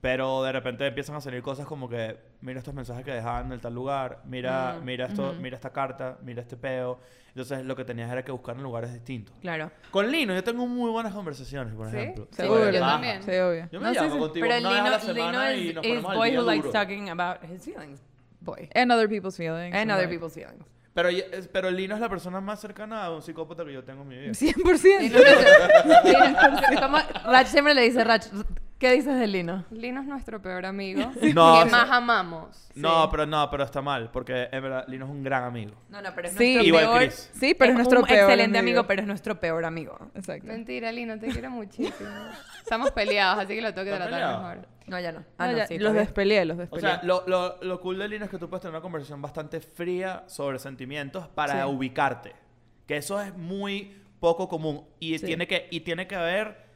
Pero 0.00 0.44
de 0.44 0.52
repente 0.52 0.86
empiezan 0.86 1.16
a 1.16 1.20
salir 1.20 1.42
cosas 1.42 1.66
como 1.66 1.88
que, 1.88 2.16
mira 2.40 2.60
estos 2.60 2.72
mensajes 2.72 3.04
que 3.04 3.10
dejaban 3.10 3.46
en 3.46 3.52
el 3.52 3.60
tal 3.60 3.74
lugar, 3.74 4.20
mira, 4.26 4.76
Mm, 4.80 4.84
mira 4.84 5.06
esto, 5.06 5.34
mira 5.40 5.56
esta 5.56 5.70
carta, 5.70 6.18
mira 6.22 6.40
este 6.40 6.56
peo. 6.56 7.00
Entonces 7.30 7.64
lo 7.64 7.74
que 7.74 7.84
tenías 7.84 8.10
era 8.10 8.24
que 8.24 8.30
buscar 8.32 8.56
en 8.56 8.62
lugares 8.62 8.92
distintos. 8.92 9.34
Claro. 9.40 9.70
Con 9.90 10.08
Lino 10.10 10.34
yo 10.34 10.42
tengo 10.44 10.66
muy 10.68 10.90
buenas 10.90 11.12
conversaciones, 11.12 11.74
por 11.74 11.90
¿Sí? 11.90 11.96
ejemplo. 11.96 12.28
Sí, 12.30 12.36
Seguro. 12.42 12.70
yo 12.70 12.78
también. 12.80 13.22
Sí, 13.24 13.30
obvio. 13.32 13.68
Yo 13.72 13.80
me 13.80 13.86
No, 13.88 13.92
llamo 13.92 14.12
sí. 14.14 14.18
contigo 14.18 14.46
Pero 14.48 14.60
una 14.60 14.68
vez 14.70 14.78
a 14.78 14.82
Lino, 14.82 14.90
la 14.90 14.98
Lino 14.98 15.14
semana 15.14 15.54
y 15.54 15.68
is, 15.68 15.74
nos 15.74 15.84
is 15.86 16.02
boy 16.02 16.36
who 16.36 16.42
likes 16.42 16.70
talking 16.70 17.10
about 17.10 17.42
his 17.44 17.64
feelings. 17.64 18.00
Boy. 18.40 18.68
And 18.74 18.92
other 18.92 19.08
people's 19.08 19.36
feelings. 19.36 19.74
And 19.74 19.88
like- 19.90 19.92
other 19.98 20.08
people's 20.08 20.32
feelings. 20.34 20.64
Pero, 20.94 21.10
pero 21.52 21.70
Lino 21.72 21.94
es 21.96 22.00
la 22.00 22.08
persona 22.08 22.40
más 22.40 22.60
cercana 22.60 23.04
a 23.04 23.14
un 23.14 23.22
psicópata 23.22 23.64
que 23.64 23.72
yo 23.72 23.82
tengo 23.84 24.02
en 24.02 24.08
mi 24.08 24.16
vida. 24.18 24.32
100%. 24.32 25.00
Lino, 25.00 26.80
¿cómo? 26.80 26.98
Rach 27.24 27.46
siempre 27.46 27.74
le 27.74 27.82
dice, 27.82 28.02
Rach, 28.04 28.26
¿qué 28.78 28.92
dices 28.92 29.18
de 29.18 29.26
Lino? 29.26 29.64
Lino 29.70 30.00
es 30.00 30.06
nuestro 30.06 30.40
peor 30.40 30.64
amigo. 30.66 31.10
No, 31.34 31.64
que 31.64 31.70
más 31.70 31.90
amamos. 31.90 32.70
No, 32.74 33.08
pero 33.10 33.26
no, 33.26 33.50
pero 33.50 33.64
está 33.64 33.82
mal, 33.82 34.10
porque 34.10 34.48
en 34.52 34.62
verdad 34.62 34.84
Lino 34.88 35.04
es 35.06 35.10
un 35.10 35.22
gran 35.22 35.44
amigo. 35.44 35.72
No, 35.88 36.00
no, 36.00 36.14
pero 36.14 36.28
es 36.28 36.34
Sí. 36.34 36.54
nuestro 36.54 36.64
Igual 36.64 36.84
peor. 36.84 36.98
Chris. 36.98 37.30
Sí, 37.34 37.54
pero 37.54 37.70
es 37.72 37.76
nuestro 37.76 38.00
un 38.00 38.06
peor 38.06 38.20
excelente 38.20 38.58
amigo. 38.58 38.78
amigo, 38.80 38.88
pero 38.88 39.00
es 39.02 39.06
nuestro 39.08 39.40
peor 39.40 39.64
amigo. 39.64 39.98
Exacto. 40.14 40.46
Mentira, 40.46 40.92
Lino, 40.92 41.18
te 41.18 41.28
quiero 41.28 41.50
muchísimo. 41.50 42.08
Estamos 42.62 42.90
peleados, 42.92 43.38
así 43.44 43.54
que 43.54 43.62
lo 43.62 43.72
tengo 43.74 43.84
que 43.86 43.92
¿Están 43.92 44.08
tratar 44.08 44.26
peleados? 44.28 44.56
mejor. 44.56 44.68
No, 44.86 45.00
ya 45.00 45.12
no. 45.12 45.24
Ah, 45.36 45.48
no, 45.50 45.56
ya, 45.58 45.66
sí, 45.66 45.74
los 45.74 45.80
todavía. 45.82 46.00
despeleé, 46.02 46.44
los 46.46 46.56
O 46.56 46.60
despeleé. 46.60 46.80
sea, 46.90 47.00
lo, 47.02 47.24
lo, 47.26 47.58
lo 47.62 47.80
cool 47.80 47.98
de 47.98 48.08
Lino 48.08 48.24
es 48.24 48.30
que 48.30 48.38
tú 48.38 48.48
puedes 48.48 48.62
tener 48.62 48.74
una 48.74 48.80
conversación 48.80 49.20
bastante 49.20 49.60
fría 49.60 50.24
sobre 50.28 50.58
sentimientos 50.58 51.28
para 51.28 51.62
Sí. 51.64 51.68
ubicarte. 51.70 52.32
Que 52.86 52.96
eso 52.96 53.20
es 53.20 53.36
muy 53.36 54.00
poco 54.18 54.48
común. 54.48 54.86
Y, 54.98 55.18
Sí. 55.18 55.26
tiene 55.26 55.46
que, 55.46 55.68
y 55.70 55.80
tiene 55.80 56.06
que 56.06 56.14
haber 56.16 56.67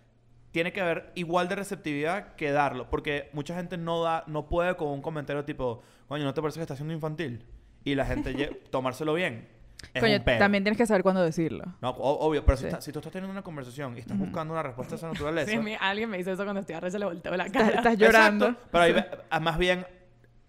tiene 0.53 0.73
que 0.73 0.81
haber 0.81 1.11
igual 1.15 1.49
de 1.49 1.57
receptividad 1.57 2.35
que 2.37 2.53
darlo. 2.53 2.89
Porque 2.89 3.29
mucha 3.33 3.55
gente 3.57 3.77
no 3.77 4.03
da, 4.03 4.25
no 4.27 4.49
puede 4.49 4.77
con 4.77 4.89
un 4.89 5.03
comentario 5.03 5.45
tipo, 5.45 5.83
coño, 6.09 6.25
¿no 6.25 6.33
te 6.35 6.41
parece 6.41 6.59
que 6.59 6.63
estás 6.63 6.77
siendo 6.79 6.95
infantil? 6.95 7.45
Y 7.85 7.95
la 7.95 8.07
gente 8.07 8.33
tomárselo 8.71 9.15
bien. 9.15 9.49
Es 9.95 10.01
Coño, 10.01 10.17
un 10.17 10.23
pedo. 10.23 10.39
también 10.39 10.63
tienes 10.63 10.79
que 10.79 10.87
saber 10.87 11.03
cuándo 11.03 11.23
decirlo. 11.23 11.65
No, 11.81 11.91
obvio, 11.91 12.45
pero 12.45 12.57
si, 12.57 12.67
está- 12.67 12.81
si 12.81 12.93
tú 12.93 13.01
estás 13.01 13.13
teniendo 13.13 13.33
una 13.33 13.43
conversación 13.43 13.97
y 13.97 14.01
estás 14.01 14.17
buscando 14.17 14.55
una 14.55 14.63
respuesta 14.63 14.95
a 14.95 14.99
esa 14.99 15.09
naturaleza. 15.13 15.51
Sí, 15.51 15.77
alguien 15.81 16.09
me 16.09 16.21
hizo 16.21 16.31
eso 16.31 16.45
cuando 16.45 16.61
estoy 16.61 16.77
se 16.91 16.99
le 17.01 17.05
volteó 17.05 17.37
la 17.37 17.49
cara. 17.51 17.69
estás 17.71 17.99
llorando. 17.99 18.47
Exacto. 18.49 18.69
Pero 18.71 18.85
hay 18.85 18.95
más 19.43 19.59
bien 19.59 19.85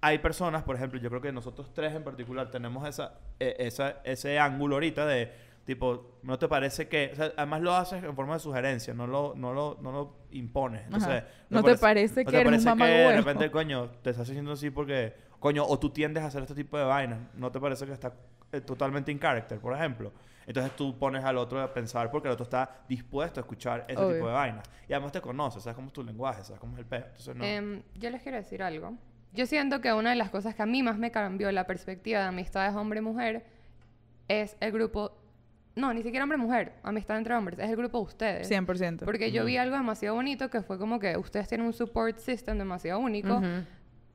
hay 0.02 0.20
personas, 0.20 0.64
por 0.64 0.76
ejemplo, 0.76 1.00
yo 1.00 1.10
creo 1.10 1.22
que 1.22 1.32
nosotros 1.32 1.72
tres 1.74 1.96
en 1.96 2.04
particular 2.04 2.52
tenemos 2.52 2.86
esa, 2.88 3.14
eh, 3.40 3.56
esa, 3.60 4.02
ese 4.04 4.38
ángulo 4.38 4.76
ahorita 4.76 5.06
de 5.06 5.32
tipo, 5.66 6.20
¿no 6.24 6.38
te 6.38 6.48
parece 6.48 6.88
que, 6.88 7.12
o 7.14 7.16
sea, 7.16 7.32
además 7.38 7.62
lo 7.62 7.74
haces 7.74 8.04
en 8.04 8.16
forma 8.16 8.34
de 8.34 8.40
sugerencia, 8.40 8.94
no 8.94 9.08
lo, 9.08 9.34
no 9.36 9.54
lo, 9.54 9.78
no 9.82 9.92
lo 9.92 10.18
impones. 10.32 10.86
Entonces, 10.86 11.24
Ajá. 11.24 11.28
¿No 11.50 11.64
te 11.64 11.78
parece 11.78 12.24
no 12.24 12.32
que 12.32 12.38
eres 12.38 12.66
un 12.66 12.78
parece 12.78 12.98
que 12.98 13.10
de 13.10 13.18
repente, 13.18 13.52
coño, 13.52 13.90
te 14.02 14.10
estás 14.10 14.30
haciendo 14.30 14.52
así 14.54 14.70
porque, 14.70 15.14
coño, 15.40 15.66
o 15.66 15.80
tú 15.80 15.90
tiendes 15.90 16.24
a 16.24 16.28
hacer 16.28 16.42
este 16.42 16.56
tipo 16.56 16.78
de 16.78 16.84
vainas, 16.84 17.20
no 17.36 17.52
te 17.52 17.60
parece 17.60 17.86
que 17.86 17.94
está 17.94 18.14
eh, 18.52 18.62
totalmente 18.62 19.12
in 19.12 19.20
character, 19.20 19.60
por 19.60 19.74
ejemplo. 19.74 20.12
Entonces 20.46 20.76
tú 20.76 20.98
pones 21.00 21.24
al 21.24 21.38
otro 21.38 21.62
a 21.62 21.74
pensar 21.74 22.12
porque 22.12 22.28
el 22.28 22.34
otro 22.34 22.44
está 22.44 22.84
dispuesto 22.88 23.40
a 23.40 23.42
escuchar 23.42 23.86
ese 23.88 24.02
Obvio. 24.02 24.16
tipo 24.16 24.28
de 24.28 24.34
vainas. 24.34 24.70
Y 24.88 24.94
además 24.94 25.12
te 25.14 25.22
conoces, 25.22 25.64
sabes 25.64 25.76
cómo 25.76 25.88
es 25.88 25.94
tu 25.94 26.04
lenguaje, 26.04 26.44
sabes 26.44 26.60
cómo 26.60 26.74
es 26.74 26.80
el 26.80 26.86
pedo. 26.86 27.06
Entonces, 27.06 27.36
no. 27.36 27.44
Em, 27.46 27.82
yo 27.96 28.10
les 28.10 28.22
quiero 28.22 28.38
decir 28.38 28.62
algo. 28.62 28.94
Yo 29.34 29.46
siento 29.46 29.82
que 29.82 29.92
una 29.94 30.12
de 30.12 30.16
las 30.16 30.30
cosas 30.30 30.54
que 30.54 30.62
a 30.62 30.66
mí 30.66 30.84
más 30.84 30.98
me 30.98 31.12
cambió 31.12 31.52
la 31.52 31.66
perspectiva 31.66 32.20
de 32.20 32.26
amistades 32.26 32.76
hombre-mujer 32.76 33.46
es 34.28 34.58
el 34.60 34.72
grupo... 34.72 35.18
No, 35.76 35.92
ni 35.94 36.04
siquiera 36.04 36.24
hombre-mujer, 36.24 36.74
amistad 36.84 37.18
entre 37.18 37.34
hombres, 37.34 37.58
es 37.60 37.70
el 37.70 37.76
grupo 37.76 37.98
de 38.00 38.04
ustedes. 38.04 38.52
100%. 38.52 39.06
Porque 39.06 39.32
yo 39.32 39.44
vi 39.44 39.58
algo 39.58 39.76
demasiado 39.76 40.16
bonito 40.16 40.50
que 40.50 40.62
fue 40.62 40.78
como 40.78 41.00
que 41.00 41.18
ustedes 41.18 41.48
tienen 41.48 41.66
un 41.66 41.74
support 41.74 42.20
system 42.20 42.58
demasiado 42.60 43.00
único, 43.00 43.38
Ujú. 43.38 43.66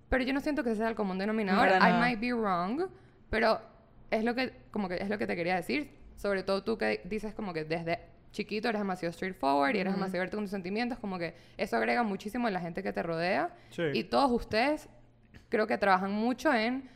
pero 0.08 0.22
yo 0.24 0.32
no 0.32 0.40
siento 0.40 0.62
que 0.62 0.70
ese 0.70 0.78
sea 0.78 0.88
el 0.88 0.94
común 0.94 1.18
denominador. 1.18 1.68
I 1.68 1.92
might 2.00 2.20
be 2.20 2.32
wrong, 2.32 2.88
pero 3.28 3.60
es 4.10 4.22
lo 4.24 4.34
que 4.36 4.52
como 4.70 4.88
que 4.88 4.96
es 4.96 5.08
lo 5.08 5.18
que 5.18 5.26
te 5.26 5.34
quería 5.34 5.56
decir, 5.56 5.90
sobre 6.16 6.42
todo 6.44 6.62
tú 6.62 6.78
que 6.78 7.00
dices 7.04 7.34
como 7.34 7.52
que 7.52 7.64
desde 7.64 7.98
chiquito 8.30 8.68
eres 8.68 8.80
demasiado 8.80 9.12
straightforward 9.12 9.74
y 9.74 9.78
eres 9.80 9.94
demasiado 9.94 10.20
abierto 10.20 10.36
con 10.36 10.44
tus 10.44 10.50
sentimientos, 10.52 10.98
como 10.98 11.18
que 11.18 11.34
eso 11.56 11.76
agrega 11.76 12.02
muchísimo 12.04 12.46
a 12.46 12.50
la 12.52 12.60
gente 12.60 12.82
que 12.84 12.92
te 12.92 13.02
rodea 13.02 13.50
Sí. 13.70 13.82
y 13.94 14.04
todos 14.04 14.30
ustedes 14.30 14.88
creo 15.48 15.66
que 15.66 15.76
trabajan 15.78 16.12
mucho 16.12 16.52
en 16.54 16.88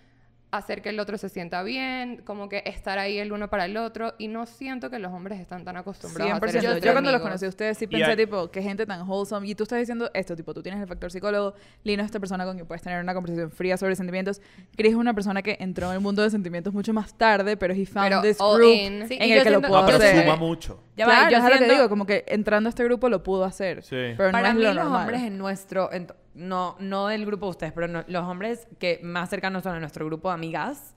hacer 0.52 0.82
que 0.82 0.90
el 0.90 1.00
otro 1.00 1.16
se 1.18 1.28
sienta 1.28 1.62
bien, 1.62 2.22
como 2.24 2.48
que 2.48 2.62
estar 2.66 2.98
ahí 2.98 3.18
el 3.18 3.32
uno 3.32 3.48
para 3.48 3.64
el 3.64 3.76
otro 3.76 4.14
y 4.18 4.28
no 4.28 4.44
siento 4.46 4.90
que 4.90 4.98
los 4.98 5.10
hombres 5.12 5.40
están 5.40 5.64
tan 5.64 5.76
acostumbrados 5.78 6.30
a 6.34 6.36
100%. 6.36 6.44
hacer 6.48 6.64
eso 6.74 6.78
Yo, 6.86 6.92
cuando 6.92 7.10
los 7.10 7.22
conocí 7.22 7.46
a 7.46 7.48
ustedes 7.48 7.78
sí 7.78 7.86
pensé, 7.86 8.10
hay- 8.10 8.16
tipo, 8.16 8.50
qué 8.50 8.62
gente 8.62 8.84
tan 8.86 9.08
wholesome. 9.08 9.48
Y 9.48 9.54
tú 9.54 9.62
estás 9.64 9.78
diciendo 9.78 10.10
esto, 10.12 10.36
tipo, 10.36 10.52
tú 10.54 10.62
tienes 10.62 10.80
el 10.80 10.86
factor 10.86 11.10
psicólogo, 11.10 11.54
Lino 11.84 12.02
es 12.02 12.06
esta 12.06 12.20
persona 12.20 12.44
con 12.44 12.54
quien 12.56 12.66
puedes 12.66 12.82
tener 12.82 13.02
una 13.02 13.14
conversación 13.14 13.50
fría 13.50 13.76
sobre 13.78 13.96
sentimientos. 13.96 14.42
Chris 14.76 14.90
es 14.92 14.96
una 14.96 15.14
persona 15.14 15.40
que 15.42 15.56
entró 15.58 15.88
en 15.88 15.94
el 15.94 16.00
mundo 16.00 16.22
de 16.22 16.28
sentimientos 16.30 16.74
mucho 16.74 16.92
más 16.92 17.14
tarde, 17.16 17.56
pero 17.56 17.72
he 17.72 17.86
found 17.86 18.08
Pero 18.10 18.20
this 18.22 18.36
group 18.38 18.62
in. 18.62 19.08
Sí, 19.08 19.16
en 19.20 19.22
el 19.32 19.42
que 19.42 19.50
lo 19.50 19.60
siento- 19.60 19.68
puedo 19.68 19.80
no, 19.80 19.86
pero 19.86 19.98
hacer. 19.98 20.22
suma 20.22 20.36
mucho. 20.36 20.82
Ya 20.96 21.06
va, 21.06 21.12
claro, 21.14 21.30
yo 21.30 21.36
es 21.38 21.60
lo 21.60 21.66
que 21.66 21.72
digo, 21.72 21.88
como 21.88 22.04
que 22.04 22.24
entrando 22.28 22.68
a 22.68 22.70
este 22.70 22.84
grupo 22.84 23.08
lo 23.08 23.22
pudo 23.22 23.44
hacer. 23.44 23.82
Sí. 23.82 23.96
Pero 24.18 24.30
Para 24.30 24.48
no 24.52 24.58
mí 24.58 24.60
es 24.60 24.68
lo 24.68 24.74
los 24.74 24.84
normal. 24.84 25.00
hombres 25.00 25.22
en 25.22 25.38
nuestro, 25.38 25.90
en- 25.90 26.08
no, 26.34 26.76
no 26.78 27.08
del 27.08 27.26
grupo 27.26 27.46
de 27.46 27.50
ustedes, 27.50 27.72
pero 27.72 27.88
no- 27.88 28.04
los 28.08 28.24
hombres 28.24 28.66
que 28.78 29.00
más 29.02 29.28
cercanos 29.30 29.62
son 29.64 29.74
a 29.76 29.80
nuestro 29.80 30.06
grupo 30.06 30.28
de 30.28 30.34
amigas, 30.34 30.94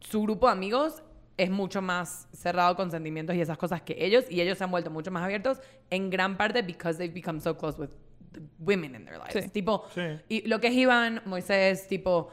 su 0.00 0.22
grupo 0.22 0.46
de 0.46 0.52
amigos 0.52 1.02
es 1.36 1.50
mucho 1.50 1.82
más 1.82 2.28
cerrado 2.32 2.76
con 2.76 2.90
sentimientos 2.90 3.36
y 3.36 3.40
esas 3.40 3.58
cosas 3.58 3.82
que 3.82 3.94
ellos, 3.98 4.24
y 4.30 4.40
ellos 4.40 4.56
se 4.58 4.64
han 4.64 4.70
vuelto 4.70 4.90
mucho 4.90 5.10
más 5.10 5.22
abiertos 5.22 5.58
en 5.90 6.08
gran 6.10 6.36
parte 6.36 6.62
because 6.62 6.98
they've 6.98 7.12
become 7.14 7.40
so 7.40 7.56
close 7.56 7.78
with 7.80 7.90
the 8.32 8.40
women 8.58 8.94
in 8.94 9.04
their 9.04 9.18
lives. 9.18 9.44
Sí. 9.44 9.50
Tipo, 9.50 9.84
Sí. 9.94 10.00
y 10.28 10.48
lo 10.48 10.60
que 10.60 10.68
es 10.68 10.74
Iván, 10.74 11.22
Moisés, 11.26 11.86
tipo... 11.88 12.30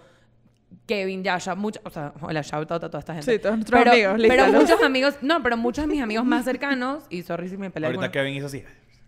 Kevin, 0.87 1.23
Yasha, 1.23 1.53
mucho, 1.53 1.79
o 1.83 1.89
sea, 1.91 2.13
hola, 2.19 2.41
shout 2.41 2.71
out 2.71 2.83
a 2.83 2.89
toda 2.89 2.97
esta 2.97 3.13
gente. 3.13 3.31
Sí, 3.31 3.37
todos 3.37 3.57
nuestros 3.57 3.79
pero, 3.79 3.91
amigos, 3.91 4.15
Pero 4.27 4.51
muchos 4.59 4.81
amigos, 4.81 5.13
no, 5.21 5.43
pero 5.43 5.55
muchos 5.55 5.85
de 5.85 5.87
mis 5.91 6.01
amigos 6.01 6.25
más 6.25 6.45
cercanos, 6.45 7.03
y 7.11 7.21
sorry 7.21 7.47
si 7.47 7.57
me 7.57 7.69
peleé 7.69 7.89
Ahorita 7.89 8.05
alguno. 8.05 8.11
Kevin 8.11 8.33
hizo 8.35 8.47
así. 8.47 8.63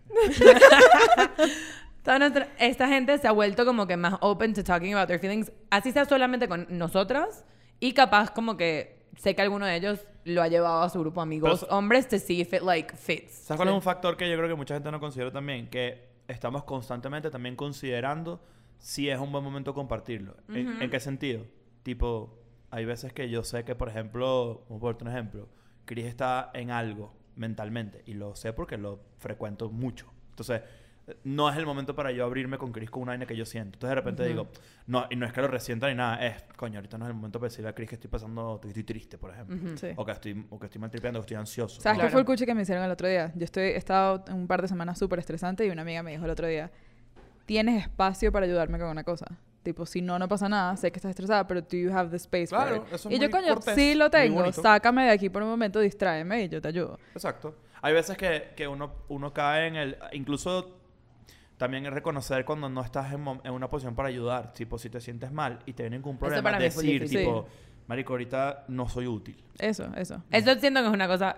Toda 2.06 2.18
nuestra- 2.20 2.48
esta 2.58 2.86
gente 2.88 3.18
se 3.18 3.26
ha 3.28 3.32
vuelto 3.32 3.64
como 3.66 3.86
que 3.86 3.96
más 3.96 4.14
open 4.20 4.54
to 4.54 4.62
talking 4.62 4.94
about 4.94 5.08
their 5.08 5.18
feelings, 5.18 5.50
así 5.70 5.90
sea 5.92 6.04
solamente 6.04 6.46
con 6.48 6.66
nosotras 6.70 7.44
y 7.80 7.92
capaz 7.94 8.30
como 8.30 8.56
que 8.56 9.08
sé 9.16 9.34
que 9.34 9.42
alguno 9.42 9.66
de 9.66 9.74
ellos 9.76 10.06
lo 10.24 10.40
ha 10.40 10.46
llevado 10.48 10.82
a 10.82 10.88
su 10.88 11.00
grupo 11.00 11.20
de 11.20 11.24
amigos 11.24 11.60
Pero- 11.64 11.76
hombres 11.76 12.08
to 12.08 12.18
see 12.18 12.40
if 12.40 12.52
it 12.52 12.62
like 12.62 12.94
fits. 12.96 13.32
¿Sabes 13.34 13.56
cuál 13.58 13.68
es 13.70 13.74
un 13.74 13.82
factor 13.82 14.16
que 14.16 14.30
yo 14.30 14.36
creo 14.36 14.48
que 14.48 14.54
mucha 14.54 14.74
gente 14.74 14.90
no 14.92 15.00
considera 15.00 15.32
también? 15.32 15.68
Que 15.68 16.08
estamos 16.28 16.62
constantemente 16.64 17.28
también 17.30 17.56
considerando 17.56 18.40
si 18.78 19.08
es 19.10 19.18
un 19.18 19.32
buen 19.32 19.42
momento 19.42 19.74
compartirlo. 19.74 20.36
¿En, 20.48 20.80
en 20.80 20.88
qué 20.90 21.00
sentido? 21.00 21.44
Tipo, 21.82 22.38
hay 22.70 22.84
veces 22.84 23.12
que 23.12 23.28
yo 23.30 23.42
sé 23.42 23.64
que, 23.64 23.74
por 23.74 23.88
ejemplo, 23.88 24.64
vamos 24.68 24.78
a 24.78 24.80
ponerte 24.80 25.04
un 25.04 25.10
ejemplo, 25.10 25.48
Chris 25.86 26.06
está 26.06 26.50
en 26.54 26.70
algo 26.70 27.14
mentalmente 27.34 28.02
y 28.06 28.14
lo 28.14 28.36
sé 28.36 28.52
porque 28.52 28.76
lo 28.78 29.00
frecuento 29.18 29.70
mucho. 29.70 30.06
Entonces, 30.30 30.62
no 31.24 31.48
es 31.48 31.56
el 31.56 31.66
momento 31.66 31.94
para 31.94 32.10
yo 32.10 32.24
abrirme 32.24 32.58
con 32.58 32.72
Chris 32.72 32.90
con 32.90 33.02
una 33.02 33.12
vaina 33.12 33.26
que 33.26 33.36
yo 33.36 33.44
siento. 33.46 33.76
Entonces, 33.76 33.90
de 33.90 33.94
repente 33.94 34.26
digo, 34.26 34.48
no, 34.86 35.06
y 35.10 35.16
no 35.16 35.26
es 35.26 35.32
que 35.32 35.40
lo 35.40 35.48
resienta 35.48 35.88
ni 35.88 35.94
nada, 35.94 36.24
es, 36.26 36.42
coño, 36.56 36.78
ahorita 36.78 36.98
no 36.98 37.04
es 37.04 37.10
el 37.10 37.14
momento 37.14 37.38
para 37.38 37.48
decirle 37.48 37.70
a 37.70 37.74
Chris 37.74 37.88
que 37.88 37.94
estoy 37.94 38.10
pasando, 38.10 38.58
que 38.60 38.68
estoy 38.68 38.84
triste, 38.84 39.18
por 39.18 39.30
ejemplo. 39.30 39.56
Sí. 39.76 39.88
O 39.96 40.04
que 40.04 40.12
estoy, 40.12 40.46
o 40.50 40.58
que 40.58 40.66
estoy 40.66 40.80
maltripeando, 40.80 41.20
que 41.20 41.24
estoy 41.24 41.36
ansioso. 41.36 41.80
¿Sabes 41.80 41.98
¿no? 41.98 42.04
qué 42.04 42.10
fue 42.10 42.20
el 42.20 42.26
cuche 42.26 42.44
que 42.44 42.54
me 42.54 42.62
hicieron 42.62 42.84
el 42.84 42.90
otro 42.90 43.08
día? 43.08 43.32
Yo 43.34 43.44
estoy, 43.44 43.64
he 43.64 43.76
estado 43.76 44.24
un 44.32 44.46
par 44.46 44.62
de 44.62 44.68
semanas 44.68 44.98
súper 44.98 45.20
estresante 45.20 45.64
y 45.64 45.70
una 45.70 45.82
amiga 45.82 46.02
me 46.02 46.10
dijo 46.12 46.24
el 46.24 46.30
otro 46.30 46.46
día, 46.46 46.70
tienes 47.44 47.82
espacio 47.82 48.32
para 48.32 48.46
ayudarme 48.46 48.78
con 48.78 48.88
una 48.88 49.04
cosa. 49.04 49.26
Tipo, 49.62 49.84
si 49.84 50.00
no, 50.00 50.18
no 50.18 50.28
pasa 50.28 50.48
nada, 50.48 50.76
sé 50.76 50.92
que 50.92 50.98
estás 50.98 51.10
estresada, 51.10 51.46
pero 51.46 51.60
do 51.60 51.76
you 51.76 51.92
have 51.92 52.10
the 52.10 52.16
space 52.16 52.48
for 52.48 52.58
Claro, 52.58 52.76
it? 52.76 52.92
eso 52.92 53.08
es 53.08 53.16
Y 53.16 53.18
yo, 53.18 53.30
coño, 53.30 53.54
cortés, 53.54 53.74
sí 53.74 53.94
lo 53.96 54.10
tengo, 54.10 54.52
sácame 54.52 55.04
de 55.04 55.10
aquí 55.10 55.28
por 55.28 55.42
un 55.42 55.48
momento, 55.48 55.80
distráeme 55.80 56.44
y 56.44 56.48
yo 56.48 56.60
te 56.60 56.68
ayudo. 56.68 56.98
Exacto. 57.14 57.54
Hay 57.82 57.92
veces 57.92 58.16
que, 58.16 58.50
que 58.56 58.68
uno, 58.68 58.92
uno 59.08 59.32
cae 59.32 59.66
en 59.66 59.76
el... 59.76 59.96
Incluso 60.12 60.76
también 61.56 61.86
es 61.86 61.92
reconocer 61.92 62.44
cuando 62.44 62.68
no 62.68 62.82
estás 62.82 63.12
en, 63.12 63.24
en 63.44 63.52
una 63.52 63.68
posición 63.68 63.94
para 63.94 64.08
ayudar. 64.08 64.52
Tipo, 64.52 64.78
si 64.78 64.90
te 64.90 65.00
sientes 65.00 65.32
mal 65.32 65.58
y 65.66 65.72
te 65.72 65.82
viene 65.82 65.96
ningún 65.96 66.18
problema, 66.18 66.42
para 66.42 66.58
mí 66.58 66.66
es 66.66 66.76
muy 66.76 66.98
decir, 66.98 67.18
tipo, 67.18 67.46
marico, 67.86 68.12
ahorita 68.12 68.64
no 68.68 68.88
soy 68.88 69.06
útil. 69.06 69.36
Eso, 69.58 69.90
eso. 69.96 70.22
Eso 70.30 70.54
siento 70.56 70.80
que 70.80 70.86
es 70.86 70.92
una 70.92 71.08
cosa. 71.08 71.36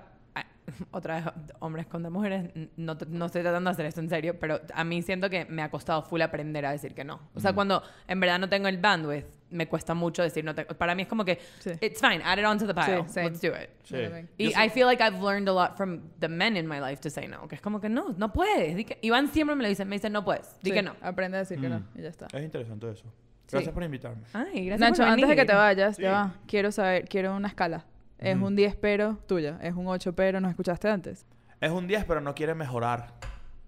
Otra 0.91 1.17
vez, 1.17 1.25
hombres 1.61 1.87
contra 1.87 2.11
mujeres. 2.11 2.51
No, 2.77 2.97
no 3.09 3.27
estoy 3.27 3.43
tratando 3.43 3.71
de 3.71 3.73
hacer 3.73 3.87
esto 3.87 4.01
en 4.01 4.09
serio, 4.09 4.39
pero 4.39 4.61
a 4.75 4.85
mí 4.85 5.03
siento 5.03 5.29
que 5.31 5.45
me 5.47 5.63
ha 5.63 5.71
costado 5.71 6.03
full 6.03 6.21
aprender 6.21 6.65
a 6.67 6.73
decir 6.73 6.95
que 6.95 7.05
no. 7.05 7.21
O 7.35 7.41
sea, 7.41 7.53
cuando 7.53 7.83
en 8.07 8.21
verdad 8.21 8.39
no 8.39 8.49
tengo 8.49 8.69
el 8.69 8.79
bandwidth, 8.79 9.27
me 9.51 9.67
cuesta 9.67 9.95
mucho 9.95 10.23
decir 10.23 10.45
no. 10.45 10.55
te- 10.55 10.67
para 10.67 10.95
mí 10.95 11.03
es 11.03 11.09
como 11.09 11.25
que, 11.25 11.39
Sí. 11.61 11.71
it's 11.81 12.01
fine, 12.01 12.21
add 12.23 12.39
it 12.39 12.45
onto 12.45 12.67
the 12.67 12.75
pile. 12.75 13.05
Sí. 13.09 13.21
Let's 13.21 13.41
do 13.41 13.49
it. 13.49 13.71
Sí. 13.85 13.97
Y 14.37 14.49
I 14.49 14.69
feel 14.69 14.87
like 14.87 15.03
I've 15.03 15.21
learned 15.23 15.49
a 15.49 15.53
lot 15.53 15.77
from 15.77 16.01
the 16.21 16.29
men 16.29 16.57
in 16.57 16.67
my 16.69 16.81
life 16.81 17.01
to 17.01 17.09
say 17.11 17.27
no. 17.27 17.49
Que 17.49 17.55
es 17.55 17.63
como 17.63 17.81
que 17.81 17.89
no, 17.89 18.15
no 18.19 18.31
puedes. 18.33 18.77
Di 18.77 18.85
que- 18.85 18.99
Iván 19.01 19.29
siempre 19.29 19.57
me 19.57 19.63
lo 19.63 19.69
dice, 19.71 19.85
me 19.87 19.97
dice 19.97 20.11
no 20.11 20.23
puedes. 20.25 20.59
Di 20.63 20.71
Sí, 20.71 20.73
que 20.77 20.83
no. 20.83 20.95
Aprende 21.01 21.39
a 21.39 21.41
decir 21.41 21.59
que 21.61 21.69
no 21.71 21.79
Mm. 21.81 21.87
y 21.99 22.03
ya 22.03 22.09
está. 22.11 22.27
Es 22.33 22.45
interesante 22.45 22.91
eso. 22.91 23.07
Gracias 23.51 23.73
por 23.73 23.83
invitarme. 23.83 24.23
Ay, 24.35 24.67
gracias 24.67 24.91
Nacho, 24.91 25.03
por 25.03 25.09
antes 25.13 25.29
de 25.31 25.37
que 25.37 25.45
te 25.47 25.55
vayas, 25.55 25.97
Sí. 25.97 26.03
ya 26.03 26.13
va, 26.13 26.35
quiero 26.47 26.71
saber, 26.71 27.09
quiero 27.09 27.35
una 27.35 27.49
escala. 27.49 27.87
Es 28.19 28.37
Ujú. 28.37 28.47
un 28.47 28.57
10 28.57 28.77
pero 28.77 29.17
tuya, 29.27 29.59
es 29.63 29.75
un 29.75 29.87
8 29.87 30.15
pero, 30.15 30.41
¿nos 30.41 30.51
escuchaste 30.51 30.89
antes? 30.89 31.25
Es 31.61 31.71
un 31.71 31.87
10, 31.87 32.05
pero 32.05 32.21
no 32.21 32.35
quiere 32.35 32.55
mejorar. 32.55 33.13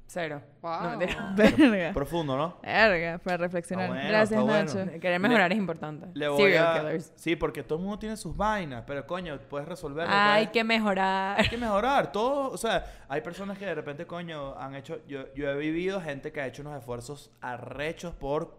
Cero. 0.07 0.43
Wow. 0.61 0.83
No, 0.83 0.91
mentira. 0.99 1.33
Verga. 1.37 1.93
Profundo, 1.93 2.37
¿no? 2.37 2.57
Verga, 2.65 3.19
para 3.19 3.37
reflexionar. 3.37 3.87
Bueno, 3.91 4.03
Gracias, 4.09 4.41
está 4.41 4.43
bueno. 4.43 4.75
Nacho. 4.87 5.01
Querer 5.01 5.21
mejorar 5.21 5.53
es 5.53 5.59
importante. 5.59 6.09
Le 6.15 6.27
voy 6.29 6.43
Serial 6.43 6.67
a... 6.67 6.81
killers. 6.81 7.13
Sí, 7.15 7.37
porque 7.37 7.63
todo 7.63 7.79
el 7.79 7.85
mundo 7.85 8.01
tiene 8.01 8.17
sus 8.17 8.37
vainas, 8.37 8.83
pero 8.89 9.07
coño, 9.07 9.39
puedes 9.49 9.69
resolverlo. 9.69 10.13
Hay 10.13 10.47
puedes- 10.47 10.51
que 10.53 10.65
mejorar. 10.65 11.39
Hay 11.41 11.49
que 11.49 11.57
mejorar 11.57 12.11
todo, 12.11 12.51
o 12.51 12.57
sea, 12.57 12.85
hay 13.09 13.21
personas 13.21 13.57
que 13.57 13.67
de 13.67 13.75
repente, 13.77 14.05
coño, 14.05 14.59
han 14.59 14.75
hecho, 14.75 14.99
yo, 15.07 15.33
yo 15.35 15.49
he 15.49 15.57
vivido 15.57 16.01
gente 16.01 16.33
que 16.33 16.41
ha 16.41 16.47
hecho 16.49 16.63
unos 16.63 16.77
esfuerzos 16.77 17.31
arrechos 17.41 18.13
por 18.13 18.57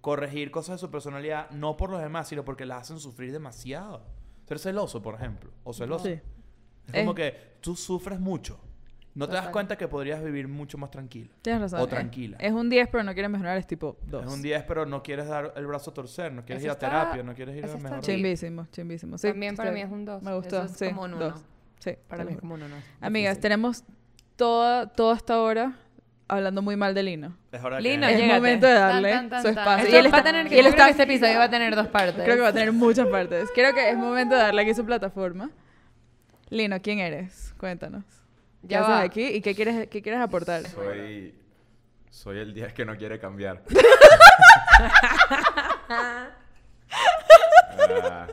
corregir 0.00 0.52
cosas 0.52 0.76
de 0.76 0.78
su 0.86 0.90
personalidad, 0.92 1.50
no 1.50 1.76
por 1.76 1.90
los 1.90 2.00
demás, 2.00 2.28
sino 2.28 2.44
porque 2.44 2.64
las 2.64 2.82
hacen 2.82 3.00
sufrir 3.00 3.32
demasiado. 3.32 4.04
Ser 4.52 4.58
celoso, 4.72 5.00
por 5.00 5.14
ejemplo, 5.14 5.50
o 5.64 5.72
celoso. 5.72 6.04
Sí. 6.04 6.20
Es 6.92 7.00
como 7.00 7.12
Eh. 7.12 7.14
que 7.14 7.36
tú 7.60 7.74
sufres 7.76 8.20
mucho. 8.20 8.58
No 9.14 9.26
te 9.28 9.34
das 9.34 9.48
cuenta 9.48 9.76
que 9.76 9.88
podrías 9.88 10.22
vivir 10.24 10.48
mucho 10.48 10.78
más 10.78 10.90
tranquilo. 10.90 11.30
Tienes 11.42 11.60
razón. 11.62 11.80
O 11.80 11.84
Es- 11.84 11.90
tranquila. 11.90 12.36
Es, 12.40 12.52
un 12.52 12.68
10, 12.70 12.88
pero 12.90 13.02
no 13.04 13.12
quieres 13.12 13.30
mejorar, 13.30 13.56
es 13.58 13.66
tipo 13.66 13.96
2. 14.06 14.26
Es 14.26 14.32
un 14.32 14.40
10, 14.42 14.62
pero 14.64 14.86
no 14.86 15.02
quieres 15.02 15.26
dar 15.28 15.52
el 15.56 15.66
brazo 15.66 15.90
a 15.90 15.94
torcer, 15.94 16.32
no 16.32 16.44
quieres 16.44 16.62
Eso 16.62 16.66
ir 16.66 16.70
a 16.70 16.72
está- 16.74 16.88
terapia, 16.88 17.22
no 17.22 17.34
quieres 17.34 17.54
ir 17.56 17.64
eso 17.64 17.74
a 17.74 17.76
está 17.76 17.82
mejorar. 17.82 18.04
chido. 18.04 18.16
Chimbísimo, 18.16 18.66
chimbísimo. 18.72 19.18
Sí, 19.18 19.28
También 19.28 19.54
para 19.54 19.70
mí 19.70 19.80
es 19.82 19.90
un 19.90 20.04
2. 20.06 20.22
Me 20.22 20.34
gustó, 20.34 20.56
Eso 20.62 20.72
es 20.72 20.78
sí. 20.78 20.86
como 20.88 21.02
un 21.02 21.14
uno. 21.14 21.30
dos. 21.30 21.40
Sí, 21.78 21.92
Para 22.08 22.24
mí 22.24 22.32
es 22.32 22.38
como 22.40 22.54
un 22.54 22.62
uno. 22.62 22.74
Amigas, 23.00 23.32
Difícil. 23.32 23.42
tenemos 23.42 23.84
toda, 24.36 24.86
toda 24.92 25.16
esta 25.16 25.40
hora 25.42 25.76
hablando 26.36 26.62
muy 26.62 26.76
mal 26.76 26.94
de 26.94 27.02
Lino. 27.02 27.36
Es 27.52 27.62
hora 27.62 27.80
Lino, 27.80 28.06
que... 28.06 28.12
es 28.14 28.18
llégate. 28.20 28.40
momento 28.40 28.66
de 28.66 28.72
darle 28.74 29.10
Tan, 29.12 29.28
tan, 29.30 29.42
su 29.42 29.46
tan, 29.46 29.54
tan. 29.54 29.62
espacio. 29.64 29.84
Esto 29.86 29.96
Y 29.96 29.98
él 29.98 30.04
va 30.04 30.08
está- 30.18 30.18
a 30.20 30.24
tener 30.32 30.48
que, 30.48 30.54
y 30.54 30.58
él 30.58 30.66
está- 30.66 30.84
que 30.84 30.90
este 30.90 31.02
episodio 31.04 31.38
va 31.38 31.44
a 31.44 31.50
tener 31.50 31.74
dos 31.76 31.86
partes. 31.88 32.24
Creo 32.24 32.36
que 32.36 32.42
va 32.42 32.48
a 32.48 32.52
tener 32.52 32.72
muchas 32.72 33.06
partes. 33.08 33.48
Creo 33.54 33.74
que 33.74 33.90
es 33.90 33.96
momento 33.96 34.34
de 34.34 34.40
darle 34.42 34.62
aquí 34.62 34.74
su 34.74 34.84
plataforma. 34.84 35.50
Lino, 36.50 36.80
¿quién 36.82 36.98
eres? 36.98 37.54
Cuéntanos. 37.58 38.04
¿Qué 38.62 38.68
Ya 38.68 38.80
haces 38.80 38.90
va. 38.94 39.00
aquí 39.02 39.22
y 39.26 39.40
qué 39.40 39.54
quieres, 39.54 39.88
qué 39.88 40.02
quieres 40.02 40.20
aportar? 40.20 40.62
Soy, 40.68 41.34
soy 42.10 42.38
el 42.38 42.52
10 42.54 42.72
que 42.74 42.84
no 42.84 42.96
quiere 42.96 43.18
cambiar. 43.18 43.62
Ah, 48.04 48.26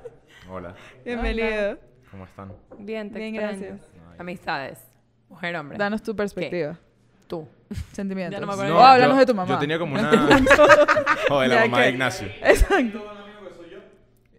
hola, 0.49 0.75
Bienvenido. 1.05 1.77
¿cómo 2.11 2.25
están? 2.25 2.53
Bien, 2.79 3.11
te 3.11 3.19
Bien, 3.19 3.35
extraño. 3.35 3.59
gracias. 3.59 3.91
Amistades. 4.17 4.79
Mujer, 5.29 5.55
hombre. 5.55 5.77
Danos 5.77 6.01
tu 6.03 6.15
perspectiva. 6.15 6.77
Tú. 7.29 7.47
Sentimientos. 7.93 8.33
Ya 8.37 8.41
no 8.41 8.47
me 8.47 8.53
acuerdo. 8.53 8.75
o 8.77 8.81
háblanos 8.81 9.15
yo- 9.15 9.19
de 9.19 9.25
tu 9.27 9.35
mamá. 9.35 9.53
Yo 9.53 9.59
tenía 9.59 9.79
como 9.79 9.93
una... 9.93 10.09
o 11.29 11.39
de 11.41 11.47
la 11.47 11.61
mamá 11.61 11.81
de 11.83 11.89
Ignacio. 11.91 12.27
Exacto. 12.41 13.01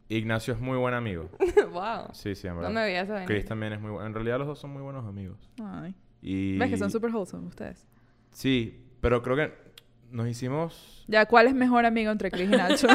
Ignacio 0.09 0.55
es 0.55 0.61
muy 0.61 0.77
buen 0.77 0.93
amigo. 0.93 1.31
wow. 1.73 2.09
Sí, 2.13 2.35
sí, 2.35 2.49
en 2.49 2.55
No 2.57 2.63
verdad. 2.69 3.07
me. 3.07 3.27
Chris 3.27 3.45
también 3.45 3.73
es 3.75 3.81
muy 3.81 3.93
bueno. 3.93 4.09
En 4.09 4.13
realidad 4.13 4.39
los 4.39 4.49
dos 4.49 4.59
son 4.59 4.71
muy 4.73 4.83
buenos 4.83 5.07
amigos. 5.07 5.39
Ay. 5.63 5.95
Y... 6.21 6.59
¿Ves 6.59 6.71
que 6.71 6.77
son 6.77 6.91
super 6.91 7.15
wholesome 7.15 7.47
ustedes? 7.47 7.87
Sí, 8.33 8.85
pero 9.01 9.23
creo 9.23 9.37
que 9.37 9.55
nos 10.11 10.27
hicimos... 10.27 11.05
Ya, 11.07 11.27
¿cuál 11.27 11.47
es 11.47 11.55
mejor 11.55 11.87
amigo 11.87 12.11
entre 12.11 12.33
Chris 12.33 12.49
y 12.49 12.57
Nacho? 12.57 12.89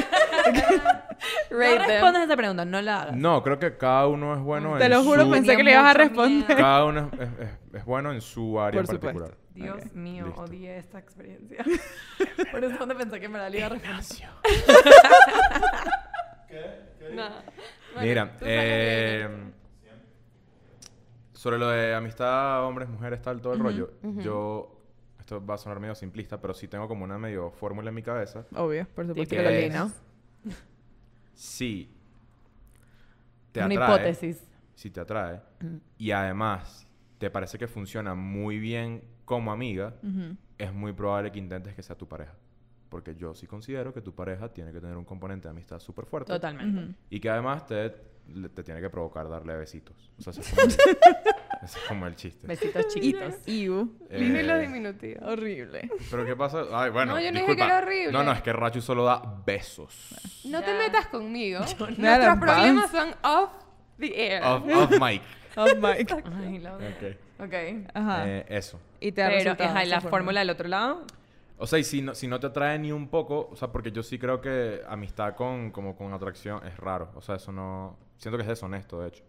No 1.56 1.62
Rate 1.62 1.78
them. 1.78 1.88
respondas 1.88 2.24
esa 2.24 2.36
pregunta, 2.38 2.66
no 2.66 2.82
la 2.82 3.02
hagas. 3.02 3.16
No, 3.16 3.42
creo 3.44 3.60
que 3.60 3.78
cada 3.78 4.08
uno 4.08 4.34
es 4.36 4.42
bueno 4.42 4.78
Te 4.78 4.86
en 4.86 4.92
lo 4.92 5.04
juro, 5.04 5.24
su... 5.26 5.32
pensé 5.32 5.56
que 5.58 5.64
le 5.64 5.72
ibas 5.72 5.86
a 5.86 5.94
responder. 5.94 6.48
miedo. 6.48 6.62
Cada 6.62 6.86
uno 6.86 7.10
es, 7.14 7.20
es- 7.22 7.30
es- 7.40 7.60
es 7.76 7.86
bueno 7.86 8.12
en 8.12 8.22
su 8.22 8.60
área 8.60 8.82
Por 8.82 8.90
en 8.94 9.00
supuesto. 9.00 9.20
particular. 9.22 9.46
Dios 9.56 9.78
Ok. 9.88 9.94
mío, 9.94 10.26
Listo. 10.26 10.42
odié 10.42 10.78
esta 10.78 11.00
experiencia. 11.00 11.64
Por 12.52 12.62
eso 12.64 12.86
no 12.86 12.98
pensé 12.98 13.20
que 13.22 13.30
me 13.30 13.38
la 13.40 13.50
iba 13.50 13.68
a 13.68 13.70
responder. 13.70 14.06
No. 17.14 17.28
Mira, 18.02 18.32
tú 18.34 18.40
sabes 18.40 18.40
que- 18.40 19.22
eh, 19.22 19.30
sobre 21.34 21.58
lo 21.60 21.70
de 21.70 21.94
amistad, 21.94 22.64
hombres, 22.66 22.90
mujeres, 22.90 23.22
tal, 23.22 23.42
todo 23.42 23.54
el 23.54 23.60
rollo. 23.60 23.92
Yo, 24.02 24.80
esto 25.20 25.46
va 25.46 25.56
a 25.56 25.58
sonar 25.58 25.80
medio 25.80 25.96
simplista, 25.96 26.40
pero 26.42 26.54
sí 26.54 26.68
tengo 26.68 26.88
como 26.88 27.04
una 27.04 27.18
medio 27.18 27.52
fórmula 27.52 27.90
en 27.90 27.96
mi 27.96 28.02
cabeza. 28.02 28.46
Obvio, 28.56 28.88
por 28.96 29.06
supuesto 29.06 29.14
Típico 29.36 29.36
que 29.36 29.44
lo 29.44 29.50
es-. 29.50 29.74
¿no? 29.74 29.92
Si 31.36 31.90
te 33.52 33.64
Una 33.64 33.76
atrae, 33.76 33.96
hipótesis. 33.96 34.44
si 34.74 34.90
te 34.90 35.00
atrae, 35.02 35.42
y 35.98 36.12
además 36.12 36.88
te 37.18 37.30
parece 37.30 37.58
que 37.58 37.68
funciona 37.68 38.16
muy 38.16 38.60
bien 38.60 39.04
como 39.26 39.52
amiga, 39.52 39.94
es 40.58 40.74
muy 40.74 40.94
probable 40.94 41.32
que 41.32 41.40
intentes 41.40 41.74
que 41.76 41.84
sea 41.84 41.96
tu 41.98 42.08
pareja. 42.08 42.34
Porque 42.90 43.16
yo 43.16 43.34
sí 43.34 43.48
considero 43.48 43.94
que 43.94 44.02
tu 44.02 44.14
pareja 44.14 44.48
tiene 44.50 44.72
que 44.72 44.80
tener 44.80 44.96
un 44.96 45.04
componente 45.06 45.48
de 45.48 45.52
amistad 45.52 45.80
súper 45.80 46.06
fuerte. 46.06 46.32
Totalmente. 46.32 46.96
Y 47.10 47.20
que 47.20 47.30
además 47.30 47.66
te, 47.66 47.90
te 47.90 48.64
tiene 48.64 48.80
que 48.80 48.90
provocar 48.90 49.28
darle 49.28 49.56
besitos. 49.58 50.12
O 50.18 50.22
sea, 50.22 50.32
el, 50.64 50.74
ese 51.64 51.80
es 51.80 51.86
como 51.88 52.08
el 52.08 52.16
chiste. 52.16 52.48
Besitos 52.48 52.88
chiquitos. 52.88 53.36
Iu. 53.48 53.98
Lino 54.10 54.40
y 54.40 54.44
los 54.44 54.58
Eh, 54.58 54.62
diminutivos. 54.62 55.24
Horrible. 55.28 55.90
Pero 56.12 56.26
¿qué 56.26 56.36
pasa? 56.36 56.64
Ay, 56.72 56.90
bueno, 56.92 57.14
No, 57.14 57.20
yo 57.20 57.32
no 57.32 57.40
dije 57.40 57.52
disculpa. 57.52 57.56
que 57.56 57.72
era 57.72 57.78
horrible. 57.80 58.12
No, 58.12 58.24
no, 58.24 58.32
es 58.32 58.42
que 58.42 58.54
Rachu 58.54 58.82
solo 58.82 59.04
da 59.06 59.22
besos. 59.46 60.42
No 60.46 60.62
te 60.62 60.74
metas 60.78 61.08
conmigo. 61.08 61.60
Nuestros 61.60 62.40
problemas 62.40 62.92
son 62.92 63.10
off 63.24 63.50
the 64.00 64.08
air. 64.36 64.44
Off, 64.44 64.64
off 64.74 64.92
mic. 65.00 65.22
Oh, 65.58 65.66
Mike. 65.74 66.14
Ay, 66.46 66.60
la 66.60 66.76
odio. 66.76 66.90
Ok. 66.90 67.46
Ok. 67.46 67.54
Ajá. 67.94 68.28
Eh, 68.30 68.46
eso. 68.50 68.78
y 69.00 69.14
te 69.14 69.24
Pero, 69.24 69.36
resultado 69.36 69.70
ajá, 69.70 69.86
¿y 69.86 69.88
esa 69.88 69.96
la 69.96 70.02
fórmula 70.02 70.42
del 70.42 70.50
otro 70.50 70.68
lado? 70.68 71.06
O 71.58 71.66
sea, 71.66 71.80
y 71.80 71.86
si 71.86 72.02
no, 72.02 72.14
si 72.14 72.28
no 72.28 72.42
te 72.42 72.48
atrae 72.48 72.78
ni 72.78 72.92
un 72.92 73.08
poco, 73.08 73.48
o 73.50 73.56
sea, 73.56 73.70
porque 73.72 73.90
yo 73.94 74.04
sí 74.04 74.20
creo 74.20 74.42
que 74.42 74.82
amistad 74.86 75.34
con, 75.36 75.72
como 75.72 75.96
con 75.96 76.12
atracción 76.12 76.60
es 76.68 76.76
raro. 76.76 77.10
O 77.16 77.22
sea, 77.22 77.36
eso 77.36 77.54
no... 77.54 77.98
Siento 78.18 78.38
que 78.38 78.42
es 78.42 78.50
deshonesto, 78.50 79.00
de 79.00 79.08
hecho. 79.08 79.24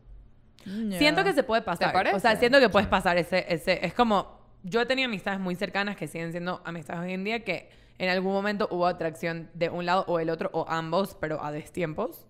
Ya. 0.67 0.99
Siento 0.99 1.23
que 1.25 1.33
se 1.33 1.43
puede 1.43 1.63
pasar. 1.63 1.93
parece? 1.93 2.17
O 2.17 2.21
sea, 2.21 2.37
siento 2.37 2.59
que 2.61 2.69
puedes 2.69 2.89
pasar 2.89 3.17
ese, 3.19 3.47
ese... 3.49 3.85
Es 3.87 3.95
como... 3.95 4.37
Yo 4.63 4.81
he 4.81 4.87
tenido 4.87 5.07
amistades 5.07 5.39
muy 5.39 5.55
cercanas 5.55 5.97
que 5.97 6.09
siguen 6.09 6.33
siendo 6.33 6.61
amistades 6.65 7.03
hoy 7.03 7.13
en 7.13 7.23
día 7.23 7.45
que 7.45 7.71
en 7.99 8.09
algún 8.11 8.33
momento 8.33 8.67
hubo 8.73 8.87
atracción 8.87 9.49
de 9.55 9.71
un 9.71 9.87
lado 9.87 10.05
o 10.09 10.19
el 10.19 10.29
otro 10.29 10.51
o 10.53 10.67
ambos, 10.69 11.17
pero 11.21 11.43
a 11.45 11.53
destiempos. 11.53 12.27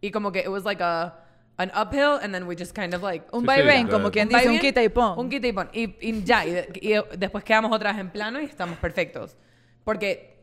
Y 0.00 0.12
como 0.12 0.30
que 0.32 0.40
it 0.40 0.48
was 0.48 0.64
like 0.64 0.82
a... 0.82 1.24
An 1.56 1.70
uphill 1.76 2.18
and 2.22 2.32
then 2.32 2.44
we 2.44 2.56
just 2.56 2.74
kind 2.74 2.94
of 2.94 3.02
like... 3.02 3.26
Un 3.32 3.40
Sí, 3.42 3.46
vaivén, 3.46 3.86
sí, 3.86 3.90
como 3.92 4.10
quien 4.10 4.28
Un 4.28 4.34
dice, 4.38 4.48
un 4.50 4.58
quita 4.60 4.82
y 4.82 4.88
pon. 4.88 5.18
Un 5.18 5.28
quita 5.28 5.46
y 5.48 5.52
pon. 5.52 5.68
Y, 5.74 5.94
y 6.00 6.22
ya, 6.22 6.46
y, 6.46 6.52
de- 6.52 6.68
y 6.80 7.18
después 7.18 7.44
quedamos 7.44 7.70
otra 7.72 7.90
vez 7.92 8.00
en 8.00 8.08
plano 8.10 8.40
y 8.40 8.44
estamos 8.44 8.78
perfectos. 8.78 9.36
Porque 9.84 10.38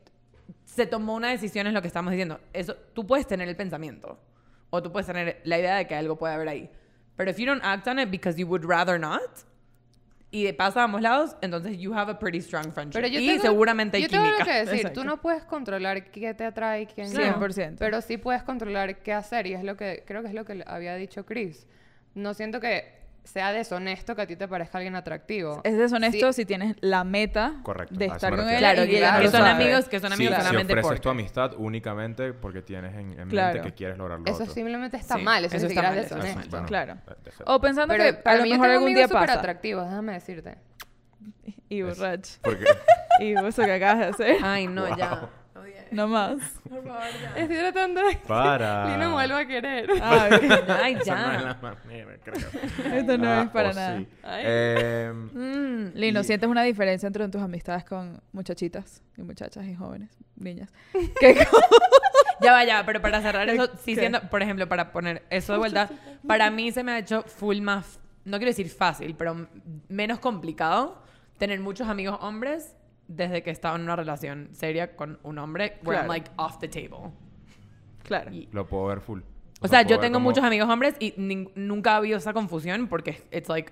se 0.65 0.85
tomó 0.85 1.15
una 1.15 1.29
decisión, 1.29 1.65
es 1.65 1.73
lo 1.73 1.81
que 1.81 1.87
estamos 1.87 2.11
diciendo. 2.11 2.39
Eso, 2.53 2.75
tú 2.93 3.07
puedes 3.07 3.25
tener 3.25 3.47
el 3.49 3.55
pensamiento. 3.55 4.19
O 4.69 4.83
tú 4.83 4.91
puedes 4.91 5.07
tener 5.07 5.41
la 5.45 5.57
idea 5.57 5.77
de 5.77 5.87
que 5.87 5.95
algo 5.95 6.17
puede 6.17 6.33
haber 6.35 6.49
ahí. 6.49 6.69
Pero 7.17 7.29
if 7.31 7.37
you 7.37 7.45
don't 7.45 7.63
act 7.63 7.87
on 7.87 7.99
it 7.99 8.09
because 8.09 8.39
you 8.39 8.47
would 8.47 8.63
rather 8.63 8.97
not, 8.99 9.21
y 10.29 10.43
de 10.43 10.53
pasa 10.53 10.81
a 10.81 10.83
ambos 10.83 11.01
lados, 11.01 11.35
entonces 11.41 11.77
you 11.77 11.93
have 11.93 12.11
a 12.11 12.19
pretty 12.19 12.39
strong 12.41 12.71
friendship. 12.71 12.93
Pero 12.99 13.07
yo 13.07 13.19
y 13.19 13.27
tengo- 13.27 13.41
seguramente 13.41 13.97
hay 13.97 14.03
yo 14.03 14.09
tengo 14.09 14.25
química. 14.25 14.43
que 14.45 14.53
decir. 14.53 14.75
Exacto. 14.75 15.01
Tú 15.01 15.07
no 15.07 15.21
puedes 15.21 15.43
controlar 15.45 16.11
qué 16.11 16.33
te 16.33 16.43
atrae 16.45 16.81
y 16.83 16.85
quién 16.85 17.11
no. 17.13 17.19
100%. 17.19 17.77
Pero 17.79 18.01
sí 18.01 18.17
puedes 18.17 18.43
controlar 18.43 19.01
qué 19.01 19.13
hacer. 19.13 19.47
Y 19.47 19.53
es 19.53 19.63
lo 19.63 19.75
que 19.77 20.03
creo 20.05 20.21
que 20.21 20.27
es 20.29 20.33
lo 20.33 20.45
que 20.45 20.63
había 20.67 20.95
dicho 20.95 21.25
Chris. 21.25 21.65
No 22.13 22.33
siento 22.33 22.59
que 22.59 22.96
sea 23.27 23.51
deshonesto 23.51 24.15
que 24.15 24.21
a 24.23 24.27
ti 24.27 24.35
te 24.35 24.47
parezca 24.47 24.77
alguien 24.79 24.95
atractivo. 24.95 25.61
Es 25.63 25.77
deshonesto 25.77 26.33
Sí. 26.33 26.41
si 26.41 26.45
tienes 26.45 26.75
la 26.81 27.03
meta 27.03 27.55
Correcto, 27.63 27.93
de 27.95 28.09
a 28.09 28.15
estar 28.15 28.35
con 28.35 28.49
él. 28.49 28.57
Claro, 28.57 28.83
y 28.85 28.89
que, 28.89 29.05
a 29.05 29.29
son 29.29 29.43
amigos, 29.45 29.87
que 29.89 29.99
son 29.99 30.09
Si, 30.09 30.15
amigos 30.15 30.35
si 30.37 30.41
solamente 30.41 30.73
ofreces 30.73 30.87
porque... 30.87 31.01
tu 31.01 31.09
amistad 31.09 31.51
únicamente 31.57 32.33
porque 32.33 32.61
tienes 32.61 32.93
en, 32.93 32.99
en 33.11 33.17
mente 33.17 33.29
Claro. 33.31 33.61
que 33.63 33.73
quieres 33.73 33.97
lograr 33.97 34.19
lo 34.19 34.25
Eso 34.25 34.43
otro. 34.43 34.53
simplemente 34.53 34.97
está 34.97 35.15
Sí, 35.17 35.21
mal. 35.23 35.45
Eso, 35.45 35.57
eso 35.57 35.67
está 35.67 35.81
mal, 35.83 35.97
es 35.97 36.05
eso 36.07 36.15
deshonesto. 36.15 36.49
Bueno, 36.49 36.65
Claro. 36.67 36.95
ser. 37.05 37.33
O 37.45 37.61
pensando 37.61 37.93
Pero 37.93 38.03
que 38.03 38.09
a 38.19 38.23
para 38.23 38.37
lo 38.37 38.43
mí 38.43 38.49
yo 38.49 38.55
mejor 38.55 38.67
tengo 38.67 38.77
algún 38.79 38.93
día 38.95 39.07
súper 39.07 39.27
pasa. 39.27 39.39
atractivos, 39.39 39.85
déjame 39.85 40.13
decirte. 40.13 40.57
Y 41.69 41.81
Es- 41.81 41.99
Rach. 41.99 42.27
Porque... 42.41 42.65
Y 43.19 43.31
eso 43.33 43.63
que 43.63 43.71
acabas 43.73 43.97
de 43.99 44.05
hacer. 44.05 44.37
Ay, 44.43 44.67
no, 44.67 44.95
ya. 44.95 45.27
No 45.91 46.07
más. 46.07 46.37
Estoy 47.35 47.57
tratando 47.57 48.01
de 48.07 48.15
Para. 48.27 48.87
Lino 48.95 49.13
vuelva 49.13 49.39
a 49.39 49.45
querer. 49.45 49.89
Ah. 50.01 50.27
Ay, 50.83 50.93
Esa 51.01 51.15
no 51.15 51.31
es 51.33 51.39
ya. 51.39 51.41
la 51.41 51.53
manera, 51.61 52.17
creo. 52.23 52.95
Esto 52.95 53.17
no 53.17 53.27
Ah, 53.29 53.41
es 53.43 53.49
para 53.49 53.69
o 53.69 53.73
nada. 53.73 53.97
sí. 53.99 54.07
Eh, 54.25 55.11
Mm. 55.13 55.91
Lino, 55.95 56.19
Y- 56.21 56.23
¿sientes 56.23 56.49
una 56.49 56.63
diferencia 56.63 57.07
entre 57.07 57.27
tus 57.29 57.41
amistades 57.41 57.83
con 57.85 58.21
muchachitas 58.31 59.01
y 59.17 59.21
muchachas 59.23 59.65
y 59.65 59.75
jóvenes, 59.75 60.09
niñas? 60.35 60.69
Como- 60.93 61.01
Ya 62.39 62.51
va, 62.51 62.63
ya 62.65 62.75
va, 62.81 62.85
pero 62.85 63.01
para 63.01 63.19
cerrar 63.21 63.49
eso, 63.49 63.65
sí 63.83 63.95
¿Qué? 63.95 64.01
siendo, 64.01 64.21
por 64.29 64.43
ejemplo, 64.43 64.67
para 64.69 64.91
poner 64.91 65.23
eso 65.31 65.53
de 65.53 65.57
vuelta, 65.59 65.89
para 66.27 66.51
mí 66.51 66.71
se 66.71 66.83
me 66.83 66.91
ha 66.91 66.99
hecho 66.99 67.23
full 67.23 67.61
más, 67.61 67.99
no 68.25 68.37
quiero 68.37 68.51
decir 68.51 68.69
fácil, 68.69 69.15
pero 69.15 69.47
menos 69.89 70.19
complicado 70.19 71.01
tener 71.39 71.59
muchos 71.59 71.87
amigos 71.89 72.19
hombres 72.21 72.75
desde 73.07 73.41
que 73.43 73.51
estaba 73.51 73.75
en 73.75 73.83
una 73.83 73.95
relación 73.95 74.49
seria 74.53 74.95
con 74.95 75.19
un 75.23 75.37
hombre 75.37 75.79
where 75.83 75.99
I'm 76.01 76.07
like 76.07 76.29
off 76.37 76.59
the 76.59 76.67
table. 76.67 77.11
Claro. 78.03 78.31
Y- 78.31 78.47
lo 78.51 78.67
puedo 78.67 78.85
ver 78.87 79.01
full. 79.01 79.21
o 79.61 79.67
sea, 79.67 79.81
yo 79.81 79.99
tengo 79.99 80.15
como- 80.15 80.29
muchos 80.29 80.43
amigos 80.43 80.69
hombres 80.69 80.95
y 80.99 81.13
nunca 81.55 81.93
ha 81.93 81.97
habido 81.97 82.17
esa 82.17 82.33
confusión 82.33 82.87
porque 82.87 83.23
it's 83.31 83.49
like 83.49 83.71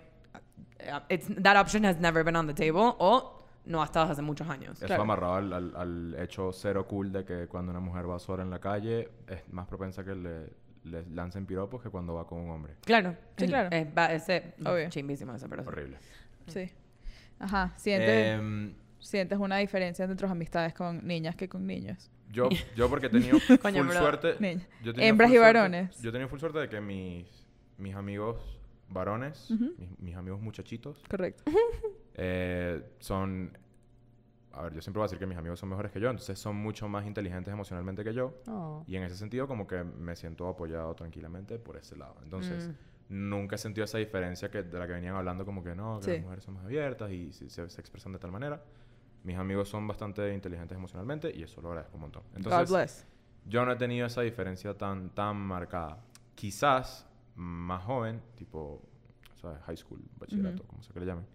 uh, 0.81 0.99
it's, 1.09 1.27
that 1.41 1.57
option 1.59 1.85
has 1.85 1.99
never 1.99 2.23
been 2.23 2.35
on 2.35 2.47
the 2.47 2.53
table 2.53 2.93
o 2.99 3.43
no 3.65 3.81
ha 3.81 3.85
estado 3.85 4.11
hace 4.11 4.21
muchos 4.21 4.47
años. 4.49 4.77
Eso 4.77 4.85
Claro. 4.87 5.03
amarrado 5.03 5.35
al, 5.35 5.53
al- 5.53 5.75
al 5.75 6.15
hecho 6.19 6.51
cero 6.53 6.85
cool 6.87 7.11
de 7.11 7.25
que 7.25 7.47
cuando 7.47 7.71
una 7.71 7.79
mujer 7.79 8.09
va 8.09 8.19
sola 8.19 8.43
en 8.43 8.49
la 8.51 8.59
calle 8.59 9.09
es 9.27 9.41
más 9.51 9.67
propensa 9.67 10.03
que 10.03 10.13
le, 10.15 10.49
le 10.83 11.03
lancen 11.09 11.45
piropos 11.47 11.81
que 11.81 11.89
cuando 11.89 12.13
va 12.13 12.27
con 12.27 12.39
un 12.41 12.49
hombre. 12.51 12.75
Claro. 12.85 13.15
Sí, 13.37 13.47
claro. 13.47 13.69
eh, 13.71 13.91
va- 13.97 14.13
ese, 14.13 14.53
Obvio. 14.65 14.89
chimbísimo 14.89 15.33
ese, 15.33 15.47
pero. 15.49 15.63
Horrible. 15.63 15.97
Sí. 16.47 16.69
Ajá, 17.39 17.73
sientes. 17.75 18.37
Em, 18.39 18.73
sientes 19.06 19.38
una 19.40 19.57
diferencia 19.57 20.03
entre 20.06 20.18
tus 20.18 20.30
amistades 20.30 20.73
con 20.73 21.06
niñas 21.06 21.36
que 21.36 21.48
con 21.49 21.65
niños? 21.65 22.11
Yo, 22.32 22.49
yo 22.76 22.90
porque 22.90 23.07
he 23.07 23.10
tenido 23.10 23.38
Coño, 23.61 23.84
full 23.84 23.88
bro. 23.91 23.99
suerte. 23.99 24.36
Niña. 24.40 24.65
yo 24.84 24.91
he 24.91 24.94
tenido 24.94 25.10
Hembras 25.10 25.30
full 25.30 25.36
y 25.36 25.40
suerte- 25.40 25.53
varones. 25.60 26.02
Yo 26.02 26.10
he 26.10 26.11
tenido 26.11 26.30
full 26.30 26.40
suerte 26.40 26.60
de 26.60 26.69
que 26.69 26.82
mis, 26.82 27.45
mis 27.77 27.95
amigos 27.95 28.60
varones, 28.90 29.49
mis, 29.77 29.99
mis 29.99 30.15
amigos 30.15 30.40
muchachitos, 30.41 31.03
Correcto. 31.10 31.44
eh, 32.15 32.84
son... 32.99 33.57
A 34.53 34.61
ver, 34.64 34.73
yo 34.73 34.82
siempre 34.82 34.99
voy 34.99 35.03
a 35.03 35.07
decir 35.07 35.19
que 35.19 35.26
mis 35.26 35.38
amigos 35.38 35.60
son 35.60 35.68
mejores 35.68 35.91
que 35.91 35.99
yo, 35.99 36.10
entonces 36.10 36.40
son 36.40 36.56
mucho 36.56 36.88
más 36.88 37.06
inteligentes 37.06 37.52
emocionalmente 37.52 38.06
que 38.06 38.14
yo. 38.14 38.41
Oh. 38.48 38.86
Y 38.88 38.95
en 38.95 39.03
ese 39.03 39.18
sentido 39.18 39.48
como 39.49 39.68
que 39.68 39.84
me 39.84 40.15
siento 40.15 40.48
apoyado 40.48 40.95
tranquilamente 40.95 41.60
por 41.60 41.76
ese 41.76 41.98
lado. 41.98 42.15
Entonces, 42.23 42.69
Mm. 43.10 43.30
nunca 43.30 43.56
he 43.56 43.57
sentido 43.60 43.84
esa 43.84 43.98
diferencia 43.98 44.49
que, 44.49 44.64
de 44.64 44.80
la 44.80 44.88
que 44.88 44.94
venían 44.94 45.15
hablando 45.15 45.44
como 45.45 45.61
que 45.61 45.76
no, 45.76 45.99
que 45.99 46.06
Sí. 46.06 46.11
las 46.11 46.22
mujeres 46.22 46.44
son 46.45 46.53
más 46.53 46.64
abiertas 46.64 47.11
y 47.11 47.34
se, 47.34 47.49
se- 47.49 47.69
se 47.69 47.82
expresan 47.82 48.14
de 48.14 48.19
tal 48.19 48.32
manera. 48.32 48.64
Mis 49.26 49.38
amigos 49.38 49.68
son 49.68 49.88
bastante 49.88 50.34
inteligentes 50.34 50.77
emocionalmente 50.77 51.35
y 51.35 51.41
eso 51.43 51.60
lo 51.60 51.69
agradezco 51.69 51.95
un 51.95 52.02
montón. 52.02 52.23
God 52.38 52.69
bless. 52.69 53.07
yo 53.45 53.65
no 53.65 53.72
he 53.72 53.76
tenido 53.76 54.06
esa 54.06 54.22
diferencia 54.22 54.77
tan, 54.77 55.10
tan 55.10 55.35
marcada. 55.35 55.99
Quizás 56.35 57.07
más 57.34 57.84
joven, 57.84 58.22
tipo, 58.35 58.81
¿sabes? 59.34 59.60
High 59.64 59.77
school, 59.77 60.02
bachillerato, 60.19 60.64
como 60.68 60.84
sea 60.84 60.93
que 60.93 60.99
le 60.99 61.06
llamen. 61.07 61.26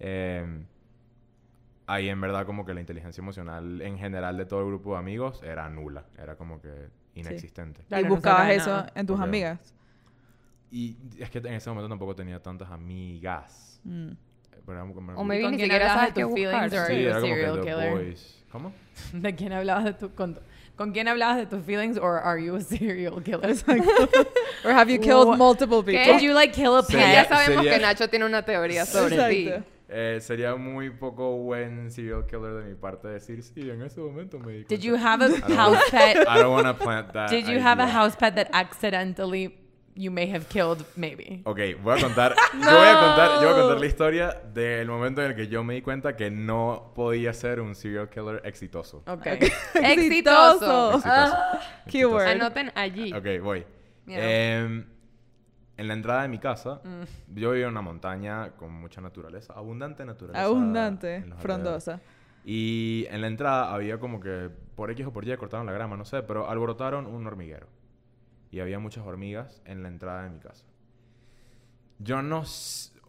Eh, 0.00 0.66
ahí 1.86 2.08
en 2.08 2.20
verdad 2.20 2.44
como 2.46 2.66
que 2.66 2.74
la 2.74 2.80
inteligencia 2.80 3.22
emocional 3.22 3.80
en 3.80 3.96
general 3.96 4.36
de 4.36 4.46
todo 4.46 4.60
el 4.60 4.66
grupo 4.66 4.94
de 4.94 4.98
amigos 4.98 5.40
era 5.44 5.68
nula. 5.70 6.06
Era 6.18 6.36
como 6.36 6.60
que 6.60 6.88
inexistente. 7.14 7.84
Claro, 7.88 8.06
y 8.06 8.08
buscabas 8.08 8.50
eso 8.50 8.70
nada. 8.70 8.92
en 8.94 9.06
tus 9.06 9.20
amigas. 9.20 9.74
Y 10.72 10.96
es 11.18 11.30
que 11.30 11.38
en 11.38 11.54
ese 11.54 11.70
momento 11.70 11.88
tampoco 11.88 12.16
tenía 12.16 12.42
tantas 12.42 12.70
amigas. 12.70 13.80
Mm. 13.84 14.10
Pero 14.66 14.78
era 14.84 14.92
como- 14.94 15.12
O 15.20 15.24
maybe 15.24 15.42
¿Con 15.44 15.50
ni 15.52 15.56
quién 15.58 15.66
siquiera 15.68 15.92
hablabas 15.92 16.00
sabes 16.10 16.14
de 16.14 16.20
qué 16.20 16.26
tus 16.26 16.34
feelings 16.34 16.62
buscar. 16.64 16.80
or- 16.80 16.86
Sí, 16.86 17.02
you 17.02 17.08
a 17.08 17.10
era 17.10 17.20
como 17.20 17.34
que 17.34 17.40
serial 17.40 17.54
The 17.54 17.60
killer? 17.66 17.90
Boys. 17.92 18.44
¿Cómo? 18.52 18.72
¿De 19.12 19.34
quién 19.34 19.52
hablabas 19.52 19.84
de 19.84 19.92
tu 19.94 20.14
con, 20.14 20.38
con 20.76 20.92
quién 20.92 21.08
hablabas 21.08 21.36
de 21.36 21.46
tus 21.46 21.64
feelings 21.64 21.96
or 21.98 22.18
are 22.18 22.42
you 22.42 22.54
a 22.56 22.60
serial 22.60 23.22
killer? 23.22 23.54
Or 24.64 24.72
have 24.72 24.90
you 24.92 24.98
killed 25.00 25.28
What- 25.28 25.38
multiple 25.38 25.82
people? 25.82 26.04
Did 26.12 26.20
you 26.22 26.32
like 26.34 26.52
kill 26.52 26.76
a 26.76 26.82
Sería- 26.82 27.12
ya 27.12 27.24
sabemos 27.28 27.64
sería- 27.64 27.74
que 27.78 27.80
Nacho 27.82 28.08
tiene 28.10 28.24
una 28.26 28.42
teoría 28.44 28.84
sobre 28.86 29.16
ti. 29.30 29.50
Eh, 29.92 30.18
sería 30.20 30.54
muy 30.54 30.90
poco 30.90 31.36
buen 31.38 31.90
serial 31.90 32.24
killer 32.26 32.62
de 32.62 32.68
mi 32.68 32.74
parte 32.76 33.08
decir, 33.08 33.42
sí, 33.42 33.68
en 33.70 33.82
ese 33.82 33.98
momento 34.00 34.38
me 34.38 34.52
di 34.52 34.58
Did 34.58 34.66
cuenta". 34.68 34.84
you 34.86 34.94
have 34.96 35.24
a 35.24 35.54
house 35.56 35.78
pet? 35.90 36.16
I 36.28 36.38
don't 36.38 36.52
want 36.52 36.66
to 36.66 36.74
plant 36.74 37.12
that 37.12 37.28
Did 37.28 37.46
you 37.48 37.58
have 37.60 37.80
a 37.82 37.86
idea. 37.86 37.94
house 37.94 38.14
pet 38.14 38.36
that 38.36 38.48
accidentally 38.52 39.52
you 39.94 40.10
may 40.10 40.30
have 40.30 40.46
killed 40.48 40.84
maybe? 40.96 41.42
Ok, 41.44 41.58
voy 41.82 41.98
a 41.98 42.02
contar, 42.02 42.34
yo 42.54 42.58
voy 42.58 42.88
a 42.88 43.00
contar, 43.00 43.30
yo 43.42 43.48
voy 43.48 43.56
a 43.56 43.60
contar 43.62 43.80
la 43.80 43.86
historia 43.86 44.30
del 44.54 44.88
momento 44.88 45.22
en 45.22 45.30
el 45.30 45.36
que 45.36 45.48
yo 45.48 45.62
me 45.64 45.74
di 45.74 45.82
cuenta 45.82 46.16
que 46.16 46.30
no 46.30 46.92
podía 46.94 47.32
ser 47.32 47.60
un 47.60 47.74
serial 47.74 48.08
killer 48.08 48.40
exitoso. 48.44 49.02
Okay. 49.06 49.38
Exitoso. 49.74 50.90
Exitoso. 50.94 51.02
Ah, 51.04 51.60
Keyword. 51.88 52.26
Anoten 52.26 52.72
allí. 52.74 53.12
Ok, 53.12 53.26
voy. 53.42 53.64
Em, 54.06 54.84
en 55.76 55.88
la 55.88 55.94
entrada 55.94 56.22
de 56.22 56.28
mi 56.28 56.38
casa, 56.38 56.80
Mm. 56.84 57.04
yo 57.38 57.50
vivía 57.52 57.66
en 57.66 57.72
una 57.72 57.80
montaña 57.82 58.50
con 58.56 58.72
mucha 58.72 59.00
naturaleza, 59.00 59.52
abundante 59.54 60.04
naturaleza. 60.04 60.44
Abundante, 60.44 61.24
frondosa. 61.38 62.00
Y 62.44 63.06
en 63.10 63.20
la 63.20 63.26
entrada 63.26 63.72
había 63.74 63.98
como 63.98 64.18
que 64.20 64.50
por 64.74 64.90
X 64.90 65.06
o 65.06 65.12
por 65.12 65.26
Y 65.28 65.36
cortaron 65.36 65.66
la 65.66 65.72
grama, 65.72 65.96
no 65.96 66.04
sé, 66.04 66.22
pero 66.22 66.48
alborotaron 66.48 67.06
un 67.06 67.26
hormiguero. 67.26 67.66
Y 68.50 68.60
había 68.60 68.78
muchas 68.78 69.06
hormigas 69.06 69.62
en 69.64 69.82
la 69.82 69.88
entrada 69.88 70.24
de 70.24 70.30
mi 70.30 70.40
casa. 70.40 70.66
Yo 71.98 72.22
no, 72.22 72.42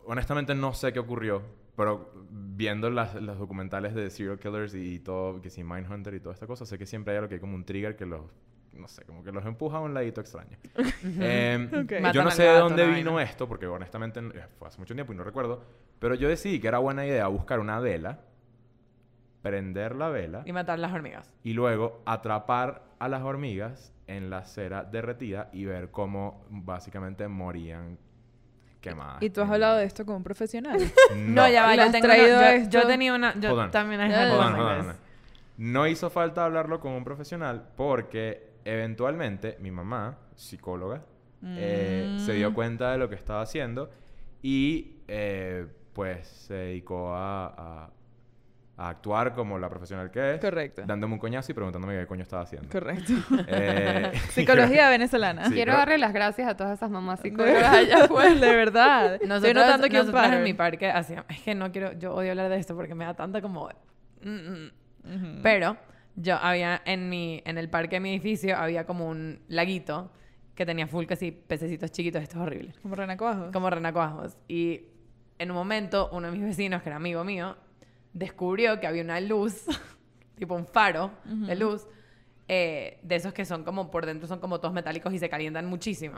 honestamente 0.05 0.53
no 0.53 0.73
sé 0.73 0.91
qué 0.93 0.99
ocurrió, 0.99 1.41
pero 1.75 2.11
viendo 2.29 2.89
las, 2.89 3.15
los 3.15 3.39
documentales 3.39 3.95
de 3.95 4.09
serial 4.09 4.37
killers 4.37 4.75
y, 4.75 4.99
todo, 4.99 5.41
que 5.41 5.49
si 5.49 5.63
Mindhunter 5.63 6.13
y 6.13 6.19
toda 6.19 6.33
esta 6.33 6.45
cosa, 6.47 6.65
sé 6.65 6.77
que 6.77 6.85
siempre 6.85 7.13
hay 7.13 7.17
algo 7.17 7.29
que 7.29 7.35
hay 7.35 7.41
como 7.41 7.55
un 7.55 7.63
trigger 7.65 7.95
que 7.95 8.05
los, 8.05 8.21
no 8.73 8.87
sé, 8.87 9.03
como 9.05 9.23
que 9.23 9.31
los 9.31 9.45
empuja 9.45 9.77
a 9.77 9.79
un 9.79 9.93
ladito 9.93 10.21
extraño. 10.21 10.57
Em, 11.19 11.69
Ok. 11.83 12.13
Yo 12.13 12.23
no 12.23 12.31
sé 12.31 12.43
de 12.43 12.59
dónde 12.59 12.85
vino 12.85 13.13
vaina. 13.13 13.29
esto, 13.29 13.47
porque 13.47 13.65
honestamente 13.65 14.19
eh, 14.19 14.45
fue 14.59 14.67
hace 14.67 14.77
mucho 14.79 14.93
tiempo 14.93 15.13
y 15.13 15.15
no 15.15 15.23
recuerdo, 15.23 15.63
pero 15.99 16.13
yo 16.15 16.27
decidí 16.27 16.59
que 16.59 16.67
era 16.67 16.77
buena 16.79 17.05
idea 17.05 17.27
buscar 17.27 17.59
una 17.59 17.79
vela, 17.79 18.19
prender 19.41 19.95
la 19.95 20.09
vela 20.09 20.43
Y 20.45 20.53
matar 20.53 20.77
las 20.77 20.93
hormigas. 20.93 21.31
y 21.43 21.53
luego 21.53 22.01
atrapar 22.05 22.83
a 22.99 23.07
las 23.07 23.23
hormigas 23.23 23.91
en 24.17 24.29
la 24.29 24.43
cera 24.43 24.83
derretida 24.83 25.49
y 25.53 25.65
ver 25.65 25.89
cómo 25.91 26.45
básicamente 26.49 27.27
morían 27.27 27.97
quemadas. 28.81 29.21
¿Y 29.21 29.29
tú 29.29 29.41
has 29.41 29.49
hablado 29.49 29.77
de 29.77 29.85
esto 29.85 30.05
con 30.05 30.15
un 30.17 30.23
profesional? 30.23 30.77
No, 31.15 31.47
ya 31.49 31.63
va, 31.65 31.75
¿Le 31.75 31.85
yo 31.85 31.91
tengo 31.91 32.07
traído 32.07 32.37
una, 32.37 32.51
yo, 32.55 32.61
esto? 32.63 32.79
yo 32.81 32.87
tenía 32.87 33.13
una, 33.13 33.39
yo 33.39 33.51
Hold 33.51 33.59
on. 33.59 33.71
también 33.71 34.01
Hold 34.01 34.13
on, 34.13 34.29
hold 34.31 34.41
on, 34.41 34.53
this. 34.53 34.63
hold 34.85 34.89
on. 34.89 34.95
No 35.57 35.87
hizo 35.87 36.09
falta 36.09 36.43
hablarlo 36.45 36.79
con 36.79 36.91
un 36.93 37.03
profesional 37.03 37.67
porque 37.75 38.51
eventualmente 38.65 39.57
mi 39.59 39.69
mamá, 39.71 40.17
psicóloga, 40.35 41.03
eh, 41.43 42.13
se 42.17 42.33
Mm. 42.33 42.35
dio 42.35 42.53
cuenta 42.53 42.91
de 42.91 42.97
lo 42.97 43.09
que 43.09 43.15
estaba 43.15 43.41
haciendo 43.41 43.89
y 44.41 44.95
eh, 45.07 45.67
pues 45.93 46.27
se 46.27 46.53
dedicó 46.53 47.13
a, 47.13 47.47
a- 47.47 47.89
a 48.81 48.89
actuar 48.89 49.33
como 49.33 49.59
la 49.59 49.69
profesional 49.69 50.09
que 50.09 50.35
es. 50.35 50.41
Correcto. 50.41 50.81
Dándome 50.85 51.13
un 51.13 51.19
coñazo 51.19 51.51
y 51.51 51.55
preguntándome 51.55 51.99
qué 51.99 52.07
coño 52.07 52.23
estaba 52.23 52.41
haciendo. 52.43 52.67
Correcto. 52.69 53.13
Eh, 53.47 54.11
Psicología 54.29 54.89
venezolana. 54.89 55.45
Sí, 55.45 55.53
Quiero 55.53 55.73
creo- 55.73 55.79
darle 55.79 55.97
las 55.99 56.13
gracias 56.13 56.47
a 56.49 56.57
todas 56.57 56.77
esas 56.77 56.89
mamás 56.89 57.19
psicólogas 57.19 57.63
allá 57.63 58.05
afuera. 58.05 58.33
de 58.39 58.55
verdad. 58.55 59.13
Estoy 59.21 59.53
notando 59.53 59.87
que 59.87 59.99
un 59.99 60.07
nosotros 60.07 60.33
en 60.33 60.43
mi 60.43 60.53
parque 60.53 60.89
hacíamos... 60.89 61.25
Es 61.29 61.41
que 61.41 61.53
no 61.53 61.71
quiero... 61.71 61.93
Yo 61.93 62.13
odio 62.15 62.31
hablar 62.31 62.49
de 62.49 62.57
esto 62.57 62.75
porque 62.75 62.95
me 62.95 63.05
da 63.05 63.13
tanta 63.13 63.41
como... 63.41 63.69
mm, 64.23 64.29
mm. 64.29 64.71
Ujú. 65.03 65.41
Pero 65.43 65.77
yo 66.15 66.37
había 66.37 66.81
en 66.85 67.07
mi... 67.07 67.41
En 67.45 67.57
el 67.57 67.69
parque 67.69 67.97
de 67.97 67.99
mi 67.99 68.09
edificio 68.11 68.57
había 68.57 68.85
como 68.85 69.07
un 69.07 69.41
laguito 69.47 70.11
que 70.55 70.65
tenía 70.65 70.87
full 70.87 71.05
sí, 71.17 71.31
pececitos 71.31 71.91
chiquitos. 71.91 72.21
Esto 72.21 72.37
es 72.37 72.41
horrible. 72.41 72.73
Como 72.81 72.95
renacuajos. 72.95 73.51
Como 73.51 73.69
renacuajos. 73.69 74.37
Y 74.47 74.81
en 75.37 75.51
un 75.51 75.57
momento, 75.57 76.09
uno 76.11 76.27
de 76.27 76.33
mis 76.33 76.43
vecinos, 76.43 76.81
que 76.81 76.89
era 76.89 76.97
amigo 76.97 77.23
mío, 77.23 77.55
descubrió 78.13 78.79
que 78.79 78.87
había 78.87 79.03
una 79.03 79.19
luz, 79.21 79.65
tipo 80.37 80.55
un 80.55 80.65
faro 80.65 81.11
de 81.25 81.55
luz, 81.55 81.87
eh, 82.47 82.99
de 83.03 83.15
esos 83.15 83.31
que 83.33 83.45
son 83.45 83.63
como 83.63 83.89
por 83.91 84.05
dentro, 84.05 84.27
son 84.27 84.39
como 84.39 84.59
todos 84.59 84.73
metálicos 84.73 85.13
y 85.13 85.19
se 85.19 85.29
calientan 85.29 85.65
muchísimo. 85.67 86.15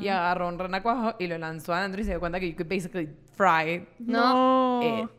Y 0.00 0.08
agarró 0.08 0.48
un 0.48 0.58
renacuajo 0.58 1.16
y 1.18 1.26
lo 1.26 1.36
lanzó 1.38 1.74
adentro 1.74 2.00
y 2.00 2.04
se 2.04 2.10
dio 2.10 2.20
cuenta 2.20 2.38
que 2.38 2.48
you 2.50 2.56
could 2.56 2.68
basically 2.68 3.08
fry 3.36 3.86
No. 3.98 4.80
it. 4.82 5.10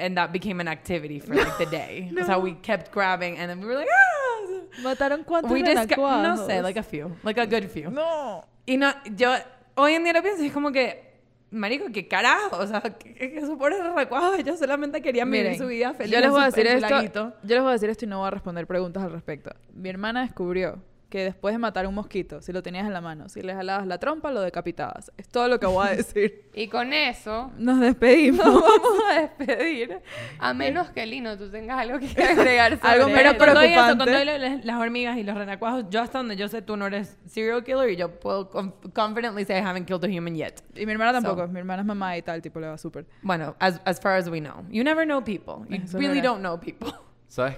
And 0.00 0.16
that 0.16 0.30
became 0.32 0.60
an 0.60 0.68
activity 0.68 1.18
for 1.20 1.34
like 1.34 1.58
the 1.58 1.66
day. 1.66 2.10
So 2.26 2.38
we 2.38 2.54
kept 2.62 2.92
grabbing 2.92 3.36
and 3.38 3.48
then 3.50 3.58
we 3.60 3.66
were 3.66 3.74
like, 3.76 3.88
ah! 3.90 4.82
¿Mataron 4.82 5.24
cuántos 5.24 5.50
We 5.50 5.62
renacuajos? 5.62 6.22
no 6.22 6.46
sé, 6.46 6.62
like 6.62 6.78
a 6.78 6.82
few, 6.84 7.16
like 7.24 7.40
a 7.40 7.46
good 7.46 7.68
few. 7.68 7.90
No. 7.90 8.44
Y 8.66 8.76
no, 8.76 8.92
yo 9.16 9.32
hoy 9.76 9.94
en 9.94 10.04
día 10.04 10.12
lo 10.12 10.22
pienso 10.22 10.42
y 10.42 10.46
es 10.48 10.52
como 10.52 10.70
que, 10.70 11.07
marico, 11.50 11.86
¿qué 11.92 12.08
carajo? 12.08 12.56
O 12.58 12.66
sea, 12.66 12.80
que, 12.80 13.38
esos 13.38 13.56
pobres 13.58 13.78
recuados, 13.94 14.38
ellos 14.38 14.58
solamente 14.58 15.00
querían 15.00 15.30
vivir 15.30 15.46
Miren, 15.46 15.58
su 15.58 15.66
vida 15.66 15.94
feliz. 15.94 16.12
yo 16.12 16.20
les 16.20 16.30
voy 16.30 16.42
a 16.42 16.46
decir 16.46 16.66
esto. 16.66 17.32
Yo 17.42 17.54
les 17.54 17.60
voy 17.60 17.70
a 17.70 17.72
decir 17.72 17.90
esto 17.90 18.04
y 18.04 18.08
no 18.08 18.18
voy 18.18 18.28
a 18.28 18.30
responder 18.30 18.66
preguntas 18.66 19.02
al 19.02 19.12
respecto. 19.12 19.50
Mi 19.72 19.88
hermana 19.88 20.22
descubrió 20.22 20.82
que 21.08 21.24
después 21.24 21.54
de 21.54 21.58
matar 21.58 21.86
un 21.86 21.94
mosquito, 21.94 22.42
si 22.42 22.52
lo 22.52 22.62
tenías 22.62 22.86
en 22.86 22.92
la 22.92 23.00
mano, 23.00 23.28
si 23.30 23.40
le 23.40 23.54
jalabas 23.54 23.86
la 23.86 23.98
trompa, 23.98 24.30
lo 24.30 24.40
decapitabas. 24.42 25.10
Es 25.16 25.26
todo 25.28 25.48
lo 25.48 25.58
que 25.58 25.66
voy 25.66 25.86
a 25.88 25.90
decir. 25.96 26.44
Y 26.58 26.66
con 26.66 26.92
eso 26.92 27.52
Nos 27.56 27.78
despedimos. 27.78 28.44
nos 28.44 28.60
vamos 28.60 29.00
a 29.12 29.20
despedir. 29.20 30.00
A 30.40 30.52
menos 30.52 30.90
que 30.90 31.06
Lino, 31.06 31.38
tú 31.38 31.48
tengas 31.50 31.78
algo 31.78 32.00
que 32.00 32.06
agregar 32.22 32.76
sobre 32.78 32.88
Algo 32.94 33.08
menos 33.08 33.32
él. 33.34 33.38
Con 33.38 33.46
todo 33.48 33.60
eso, 33.60 33.74
con 33.86 33.98
preocupante. 33.98 34.04
todo 34.04 34.38
lo- 34.56 34.64
las 34.64 34.76
hormigas 34.80 35.16
y 35.18 35.22
los 35.22 35.36
renacuajos, 35.36 35.84
yo 35.88 36.02
hasta 36.02 36.18
donde 36.18 36.34
yo 36.36 36.48
sé, 36.48 36.60
tú 36.62 36.76
no 36.76 36.86
eres 36.88 37.16
serial 37.26 37.62
killer 37.62 37.90
y 37.90 37.96
yo 37.96 38.18
puedo 38.18 38.50
con- 38.50 38.74
confidently 38.92 39.44
say 39.44 39.58
I 39.58 39.64
haven't 39.64 39.86
killed 39.86 40.04
a 40.04 40.08
human 40.08 40.34
yet. 40.34 40.60
Y 40.74 40.84
mi 40.84 40.92
hermana 40.92 41.12
tampoco. 41.12 41.42
So. 41.42 41.48
Mi 41.52 41.60
hermana 41.60 41.82
es 41.82 41.86
mamá 41.86 42.16
y 42.16 42.22
tal, 42.22 42.42
tipo, 42.42 42.58
le 42.58 42.66
va 42.66 42.76
súper. 42.76 43.06
Bueno, 43.22 43.54
as, 43.60 43.80
as 43.84 44.00
far 44.00 44.16
as 44.18 44.28
we 44.28 44.40
know. 44.40 44.64
You 44.68 44.82
never 44.82 45.04
know 45.06 45.22
people. 45.22 45.64
You 45.68 45.76
Eso 45.84 45.96
es 45.96 46.02
really 46.04 46.20
don't 46.20 46.40
know 46.40 46.58
people. 46.58 46.90
¿Sabes? 47.28 47.56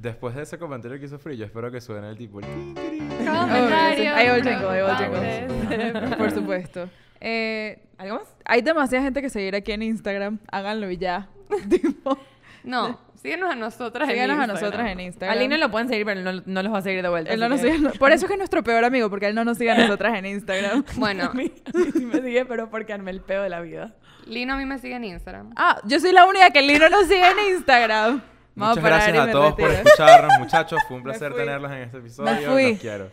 Después 0.00 0.34
de 0.34 0.42
ese 0.42 0.58
comentario 0.58 0.98
que 0.98 1.04
hizo 1.04 1.18
Free, 1.18 1.36
yo 1.36 1.44
espero 1.44 1.70
que 1.70 1.80
suene 1.80 2.08
el 2.08 2.16
tipo... 2.16 2.40
el. 2.40 2.46
Comentarios 2.46 4.14
Ahí 4.16 4.26
el 4.28 4.42
jingle, 4.42 4.68
ahí. 4.70 6.16
Por 6.16 6.30
supuesto. 6.30 6.88
Eh, 7.20 7.82
¿Algo 7.98 8.16
más? 8.16 8.34
hay 8.46 8.62
demasiada 8.62 9.04
gente 9.04 9.20
que 9.20 9.28
seguir 9.28 9.54
aquí 9.54 9.72
en 9.72 9.82
Instagram. 9.82 10.38
Háganlo 10.50 10.90
y 10.90 10.96
ya. 10.96 11.28
tipo, 11.68 12.18
No, 12.64 12.98
síguenos 13.20 13.50
a 13.50 13.54
nosotras 13.56 14.08
en 14.08 14.14
síganos 14.14 14.38
a 14.38 14.44
Instagram. 14.44 14.62
nosotras 14.64 14.90
en 14.90 15.00
Instagram. 15.00 15.36
A 15.36 15.40
Lino 15.40 15.56
lo 15.58 15.70
pueden 15.70 15.88
seguir, 15.88 16.06
pero 16.06 16.22
no, 16.22 16.42
no 16.46 16.62
los 16.62 16.72
va 16.72 16.78
a 16.78 16.82
seguir 16.82 17.02
de 17.02 17.08
vuelta. 17.10 17.30
Él 17.34 17.40
no 17.40 17.50
nos 17.50 17.60
que- 17.60 17.72
sigue- 17.72 17.98
por 17.98 18.10
eso 18.12 18.24
es 18.24 18.28
que 18.28 18.34
es 18.34 18.38
nuestro 18.38 18.62
peor 18.62 18.84
amigo, 18.86 19.10
porque 19.10 19.26
él 19.26 19.34
no 19.34 19.44
nos 19.44 19.58
sigue 19.58 19.70
a 19.70 19.76
nosotras 19.76 20.14
en 20.16 20.24
Instagram. 20.24 20.82
Bueno, 20.96 21.24
A 21.24 21.34
mí, 21.34 21.52
a 21.74 21.76
mí 21.78 21.84
sí 21.92 22.06
me 22.06 22.22
sigue, 22.22 22.46
pero 22.46 22.70
porque 22.70 22.94
armé 22.94 23.10
el 23.10 23.20
peo 23.20 23.42
de 23.42 23.50
la 23.50 23.60
vida. 23.60 23.94
Lino 24.26 24.54
a 24.54 24.56
mí 24.56 24.64
me 24.64 24.78
sigue 24.78 24.94
en 24.96 25.04
Instagram. 25.04 25.50
Ah, 25.56 25.78
yo 25.84 26.00
soy 26.00 26.12
la 26.12 26.24
única 26.24 26.48
que 26.50 26.62
Lino 26.62 26.88
nos 26.88 27.06
sigue 27.06 27.26
en 27.28 27.54
Instagram. 27.56 28.22
Vamos 28.60 28.76
Muchas 28.76 28.84
gracias 28.90 29.28
a 29.28 29.30
todos 29.32 29.54
por 29.54 29.70
escucharnos, 29.70 30.38
muchachos. 30.38 30.80
Fue 30.86 30.96
un 30.98 31.02
placer 31.04 31.34
tenerlos 31.34 31.70
en 31.72 31.78
este 31.78 31.98
episodio. 31.98 32.50
fui. 32.52 32.70
Los 32.72 32.80
quiero. 32.80 33.10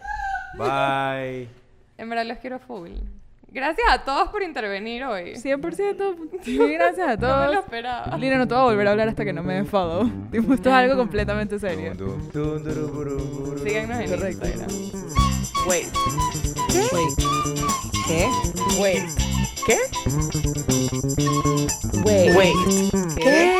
Bye. 0.57 1.47
En 1.99 2.09
verdad 2.09 2.25
los 2.25 2.37
quiero 2.37 2.59
full. 2.59 2.91
Gracias 3.49 3.87
a 3.89 4.03
todos 4.03 4.29
por 4.29 4.43
intervenir 4.43 5.03
hoy. 5.05 5.33
100%. 5.33 6.57
Muy 6.59 6.73
gracias 6.73 7.07
a 7.07 7.15
No 7.17 7.27
me 7.27 7.45
lo 7.45 7.51
todos. 7.51 7.63
esperaba. 7.63 8.17
Lina, 8.17 8.37
no 8.37 8.47
te 8.47 8.53
voy 8.53 8.61
a 8.61 8.65
volver 8.65 8.87
a 8.87 8.91
hablar 8.91 9.07
hasta 9.07 9.25
que 9.25 9.33
no 9.33 9.41
me. 9.41 9.63
Tipo, 9.63 10.53
esto 10.53 10.69
es 10.69 10.75
algo 10.75 10.95
completamente 10.95 11.57
serio. 11.57 11.93
Síguenos 13.63 13.99
en 13.99 14.09
Correcto. 14.09 14.45
Instagram. 14.45 14.69
Wait. 15.67 15.87
Wait. 16.93 17.19
¿Qué? 18.07 18.29
Wait. 18.79 19.09
¿Qué? 19.65 19.77
Wait. 22.05 22.35
Wait. 22.35 23.15
¿Qué? 23.15 23.59